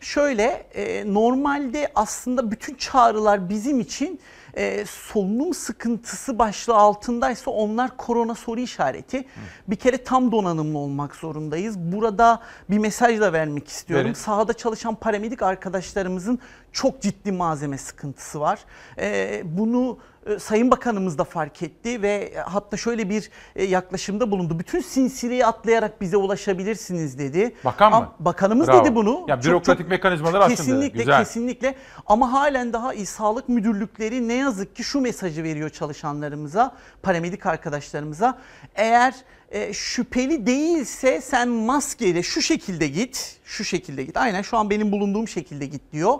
[0.00, 0.44] Şöyle
[0.74, 4.20] e, normalde aslında bütün çağrılar bizim için
[4.54, 9.24] e, solunum sıkıntısı başlığı altındaysa onlar korona soru işareti.
[9.68, 11.78] Bir kere tam donanımlı olmak zorundayız.
[11.78, 14.04] Burada bir mesaj da vermek istiyorum.
[14.04, 14.14] Verin.
[14.14, 16.38] Sahada çalışan paramedik arkadaşlarımızın
[16.72, 18.58] çok ciddi malzeme sıkıntısı var.
[18.98, 19.98] E, bunu
[20.38, 24.58] Sayın Bakanımız da fark etti ve hatta şöyle bir e, yaklaşımda bulundu.
[24.58, 27.54] Bütün sinsiriyi atlayarak bize ulaşabilirsiniz dedi.
[27.64, 28.12] Bakan mı?
[28.18, 28.84] Bakanımız Bravo.
[28.84, 29.24] dedi bunu.
[29.28, 31.18] Ya bürokratik mekanizmalar aslında Kesinlikle güzel.
[31.18, 31.74] kesinlikle
[32.06, 38.38] ama halen daha İl Sağlık Müdürlükleri ne yazık ki şu mesajı veriyor çalışanlarımıza, paramedik arkadaşlarımıza.
[38.74, 39.14] Eğer
[39.50, 44.16] e, şüpheli değilse sen maskeyle şu şekilde git, şu şekilde git.
[44.16, 46.18] Aynen şu an benim bulunduğum şekilde git diyor.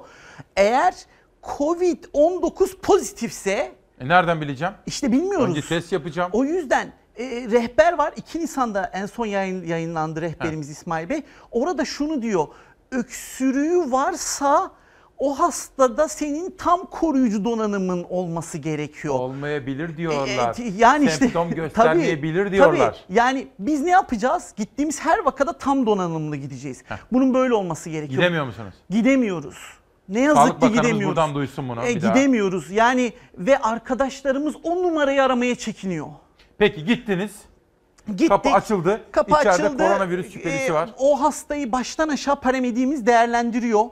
[0.57, 0.95] Eğer
[1.43, 4.75] Covid-19 pozitifse E nereden bileceğim?
[4.87, 5.49] işte bilmiyoruz.
[5.51, 6.31] Önce test yapacağım.
[6.33, 8.13] O yüzden e, rehber var.
[8.17, 11.23] 2 Nisan'da en son yayın, yayınlandı rehberimiz İsmail Bey.
[11.51, 12.47] Orada şunu diyor.
[12.93, 14.71] Öksürüğü varsa
[15.19, 19.15] o hastada senin tam koruyucu donanımın olması gerekiyor.
[19.15, 20.55] Olmayabilir diyorlar.
[20.59, 22.87] E, yani işte Semptom göstermeyebilir tabii, diyorlar.
[23.09, 23.19] Tabii.
[23.19, 24.55] Yani biz ne yapacağız?
[24.57, 26.83] Gittiğimiz her vakada tam donanımlı gideceğiz.
[27.13, 28.23] Bunun böyle olması gerekiyor.
[28.23, 28.75] Gidemiyor musunuz?
[28.91, 29.78] Gidemiyoruz.
[30.09, 31.17] Ne yazık Sağlık ki Bakanımız gidemiyoruz.
[31.17, 32.15] buradan duysun bunu E, bir daha.
[32.15, 32.71] gidemiyoruz.
[32.71, 36.07] Yani ve arkadaşlarımız o numarayı aramaya çekiniyor.
[36.59, 37.31] Peki gittiniz.
[38.09, 38.29] Gittik.
[38.29, 39.01] Kapı açıldı.
[39.13, 39.77] Kapı İçeride açıldı.
[39.79, 40.91] koronavirüs şüphelisi Ee, var.
[40.99, 43.85] O hastayı baştan aşağı paramediğimiz değerlendiriyor.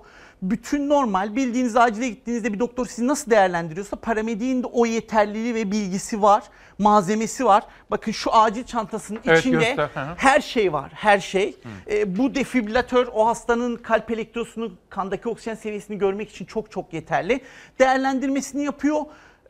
[0.43, 5.70] Bütün normal bildiğiniz acile gittiğinizde bir doktor sizi nasıl değerlendiriyorsa paramediğin de o yeterliliği ve
[5.70, 6.43] bilgisi var.
[6.78, 7.62] Malzemesi var.
[7.90, 9.88] Bakın şu acil çantasının Evet, içinde göster.
[9.94, 10.14] Hı hı.
[10.16, 10.90] her şey var.
[10.94, 11.56] Her şey.
[11.90, 17.40] Ee, bu defibrilatör o hastanın kalp elektrosunu kandaki oksijen seviyesini görmek için çok çok yeterli.
[17.78, 19.00] Değerlendirmesini yapıyor.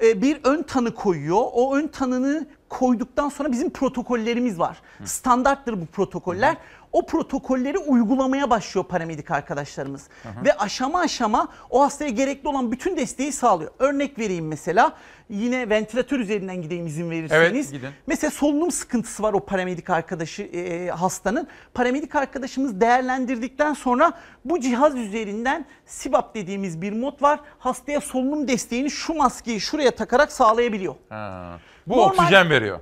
[0.03, 1.41] Ee, bir ön tanı koyuyor.
[1.53, 4.83] O ön tanını koyduktan sonra bizim protokollerimiz var.
[5.05, 6.57] Standarttır bu protokoller.
[6.97, 10.09] O protokolleri uygulamaya başlıyor paramedik arkadaşlarımız.
[10.23, 10.45] hı.
[10.45, 13.71] Ve aşama aşama o hastaya gerekli olan bütün desteği sağlıyor.
[13.79, 14.93] Örnek vereyim mesela
[15.29, 17.43] yine ventilatör üzerinden gideyim izin verirseniz.
[17.53, 17.91] Evet, gidin.
[18.07, 21.49] Mesela solunum sıkıntısı var o paramedik arkadaşı e, hastanın.
[21.75, 24.13] Paramedik arkadaşımız değerlendirdikten sonra
[24.45, 27.41] bu cihaz üzerinden SIBAP dediğimiz bir mod var.
[27.59, 30.95] Hastaya solunum desteğini şu maskeyi şuraya takarak sağlayabiliyor.
[31.09, 31.59] Ha.
[31.87, 32.81] Bu Normal- oksijen veriyor.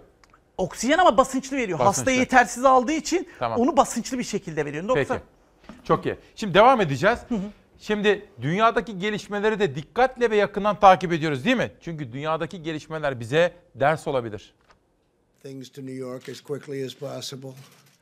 [0.58, 1.78] Oksijen ama basınçlı veriyor.
[1.78, 2.00] Basınçlı.
[2.00, 3.60] Hasta yetersiz aldığı için Tamam.
[3.60, 4.84] onu basınçlı bir şekilde veriyor.
[4.84, 5.24] Yoksa Peki.
[5.84, 6.16] Çok iyi.
[6.36, 7.18] Şimdi devam edeceğiz.
[7.78, 11.72] Şimdi dünyadaki gelişmeleri de dikkatle ve yakından takip ediyoruz değil mi?
[11.80, 14.54] Çünkü dünyadaki gelişmeler bize ders olabilir.
[15.42, 17.48] things to New York as quickly as possible.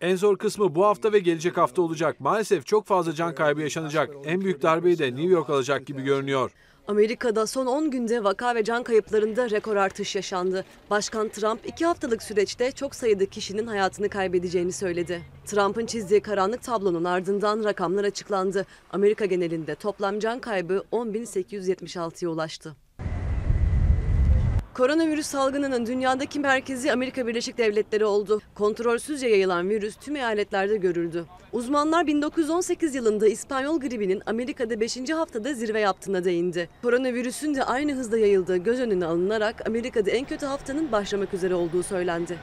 [0.01, 2.21] En zor kısmı bu hafta ve gelecek hafta olacak.
[2.21, 4.11] Maalesef çok fazla can kaybı yaşanacak.
[4.25, 6.51] En büyük darbeyi de New York alacak gibi görünüyor.
[6.89, 10.65] Amerika'da son 10 günde vaka ve can kayıplarında rekor artış yaşandı.
[10.91, 15.23] Başkan Trump iki haftalık süreçte çok sayıda kişinin hayatını kaybedeceğini söyledi.
[15.47, 18.67] Trump'ın çizdiği karanlık tablonun ardından rakamlar açıklandı.
[18.93, 22.77] Amerika genelinde toplam can kaybı 10.876'ya ulaştı.
[24.75, 28.41] Koronavirüs salgınının dünyadaki merkezi Amerika Birleşik Devletleri oldu.
[28.55, 31.25] Kontrolsüzce yayılan virüs tüm eyaletlerde görüldü.
[31.53, 35.11] Uzmanlar 1918 yılında İspanyol gribinin Amerika'da 5.
[35.11, 36.69] haftada zirve yaptığına değindi.
[36.83, 41.83] Koronavirüsün de aynı hızda yayıldığı göz önüne alınarak Amerika'da en kötü haftanın başlamak üzere olduğu
[41.83, 42.39] söylendi.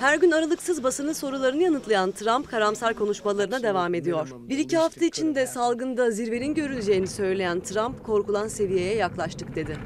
[0.00, 4.28] Her gün aralıksız basının sorularını yanıtlayan Trump karamsar konuşmalarına devam ediyor.
[4.48, 9.76] Bir iki hafta içinde salgında zirvenin görüleceğini söyleyen Trump korkulan seviyeye yaklaştık dedi.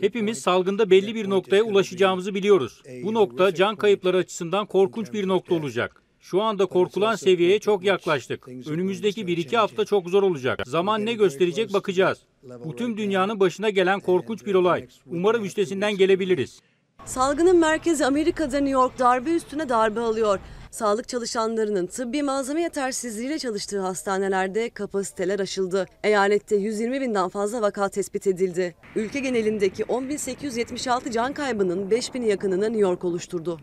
[0.00, 2.82] Hepimiz salgında belli bir noktaya ulaşacağımızı biliyoruz.
[3.04, 6.02] Bu nokta can kayıpları açısından korkunç bir nokta olacak.
[6.20, 8.48] Şu anda korkulan seviyeye çok yaklaştık.
[8.48, 10.62] Önümüzdeki 1-2 hafta çok zor olacak.
[10.66, 12.18] Zaman ne gösterecek bakacağız.
[12.64, 14.86] Bu tüm dünyanın başına gelen korkunç bir olay.
[15.06, 16.60] Umarım üstesinden gelebiliriz.
[17.06, 20.38] Salgının merkezi Amerika'da New York darbe üstüne darbe alıyor.
[20.70, 25.86] Sağlık çalışanlarının tıbbi malzeme yetersizliğiyle çalıştığı hastanelerde kapasiteler aşıldı.
[26.04, 28.74] Eyalette 120 binden fazla vaka tespit edildi.
[28.96, 33.60] Ülke genelindeki 10.876 can kaybının 5000'i yakınını New York oluşturdu.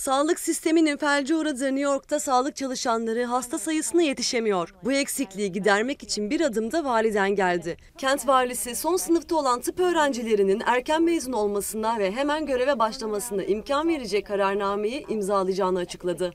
[0.00, 4.74] Sağlık sisteminin felce uğradığı New York'ta sağlık çalışanları hasta sayısına yetişemiyor.
[4.84, 7.76] Bu eksikliği gidermek için bir adım da validen geldi.
[7.98, 13.88] Kent valisi son sınıfta olan tıp öğrencilerinin erken mezun olmasına ve hemen göreve başlamasına imkan
[13.88, 16.34] verecek kararnameyi imzalayacağını açıkladı.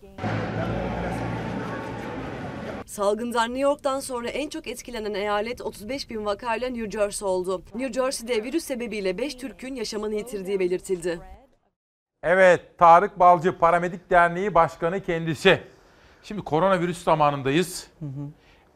[2.85, 7.64] Salgından New York'tan sonra en çok etkilenen eyalet 35 bin vakayla New Jersey oldu.
[7.76, 11.19] New Jersey'de virüs sebebiyle 5 Türk'ün yaşamını yitirdiği belirtildi.
[12.26, 15.62] Evet, Tarık Balcı Paramedik Derneği Başkanı kendisi.
[16.24, 17.88] Şimdi koronavirüs zamanındayız.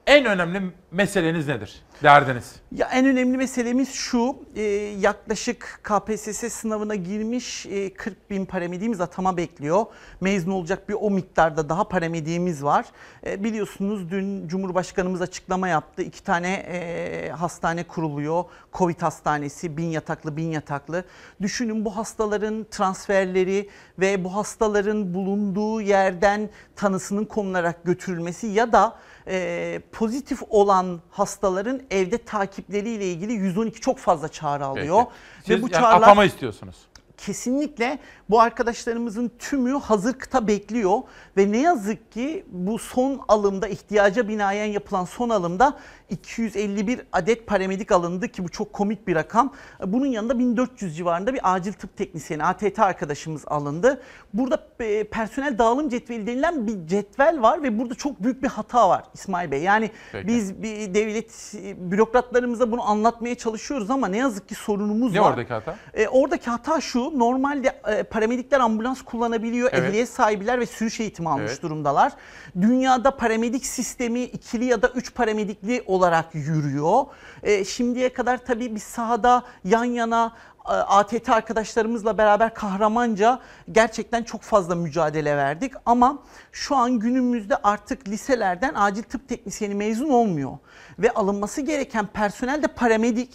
[0.10, 1.82] En önemli meseleniz nedir?
[2.04, 2.56] Derdiniz.
[2.72, 4.62] Ya en önemli meselemiz şu, e,
[5.00, 9.86] yaklaşık KPSS sınavına girmiş e, 40 bin paramediğimiz atama bekliyor.
[10.22, 12.86] Mezun olacak bir o miktarda daha paramediğimiz var.
[13.26, 16.02] E, biliyorsunuz dün Cumhurbaşkanımız açıklama yaptı.
[16.02, 18.44] İki tane e, hastane kuruluyor.
[18.74, 21.04] Covid hastanesi, bin yataklı, bin yataklı.
[21.42, 28.96] Düşünün bu hastaların transferleri ve bu hastaların bulunduğu yerden tanısının konularak götürülmesi ya da
[29.28, 35.04] e, pozitif olan hastaların evde takipleriyle ilgili 112 çok fazla çağrı alıyor.
[35.46, 36.76] Siz yani atama istiyorsunuz.
[37.20, 38.00] Kesinlikle
[38.30, 41.00] bu arkadaşlarımızın tümü hazır kıta bekliyor
[41.38, 45.78] ve ne yazık ki bu son alımda ihtiyaca binaen yapılan son alımda
[46.10, 49.54] 251 adet paramedik alındı ki bu çok komik bir rakam.
[49.86, 54.02] Bunun yanında 1400 civarında bir acil tıp teknisyeni ATT arkadaşımız alındı.
[54.34, 58.90] Burada e, personel dağılım cetveli denilen bir cetvel var ve burada çok büyük bir hata
[58.90, 59.62] var İsmail Bey.
[59.62, 60.28] Yani Peki.
[60.28, 65.30] biz bir devlet bürokratlarımıza bunu anlatmaya çalışıyoruz ama ne yazık ki sorunumuz Ne var.
[65.30, 65.76] oradaki hata?
[65.94, 69.90] E, oradaki hata şu, normalde e, paramedikler ambulans kullanabiliyor, Evet.
[69.90, 71.62] ehliyet sahibiler ve sürüş eğitimi almış Evet.
[71.62, 72.14] durumdalar.
[72.62, 77.06] Dünyada paramedik sistemi ikili ya da üç paramedikli olarak yürüyor.
[77.44, 80.34] E, şimdiye kadar tabii biz sahada yan yana
[80.66, 83.40] e, ATT arkadaşlarımızla beraber kahramanca
[83.72, 86.20] gerçekten çok fazla mücadele verdik ama
[86.52, 90.58] şu an günümüzde artık liselerden acil tıp teknisyeni mezun olmuyor
[91.00, 93.30] ve alınması gereken personel de paramedik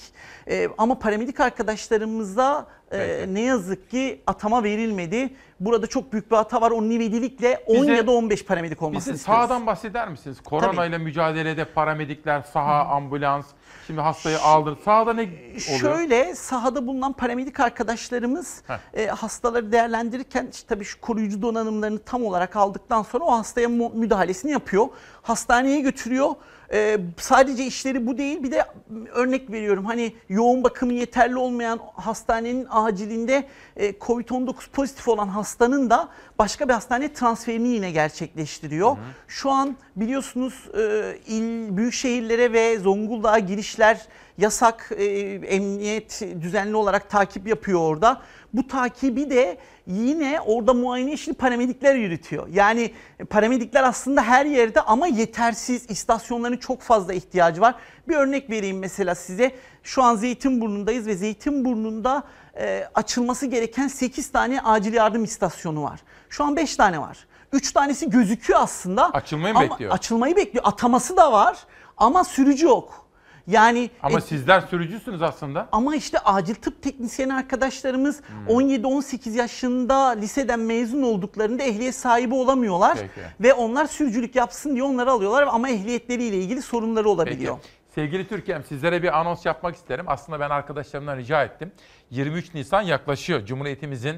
[0.50, 5.34] E, ama paramedik arkadaşlarımıza e, ne yazık ki atama verilmedi.
[5.60, 6.70] Burada çok büyük bir hata var.
[6.70, 9.40] Onun ivedilikle 10 Bize- ya da 15 paramedik olmasını Bize istiyoruz.
[9.48, 10.40] sahadan bahseder misiniz?
[10.44, 13.46] Korona ile mücadelede paramedikler, saha, ambulans,
[13.86, 14.78] şimdi hastayı aldın.
[14.84, 15.58] Sahada ne oluyor?
[15.80, 18.78] Şöyle sahada bulunan paramedik arkadaşlarımız Heh.
[18.94, 24.50] e, hastaları değerlendirirken işte tabii şu koruyucu donanımlarını tam olarak aldıktan sonra o hastaya müdahalesini
[24.50, 24.86] yapıyor.
[25.22, 26.30] Hastaneye götürüyor.
[26.74, 28.64] Ee, sadece işleri bu değil bir de
[29.12, 33.44] örnek veriyorum hani yoğun bakımı yeterli olmayan hastanenin acilinde
[33.76, 38.96] e, Covid-19 pozitif olan hastanın da başka bir hastane transferini yine gerçekleştiriyor.
[39.28, 44.06] Şu an biliyorsunuz e, il büyük şehirlere ve Zonguldak'a girişler
[44.38, 45.04] yasak e,
[45.34, 48.22] emniyet düzenli olarak takip yapıyor orada.
[48.54, 52.48] Bu takibi de yine orada muayene işini paramedikler yürütüyor.
[52.52, 52.90] Yani
[53.30, 55.90] paramedikler aslında her yerde ama yetersiz.
[55.90, 57.74] İstasyonların çok fazla ihtiyacı var.
[58.08, 59.52] Bir örnek vereyim mesela size.
[59.82, 62.22] Şu an Zeytinburnu'ndayız ve Zeytinburnu'nda
[62.58, 66.00] e, açılması gereken 8 tane acil yardım istasyonu var.
[66.28, 67.26] Şu an 5 tane var.
[67.52, 69.10] 3 tanesi gözüküyor aslında.
[69.10, 69.92] Açılmayı ama bekliyor?
[69.92, 70.64] Açılmayı bekliyor.
[70.68, 71.58] Ataması da var
[71.96, 73.03] ama sürücü yok.
[73.46, 75.68] Yani Ama e, sizler sürücüsünüz aslında.
[75.72, 78.46] ama işte acil tıp teknisyeni arkadaşlarımız Hmm.
[78.56, 82.98] 17-18 yaşında liseden mezun olduklarında ehliyet sahibi olamıyorlar.
[83.00, 83.26] Peki.
[83.40, 87.56] Ve onlar sürücülük yapsın diye onları alıyorlar ama ehliyetleriyle ilgili sorunları olabiliyor.
[87.62, 87.68] Peki.
[87.94, 90.04] Sevgili Türkiye'm sizlere bir anons yapmak isterim.
[90.08, 91.72] Aslında ben arkadaşlarımdan rica ettim.
[92.10, 93.46] 23 Nisan yaklaşıyor.
[93.46, 94.16] Cumhuriyetimizin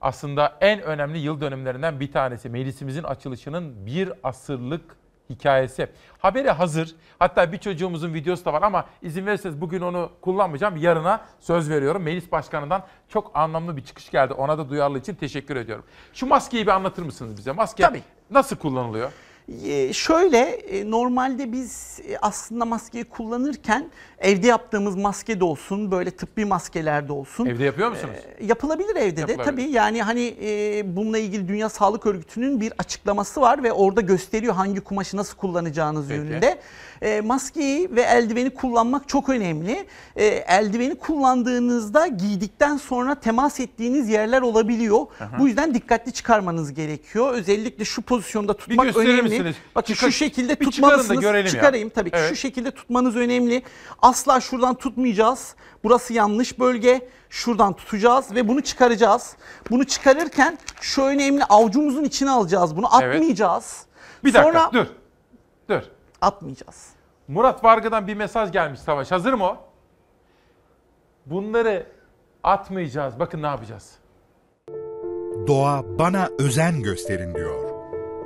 [0.00, 2.48] aslında en önemli yıl dönümlerinden bir tanesi.
[2.48, 4.96] Meclisimizin açılışının bir asırlık
[5.30, 5.88] hikayesi.
[6.18, 6.94] Haberi hazır.
[7.18, 10.76] Hatta bir çocuğumuzun videosu da var ama izin verirseniz bugün onu kullanmayacağım.
[10.76, 12.02] Yarına söz veriyorum.
[12.02, 14.32] Meclis Başkanı'ndan çok anlamlı bir çıkış geldi.
[14.32, 15.84] Ona da duyarlı için teşekkür ediyorum.
[16.12, 17.52] Şu maskeyi bir anlatır mısınız bize?
[17.52, 18.02] Maske Tabii.
[18.30, 19.12] nasıl kullanılıyor?
[19.66, 26.10] Ee, şöyle e, normalde biz e, aslında maskeyi kullanırken evde yaptığımız maske de olsun böyle
[26.10, 27.46] tıbbi maskeler de olsun.
[27.46, 28.14] Evde yapıyor musunuz?
[28.38, 29.44] e, yapılabilir evde de Yapılabilir.
[29.44, 34.54] tabii yani hani e, bununla ilgili Dünya Sağlık Örgütü'nün bir açıklaması var ve orada gösteriyor
[34.54, 36.20] hangi kumaşı nasıl kullanacağınız Peki.
[36.20, 36.58] yönünde.
[37.02, 39.86] E, maskeyi ve eldiveni kullanmak çok önemli.
[40.16, 44.98] E, eldiveni kullandığınızda giydikten sonra temas ettiğiniz yerler olabiliyor.
[45.20, 45.38] Aha.
[45.38, 47.32] Bu yüzden dikkatli çıkarmanız gerekiyor.
[47.32, 49.22] Özellikle şu pozisyonda tutmak gösterir önemli.
[49.22, 49.56] misiniz?
[49.74, 51.20] Bakın Çıkar- şu şekilde bir tutmalısınız.
[51.20, 51.50] görelim ya.
[51.52, 52.16] Çıkarayım tabii ki.
[52.18, 52.28] Evet.
[52.30, 53.62] Şu şekilde tutmanız önemli.
[54.02, 55.54] Asla şuradan tutmayacağız.
[55.84, 57.08] Burası yanlış bölge.
[57.30, 59.36] Şuradan tutacağız ve bunu çıkaracağız.
[59.70, 62.76] Bunu çıkarırken şu önemli avucumuzun içine alacağız.
[62.76, 63.14] Bunu Evet.
[63.14, 63.86] atmayacağız.
[64.24, 64.86] Bir dakika Sonra dur.
[65.70, 65.82] Dur.
[66.26, 66.86] Atmayacağız.
[67.28, 69.10] Murat Varga'dan bir mesaj gelmiş Savaş.
[69.10, 69.56] Hazır mı o?
[71.26, 71.86] Bunları
[72.42, 73.18] atmayacağız.
[73.18, 73.98] Bakın ne yapacağız.
[75.46, 77.66] Doğa bana özen gösterin diyor.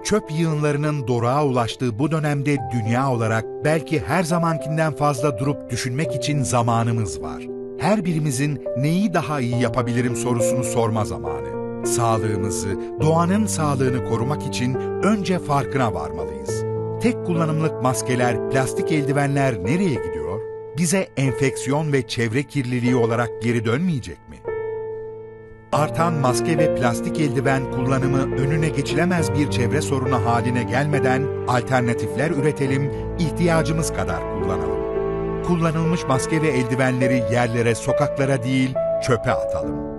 [0.04, 6.42] Çöp yığınlarının doruğa ulaştığı bu dönemde dünya olarak belki her zamankinden fazla durup düşünmek için
[6.42, 7.42] zamanımız var.
[7.78, 11.86] Her birimizin neyi daha iyi yapabilirim sorusunu sorma zamanı.
[11.86, 16.59] Sağlığımızı, doğanın sağlığını korumak için önce farkına varmalıyız.
[17.00, 20.40] Tek kullanımlık maskeler, plastik eldivenler nereye gidiyor?
[20.76, 24.36] Bize enfeksiyon ve çevre kirliliği olarak geri dönmeyecek mi?
[25.72, 32.92] Artan maske ve plastik eldiven kullanımı önüne geçilemez bir çevre sorunu haline gelmeden alternatifler üretelim,
[33.18, 34.80] ihtiyacımız kadar kullanalım.
[35.42, 38.74] Kullanılmış maske ve eldivenleri yerlere, sokaklara değil,
[39.06, 39.89] çöpe atalım.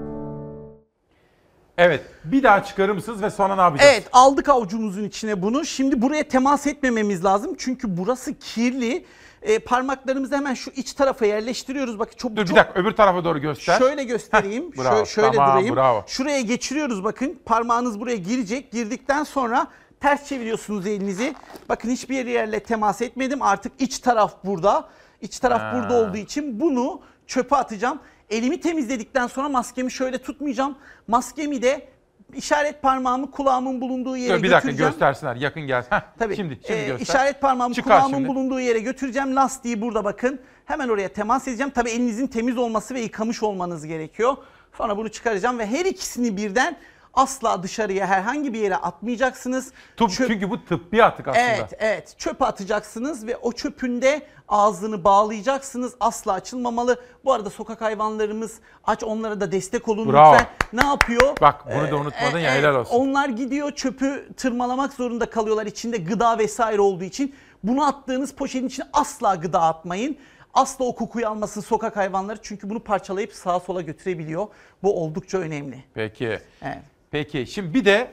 [1.82, 2.01] Evet.
[2.24, 3.92] Bir daha çıkarır mısınız ve sonra ne yapacağız?
[3.93, 5.66] Evet aldık avucumuzun içine bunu.
[5.66, 7.56] Şimdi buraya temas etmememiz lazım.
[7.58, 9.06] Çünkü burası kirli.
[9.42, 12.00] E, parmaklarımızı hemen şu iç tarafa yerleştiriyoruz.
[12.00, 13.77] Bakın çok Dur bir çok dakika öbür tarafa doğru göster.
[13.77, 14.64] Şöyle göstereyim.
[14.72, 15.76] Heh, bravo, Şö- şöyle tamam, durayım.
[15.76, 16.03] bravo.
[16.08, 17.40] Şuraya geçiriyoruz bakın.
[17.45, 18.72] Parmağınız buraya girecek.
[18.72, 19.68] Girdikten sonra
[20.00, 21.35] ters çeviriyorsunuz elinizi.
[21.69, 23.42] Bakın hiçbir yerle temas etmedim.
[23.42, 24.90] Artık iç taraf burada.
[25.22, 25.74] İç taraf Ha.
[25.76, 28.00] burada olduğu için bunu çöpe atacağım.
[28.32, 30.77] Elimi temizledikten sonra maskemi şöyle tutmayacağım.
[31.08, 31.88] Maskemi de
[32.35, 34.92] işaret parmağımı kulağımın bulunduğu yere Dur, bir dakika götüreceğim.
[34.92, 35.35] göstersinler.
[35.35, 35.92] Yakın gelsin.
[35.92, 36.35] Heh, Tabii.
[36.35, 37.06] Şimdi, şimdi Ee, göster.
[37.06, 38.30] işaret parmağımı Çıkar kulağımın şimdi.
[38.30, 39.35] bulunduğu yere götüreceğim.
[39.35, 40.40] Lastiği burada bakın.
[40.66, 41.72] Hemen oraya temas edeceğim.
[41.76, 44.38] Tabii elinizin temiz olması ve yıkamış olmanız gerekiyor.
[44.77, 46.77] Sonra bunu çıkaracağım ve her ikisini birden
[47.14, 49.72] asla dışarıya herhangi bir yere atmayacaksınız.
[49.98, 51.45] Tıp- Çöp- Çünkü bu tıbbi atık aslında.
[51.45, 52.15] Evet, evet.
[52.17, 55.93] Çöpe atacaksınız ve o çöpün de ağzını bağlayacaksınız.
[55.99, 57.01] Asla açılmamalı.
[57.25, 60.33] Bu arada sokak hayvanlarımız aç onlara da destek olun Bravo.
[60.33, 60.48] lütfen.
[60.73, 61.38] Ne yapıyor?
[61.41, 62.95] Bak bunu da unutmadın ya helal olsun.
[62.95, 67.35] Onlar gidiyor çöpü tırmalamak zorunda kalıyorlar içinde gıda vesaire olduğu için.
[67.64, 70.17] Bunu attığınız poşetin içine asla gıda atmayın.
[70.53, 74.48] Asla o kokuyu almasın sokak hayvanları çünkü bunu parçalayıp sağa sola götürebiliyor.
[74.83, 75.83] Bu oldukça önemli.
[75.93, 76.40] Peki.
[76.61, 76.77] Evet.
[77.11, 78.11] Peki şimdi bir de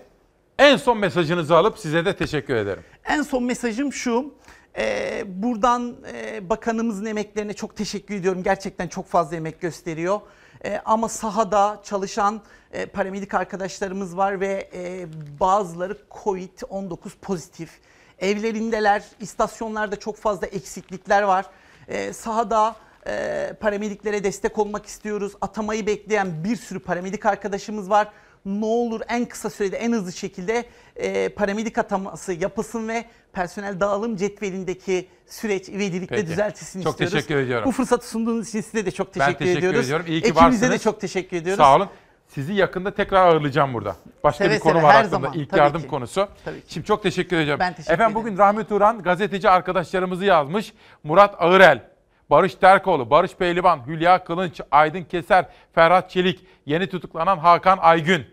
[0.58, 2.84] en son mesajınızı alıp size de teşekkür ederim.
[3.04, 4.34] En son mesajım şu.
[4.78, 8.42] Ee, buradan e, bakanımızın emeklerine çok teşekkür ediyorum.
[8.42, 10.20] Gerçekten çok fazla emek gösteriyor.
[10.64, 12.40] Ee, ama sahada çalışan
[12.72, 15.06] e, paramedik arkadaşlarımız var ve e,
[15.40, 17.70] bazıları COVID-19 pozitif.
[18.18, 21.46] Evlerindeler, istasyonlarda çok fazla eksiklikler var.
[21.88, 25.32] Ee, sahada e, paramediklere destek olmak istiyoruz.
[25.40, 28.08] Atamayı bekleyen bir sürü paramedik arkadaşımız var.
[28.46, 30.64] Ne olur en kısa sürede en hızlı şekilde
[30.96, 36.28] e, paramedik ataması yapılsın ve personel dağılım cetvelindeki süreç ivedilikle Peki.
[36.28, 37.14] düzeltilsin Çok istiyoruz.
[37.14, 37.66] teşekkür ediyorum.
[37.68, 39.84] Bu fırsatı sunduğunuz için size de çok teşekkür, ben teşekkür ediyoruz.
[39.84, 40.06] ediyorum.
[40.08, 40.70] İyi ki Ekibimize varsınız.
[40.72, 41.62] de çok teşekkür ediyoruz.
[41.64, 41.88] Sağ olun.
[42.28, 43.96] Sizi yakında tekrar ağırlayacağım burada.
[44.24, 45.08] Başka Seve bir konu seve, var aklımda.
[45.10, 45.32] zaman.
[45.32, 45.88] İlk Tabii yardım ki.
[45.88, 46.28] konusu.
[46.44, 47.60] Tabii Şimdi çok teşekkür ediyorum.
[47.60, 50.72] Ben teşekkür Efendim bugün Rahmi Turan gazeteci arkadaşlarımızı yazmış.
[51.04, 51.82] Murat Ağırel,
[52.30, 58.26] Barış Terkoğlu, Barış Pehlivan, Hülya Kılınç, Aydın Keser, Ferhat Çelik, yeni tutuklanan Hakan Aygün.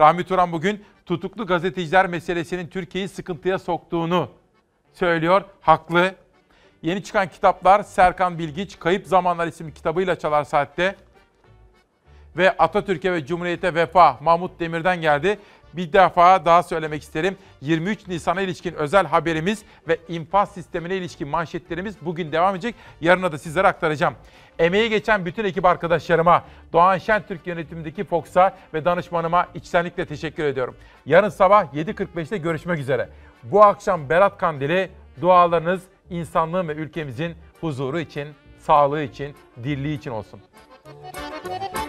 [0.00, 4.28] Rahmi Turan bugün tutuklu gazeteciler meselesinin Türkiye'yi sıkıntıya soktuğunu
[4.92, 5.42] söylüyor.
[5.60, 6.14] Haklı.
[6.82, 10.96] Yeni çıkan kitaplar Serkan Bilgiç, Kayıp Zamanlar isimli kitabıyla Çalar Saat'te
[12.36, 15.38] ve Atatürk'e ve Cumhuriyet'e vefa Mahmut Demir'den geldi.
[15.76, 17.36] Bir defa daha söylemek isterim.
[17.60, 22.74] 23 Nisan'a ilişkin özel haberimiz ve infaz sistemine ilişkin manşetlerimiz bugün devam edecek.
[23.00, 24.14] Yarına da sizlere aktaracağım.
[24.58, 30.76] Emeği geçen bütün ekip arkadaşlarıma, Doğan Şentürk yönetimindeki Fox'a ve danışmanıma içtenlikle teşekkür ediyorum.
[31.06, 33.08] Yarın sabah 7.45'te görüşmek üzere.
[33.42, 38.28] Bu akşam Berat Kandili dualarınız insanlığın ve ülkemizin huzuru için,
[38.58, 40.40] sağlığı için, dirliği için olsun.